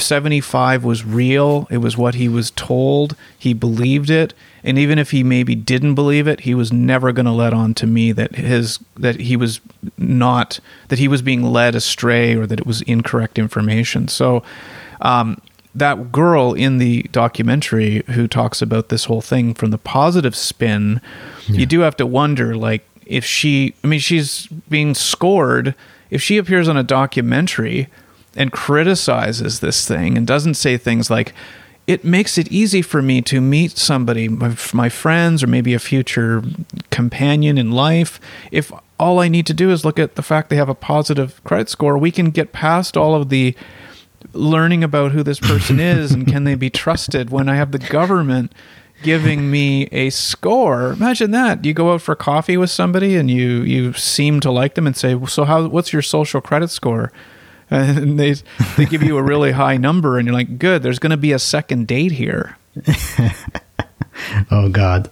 75 0.00 0.84
was 0.84 1.04
real. 1.04 1.66
It 1.70 1.78
was 1.78 1.96
what 1.96 2.14
he 2.14 2.28
was 2.28 2.50
told. 2.52 3.16
He 3.38 3.54
believed 3.54 4.10
it, 4.10 4.34
and 4.62 4.78
even 4.78 4.98
if 4.98 5.10
he 5.10 5.22
maybe 5.22 5.54
didn't 5.54 5.94
believe 5.94 6.26
it, 6.26 6.40
he 6.40 6.54
was 6.54 6.72
never 6.72 7.12
going 7.12 7.26
to 7.26 7.32
let 7.32 7.52
on 7.52 7.74
to 7.74 7.86
me 7.86 8.12
that 8.12 8.34
his 8.34 8.78
that 8.96 9.20
he 9.20 9.36
was 9.36 9.60
not 9.98 10.60
that 10.88 10.98
he 10.98 11.08
was 11.08 11.22
being 11.22 11.42
led 11.42 11.74
astray 11.74 12.34
or 12.34 12.46
that 12.46 12.60
it 12.60 12.66
was 12.66 12.82
incorrect 12.82 13.38
information. 13.38 14.08
So. 14.08 14.42
Um, 15.00 15.40
that 15.76 16.12
girl 16.12 16.54
in 16.54 16.78
the 16.78 17.02
documentary 17.10 18.04
who 18.10 18.28
talks 18.28 18.62
about 18.62 18.90
this 18.90 19.06
whole 19.06 19.20
thing 19.20 19.54
from 19.54 19.72
the 19.72 19.78
positive 19.78 20.36
spin, 20.36 21.00
you 21.48 21.66
do 21.66 21.80
have 21.80 21.96
to 21.96 22.06
wonder, 22.06 22.56
like, 22.56 22.86
if 23.06 23.24
she, 23.24 23.74
I 23.82 23.88
mean, 23.88 23.98
she's 23.98 24.46
being 24.68 24.94
scored. 24.94 25.74
If 26.10 26.22
she 26.22 26.38
appears 26.38 26.68
on 26.68 26.76
a 26.76 26.84
documentary 26.84 27.88
and 28.36 28.52
criticizes 28.52 29.60
this 29.60 29.86
thing 29.86 30.16
and 30.16 30.26
doesn't 30.26 30.54
say 30.54 30.76
things 30.76 31.10
like, 31.10 31.32
it 31.86 32.04
makes 32.04 32.38
it 32.38 32.50
easy 32.50 32.80
for 32.80 33.02
me 33.02 33.20
to 33.22 33.40
meet 33.40 33.76
somebody, 33.76 34.28
my, 34.28 34.88
friends, 34.88 35.42
or 35.42 35.46
maybe 35.46 35.74
a 35.74 35.78
future 35.78 36.42
companion 36.90 37.58
in 37.58 37.72
life. 37.72 38.18
If 38.50 38.72
all 38.98 39.20
I 39.20 39.28
need 39.28 39.46
to 39.46 39.54
do 39.54 39.70
is 39.70 39.84
look 39.84 39.98
at 39.98 40.14
the 40.14 40.22
fact 40.22 40.48
they 40.48 40.56
have 40.56 40.70
a 40.70 40.74
positive 40.74 41.42
credit 41.44 41.68
score, 41.68 41.98
we 41.98 42.10
can 42.10 42.30
get 42.30 42.52
past 42.52 42.96
all 42.96 43.14
of 43.14 43.28
the 43.28 43.54
learning 44.32 44.82
about 44.82 45.12
who 45.12 45.22
this 45.22 45.38
person 45.38 45.78
is 45.98 46.12
and 46.12 46.26
can 46.26 46.44
they 46.44 46.54
be 46.54 46.70
trusted 46.70 47.28
when 47.28 47.48
I 47.48 47.56
have 47.56 47.72
the 47.72 47.78
government 47.78 48.52
giving 49.02 49.50
me 49.50 49.84
a 49.92 50.08
score. 50.08 50.92
Imagine 50.92 51.32
that. 51.32 51.64
You 51.64 51.74
go 51.74 51.92
out 51.92 52.00
for 52.00 52.14
coffee 52.14 52.56
with 52.56 52.70
somebody 52.70 53.16
and 53.16 53.30
you 53.30 53.60
you 53.62 53.92
seem 53.92 54.40
to 54.40 54.50
like 54.50 54.74
them 54.74 54.86
and 54.86 54.96
say, 54.96 55.18
"So 55.26 55.44
how 55.44 55.66
what's 55.68 55.92
your 55.92 56.00
social 56.00 56.40
credit 56.40 56.70
score?" 56.70 57.12
And 57.74 58.20
they 58.20 58.34
they 58.76 58.86
give 58.86 59.02
you 59.02 59.16
a 59.16 59.22
really 59.22 59.52
high 59.52 59.76
number 59.76 60.18
and 60.18 60.26
you're 60.26 60.34
like, 60.34 60.58
"Good, 60.58 60.82
there's 60.82 60.98
going 60.98 61.10
to 61.10 61.16
be 61.16 61.32
a 61.32 61.38
second 61.38 61.86
date 61.86 62.12
here." 62.12 62.56
oh 64.50 64.68
God, 64.68 65.10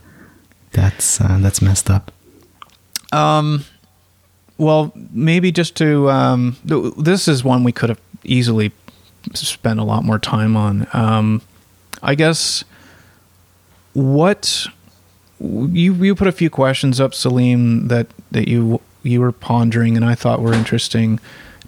that's 0.70 1.20
uh, 1.20 1.39
that's 1.40 1.60
messed 1.60 1.90
up. 1.90 2.12
Um, 3.10 3.64
well, 4.59 4.93
maybe 5.12 5.51
just 5.51 5.76
to 5.76 6.09
um, 6.10 6.56
th- 6.66 6.94
this 6.97 7.26
is 7.26 7.43
one 7.43 7.64
we 7.64 7.72
could 7.72 7.89
have 7.89 8.01
easily 8.22 8.72
spent 9.34 9.80
a 9.80 9.84
lot 9.84 10.05
more 10.05 10.18
time 10.18 10.56
on. 10.56 10.86
Um, 10.93 11.43
I 12.02 12.14
guess 12.14 12.64
what 13.93 14.66
you 15.40 15.94
you 15.94 16.14
put 16.14 16.28
a 16.28 16.32
few 16.32 16.51
questions 16.51 17.01
up, 17.01 17.14
Salim, 17.14 17.89
that 17.89 18.06
that 18.30 18.48
you 18.48 18.80
you 19.02 19.20
were 19.20 19.32
pondering, 19.32 19.97
and 19.97 20.05
I 20.05 20.14
thought 20.14 20.40
were 20.40 20.55
interesting. 20.55 21.18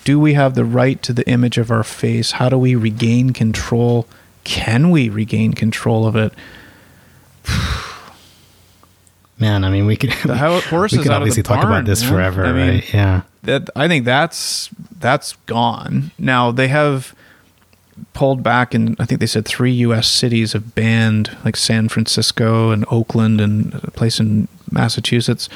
Do 0.05 0.20
we 0.20 0.35
have 0.35 0.55
the 0.55 0.64
right 0.64 1.02
to 1.02 1.12
the 1.12 1.26
image 1.28 1.59
of 1.59 1.70
our 1.70 1.82
face? 1.82 2.32
How 2.32 2.48
do 2.48 2.59
we 2.59 2.74
regain 2.74 3.31
control? 3.32 4.06
Can 4.44 4.90
we 4.90 5.09
regain 5.09 5.55
control 5.55 6.06
of 6.06 6.14
it? 6.14 6.32
Man, 9.39 9.64
I 9.64 9.70
mean, 9.70 9.86
we 9.86 9.97
could 9.97 10.10
The 10.24 10.36
horse 10.70 10.93
we 10.93 10.98
is 10.98 11.05
could 11.05 11.10
out 11.10 11.22
of 11.22 11.26
the 11.26 11.31
obviously 11.31 11.43
talk 11.43 11.62
barn, 11.62 11.72
about 11.72 11.86
this 11.86 12.02
yeah. 12.02 12.09
forever, 12.09 12.44
I 12.44 12.52
mean, 12.52 12.68
right? 12.68 12.94
Yeah. 12.94 13.22
that 13.43 13.68
I 13.74 13.89
think 13.89 14.05
that's 14.05 14.70
that's 14.98 15.35
gone. 15.47 16.12
Now 16.18 16.52
they 16.52 16.68
have 16.68 17.14
pulled 18.12 18.43
back 18.43 18.74
and 18.74 18.97
I 18.98 19.05
think 19.06 19.20
they 19.20 19.26
said 19.26 19.44
three 19.44 19.72
US 19.72 20.09
cities 20.09 20.52
have 20.52 20.74
banned 20.74 21.36
like 21.44 21.56
San 21.56 21.89
Francisco 21.89 22.70
and 22.70 22.85
Oakland 22.90 23.40
and 23.40 23.74
a 23.82 23.90
place 23.90 24.20
in 24.20 24.48
Massachusetts 24.70 25.48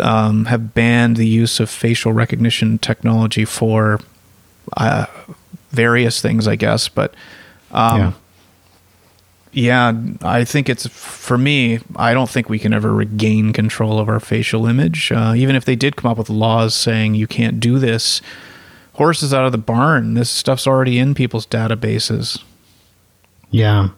um, 0.00 0.46
have 0.46 0.74
banned 0.74 1.16
the 1.16 1.26
use 1.26 1.60
of 1.60 1.70
facial 1.70 2.12
recognition 2.12 2.78
technology 2.78 3.44
for 3.44 4.00
uh, 4.76 5.06
various 5.70 6.20
things, 6.20 6.46
I 6.46 6.56
guess. 6.56 6.88
But 6.88 7.14
um, 7.70 8.16
yeah. 9.52 9.92
yeah, 9.92 10.02
I 10.22 10.44
think 10.44 10.68
it's 10.68 10.86
for 10.88 11.38
me. 11.38 11.80
I 11.96 12.12
don't 12.14 12.30
think 12.30 12.48
we 12.48 12.58
can 12.58 12.72
ever 12.72 12.92
regain 12.92 13.52
control 13.52 13.98
of 13.98 14.08
our 14.08 14.20
facial 14.20 14.66
image, 14.66 15.12
uh, 15.12 15.34
even 15.36 15.56
if 15.56 15.64
they 15.64 15.76
did 15.76 15.96
come 15.96 16.10
up 16.10 16.18
with 16.18 16.30
laws 16.30 16.74
saying 16.74 17.14
you 17.14 17.26
can't 17.26 17.60
do 17.60 17.78
this. 17.78 18.20
Horses 18.94 19.32
out 19.32 19.44
of 19.44 19.52
the 19.52 19.58
barn. 19.58 20.14
This 20.14 20.28
stuff's 20.28 20.66
already 20.66 20.98
in 20.98 21.14
people's 21.14 21.46
databases. 21.46 22.42
Yeah, 23.50 23.90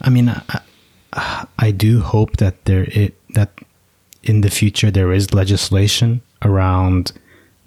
I 0.00 0.10
mean, 0.10 0.28
I, 0.28 1.46
I 1.58 1.70
do 1.72 2.00
hope 2.00 2.36
that 2.36 2.64
there 2.64 2.84
it 2.84 3.14
that 3.30 3.50
in 4.28 4.42
the 4.42 4.50
future 4.50 4.90
there 4.90 5.12
is 5.12 5.32
legislation 5.32 6.20
around 6.42 7.12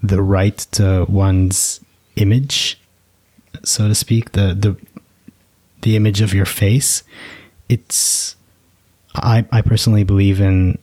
the 0.03 0.21
right 0.21 0.57
to 0.71 1.05
one's 1.09 1.79
image, 2.15 2.79
so 3.63 3.87
to 3.87 3.95
speak, 3.95 4.31
the 4.33 4.53
the 4.53 4.75
the 5.81 5.95
image 5.95 6.21
of 6.21 6.33
your 6.33 6.45
face. 6.45 7.03
It's 7.69 8.35
I 9.15 9.45
I 9.51 9.61
personally 9.61 10.03
believe 10.03 10.41
in 10.41 10.77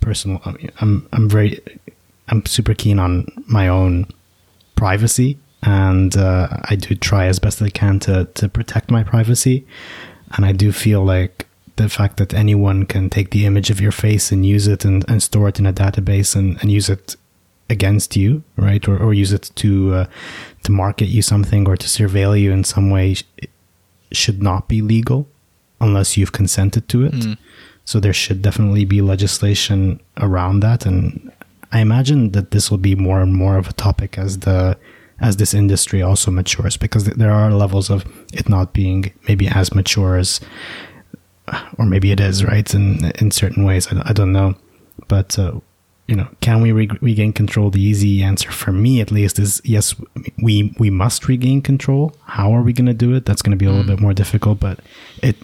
personal. 0.00 0.40
I'm 0.80 1.08
I'm 1.12 1.28
very 1.28 1.60
I'm 2.28 2.44
super 2.46 2.74
keen 2.74 2.98
on 2.98 3.26
my 3.46 3.68
own 3.68 4.06
privacy, 4.76 5.38
and 5.62 6.16
uh, 6.16 6.48
I 6.64 6.76
do 6.76 6.94
try 6.94 7.26
as 7.26 7.38
best 7.38 7.62
I 7.62 7.70
can 7.70 7.98
to 8.00 8.26
to 8.34 8.48
protect 8.48 8.90
my 8.90 9.02
privacy. 9.02 9.66
and 10.32 10.44
I 10.44 10.52
do 10.52 10.72
feel 10.72 11.04
like 11.04 11.46
the 11.76 11.88
fact 11.88 12.16
that 12.16 12.34
anyone 12.34 12.86
can 12.86 13.10
take 13.10 13.30
the 13.30 13.46
image 13.46 13.70
of 13.70 13.80
your 13.80 13.92
face 13.92 14.32
and 14.32 14.44
use 14.44 14.66
it 14.66 14.84
and, 14.84 15.04
and 15.08 15.22
store 15.22 15.48
it 15.48 15.58
in 15.58 15.66
a 15.66 15.72
database 15.72 16.36
and, 16.36 16.58
and 16.60 16.70
use 16.70 16.88
it 16.88 17.16
against 17.68 18.16
you, 18.16 18.42
right? 18.56 18.88
Or, 18.88 18.98
or 18.98 19.14
use 19.14 19.32
it 19.32 19.50
to 19.56 19.94
uh, 19.94 20.06
to 20.64 20.72
market 20.72 21.06
you 21.06 21.22
something 21.22 21.68
or 21.68 21.76
to 21.76 21.86
surveil 21.86 22.38
you 22.38 22.52
in 22.52 22.64
some 22.64 22.90
way 22.90 23.16
should 24.12 24.42
not 24.42 24.68
be 24.68 24.82
legal 24.82 25.26
unless 25.80 26.16
you've 26.16 26.32
consented 26.32 26.88
to 26.88 27.04
it. 27.06 27.12
Mm. 27.12 27.38
So 27.84 28.00
there 28.00 28.12
should 28.12 28.42
definitely 28.42 28.84
be 28.84 29.00
legislation 29.00 30.00
around 30.16 30.60
that, 30.60 30.86
and 30.86 31.32
I 31.72 31.80
imagine 31.80 32.32
that 32.32 32.50
this 32.50 32.70
will 32.70 32.78
be 32.78 32.94
more 32.94 33.20
and 33.20 33.32
more 33.34 33.56
of 33.56 33.68
a 33.68 33.72
topic 33.72 34.18
as 34.18 34.40
the 34.40 34.76
as 35.20 35.36
this 35.36 35.54
industry 35.54 36.02
also 36.02 36.30
matures, 36.30 36.76
because 36.76 37.04
there 37.04 37.32
are 37.32 37.50
levels 37.52 37.90
of 37.90 38.04
it 38.32 38.48
not 38.48 38.72
being 38.72 39.12
maybe 39.28 39.46
as 39.48 39.74
mature 39.74 40.16
as, 40.16 40.40
or 41.78 41.86
maybe 41.86 42.12
it 42.12 42.20
is 42.20 42.44
right 42.44 42.74
in 42.74 43.12
in 43.20 43.30
certain 43.30 43.64
ways. 43.64 43.88
I, 43.92 44.02
I 44.10 44.12
don't 44.12 44.32
know, 44.32 44.54
but. 45.08 45.38
Uh, 45.38 45.60
you 46.06 46.16
know, 46.16 46.26
can 46.40 46.60
we 46.60 46.72
re- 46.72 46.98
regain 47.00 47.32
control? 47.32 47.70
The 47.70 47.80
easy 47.80 48.20
answer 48.20 48.50
for 48.50 48.72
me, 48.72 49.00
at 49.00 49.12
least, 49.12 49.38
is 49.38 49.62
yes. 49.64 49.94
We 50.42 50.74
we 50.76 50.90
must 50.90 51.28
regain 51.28 51.62
control. 51.62 52.16
How 52.24 52.52
are 52.52 52.62
we 52.62 52.72
going 52.72 52.86
to 52.88 52.92
do 53.06 53.14
it? 53.14 53.24
That's 53.24 53.42
going 53.42 53.56
to 53.56 53.56
be 53.56 53.64
a 53.64 53.70
little 53.70 53.86
bit 53.86 54.00
more 54.00 54.12
difficult, 54.12 54.58
but 54.58 54.80
it 55.22 55.36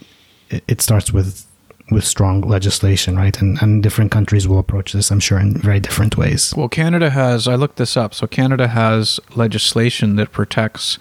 it 0.49 0.81
starts 0.81 1.13
with 1.13 1.45
with 1.89 2.03
strong 2.03 2.41
legislation, 2.41 3.15
right? 3.15 3.41
And 3.41 3.61
and 3.61 3.81
different 3.81 4.11
countries 4.11 4.45
will 4.45 4.59
approach 4.59 4.91
this, 4.91 5.09
I'm 5.09 5.21
sure, 5.21 5.39
in 5.39 5.53
very 5.53 5.79
different 5.79 6.17
ways. 6.17 6.53
Well, 6.53 6.67
Canada 6.67 7.11
has. 7.11 7.47
I 7.47 7.55
looked 7.55 7.77
this 7.77 7.95
up. 7.95 8.13
So 8.13 8.27
Canada 8.27 8.67
has 8.67 9.21
legislation 9.35 10.17
that 10.17 10.33
protects 10.33 10.99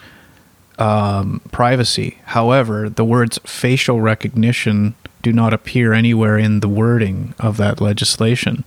um, 0.78 1.40
privacy. 1.52 2.18
However, 2.26 2.88
the 2.88 3.04
words 3.04 3.38
facial 3.44 4.00
recognition 4.00 4.94
do 5.22 5.32
not 5.32 5.52
appear 5.52 5.92
anywhere 5.92 6.38
in 6.38 6.60
the 6.60 6.68
wording 6.68 7.34
of 7.38 7.56
that 7.56 7.80
legislation. 7.80 8.64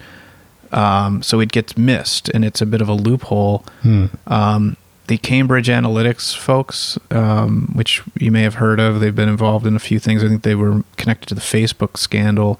Um, 0.72 1.23
so 1.23 1.40
it 1.40 1.52
gets 1.52 1.77
missed, 1.77 2.30
and 2.30 2.44
it's 2.45 2.61
a 2.61 2.65
bit 2.65 2.81
of 2.81 2.90
a 2.90 2.94
loophole. 2.94 3.64
Hmm. 3.81 4.06
Um, 4.27 4.77
the 5.07 5.18
Cambridge 5.18 5.68
Analytica 5.68 6.36
folks, 6.38 6.99
um, 7.10 7.72
which 7.73 8.03
you 8.19 8.30
may 8.31 8.44
have 8.44 8.56
heard 8.56 8.80
of, 8.80 8.99
they've 8.99 9.15
been 9.15 9.30
involved 9.30 9.65
in 9.65 9.76
a 9.76 9.80
few 9.80 9.98
things. 9.99 10.23
I 10.23 10.27
think 10.27 10.44
they 10.44 10.53
were 10.56 10.84
connected 10.98 11.30
to 11.30 11.36
the 11.36 11.41
Facebook 11.41 11.98
scandal 11.98 12.60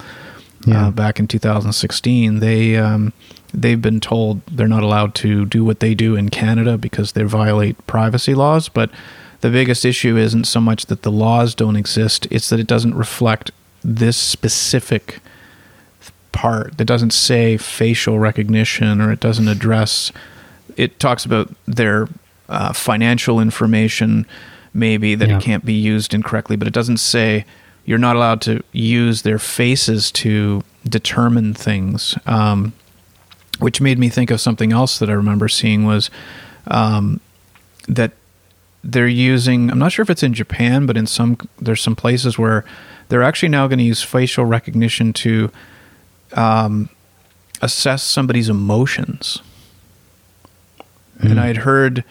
Yeah. 0.66 0.88
uh, 0.88 0.92
back 0.92 1.20
in 1.20 1.28
2016. 1.28 2.40
They 2.40 2.76
um, 2.78 3.14
they've 3.54 3.82
been 3.82 4.00
told 4.00 4.42
they're 4.48 4.68
not 4.68 4.82
allowed 4.84 5.14
to 5.16 5.46
do 5.46 5.64
what 5.64 5.80
they 5.80 5.94
do 5.94 6.16
in 6.16 6.30
Canada 6.30 6.78
because 6.78 7.12
they 7.12 7.22
violate 7.24 7.76
privacy 7.86 8.34
laws. 8.34 8.68
But 8.70 8.90
the 9.42 9.50
biggest 9.50 9.86
issue 9.86 10.18
isn't 10.18 10.46
so 10.46 10.60
much 10.60 10.88
that 10.88 11.02
the 11.04 11.12
laws 11.12 11.56
don't 11.56 11.76
exist; 11.76 12.28
it's 12.32 12.50
that 12.50 12.60
it 12.60 12.68
doesn't 12.68 12.96
reflect 12.96 13.52
this 13.84 14.18
specific 14.18 15.20
part 16.32 16.78
that 16.78 16.86
doesn't 16.86 17.12
say 17.14 17.58
facial 17.58 18.20
recognition 18.20 19.02
or 19.02 19.12
it 19.12 19.20
doesn't 19.20 19.48
address 19.48 20.12
it 20.78 21.00
talks 21.00 21.26
about 21.26 21.50
their 21.66 22.08
uh, 22.50 22.72
financial 22.72 23.40
information 23.40 24.26
maybe 24.74 25.16
that 25.16 25.28
Yeah. 25.28 25.38
it 25.38 25.42
can't 25.42 25.66
be 25.66 25.74
used 25.74 26.14
incorrectly 26.14 26.56
but 26.56 26.68
it 26.68 26.74
doesn't 26.74 26.98
say 26.98 27.46
you're 27.86 27.98
not 27.98 28.16
allowed 28.16 28.42
to 28.42 28.62
use 28.74 29.24
their 29.24 29.40
faces 29.40 30.12
to 30.12 30.62
determine 30.88 31.54
things 31.56 32.16
um, 32.28 32.74
which 33.60 33.82
made 33.82 33.98
me 33.98 34.08
think 34.10 34.30
of 34.30 34.40
something 34.40 34.72
else 34.72 35.00
that 35.00 35.10
i 35.10 35.14
remember 35.14 35.48
seeing 35.48 35.84
was 35.86 36.12
um, 36.68 37.20
that 37.88 38.12
they're 38.84 39.08
using 39.08 39.70
i'm 39.70 39.80
not 39.80 39.92
sure 39.92 40.04
if 40.04 40.10
it's 40.10 40.24
in 40.24 40.34
japan 40.34 40.86
but 40.86 40.96
in 40.96 41.06
some 41.06 41.38
there's 41.60 41.82
some 41.82 41.96
places 41.96 42.38
where 42.38 42.64
they're 43.10 43.24
actually 43.24 43.50
now 43.50 43.68
going 43.68 43.80
to 43.80 43.84
use 43.84 44.02
facial 44.02 44.46
recognition 44.46 45.12
to 45.14 45.52
um, 46.34 46.90
assess 47.62 48.04
somebody's 48.04 48.50
emotions. 48.50 49.42
And 51.22 51.38
i 51.38 51.48
had 51.48 51.58
heard 51.58 52.06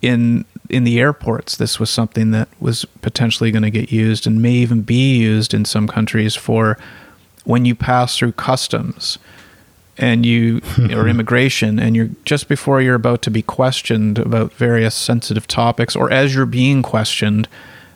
in 0.00 0.44
in 0.70 0.84
the 0.84 1.00
airports 1.00 1.56
this 1.56 1.80
was 1.80 1.90
something 1.90 2.30
that 2.30 2.48
was 2.60 2.84
potentially 3.00 3.50
going 3.50 3.64
to 3.64 3.70
get 3.70 3.90
used 3.90 4.24
and 4.24 4.40
may 4.40 4.52
even 4.52 4.82
be 4.82 5.16
used 5.16 5.52
in 5.52 5.64
some 5.64 5.88
countries 5.88 6.36
for 6.36 6.78
when 7.44 7.64
you 7.64 7.74
pass 7.74 8.16
through 8.16 8.30
customs 8.32 9.18
and 9.98 10.24
you 10.24 10.60
or 10.90 11.06
immigration 11.06 11.78
and 11.78 11.94
you're 11.94 12.10
just 12.24 12.48
before 12.48 12.80
you're 12.80 12.94
about 12.94 13.22
to 13.22 13.30
be 13.30 13.42
questioned 13.42 14.18
about 14.18 14.52
various 14.54 14.94
sensitive 14.94 15.46
topics 15.46 15.94
or 15.94 16.10
as 16.10 16.34
you're 16.34 16.46
being 16.46 16.82
questioned 16.82 17.46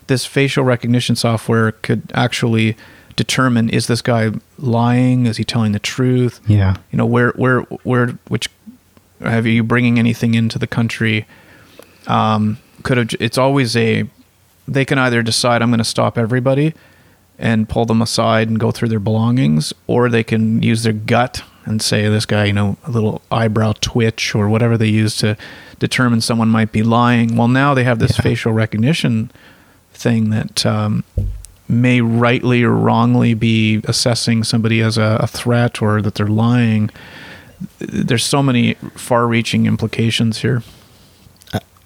this 0.07 0.25
facial 0.25 0.63
recognition 0.63 1.15
software 1.15 1.71
could 1.71 2.11
actually 2.13 2.77
determine 3.15 3.69
is 3.69 3.87
this 3.87 4.01
guy 4.01 4.31
lying? 4.57 5.25
Is 5.25 5.37
he 5.37 5.43
telling 5.43 5.73
the 5.73 5.79
truth? 5.79 6.39
Yeah. 6.47 6.77
you 6.91 6.97
know 6.97 7.05
where 7.05 7.31
where 7.31 7.61
where 7.83 8.09
which 8.27 8.47
have 9.21 9.45
you 9.45 9.63
bringing 9.63 9.99
anything 9.99 10.33
into 10.35 10.57
the 10.57 10.67
country? 10.67 11.25
Um 12.05 12.59
could 12.83 12.97
have 12.97 13.09
it's 13.19 13.37
always 13.37 13.75
a 13.75 14.05
they 14.67 14.85
can 14.85 14.97
either 14.97 15.21
decide 15.23 15.61
i'm 15.61 15.69
going 15.69 15.77
to 15.77 15.83
stop 15.83 16.17
everybody 16.17 16.73
and 17.39 17.67
pull 17.67 17.85
them 17.85 18.01
aside 18.01 18.47
and 18.47 18.59
go 18.59 18.71
through 18.71 18.87
their 18.87 18.99
belongings 18.99 19.73
or 19.87 20.09
they 20.09 20.23
can 20.23 20.61
use 20.61 20.83
their 20.83 20.93
gut 20.93 21.43
and 21.67 21.81
say 21.81 22.07
this 22.09 22.25
guy 22.25 22.45
you 22.45 22.53
know 22.53 22.77
a 22.85 22.91
little 22.91 23.21
eyebrow 23.31 23.73
twitch 23.81 24.33
or 24.33 24.47
whatever 24.49 24.77
they 24.77 24.87
use 24.87 25.15
to 25.17 25.35
determine 25.79 26.21
someone 26.21 26.47
might 26.49 26.71
be 26.71 26.81
lying 26.83 27.35
well 27.35 27.47
now 27.47 27.73
they 27.73 27.83
have 27.83 27.99
this 27.99 28.17
Yeah. 28.17 28.23
facial 28.23 28.51
recognition 28.53 29.29
thing 29.93 30.29
that 30.29 30.65
um, 30.65 31.03
may 31.67 32.01
rightly 32.01 32.63
or 32.63 32.71
wrongly 32.71 33.33
be 33.33 33.81
assessing 33.85 34.43
somebody 34.43 34.79
as 34.81 34.97
a, 34.97 35.17
a 35.21 35.27
threat 35.27 35.81
or 35.81 36.01
that 36.03 36.15
they're 36.15 36.27
lying. 36.27 36.89
There's 37.79 38.23
so 38.23 38.41
many 38.43 38.75
far-reaching 38.95 39.65
implications 39.65 40.37
here. 40.43 40.61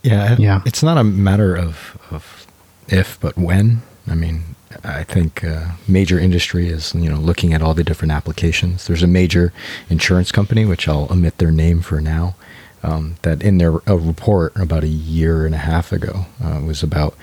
Yeah, 0.03 0.36
Yeah. 0.38 0.62
It's 0.66 0.84
not 0.84 0.98
a 0.98 1.03
matter 1.03 1.56
of 1.56 1.98
of 2.12 2.45
if, 2.90 3.18
but 3.22 3.38
when. 3.38 3.82
I 4.10 4.16
mean, 4.16 4.44
I 4.84 5.03
think 5.03 5.43
uh, 5.43 5.72
major 5.88 6.19
industry 6.19 6.68
is 6.68 6.93
you 6.95 7.10
know 7.10 7.18
looking 7.18 7.53
at 7.53 7.61
all 7.61 7.73
the 7.73 7.84
different 7.84 8.11
applications. 8.11 8.88
There's 8.88 9.03
a 9.03 9.07
major 9.07 9.53
insurance 9.89 10.31
company, 10.31 10.65
which 10.65 10.88
I'll 10.88 11.11
omit 11.11 11.38
their 11.38 11.52
name 11.52 11.81
for 11.81 12.02
now, 12.02 12.35
um, 12.84 13.15
that 13.22 13.41
in 13.41 13.57
their 13.57 13.76
a 13.85 13.98
report 13.98 14.56
about 14.56 14.84
a 14.84 14.88
year 14.88 15.45
and 15.45 15.56
a 15.56 15.60
half 15.60 15.91
ago 15.91 16.26
uh, 16.43 16.61
was 16.65 16.84
about 16.84 17.15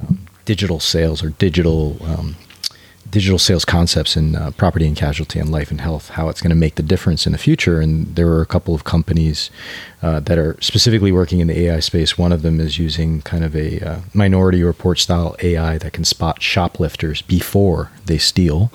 um, 0.00 0.26
digital 0.44 0.80
sales 0.80 1.22
or 1.22 1.30
digital 1.30 1.96
um, 2.04 2.36
digital 3.10 3.38
sales 3.38 3.64
concepts 3.64 4.16
in 4.16 4.34
uh, 4.34 4.50
property 4.52 4.86
and 4.86 4.96
casualty 4.96 5.38
and 5.38 5.50
life 5.50 5.70
and 5.70 5.80
health, 5.80 6.10
how 6.10 6.28
it's 6.28 6.40
going 6.40 6.50
to 6.50 6.56
make 6.56 6.74
the 6.74 6.82
difference 6.82 7.26
in 7.26 7.32
the 7.32 7.38
future. 7.38 7.80
And 7.80 8.14
there 8.14 8.28
are 8.28 8.42
a 8.42 8.46
couple 8.46 8.74
of 8.74 8.84
companies 8.84 9.50
uh, 10.02 10.20
that 10.20 10.38
are 10.38 10.56
specifically 10.60 11.12
working 11.12 11.40
in 11.40 11.48
the 11.48 11.58
AI 11.66 11.80
space. 11.80 12.18
One 12.18 12.32
of 12.32 12.42
them 12.42 12.60
is 12.60 12.78
using 12.78 13.22
kind 13.22 13.44
of 13.44 13.54
a 13.56 13.80
uh, 13.80 14.00
minority 14.14 14.62
report 14.62 14.98
style 14.98 15.36
AI 15.42 15.78
that 15.78 15.92
can 15.92 16.04
spot 16.04 16.42
shoplifters 16.42 17.22
before 17.22 17.90
they 18.06 18.18
steal. 18.18 18.72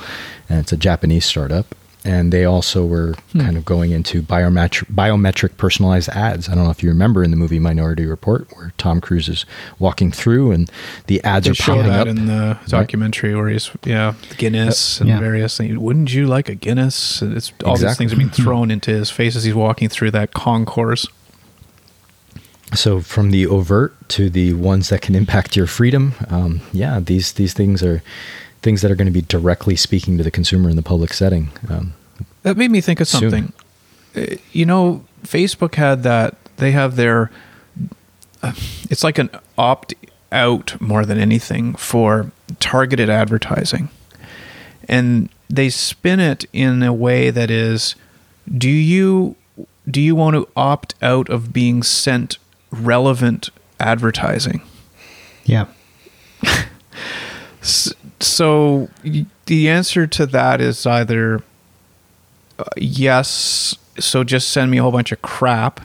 And 0.49 0.60
it's 0.60 0.72
a 0.72 0.78
Japanese 0.78 1.26
startup. 1.26 1.76
And 2.03 2.34
they 2.34 2.45
also 2.45 2.84
were 2.84 3.14
kind 3.38 3.56
of 3.57 3.64
going 3.64 3.91
into 3.91 4.23
biometric, 4.23 4.86
biometric 4.91 5.56
personalized 5.57 6.10
ads. 6.10 6.49
I 6.49 6.56
don't 6.56 6.64
know 6.64 6.72
if 6.72 6.82
you 6.82 6.90
remember 6.90 7.23
in 7.23 7.30
the 7.30 7.38
movie 7.38 7.60
Minority 7.60 8.07
Report, 8.07 8.48
where 8.56 8.73
Tom 8.80 8.99
Cruise 9.02 9.30
is 9.30 9.45
walking 9.78 10.11
through 10.11 10.52
and 10.52 10.72
the 11.06 11.23
ads 11.23 11.45
They 11.45 11.52
are 11.52 11.53
show 11.53 11.76
popping 11.76 11.91
that 11.91 11.99
up. 12.02 12.07
in 12.07 12.26
the 12.26 12.57
documentary 12.68 13.36
where 13.36 13.49
he's 13.49 13.69
yeah 13.86 14.15
Guinness 14.38 14.99
and 14.99 15.10
Yeah. 15.10 15.19
various 15.19 15.56
things. 15.56 15.78
Wouldn't 15.78 16.11
you 16.11 16.26
like 16.26 16.49
a 16.49 16.56
Guinness? 16.56 17.22
And 17.22 17.38
It's 17.38 17.53
all 17.64 17.78
these 17.78 17.95
things 17.98 18.14
are 18.14 18.18
being 18.18 18.30
thrown 18.32 18.72
into 18.72 18.90
his 18.90 19.11
face 19.11 19.36
as 19.36 19.44
he's 19.44 19.53
walking 19.53 19.88
through 19.88 20.10
that 20.11 20.34
concourse. 20.34 21.06
So 22.73 23.02
from 23.02 23.32
the 23.32 23.45
overt 23.48 23.94
to 24.10 24.30
the 24.30 24.53
ones 24.53 24.90
that 24.90 25.02
can 25.02 25.14
impact 25.14 25.56
your 25.57 25.68
freedom, 25.68 26.14
um, 26.30 26.61
yeah, 26.72 26.99
these 26.99 27.34
these 27.34 27.53
things 27.53 27.84
are 27.84 28.02
things 28.62 28.82
that 28.82 28.92
are 28.92 28.96
going 28.96 29.08
to 29.08 29.12
be 29.12 29.22
directly 29.22 29.76
speaking 29.76 30.18
to 30.18 30.24
the 30.24 30.32
consumer 30.32 30.70
in 30.70 30.76
the 30.76 30.82
public 30.84 31.14
setting. 31.14 31.50
Um, 31.70 31.94
That 32.44 32.58
made 32.58 32.72
me 32.72 32.82
think 32.82 33.00
of 33.00 33.08
something. 33.08 33.54
Uh, 34.16 34.36
You 34.52 34.66
know, 34.66 35.04
Facebook 35.24 35.76
had 35.76 36.04
that. 36.04 36.36
They 36.58 36.72
have 36.72 36.96
their. 36.96 37.32
Uh, 38.44 38.54
it's 38.90 39.04
like 39.04 39.18
an 39.20 39.30
opt 39.58 39.94
out 40.32 40.80
more 40.82 41.06
than 41.06 41.18
anything 41.20 41.76
for 41.76 42.32
targeted 42.60 43.10
advertising, 43.10 43.90
and 44.88 45.30
they 45.50 45.70
spin 45.70 46.20
it 46.20 46.46
in 46.54 46.82
a 46.84 46.94
way 46.94 47.30
that 47.30 47.52
is, 47.52 47.96
do 48.58 48.70
you 48.70 49.36
do 49.90 50.00
you 50.02 50.16
want 50.16 50.36
to 50.36 50.48
opt 50.56 50.96
out 51.02 51.30
of 51.30 51.52
being 51.54 51.84
sent 51.84 52.38
relevant 52.72 53.50
advertising? 53.80 54.62
Yeah. 55.46 55.66
S- 57.62 57.94
So 58.22 58.89
the 59.45 59.69
answer 59.69 60.07
to 60.07 60.26
that 60.27 60.61
is 60.61 60.85
either 60.85 61.43
uh, 62.60 62.64
yes, 62.77 63.76
so 63.99 64.23
just 64.23 64.49
send 64.49 64.72
me 64.72 64.77
a 64.77 64.84
whole 64.84 64.91
bunch 64.91 65.11
of 65.11 65.22
crap, 65.22 65.81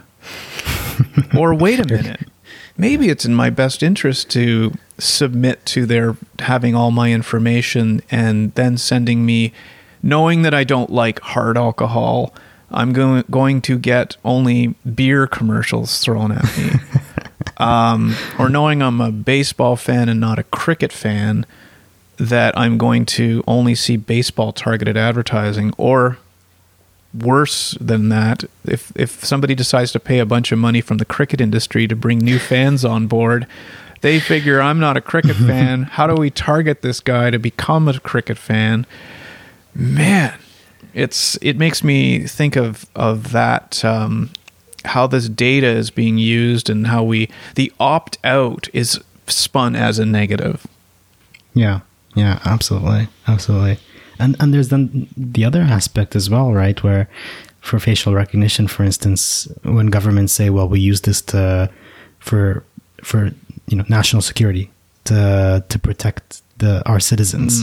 or 1.37 1.53
wait 1.53 1.79
a 1.79 1.87
minute. 1.87 2.29
maybe 2.77 3.09
it's 3.09 3.25
in 3.25 3.33
my 3.33 3.49
best 3.49 3.81
interest 3.81 4.29
to 4.31 4.73
submit 4.99 5.65
to 5.65 5.85
their 5.85 6.17
having 6.39 6.75
all 6.75 6.91
my 6.91 7.11
information 7.11 8.01
and 8.11 8.53
then 8.55 8.77
sending 8.77 9.25
me 9.25 9.53
knowing 10.03 10.43
that 10.43 10.53
I 10.53 10.63
don't 10.63 10.89
like 10.89 11.19
hard 11.19 11.57
alcohol 11.57 12.33
I'm 12.71 12.93
going 12.93 13.23
going 13.29 13.61
to 13.61 13.77
get 13.77 14.17
only 14.25 14.67
beer 14.95 15.27
commercials 15.27 15.99
thrown 15.99 16.31
at 16.31 16.57
me 16.57 16.71
um, 17.57 18.15
or 18.37 18.49
knowing 18.49 18.81
I'm 18.81 18.99
a 19.01 19.11
baseball 19.11 19.75
fan 19.75 20.09
and 20.09 20.19
not 20.19 20.39
a 20.39 20.43
cricket 20.43 20.91
fan 20.91 21.45
that 22.17 22.57
I'm 22.57 22.77
going 22.77 23.05
to 23.05 23.43
only 23.47 23.75
see 23.75 23.97
baseball 23.97 24.51
targeted 24.51 24.97
advertising 24.97 25.73
or 25.77 26.17
worse 27.13 27.71
than 27.79 28.09
that 28.09 28.43
if 28.65 28.91
if 28.95 29.23
somebody 29.23 29.55
decides 29.55 29.91
to 29.93 29.99
pay 29.99 30.19
a 30.19 30.25
bunch 30.25 30.51
of 30.51 30.59
money 30.59 30.81
from 30.81 30.97
the 30.97 31.05
cricket 31.05 31.39
industry 31.39 31.87
to 31.87 31.95
bring 31.95 32.19
new 32.19 32.37
fans 32.37 32.83
on 32.83 33.07
board 33.07 33.47
they 34.01 34.19
figure 34.19 34.61
I'm 34.61 34.77
not 34.79 34.95
a 34.95 35.01
cricket 35.01 35.35
fan. 35.47 35.83
How 35.83 36.05
do 36.05 36.13
we 36.13 36.29
target 36.29 36.83
this 36.83 36.99
guy 36.99 37.31
to 37.31 37.39
become 37.39 37.87
a 37.87 37.99
cricket 37.99 38.37
fan? 38.37 38.85
Man 39.73 40.37
it's 40.97 41.37
it 41.43 41.57
makes 41.57 41.83
me 41.83 42.25
think 42.25 42.55
of 42.55 42.87
of 42.95 43.31
that 43.31 43.85
um, 43.85 44.31
how 44.83 45.05
this 45.05 45.29
data 45.29 45.67
is 45.67 45.91
being 45.91 46.17
used 46.17 46.71
and 46.71 46.87
how 46.87 47.03
we 47.03 47.29
the 47.53 47.71
opt 47.79 48.17
out 48.23 48.67
is 48.73 48.99
spun 49.27 49.75
as 49.75 49.99
a 49.99 50.05
negative. 50.05 50.65
Yeah, 51.53 51.81
yeah, 52.17 52.39
absolutely, 52.45 53.07
absolutely. 53.27 53.77
And 54.19 54.35
and 54.39 54.53
there's 54.53 54.69
then 54.69 55.07
the 55.15 55.45
other 55.45 55.61
aspect 55.61 56.15
as 56.15 56.29
well, 56.29 56.51
right? 56.51 56.81
Where 56.83 57.07
for 57.61 57.79
facial 57.79 58.13
recognition, 58.15 58.67
for 58.67 58.83
instance, 58.83 59.47
when 59.63 59.87
governments 59.87 60.33
say, 60.33 60.49
"Well, 60.49 60.67
we 60.67 60.79
use 60.79 61.01
this 61.01 61.21
to 61.33 61.69
for 62.19 62.63
for 63.03 63.31
you 63.67 63.77
know 63.77 63.85
national 63.87 64.23
security 64.23 64.71
to 65.03 65.63
to 65.69 65.79
protect 65.79 66.41
the 66.57 66.81
our 66.89 66.99
citizens," 66.99 67.61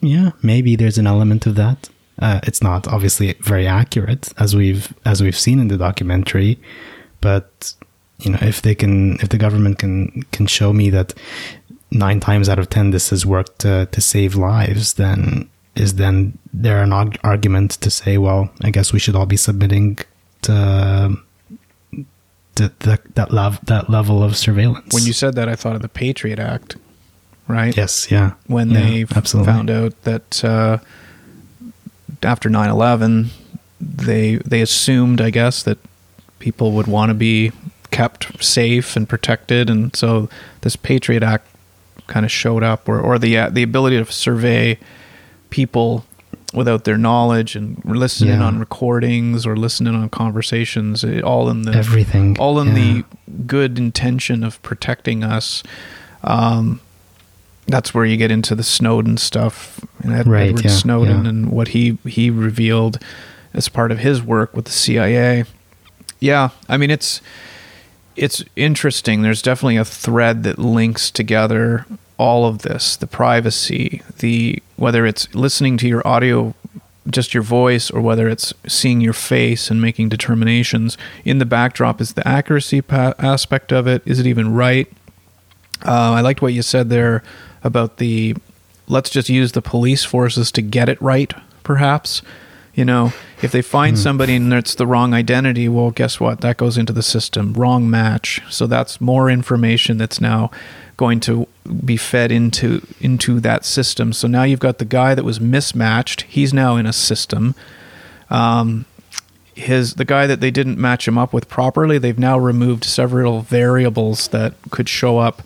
yeah, 0.00 0.30
maybe 0.42 0.76
there's 0.76 0.98
an 0.98 1.06
element 1.06 1.46
of 1.46 1.56
that. 1.56 1.88
Uh, 2.20 2.38
it's 2.44 2.62
not 2.62 2.86
obviously 2.86 3.34
very 3.40 3.66
accurate 3.66 4.32
as 4.38 4.54
we've 4.54 4.94
as 5.04 5.20
we've 5.20 5.38
seen 5.38 5.58
in 5.58 5.66
the 5.68 5.78
documentary, 5.78 6.60
but 7.20 7.74
you 8.20 8.30
know 8.30 8.38
if 8.42 8.62
they 8.62 8.74
can 8.74 9.14
if 9.20 9.28
the 9.28 9.38
government 9.38 9.78
can 9.78 10.22
can 10.30 10.46
show 10.46 10.72
me 10.72 10.90
that 10.90 11.14
nine 11.94 12.20
times 12.20 12.48
out 12.48 12.58
of 12.58 12.68
ten 12.70 12.90
this 12.90 13.10
has 13.10 13.24
worked 13.26 13.58
to, 13.60 13.86
to 13.92 14.00
save 14.00 14.34
lives, 14.34 14.94
then 14.94 15.48
is 15.74 15.94
then 15.94 16.36
there 16.52 16.82
an 16.82 16.92
arg- 16.92 17.18
argument 17.24 17.72
to 17.72 17.90
say, 17.90 18.18
well, 18.18 18.50
I 18.62 18.70
guess 18.70 18.92
we 18.92 18.98
should 18.98 19.14
all 19.16 19.26
be 19.26 19.36
submitting 19.38 19.98
to, 20.42 21.16
to 22.56 22.72
the, 22.80 22.98
that 23.14 23.32
lev- 23.32 23.64
that 23.66 23.88
level 23.88 24.22
of 24.22 24.36
surveillance. 24.36 24.92
when 24.94 25.04
you 25.04 25.12
said 25.12 25.34
that 25.34 25.48
I 25.48 25.54
thought 25.56 25.76
of 25.76 25.82
the 25.82 25.88
Patriot 25.88 26.38
Act 26.38 26.76
right 27.48 27.76
yes, 27.76 28.10
yeah, 28.10 28.32
when 28.46 28.70
Yeah, 28.70 28.80
they 28.80 29.06
absolutely. 29.14 29.52
found 29.52 29.70
out 29.70 30.02
that 30.02 30.44
uh, 30.44 30.78
after 32.22 32.48
9/11 32.48 33.28
they 33.80 34.36
they 34.36 34.60
assumed 34.60 35.20
I 35.20 35.30
guess 35.30 35.62
that 35.62 35.78
people 36.38 36.72
would 36.72 36.86
want 36.86 37.10
to 37.10 37.14
be 37.14 37.52
kept 37.90 38.42
safe 38.44 38.96
and 38.96 39.08
protected 39.08 39.68
and 39.70 39.94
so 39.96 40.28
this 40.62 40.76
Patriot 40.76 41.22
Act 41.22 41.46
kind 42.06 42.24
of 42.26 42.32
showed 42.32 42.62
up 42.62 42.88
or 42.88 43.00
or 43.00 43.18
the 43.18 43.36
uh, 43.38 43.48
the 43.50 43.62
ability 43.62 43.96
to 44.02 44.10
survey 44.12 44.78
people 45.50 46.04
without 46.54 46.84
their 46.84 46.98
knowledge 46.98 47.56
and 47.56 47.82
listening 47.84 48.34
Yeah. 48.40 48.44
on 48.44 48.58
recordings 48.58 49.46
or 49.46 49.56
listening 49.56 49.94
on 49.94 50.08
conversations 50.10 51.02
it- 51.02 51.24
all 51.24 51.48
in 51.48 51.62
the 51.62 51.72
everything, 51.72 52.36
all 52.38 52.60
in 52.60 52.68
yeah. 52.68 52.74
the 52.74 53.04
good 53.46 53.78
intention 53.78 54.44
of 54.44 54.60
protecting 54.62 55.24
us. 55.24 55.62
Um, 56.22 56.80
that's 57.66 57.94
where 57.94 58.04
you 58.04 58.16
get 58.16 58.30
into 58.30 58.54
the 58.54 58.62
Snowden 58.62 59.16
stuff, 59.16 59.80
and 60.02 60.12
Ed, 60.12 60.26
Right, 60.26 60.48
Edward 60.48 60.64
yeah, 60.64 60.70
Snowden 60.70 61.26
and 61.26 61.50
what 61.50 61.68
he 61.68 61.96
he 62.04 62.28
revealed 62.28 62.98
as 63.54 63.68
part 63.68 63.90
of 63.92 63.98
his 64.00 64.20
work 64.22 64.54
with 64.54 64.64
the 64.66 64.72
CIA. 64.72 65.44
Yeah, 66.20 66.50
I 66.68 66.76
mean 66.76 66.90
it's 66.90 67.20
it's 68.16 68.44
interesting. 68.56 69.22
There's 69.22 69.42
definitely 69.42 69.76
a 69.76 69.84
thread 69.84 70.42
that 70.44 70.58
links 70.58 71.10
together 71.10 71.86
all 72.18 72.46
of 72.46 72.58
this: 72.58 72.96
the 72.96 73.06
privacy, 73.06 74.02
the 74.18 74.62
whether 74.76 75.06
it's 75.06 75.32
listening 75.34 75.76
to 75.78 75.88
your 75.88 76.06
audio, 76.06 76.54
just 77.08 77.34
your 77.34 77.42
voice, 77.42 77.90
or 77.90 78.00
whether 78.00 78.28
it's 78.28 78.52
seeing 78.66 79.00
your 79.00 79.12
face 79.12 79.70
and 79.70 79.80
making 79.80 80.08
determinations. 80.08 80.96
In 81.24 81.38
the 81.38 81.46
backdrop 81.46 82.00
is 82.00 82.14
the 82.14 82.26
accuracy 82.26 82.80
pa- 82.82 83.14
aspect 83.18 83.72
of 83.72 83.86
it. 83.86 84.02
Is 84.04 84.18
it 84.18 84.26
even 84.26 84.54
right? 84.54 84.90
Uh, 85.84 86.12
I 86.12 86.20
liked 86.20 86.42
what 86.42 86.52
you 86.52 86.62
said 86.62 86.90
there 86.90 87.22
about 87.64 87.96
the 87.96 88.36
let's 88.88 89.10
just 89.10 89.28
use 89.28 89.52
the 89.52 89.62
police 89.62 90.04
forces 90.04 90.52
to 90.52 90.62
get 90.62 90.88
it 90.88 91.00
right, 91.00 91.32
perhaps. 91.62 92.22
You 92.74 92.86
know, 92.86 93.12
if 93.42 93.52
they 93.52 93.60
find 93.60 93.98
somebody 93.98 94.34
and 94.34 94.50
it's 94.52 94.74
the 94.74 94.86
wrong 94.86 95.12
identity, 95.12 95.68
well, 95.68 95.90
guess 95.90 96.18
what? 96.18 96.40
That 96.40 96.56
goes 96.56 96.78
into 96.78 96.92
the 96.94 97.02
system. 97.02 97.52
Wrong 97.52 97.90
match. 97.90 98.40
So 98.48 98.66
that's 98.66 98.98
more 98.98 99.28
information 99.28 99.98
that's 99.98 100.22
now 100.22 100.50
going 100.96 101.20
to 101.20 101.46
be 101.84 101.96
fed 101.96 102.32
into 102.32 102.86
into 103.00 103.40
that 103.40 103.64
system. 103.64 104.12
So 104.12 104.26
now 104.26 104.44
you've 104.44 104.60
got 104.60 104.78
the 104.78 104.86
guy 104.86 105.14
that 105.14 105.24
was 105.24 105.40
mismatched. 105.40 106.22
He's 106.22 106.54
now 106.54 106.76
in 106.76 106.86
a 106.86 106.92
system. 106.94 107.54
Um, 108.30 108.86
his 109.54 109.94
the 109.94 110.04
guy 110.06 110.26
that 110.26 110.40
they 110.40 110.50
didn't 110.50 110.78
match 110.78 111.06
him 111.06 111.18
up 111.18 111.32
with 111.32 111.48
properly, 111.48 111.98
they've 111.98 112.18
now 112.18 112.38
removed 112.38 112.84
several 112.84 113.42
variables 113.42 114.28
that 114.28 114.54
could 114.70 114.88
show 114.88 115.18
up 115.18 115.42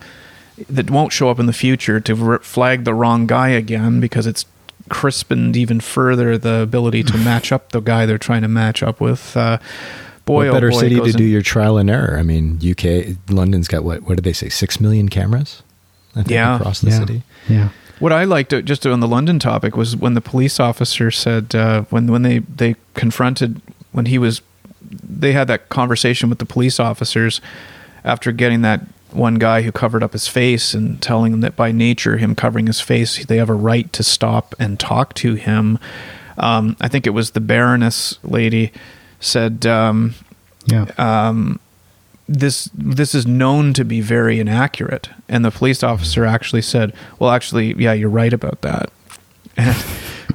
that 0.68 0.90
won't 0.90 1.12
show 1.12 1.28
up 1.28 1.38
in 1.38 1.46
the 1.46 1.52
future 1.52 2.00
to 2.00 2.38
flag 2.38 2.84
the 2.84 2.94
wrong 2.94 3.26
guy 3.26 3.48
again 3.48 4.00
because 4.00 4.26
it's 4.26 4.46
crispened 4.88 5.56
even 5.56 5.80
further 5.80 6.38
the 6.38 6.60
ability 6.60 7.02
to 7.04 7.16
match 7.24 7.52
up 7.52 7.70
the 7.72 7.80
guy 7.80 8.06
they're 8.06 8.18
trying 8.18 8.42
to 8.42 8.48
match 8.48 8.82
up 8.82 9.00
with. 9.00 9.36
Uh, 9.36 9.58
boy, 10.24 10.46
what 10.46 10.48
oh 10.48 10.52
better 10.54 10.70
boy, 10.70 10.80
city 10.80 10.94
to 10.96 11.00
goes 11.02 11.14
do 11.14 11.24
your 11.24 11.42
trial 11.42 11.78
and 11.78 11.88
error? 11.90 12.18
I 12.18 12.22
mean, 12.22 12.58
UK, 12.58 13.16
London's 13.30 13.68
got 13.68 13.84
what? 13.84 14.02
What 14.02 14.16
did 14.16 14.24
they 14.24 14.32
say? 14.32 14.48
Six 14.48 14.80
million 14.80 15.08
cameras, 15.08 15.62
I 16.12 16.20
think, 16.22 16.30
Yeah. 16.30 16.56
across 16.56 16.80
the 16.80 16.90
yeah, 16.90 16.98
city. 16.98 17.22
yeah, 17.48 17.68
What 17.98 18.12
I 18.12 18.24
liked 18.24 18.52
uh, 18.52 18.60
just 18.62 18.86
on 18.86 19.00
the 19.00 19.08
London 19.08 19.38
topic 19.38 19.76
was 19.76 19.96
when 19.96 20.14
the 20.14 20.20
police 20.20 20.60
officer 20.60 21.10
said 21.10 21.54
uh, 21.54 21.82
when 21.90 22.06
when 22.08 22.22
they 22.22 22.38
they 22.40 22.76
confronted 22.94 23.60
when 23.92 24.06
he 24.06 24.18
was 24.18 24.42
they 24.88 25.32
had 25.32 25.48
that 25.48 25.68
conversation 25.68 26.28
with 26.28 26.38
the 26.38 26.46
police 26.46 26.78
officers 26.78 27.40
after 28.04 28.30
getting 28.30 28.62
that 28.62 28.82
one 29.16 29.36
guy 29.36 29.62
who 29.62 29.72
covered 29.72 30.02
up 30.02 30.12
his 30.12 30.28
face 30.28 30.74
and 30.74 31.00
telling 31.00 31.32
him 31.32 31.40
that 31.40 31.56
by 31.56 31.72
nature 31.72 32.18
him 32.18 32.34
covering 32.34 32.66
his 32.66 32.80
face 32.80 33.24
they 33.26 33.36
have 33.38 33.50
a 33.50 33.54
right 33.54 33.92
to 33.92 34.02
stop 34.02 34.54
and 34.58 34.78
talk 34.78 35.14
to 35.14 35.34
him. 35.34 35.78
Um, 36.38 36.76
I 36.80 36.88
think 36.88 37.06
it 37.06 37.10
was 37.10 37.30
the 37.30 37.40
Baroness 37.40 38.18
lady 38.22 38.72
said. 39.20 39.66
Um, 39.66 40.14
yeah. 40.66 40.86
um, 40.98 41.60
this 42.28 42.68
this 42.74 43.14
is 43.14 43.26
known 43.26 43.72
to 43.74 43.84
be 43.84 44.00
very 44.00 44.40
inaccurate, 44.40 45.08
and 45.28 45.44
the 45.44 45.50
police 45.50 45.82
officer 45.82 46.24
actually 46.24 46.62
said, 46.62 46.92
"Well, 47.18 47.30
actually, 47.30 47.74
yeah, 47.74 47.92
you're 47.92 48.08
right 48.10 48.32
about 48.32 48.62
that." 48.62 48.90
And 49.56 49.70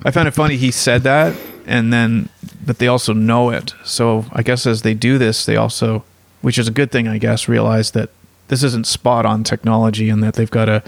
I 0.06 0.12
found 0.12 0.28
it 0.28 0.32
funny 0.32 0.58
he 0.58 0.72
said 0.72 1.04
that, 1.04 1.36
and 1.66 1.92
then 1.92 2.30
but 2.66 2.78
they 2.78 2.88
also 2.88 3.14
know 3.14 3.50
it. 3.50 3.74
So 3.84 4.26
I 4.32 4.42
guess 4.42 4.66
as 4.66 4.84
they 4.84 4.94
do 4.94 5.18
this, 5.18 5.46
they 5.46 5.58
also, 5.58 6.04
which 6.42 6.58
is 6.58 6.68
a 6.68 6.72
good 6.72 6.92
thing, 6.92 7.08
I 7.08 7.18
guess, 7.18 7.48
realize 7.48 7.92
that 7.92 8.10
this 8.52 8.62
isn't 8.64 8.86
spot 8.86 9.26
on 9.26 9.44
technology, 9.44 10.10
and 10.10 10.22
that 10.22 10.36
they've 10.36 10.52
got 10.52 10.70
a 10.70 10.84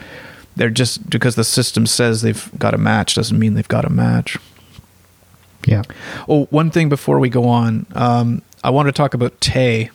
They're 0.56 0.70
just 0.70 1.10
because 1.10 1.34
the 1.36 1.44
system 1.44 1.88
says 1.88 2.22
they've 2.22 2.52
got 2.60 2.76
a 2.76 2.78
match 2.78 3.16
doesn't 3.16 3.40
mean 3.40 3.56
they've 3.56 3.68
got 3.68 3.86
a 3.86 3.90
match. 3.90 4.38
yeah. 5.66 5.82
Oh, 6.30 6.46
one 6.52 6.70
thing 6.70 6.90
before 6.90 7.18
we 7.20 7.30
go 7.30 7.46
on, 7.48 7.86
um, 7.96 8.42
I 8.64 8.70
want 8.70 8.88
to 8.88 8.92
talk 8.92 9.14
about 9.16 9.40
Tay. 9.42 9.90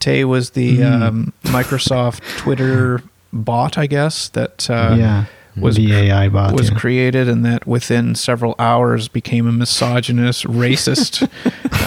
Tay 0.00 0.24
was 0.24 0.50
the 0.50 0.78
Mm. 0.78 1.02
um, 1.02 1.32
Microsoft 1.44 2.20
Twitter 2.38 3.02
bot, 3.32 3.76
I 3.76 3.86
guess, 3.86 4.28
that 4.28 4.70
uh, 4.70 4.94
yeah, 4.96 5.24
was 5.56 5.74
the 5.76 5.92
AI 5.92 6.28
bot. 6.28 6.54
was 6.54 6.70
yeah. 6.70 6.76
created, 6.78 7.28
and 7.28 7.44
that 7.44 7.66
within 7.66 8.14
several 8.14 8.54
hours 8.60 9.08
became 9.08 9.46
a 9.48 9.52
misogynist, 9.52 10.44
racist 10.44 11.28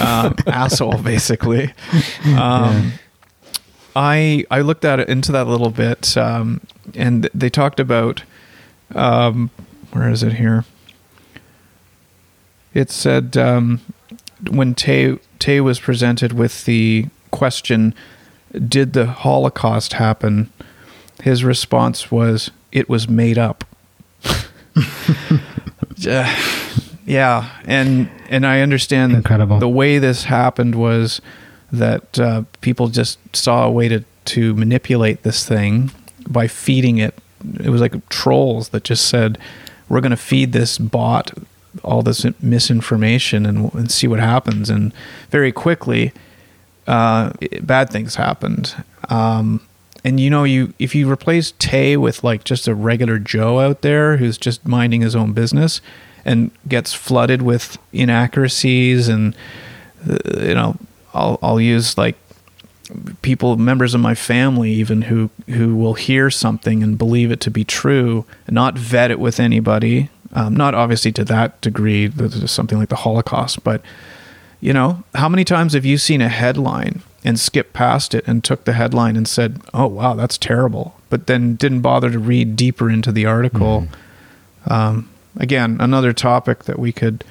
um, 0.00 0.34
asshole, 0.46 0.98
basically. 1.02 1.72
Um, 2.36 2.92
I 3.94 4.44
I 4.50 4.60
looked 4.60 4.84
at 4.84 5.00
it 5.00 5.08
into 5.08 5.32
that 5.32 5.46
a 5.46 5.50
little 5.50 5.70
bit, 5.70 6.16
um, 6.16 6.60
and 6.94 7.28
they 7.34 7.50
talked 7.50 7.80
about 7.80 8.22
um, 8.94 9.50
where 9.92 10.08
is 10.10 10.22
it 10.22 10.34
here? 10.34 10.64
It 12.74 12.90
said 12.90 13.36
um, 13.36 13.80
when 14.50 14.74
Tay 14.74 15.18
Tay 15.38 15.60
was 15.60 15.78
presented 15.80 16.32
with 16.32 16.64
the 16.64 17.06
question, 17.30 17.94
"Did 18.66 18.92
the 18.94 19.06
Holocaust 19.06 19.94
happen?" 19.94 20.50
His 21.22 21.44
response 21.44 22.10
was, 22.10 22.50
"It 22.72 22.88
was 22.88 23.08
made 23.08 23.38
up." 23.38 23.64
Yeah, 27.04 27.50
and 27.64 28.08
and 28.30 28.46
I 28.46 28.60
understand 28.60 29.12
that 29.12 29.18
Incredible. 29.18 29.58
the 29.58 29.68
way 29.68 29.98
this 29.98 30.24
happened 30.24 30.76
was 30.76 31.20
that 31.72 32.18
uh, 32.20 32.42
people 32.60 32.88
just 32.88 33.18
saw 33.34 33.66
a 33.66 33.70
way 33.70 33.88
to 33.88 34.04
to 34.24 34.54
manipulate 34.54 35.22
this 35.22 35.46
thing 35.46 35.90
by 36.28 36.46
feeding 36.46 36.98
it. 36.98 37.14
It 37.58 37.70
was 37.70 37.80
like 37.80 38.08
trolls 38.08 38.68
that 38.70 38.84
just 38.84 39.06
said, 39.06 39.38
"We're 39.88 40.00
going 40.00 40.10
to 40.10 40.16
feed 40.16 40.52
this 40.52 40.78
bot 40.78 41.32
all 41.82 42.02
this 42.02 42.26
misinformation 42.42 43.46
and, 43.46 43.72
and 43.74 43.90
see 43.90 44.06
what 44.06 44.20
happens." 44.20 44.70
And 44.70 44.92
very 45.30 45.50
quickly, 45.50 46.12
uh, 46.86 47.32
bad 47.62 47.90
things 47.90 48.16
happened. 48.16 48.74
Um, 49.08 49.60
and 50.04 50.18
you 50.18 50.30
know, 50.30 50.44
you 50.44 50.74
if 50.78 50.94
you 50.94 51.10
replace 51.10 51.52
Tay 51.58 51.96
with 51.96 52.22
like 52.24 52.44
just 52.44 52.68
a 52.68 52.74
regular 52.74 53.18
Joe 53.18 53.60
out 53.60 53.82
there 53.82 54.16
who's 54.18 54.36
just 54.36 54.66
minding 54.66 55.00
his 55.00 55.16
own 55.16 55.32
business 55.32 55.80
and 56.24 56.50
gets 56.68 56.92
flooded 56.92 57.42
with 57.42 57.78
inaccuracies 57.92 59.08
and 59.08 59.34
uh, 60.08 60.18
you 60.40 60.54
know, 60.54 60.76
I'll 61.14 61.38
I'll 61.42 61.60
use 61.60 61.96
like 61.96 62.16
people 63.22 63.56
members 63.56 63.94
of 63.94 64.00
my 64.00 64.14
family 64.14 64.70
even 64.72 65.02
who 65.02 65.30
who 65.48 65.74
will 65.76 65.94
hear 65.94 66.30
something 66.30 66.82
and 66.82 66.98
believe 66.98 67.30
it 67.30 67.40
to 67.40 67.50
be 67.50 67.64
true 67.64 68.24
and 68.46 68.54
not 68.54 68.76
vet 68.76 69.10
it 69.10 69.18
with 69.18 69.40
anybody 69.40 70.10
um, 70.34 70.54
not 70.54 70.74
obviously 70.74 71.10
to 71.12 71.24
that 71.24 71.58
degree 71.62 72.10
something 72.46 72.76
like 72.76 72.90
the 72.90 72.96
holocaust 72.96 73.64
but 73.64 73.80
you 74.60 74.74
know 74.74 75.02
how 75.14 75.28
many 75.28 75.44
times 75.44 75.72
have 75.72 75.86
you 75.86 75.96
seen 75.96 76.20
a 76.20 76.28
headline 76.28 77.02
and 77.24 77.38
skipped 77.38 77.72
past 77.72 78.14
it 78.14 78.26
and 78.26 78.42
took 78.42 78.64
the 78.64 78.72
headline 78.72 79.16
and 79.16 79.28
said, 79.28 79.60
"Oh 79.72 79.86
wow, 79.86 80.14
that's 80.14 80.38
terrible," 80.38 80.96
but 81.10 81.26
then 81.26 81.56
didn't 81.56 81.80
bother 81.80 82.10
to 82.10 82.18
read 82.18 82.56
deeper 82.56 82.90
into 82.90 83.12
the 83.12 83.26
article. 83.26 83.82
Mm-hmm. 83.82 84.72
Um, 84.72 85.08
again, 85.36 85.76
another 85.80 86.12
topic 86.12 86.64
that 86.64 86.78
we 86.78 86.92
could 86.92 87.24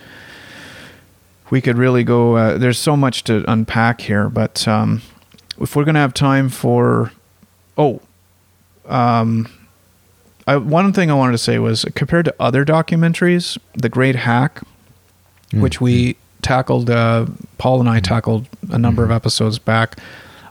we 1.52 1.62
could 1.62 1.78
really 1.78 2.04
go. 2.04 2.38
Uh, 2.38 2.58
there's 2.58 2.80
so 2.80 2.98
much 2.98 3.24
to 3.26 3.44
unpack 3.50 4.02
here, 4.02 4.30
but 4.30 4.68
um, 4.68 5.02
if 5.60 5.76
we're 5.76 5.84
going 5.84 5.96
to 5.96 6.02
have 6.02 6.14
time 6.14 6.50
for, 6.50 7.12
oh, 7.78 8.02
um, 8.86 9.48
I, 10.48 10.58
one 10.58 10.92
thing 10.94 11.12
I 11.12 11.14
wanted 11.14 11.34
to 11.34 11.38
say 11.38 11.60
was 11.60 11.86
compared 11.94 12.26
to 12.26 12.36
other 12.40 12.66
documentaries, 12.66 13.60
The 13.74 13.90
Great 13.90 14.16
Hack, 14.16 14.62
mm-hmm. 15.50 15.62
which 15.62 15.80
we 15.80 16.16
tackled, 16.42 16.90
uh, 16.90 17.28
Paul 17.60 17.82
and 17.82 17.90
I 17.90 17.98
mm-hmm. 17.98 18.04
tackled 18.04 18.48
a 18.72 18.80
number 18.80 19.04
mm-hmm. 19.04 19.12
of 19.12 19.16
episodes 19.16 19.60
back. 19.60 20.00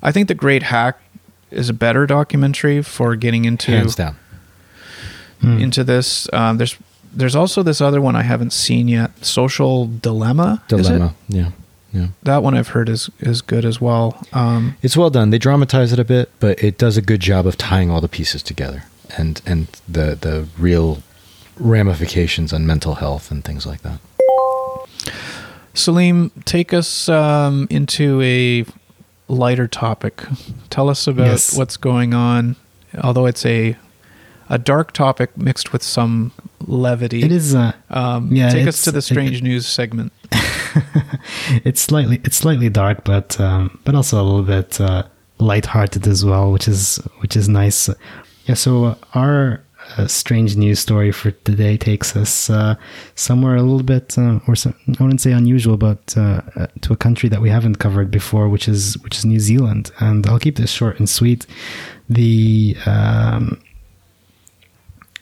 I 0.02 0.12
think 0.12 0.28
The 0.28 0.34
Great 0.34 0.64
Hack 0.64 1.00
is 1.50 1.68
a 1.68 1.74
better 1.74 2.06
documentary 2.06 2.82
for 2.82 3.16
getting 3.16 3.44
into 3.44 3.72
hands 3.72 3.96
down 3.96 4.16
mm. 5.42 5.60
into 5.60 5.84
this. 5.84 6.28
Um, 6.32 6.58
there's 6.58 6.76
there's 7.12 7.36
also 7.36 7.62
this 7.62 7.80
other 7.80 8.00
one 8.00 8.16
I 8.16 8.22
haven't 8.22 8.52
seen 8.52 8.88
yet, 8.88 9.24
Social 9.24 9.86
Dilemma. 9.86 10.62
Dilemma, 10.68 11.14
yeah. 11.28 11.50
Yeah. 11.92 12.08
That 12.22 12.42
one 12.44 12.56
I've 12.56 12.68
heard 12.68 12.88
is 12.88 13.10
is 13.18 13.42
good 13.42 13.64
as 13.64 13.80
well. 13.80 14.24
Um, 14.32 14.76
it's 14.80 14.96
well 14.96 15.10
done. 15.10 15.30
They 15.30 15.38
dramatize 15.38 15.92
it 15.92 15.98
a 15.98 16.04
bit, 16.04 16.30
but 16.38 16.62
it 16.62 16.78
does 16.78 16.96
a 16.96 17.02
good 17.02 17.20
job 17.20 17.46
of 17.46 17.58
tying 17.58 17.90
all 17.90 18.00
the 18.00 18.08
pieces 18.08 18.42
together 18.42 18.84
and 19.18 19.42
and 19.44 19.66
the 19.88 20.16
the 20.20 20.46
real 20.56 21.02
ramifications 21.58 22.52
on 22.52 22.66
mental 22.66 22.96
health 22.96 23.30
and 23.30 23.44
things 23.44 23.66
like 23.66 23.82
that. 23.82 23.98
Salim, 25.74 26.30
take 26.44 26.72
us 26.72 27.08
um, 27.08 27.66
into 27.70 28.20
a 28.22 28.64
lighter 29.28 29.68
topic. 29.68 30.22
Tell 30.68 30.88
us 30.88 31.06
about 31.06 31.26
yes. 31.26 31.56
what's 31.56 31.76
going 31.76 32.14
on. 32.14 32.56
Although 33.02 33.26
it's 33.26 33.44
a 33.44 33.76
a 34.48 34.58
dark 34.58 34.92
topic 34.92 35.36
mixed 35.36 35.72
with 35.72 35.82
some 35.82 36.32
levity. 36.66 37.22
It 37.22 37.32
is. 37.32 37.54
Uh, 37.54 37.72
um, 37.90 38.34
yeah, 38.34 38.50
take 38.50 38.66
us 38.66 38.82
to 38.82 38.92
the 38.92 39.02
strange 39.02 39.38
it, 39.38 39.42
news 39.42 39.66
segment. 39.66 40.12
it's 41.64 41.80
slightly 41.80 42.20
it's 42.24 42.36
slightly 42.36 42.68
dark, 42.68 43.04
but 43.04 43.38
um, 43.40 43.78
but 43.84 43.94
also 43.94 44.20
a 44.20 44.24
little 44.24 44.42
bit 44.42 44.80
uh, 44.80 45.04
lighthearted 45.38 46.06
as 46.06 46.24
well, 46.24 46.52
which 46.52 46.68
is 46.68 46.96
which 47.20 47.36
is 47.36 47.48
nice. 47.48 47.88
Yeah. 48.46 48.54
So 48.54 48.96
our 49.14 49.62
a 49.96 50.08
strange 50.08 50.56
news 50.56 50.78
story 50.78 51.10
for 51.10 51.30
today 51.30 51.76
takes 51.76 52.14
us 52.16 52.50
uh, 52.50 52.76
somewhere 53.14 53.56
a 53.56 53.62
little 53.62 53.82
bit, 53.82 54.16
uh, 54.18 54.38
or 54.46 54.54
some, 54.54 54.74
I 54.86 55.02
wouldn't 55.02 55.20
say 55.20 55.32
unusual, 55.32 55.76
but 55.76 56.14
uh, 56.16 56.42
uh, 56.56 56.66
to 56.82 56.92
a 56.92 56.96
country 56.96 57.28
that 57.28 57.40
we 57.40 57.50
haven't 57.50 57.76
covered 57.76 58.10
before, 58.10 58.48
which 58.48 58.68
is 58.68 58.98
which 58.98 59.18
is 59.18 59.24
New 59.24 59.40
Zealand. 59.40 59.90
And 59.98 60.26
I'll 60.26 60.38
keep 60.38 60.56
this 60.56 60.70
short 60.70 60.98
and 60.98 61.08
sweet. 61.08 61.46
The 62.08 62.76
um, 62.86 63.60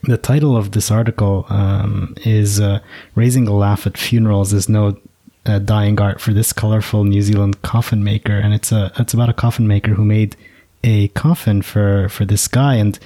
the 0.09 0.19
title 0.19 0.57
of 0.57 0.73
this 0.73 0.91
article 0.91 1.47
um, 1.49 2.15
is 2.25 2.61
uh, 2.61 2.81
"Raising 3.15 3.47
a 3.47 3.55
Laugh 3.55 3.87
at 3.87 3.99
Funerals 3.99 4.53
is 4.53 4.69
No 4.69 4.99
uh, 5.47 5.59
Dying 5.59 6.01
Art 6.01 6.21
for 6.21 6.33
this 6.33 6.53
colorful 6.53 7.05
New 7.05 7.23
Zealand 7.23 7.63
coffin 7.63 8.03
maker," 8.03 8.37
and 8.37 8.55
it's 8.55 8.73
a 8.73 8.91
it's 8.99 9.15
about 9.15 9.29
a 9.29 9.35
coffin 9.35 9.69
maker 9.69 9.95
who 9.95 10.05
made 10.05 10.37
a 10.85 11.09
coffin 11.09 11.63
for 11.63 12.09
for 12.09 12.25
this 12.25 12.49
guy. 12.49 12.77
And 12.77 12.99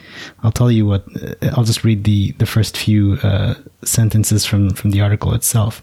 i'll 0.43 0.53
tell 0.53 0.70
you 0.70 0.87
what 0.87 1.05
uh, 1.23 1.51
i'll 1.57 1.65
just 1.65 1.85
read 1.85 2.05
the 2.05 2.33
the 2.33 2.47
first 2.47 2.77
few 2.77 3.19
uh, 3.23 3.55
sentences 3.85 4.45
from 4.45 4.70
from 4.70 4.91
the 4.91 5.01
article 5.01 5.35
itself. 5.35 5.83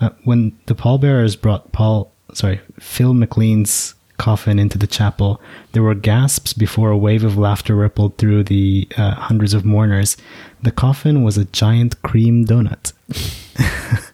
Uh, 0.00 0.10
when 0.24 0.52
the 0.66 0.74
pallbearers 0.74 1.40
brought 1.40 1.72
paul 1.72 2.12
sorry 2.34 2.60
phil 2.78 3.14
mclean's 3.14 3.94
coffin 4.18 4.58
into 4.58 4.76
the 4.76 4.86
chapel 4.86 5.40
there 5.72 5.82
were 5.82 5.94
gasps 5.94 6.52
before 6.52 6.90
a 6.90 6.98
wave 6.98 7.24
of 7.24 7.38
laughter 7.38 7.74
rippled 7.74 8.16
through 8.18 8.44
the 8.44 8.86
uh, 8.98 9.14
hundreds 9.14 9.54
of 9.54 9.64
mourners 9.64 10.16
the 10.62 10.70
coffin 10.70 11.22
was 11.22 11.36
a 11.36 11.44
giant 11.46 12.00
cream 12.02 12.44
donut 12.44 12.92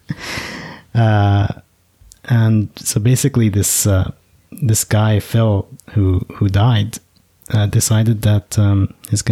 uh, 0.95 1.49
and 2.25 2.69
so 2.77 3.01
basically 3.01 3.49
this 3.49 3.87
uh, 3.87 4.13
this 4.51 4.85
guy 4.85 5.21
Phil 5.21 5.69
who 5.91 6.21
who 6.35 6.49
died 6.49 6.99
uh, 7.53 7.67
decided 7.67 8.23
that 8.23 8.59
um, 8.59 8.95
his 9.11 9.23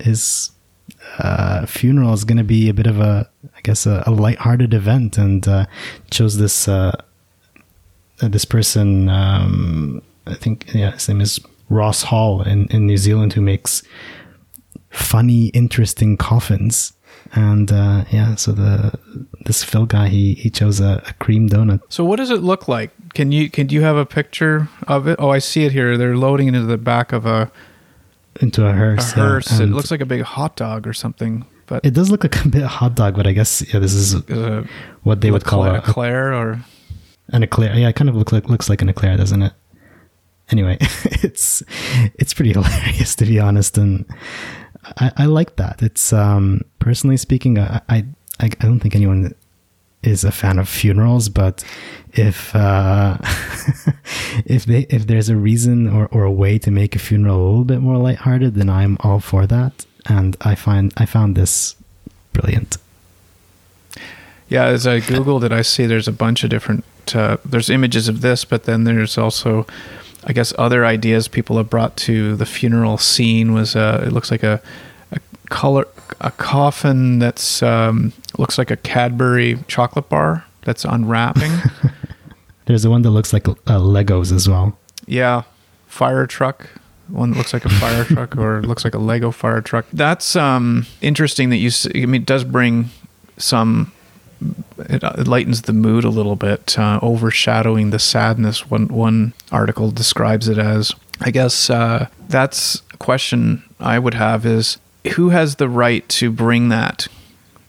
his 0.00 0.50
uh, 1.18 1.66
funeral 1.66 2.12
is 2.12 2.24
going 2.24 2.38
to 2.38 2.44
be 2.44 2.68
a 2.68 2.74
bit 2.74 2.86
of 2.86 3.00
a, 3.00 3.28
I 3.56 3.60
guess, 3.62 3.86
a, 3.86 4.02
a 4.06 4.10
lighthearted 4.10 4.74
event, 4.74 5.18
and 5.18 5.46
uh, 5.46 5.66
chose 6.10 6.38
this 6.38 6.68
uh, 6.68 6.92
this 8.18 8.44
person. 8.44 9.08
Um, 9.08 10.02
I 10.26 10.34
think 10.34 10.72
yeah, 10.74 10.92
his 10.92 11.08
name 11.08 11.20
is 11.20 11.40
Ross 11.68 12.04
Hall 12.04 12.42
in 12.42 12.66
in 12.66 12.86
New 12.86 12.98
Zealand, 12.98 13.32
who 13.32 13.40
makes 13.40 13.82
funny, 14.90 15.46
interesting 15.48 16.16
coffins. 16.16 16.92
And 17.32 17.70
uh, 17.70 18.04
yeah, 18.10 18.34
so 18.34 18.52
the 18.52 18.98
this 19.44 19.62
Phil 19.62 19.86
guy 19.86 20.08
he 20.08 20.34
he 20.34 20.50
chose 20.50 20.80
a, 20.80 21.02
a 21.06 21.12
cream 21.14 21.48
donut. 21.48 21.80
So 21.88 22.04
what 22.04 22.16
does 22.16 22.30
it 22.30 22.42
look 22.42 22.66
like? 22.66 22.90
Can 23.14 23.30
you 23.30 23.48
can 23.50 23.68
you 23.68 23.82
have 23.82 23.96
a 23.96 24.06
picture 24.06 24.68
of 24.88 25.06
it? 25.06 25.16
Oh, 25.18 25.30
I 25.30 25.38
see 25.38 25.64
it 25.64 25.72
here. 25.72 25.96
They're 25.96 26.16
loading 26.16 26.48
it 26.48 26.54
into 26.54 26.66
the 26.66 26.78
back 26.78 27.12
of 27.12 27.26
a 27.26 27.52
into 28.40 28.66
a 28.66 28.72
hearse. 28.72 29.12
A 29.12 29.16
hearse. 29.16 29.52
Yeah, 29.52 29.66
it 29.66 29.70
looks 29.70 29.90
like 29.90 30.00
a 30.00 30.06
big 30.06 30.22
hot 30.22 30.56
dog 30.56 30.86
or 30.86 30.92
something. 30.92 31.46
But 31.66 31.84
it 31.84 31.94
does 31.94 32.10
look 32.10 32.24
like 32.24 32.44
a 32.44 32.48
bit 32.48 32.62
a 32.62 32.68
hot 32.68 32.96
dog, 32.96 33.14
but 33.14 33.28
I 33.28 33.32
guess 33.32 33.62
yeah, 33.72 33.78
this 33.78 33.94
is 33.94 34.16
uh, 34.28 34.66
what 35.04 35.20
they 35.20 35.30
would 35.30 35.44
call 35.44 35.64
a, 35.64 35.74
eclair 35.74 36.34
or 36.34 36.64
an 37.28 37.44
eclair. 37.44 37.76
Yeah, 37.78 37.88
it 37.88 37.96
kind 37.96 38.10
of 38.10 38.16
look 38.16 38.32
like, 38.32 38.48
looks 38.48 38.68
like 38.68 38.82
an 38.82 38.88
eclair, 38.88 39.16
doesn't 39.16 39.42
it? 39.42 39.52
Anyway, 40.50 40.78
it's 40.80 41.62
it's 42.18 42.34
pretty 42.34 42.52
hilarious 42.54 43.14
to 43.16 43.24
be 43.24 43.38
honest, 43.38 43.78
and 43.78 44.04
I, 44.98 45.12
I 45.16 45.26
like 45.26 45.56
that. 45.56 45.82
It's 45.82 46.12
um, 46.12 46.62
personally 46.78 47.16
speaking, 47.16 47.58
I, 47.58 47.80
I 47.88 48.04
I 48.38 48.48
don't 48.48 48.80
think 48.80 48.94
anyone 48.94 49.34
is 50.02 50.24
a 50.24 50.32
fan 50.32 50.58
of 50.58 50.68
funerals, 50.68 51.28
but 51.28 51.64
if 52.12 52.54
uh, 52.54 53.18
if 54.46 54.64
they 54.64 54.86
if 54.90 55.06
there's 55.06 55.28
a 55.28 55.36
reason 55.36 55.88
or, 55.88 56.06
or 56.06 56.24
a 56.24 56.32
way 56.32 56.58
to 56.58 56.70
make 56.70 56.96
a 56.96 56.98
funeral 56.98 57.36
a 57.36 57.46
little 57.46 57.64
bit 57.64 57.80
more 57.80 57.98
lighthearted, 57.98 58.54
then 58.54 58.70
I'm 58.70 58.96
all 59.00 59.20
for 59.20 59.46
that. 59.46 59.86
And 60.06 60.36
I 60.40 60.54
find 60.54 60.92
I 60.96 61.06
found 61.06 61.36
this 61.36 61.76
brilliant. 62.32 62.78
Yeah, 64.48 64.66
as 64.66 64.86
I 64.86 64.98
googled 65.00 65.44
it, 65.44 65.52
I 65.52 65.62
see 65.62 65.86
there's 65.86 66.08
a 66.08 66.12
bunch 66.12 66.42
of 66.42 66.50
different 66.50 66.84
uh, 67.14 67.36
there's 67.44 67.70
images 67.70 68.08
of 68.08 68.20
this, 68.20 68.44
but 68.44 68.64
then 68.64 68.84
there's 68.84 69.18
also, 69.18 69.66
I 70.24 70.32
guess, 70.32 70.52
other 70.58 70.84
ideas 70.84 71.28
people 71.28 71.56
have 71.56 71.70
brought 71.70 71.96
to 71.98 72.36
the 72.36 72.46
funeral 72.46 72.98
scene. 72.98 73.52
Was 73.52 73.74
uh, 73.76 74.04
it 74.06 74.12
looks 74.12 74.30
like 74.30 74.42
a 74.42 74.60
a 75.12 75.18
color 75.48 75.86
a 76.20 76.30
coffin 76.30 77.18
that's 77.18 77.62
um, 77.62 78.12
looks 78.38 78.58
like 78.58 78.70
a 78.70 78.76
Cadbury 78.76 79.58
chocolate 79.68 80.08
bar 80.08 80.44
that's 80.62 80.84
unwrapping. 80.84 81.52
There's 82.66 82.82
the 82.82 82.90
one 82.90 83.02
that 83.02 83.10
looks 83.10 83.32
like 83.32 83.48
uh, 83.48 83.54
Legos 83.78 84.32
as 84.32 84.48
well. 84.48 84.76
Yeah, 85.06 85.42
fire 85.86 86.26
truck. 86.26 86.68
One 87.08 87.30
that 87.30 87.38
looks 87.38 87.52
like 87.52 87.64
a 87.64 87.68
fire 87.68 88.04
truck 88.14 88.36
or 88.36 88.62
looks 88.62 88.84
like 88.84 88.94
a 88.94 88.98
Lego 88.98 89.30
fire 89.30 89.60
truck. 89.60 89.86
That's 89.92 90.36
um, 90.36 90.86
interesting 91.00 91.50
that 91.50 91.56
you. 91.56 91.70
I 91.94 92.06
mean, 92.06 92.22
it 92.22 92.26
does 92.26 92.44
bring 92.44 92.90
some. 93.38 93.92
It, 94.78 95.02
it 95.02 95.28
lightens 95.28 95.62
the 95.62 95.72
mood 95.72 96.04
a 96.04 96.08
little 96.08 96.36
bit, 96.36 96.78
uh, 96.78 96.98
overshadowing 97.02 97.90
the 97.90 97.98
sadness. 97.98 98.70
One 98.70 98.88
one 98.88 99.34
article 99.52 99.90
describes 99.90 100.48
it 100.48 100.58
as. 100.58 100.92
I 101.20 101.30
guess 101.30 101.68
uh, 101.68 102.08
that's 102.28 102.82
a 102.92 102.96
question 102.96 103.62
I 103.78 103.98
would 103.98 104.14
have 104.14 104.46
is 104.46 104.78
who 105.16 105.30
has 105.30 105.56
the 105.56 105.68
right 105.68 106.08
to 106.10 106.30
bring 106.30 106.70
that 106.70 107.08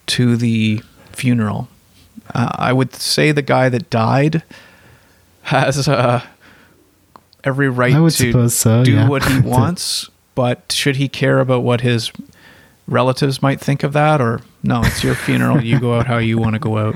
to 0.08 0.38
the 0.38 0.82
funeral? 1.12 1.68
Uh, 2.34 2.52
I 2.56 2.74
would 2.74 2.94
say 2.96 3.32
the 3.32 3.42
guy 3.42 3.70
that 3.70 3.90
died 3.90 4.44
has 5.44 5.88
uh, 5.88 6.24
every 7.44 7.70
right 7.70 7.94
to 7.94 8.50
so, 8.50 8.84
do 8.84 8.94
yeah. 8.94 9.08
what 9.08 9.26
he 9.26 9.40
wants, 9.44 10.10
but 10.36 10.72
should 10.72 10.96
he 10.96 11.08
care 11.08 11.40
about 11.40 11.64
what 11.64 11.82
his 11.82 12.12
relatives 12.92 13.42
might 13.42 13.60
think 13.60 13.84
of 13.84 13.94
that? 13.94 14.22
Or 14.22 14.42
no, 14.62 14.82
it's 14.84 15.04
your 15.04 15.16
funeral. 15.16 15.64
You 15.64 15.80
go 15.80 15.96
out 15.96 16.06
how 16.06 16.18
you 16.18 16.38
want 16.38 16.54
to 16.54 16.60
go 16.60 16.78
out. 16.78 16.96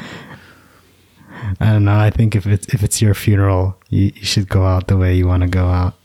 I 1.60 1.72
don't 1.72 1.86
know. 1.86 1.98
I 1.98 2.10
think 2.10 2.36
if 2.36 2.46
it's 2.46 2.68
if 2.74 2.84
it's 2.84 3.02
your 3.02 3.14
funeral, 3.14 3.78
you, 3.90 4.12
you 4.16 4.26
should 4.26 4.50
go 4.50 4.66
out 4.66 4.88
the 4.88 4.98
way 4.98 5.16
you 5.16 5.28
want 5.28 5.44
to 5.44 5.50
go 5.50 5.68
out. 5.68 5.96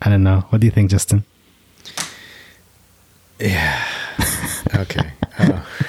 I 0.00 0.08
don't 0.08 0.22
know. 0.22 0.44
What 0.50 0.60
do 0.60 0.66
you 0.66 0.70
think, 0.70 0.90
Justin? 0.90 1.24
Yeah. 3.38 3.84
Okay. 4.74 5.10
Oh. 5.40 5.66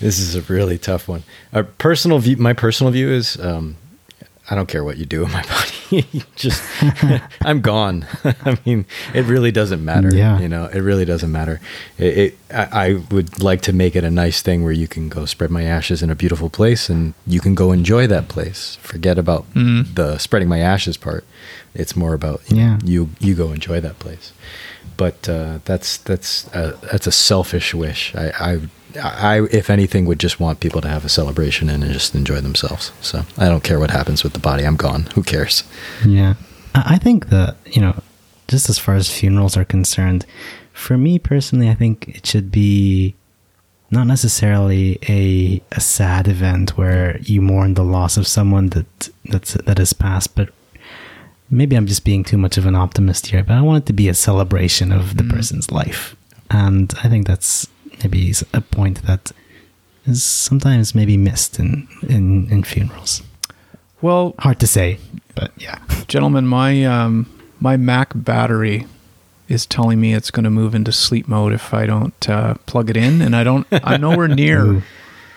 this 0.00 0.18
is 0.18 0.34
a 0.34 0.42
really 0.42 0.78
tough 0.78 1.08
one. 1.08 1.22
A 1.52 1.64
personal 1.64 2.18
view. 2.18 2.36
My 2.36 2.52
personal 2.52 2.92
view 2.92 3.10
is, 3.10 3.38
um, 3.40 3.76
I 4.50 4.54
don't 4.56 4.66
care 4.68 4.82
what 4.82 4.96
you 4.98 5.06
do 5.06 5.20
with 5.20 5.32
my 5.32 5.42
body. 5.90 6.24
Just, 6.36 6.62
I'm 7.42 7.60
gone. 7.60 8.04
I 8.24 8.58
mean, 8.66 8.84
it 9.14 9.24
really 9.26 9.52
doesn't 9.52 9.84
matter. 9.84 10.10
Yeah. 10.14 10.40
You 10.40 10.48
know, 10.48 10.64
it 10.66 10.80
really 10.80 11.04
doesn't 11.04 11.30
matter. 11.30 11.60
It. 11.98 12.18
it 12.18 12.38
I, 12.52 12.86
I 12.88 12.94
would 13.12 13.42
like 13.42 13.60
to 13.62 13.72
make 13.72 13.94
it 13.94 14.02
a 14.04 14.10
nice 14.10 14.42
thing 14.42 14.64
where 14.64 14.72
you 14.72 14.88
can 14.88 15.08
go 15.08 15.24
spread 15.24 15.50
my 15.50 15.62
ashes 15.62 16.02
in 16.02 16.10
a 16.10 16.14
beautiful 16.16 16.50
place, 16.50 16.88
and 16.90 17.14
you 17.26 17.40
can 17.40 17.54
go 17.54 17.70
enjoy 17.72 18.06
that 18.08 18.26
place. 18.28 18.76
Forget 18.82 19.18
about 19.18 19.44
Mhm. 19.54 19.94
the 19.94 20.18
spreading 20.18 20.48
my 20.48 20.58
ashes 20.58 20.96
part. 20.96 21.24
It's 21.74 21.94
more 21.94 22.14
about 22.14 22.40
you 22.50 22.56
know, 22.56 22.62
Yeah. 22.62 22.78
you 22.84 23.10
you 23.20 23.34
go 23.34 23.52
enjoy 23.52 23.80
that 23.80 23.98
place 24.00 24.32
but 24.96 25.26
uh, 25.30 25.60
that's 25.64 25.96
that's 25.98 26.46
a, 26.52 26.76
that's 26.90 27.06
a 27.06 27.12
selfish 27.12 27.72
wish. 27.74 28.14
I, 28.14 28.26
I 28.38 28.60
I 28.96 29.42
if 29.50 29.70
anything 29.70 30.06
would 30.06 30.18
just 30.18 30.40
want 30.40 30.60
people 30.60 30.80
to 30.80 30.88
have 30.88 31.04
a 31.04 31.08
celebration 31.08 31.68
and 31.68 31.84
just 31.84 32.14
enjoy 32.14 32.40
themselves. 32.40 32.92
So 33.00 33.24
I 33.38 33.48
don't 33.48 33.64
care 33.64 33.78
what 33.78 33.90
happens 33.90 34.22
with 34.24 34.32
the 34.32 34.38
body. 34.38 34.64
I'm 34.64 34.76
gone. 34.76 35.02
Who 35.14 35.22
cares? 35.22 35.64
Yeah. 36.06 36.34
I 36.74 36.98
think 36.98 37.30
that, 37.30 37.56
you 37.66 37.80
know, 37.80 38.00
just 38.48 38.68
as 38.68 38.78
far 38.78 38.94
as 38.94 39.10
funerals 39.10 39.56
are 39.56 39.64
concerned, 39.64 40.24
for 40.72 40.96
me 40.96 41.18
personally, 41.18 41.68
I 41.68 41.74
think 41.74 42.08
it 42.08 42.26
should 42.26 42.50
be 42.50 43.14
not 43.90 44.06
necessarily 44.06 44.98
a 45.08 45.60
a 45.72 45.80
sad 45.80 46.28
event 46.28 46.76
where 46.78 47.18
you 47.22 47.42
mourn 47.42 47.74
the 47.74 47.84
loss 47.84 48.16
of 48.16 48.26
someone 48.26 48.68
that 48.70 49.10
that's 49.24 49.54
that 49.54 49.78
has 49.78 49.92
passed, 49.92 50.34
but 50.36 50.50
maybe 51.50 51.76
I'm 51.76 51.86
just 51.86 52.04
being 52.04 52.24
too 52.24 52.38
much 52.38 52.56
of 52.56 52.66
an 52.66 52.76
optimist 52.76 53.26
here, 53.26 53.42
but 53.42 53.54
I 53.54 53.62
want 53.62 53.82
it 53.82 53.86
to 53.86 53.92
be 53.92 54.08
a 54.08 54.14
celebration 54.14 54.92
of 54.92 55.16
the 55.16 55.24
mm. 55.24 55.30
person's 55.30 55.70
life. 55.70 56.14
And 56.50 56.92
I 57.02 57.08
think 57.08 57.26
that's 57.26 57.68
maybe 58.02 58.32
a 58.52 58.60
point 58.60 59.02
that 59.06 59.32
is 60.06 60.22
sometimes 60.22 60.94
maybe 60.94 61.16
missed 61.16 61.58
in 61.58 61.88
in, 62.08 62.50
in 62.50 62.62
funerals. 62.62 63.22
Well, 64.02 64.34
Hard 64.38 64.60
to 64.60 64.66
say, 64.66 64.98
but 65.34 65.52
yeah. 65.58 65.78
gentlemen, 66.08 66.46
my 66.46 66.84
um, 66.84 67.26
my 67.60 67.76
Mac 67.76 68.12
battery 68.14 68.86
is 69.48 69.66
telling 69.66 70.00
me 70.00 70.14
it's 70.14 70.30
going 70.30 70.44
to 70.44 70.50
move 70.50 70.74
into 70.74 70.92
sleep 70.92 71.28
mode 71.28 71.52
if 71.52 71.74
I 71.74 71.84
don't 71.84 72.28
uh, 72.28 72.54
plug 72.66 72.88
it 72.88 72.96
in, 72.96 73.20
and 73.20 73.36
I 73.36 73.44
don't. 73.44 73.66
I'm 73.72 74.00
nowhere 74.00 74.28
near 74.44 74.82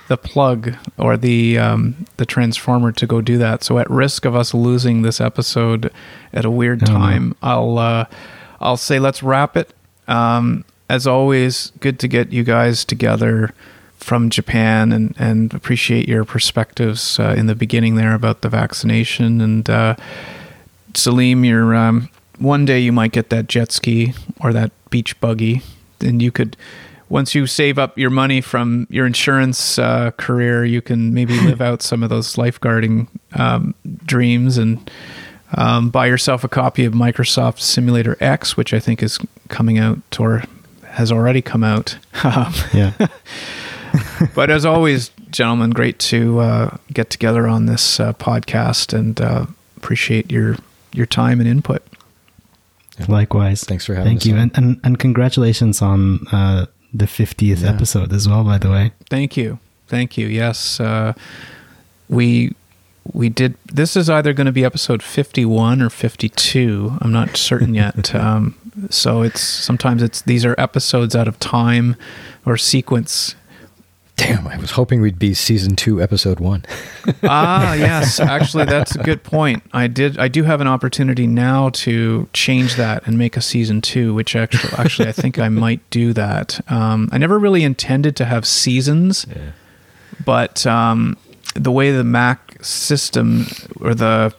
the 0.07 0.18
plug 0.18 0.76
or 0.98 1.18
the 1.18 1.57
um, 1.57 2.06
the 2.18 2.26
transformer 2.26 2.91
to 2.94 3.06
go 3.07 3.19
do 3.22 3.38
that. 3.40 3.64
So 3.64 3.80
at 3.80 3.90
risk 3.90 4.23
of 4.26 4.35
us 4.35 4.53
losing 4.53 5.02
this 5.02 5.19
episode 5.19 5.91
at 6.31 6.45
a 6.45 6.49
weird 6.52 6.84
Oh, 6.84 6.85
time, 6.85 7.35
I'll 7.41 7.77
uh, 7.77 8.06
I'll 8.61 8.77
say 8.77 8.99
let's 8.99 9.22
wrap 9.23 9.57
it. 9.57 9.73
Um, 10.07 10.64
as 10.94 11.07
always, 11.07 11.72
good 11.80 11.98
to 11.98 12.07
get 12.07 12.32
you 12.32 12.44
guys 12.44 12.86
together 12.86 13.52
from 13.95 14.30
Japan 14.30 14.91
and, 14.91 15.15
and 15.18 15.52
appreciate 15.52 16.07
your 16.07 16.24
perspectives 16.24 17.20
uh, 17.20 17.34
in 17.36 17.48
the 17.48 17.56
beginning 17.56 17.95
there 17.95 18.14
about 18.14 18.41
the 18.41 18.49
vaccination. 18.49 19.41
And 19.41 19.68
uh, 19.68 19.95
Salim, 20.94 21.44
you're 21.44 21.74
um, 21.74 22.10
one 22.38 22.65
day 22.65 22.80
you 22.80 22.91
might 22.91 23.11
get 23.11 23.32
that 23.32 23.48
jet 23.48 23.72
ski 23.72 24.14
or 24.40 24.53
that 24.53 24.72
beach 24.91 25.20
buggy, 25.20 25.64
and 25.99 26.22
you 26.22 26.32
could 26.32 26.56
once 27.10 27.34
you 27.34 27.48
save 27.48 27.80
up 27.80 27.98
your 27.98 28.11
money 28.11 28.40
from 28.40 28.86
your 28.91 29.07
insurance 29.07 29.80
uh, 29.80 30.11
career, 30.11 30.64
you 30.64 30.82
can 30.82 31.11
maybe 31.11 31.40
live 31.40 31.61
out 31.70 31.82
some 31.82 32.03
of 32.03 32.11
those 32.11 32.36
lifeguarding 32.36 33.07
um, 33.34 33.74
dreams 34.06 34.60
and 34.60 34.91
um, 35.57 35.90
buy 35.90 36.06
yourself 36.06 36.44
a 36.44 36.48
copy 36.48 36.86
of 36.86 36.94
Microsoft 36.94 37.61
Simulator 37.61 38.15
X, 38.20 38.56
which 38.56 38.76
I 38.76 38.80
think 38.80 39.02
is 39.02 39.18
coming 39.48 39.80
out 39.80 39.99
or 40.20 40.44
has 40.94 41.11
already 41.11 41.41
come 41.41 41.64
out. 41.64 41.98
Um, 42.24 42.53
Yeah. 42.74 42.94
but 44.36 44.49
as 44.49 44.65
always, 44.65 45.11
gentlemen, 45.30 45.72
great 45.72 45.99
to 45.99 46.40
uh, 46.40 46.78
get 46.91 47.10
together 47.10 47.48
on 47.48 47.65
this 47.65 47.99
uh, 47.99 48.14
podcast 48.14 48.98
and 48.98 49.20
uh, 49.22 49.45
appreciate 49.78 50.32
your 50.32 50.57
your 50.94 51.06
time 51.06 51.40
and 51.40 51.49
input. 51.49 51.82
Likewise. 53.07 53.64
Thanks 53.64 53.86
for 53.86 53.95
having 53.95 54.14
me. 54.14 54.20
Thank 54.20 54.22
us 54.22 54.26
you. 54.28 54.34
on. 54.36 54.40
And, 54.40 54.52
and 54.57 54.80
and 54.84 54.99
congratulations 54.99 55.82
on 55.82 56.28
uh, 56.32 56.65
the 56.94 57.06
50th 57.06 57.61
Yeah. 57.61 57.70
episode 57.70 58.14
as 58.14 58.28
well, 58.30 58.44
by 58.44 58.57
the 58.60 58.70
way. 58.70 58.91
Thank 59.10 59.36
you, 59.36 59.60
thank 59.88 60.18
you. 60.18 60.28
Yes, 60.28 60.80
uh, 60.80 61.14
we 62.10 62.53
we 63.11 63.30
did. 63.30 63.56
This 63.65 63.95
is 63.98 64.10
either 64.10 64.32
going 64.34 64.45
to 64.45 64.52
be 64.53 64.64
episode 64.64 65.02
fifty-one 65.03 65.82
or 65.82 65.90
fifty-two. 65.90 66.98
I'm 67.02 67.11
not 67.11 67.36
certain 67.36 67.74
yet. 67.74 68.14
um, 68.30 68.56
so 68.89 69.21
it's 69.21 69.41
sometimes 69.41 70.01
it's 70.01 70.21
these 70.21 70.45
are 70.45 70.55
episodes 70.57 71.15
out 71.15 71.27
of 71.27 71.39
time 71.39 71.95
or 72.45 72.57
sequence. 72.57 73.35
Damn, 74.15 74.47
I 74.47 74.57
was 74.57 74.71
hoping 74.71 75.01
we'd 75.01 75.17
be 75.17 75.33
season 75.33 75.75
two, 75.75 75.99
episode 75.99 76.39
one. 76.39 76.63
ah, 77.23 77.73
yes. 77.73 78.19
Actually, 78.19 78.65
that's 78.65 78.95
a 78.95 78.99
good 79.01 79.23
point. 79.23 79.63
I 79.73 79.87
did. 79.87 80.19
I 80.19 80.27
do 80.27 80.43
have 80.43 80.61
an 80.61 80.67
opportunity 80.67 81.25
now 81.25 81.69
to 81.69 82.29
change 82.31 82.75
that 82.75 83.07
and 83.07 83.17
make 83.17 83.35
a 83.35 83.41
season 83.41 83.81
two, 83.81 84.13
which 84.13 84.35
actually, 84.35 84.71
actually, 84.77 85.07
I 85.07 85.13
think 85.13 85.39
I 85.39 85.49
might 85.49 85.87
do 85.89 86.13
that. 86.13 86.61
Um, 86.71 87.09
I 87.11 87.17
never 87.17 87.39
really 87.39 87.63
intended 87.63 88.15
to 88.17 88.25
have 88.25 88.45
seasons, 88.45 89.25
but 90.23 90.65
um, 90.67 91.17
the 91.55 91.71
way 91.71 91.91
the 91.91 92.03
Mac 92.03 92.63
system 92.63 93.47
or 93.81 93.95
the 93.95 94.31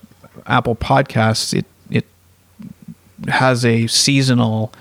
Apple 0.47 0.77
Podcasts, 0.77 1.52
it 1.52 1.66
has 3.28 3.65
a 3.65 3.86
seasonal 3.86 4.73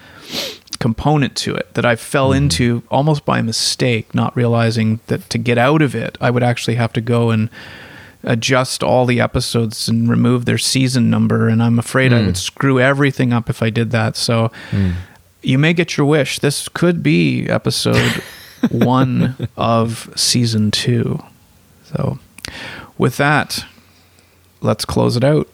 component 0.79 1.33
to 1.33 1.55
it 1.55 1.73
that 1.75 1.85
I 1.85 1.95
fell 1.95 2.31
hmm. 2.31 2.37
into 2.37 2.83
almost 2.91 3.23
by 3.25 3.41
mistake, 3.41 4.13
not 4.13 4.35
realizing 4.35 4.99
that 5.07 5.29
to 5.29 5.37
get 5.37 5.57
out 5.57 5.81
of 5.81 5.95
it, 5.95 6.17
I 6.19 6.29
would 6.29 6.43
actually 6.43 6.75
have 6.75 6.91
to 6.93 7.01
go 7.01 7.29
and 7.29 7.49
adjust 8.23 8.83
all 8.83 9.05
the 9.05 9.21
episodes 9.21 9.87
and 9.87 10.09
remove 10.09 10.43
their 10.43 10.57
season 10.57 11.09
number. 11.09 11.47
And 11.47 11.63
I'm 11.63 11.79
afraid 11.79 12.11
I 12.11 12.19
hmm. 12.19 12.25
would 12.27 12.37
screw 12.37 12.79
everything 12.79 13.31
up 13.31 13.49
if 13.49 13.63
I 13.63 13.69
did 13.69 13.91
that. 13.91 14.17
So 14.17 14.51
hmm. 14.71 14.91
you 15.41 15.57
may 15.57 15.73
get 15.73 15.95
your 15.95 16.05
wish. 16.05 16.39
This 16.39 16.67
could 16.67 17.01
be 17.01 17.47
episode 17.47 18.21
one 18.69 19.47
of 19.55 20.11
season 20.15 20.71
two. 20.71 21.23
So 21.85 22.19
with 22.97 23.17
that, 23.17 23.65
let's 24.61 24.83
close 24.85 25.15
it 25.15 25.23
out. 25.23 25.47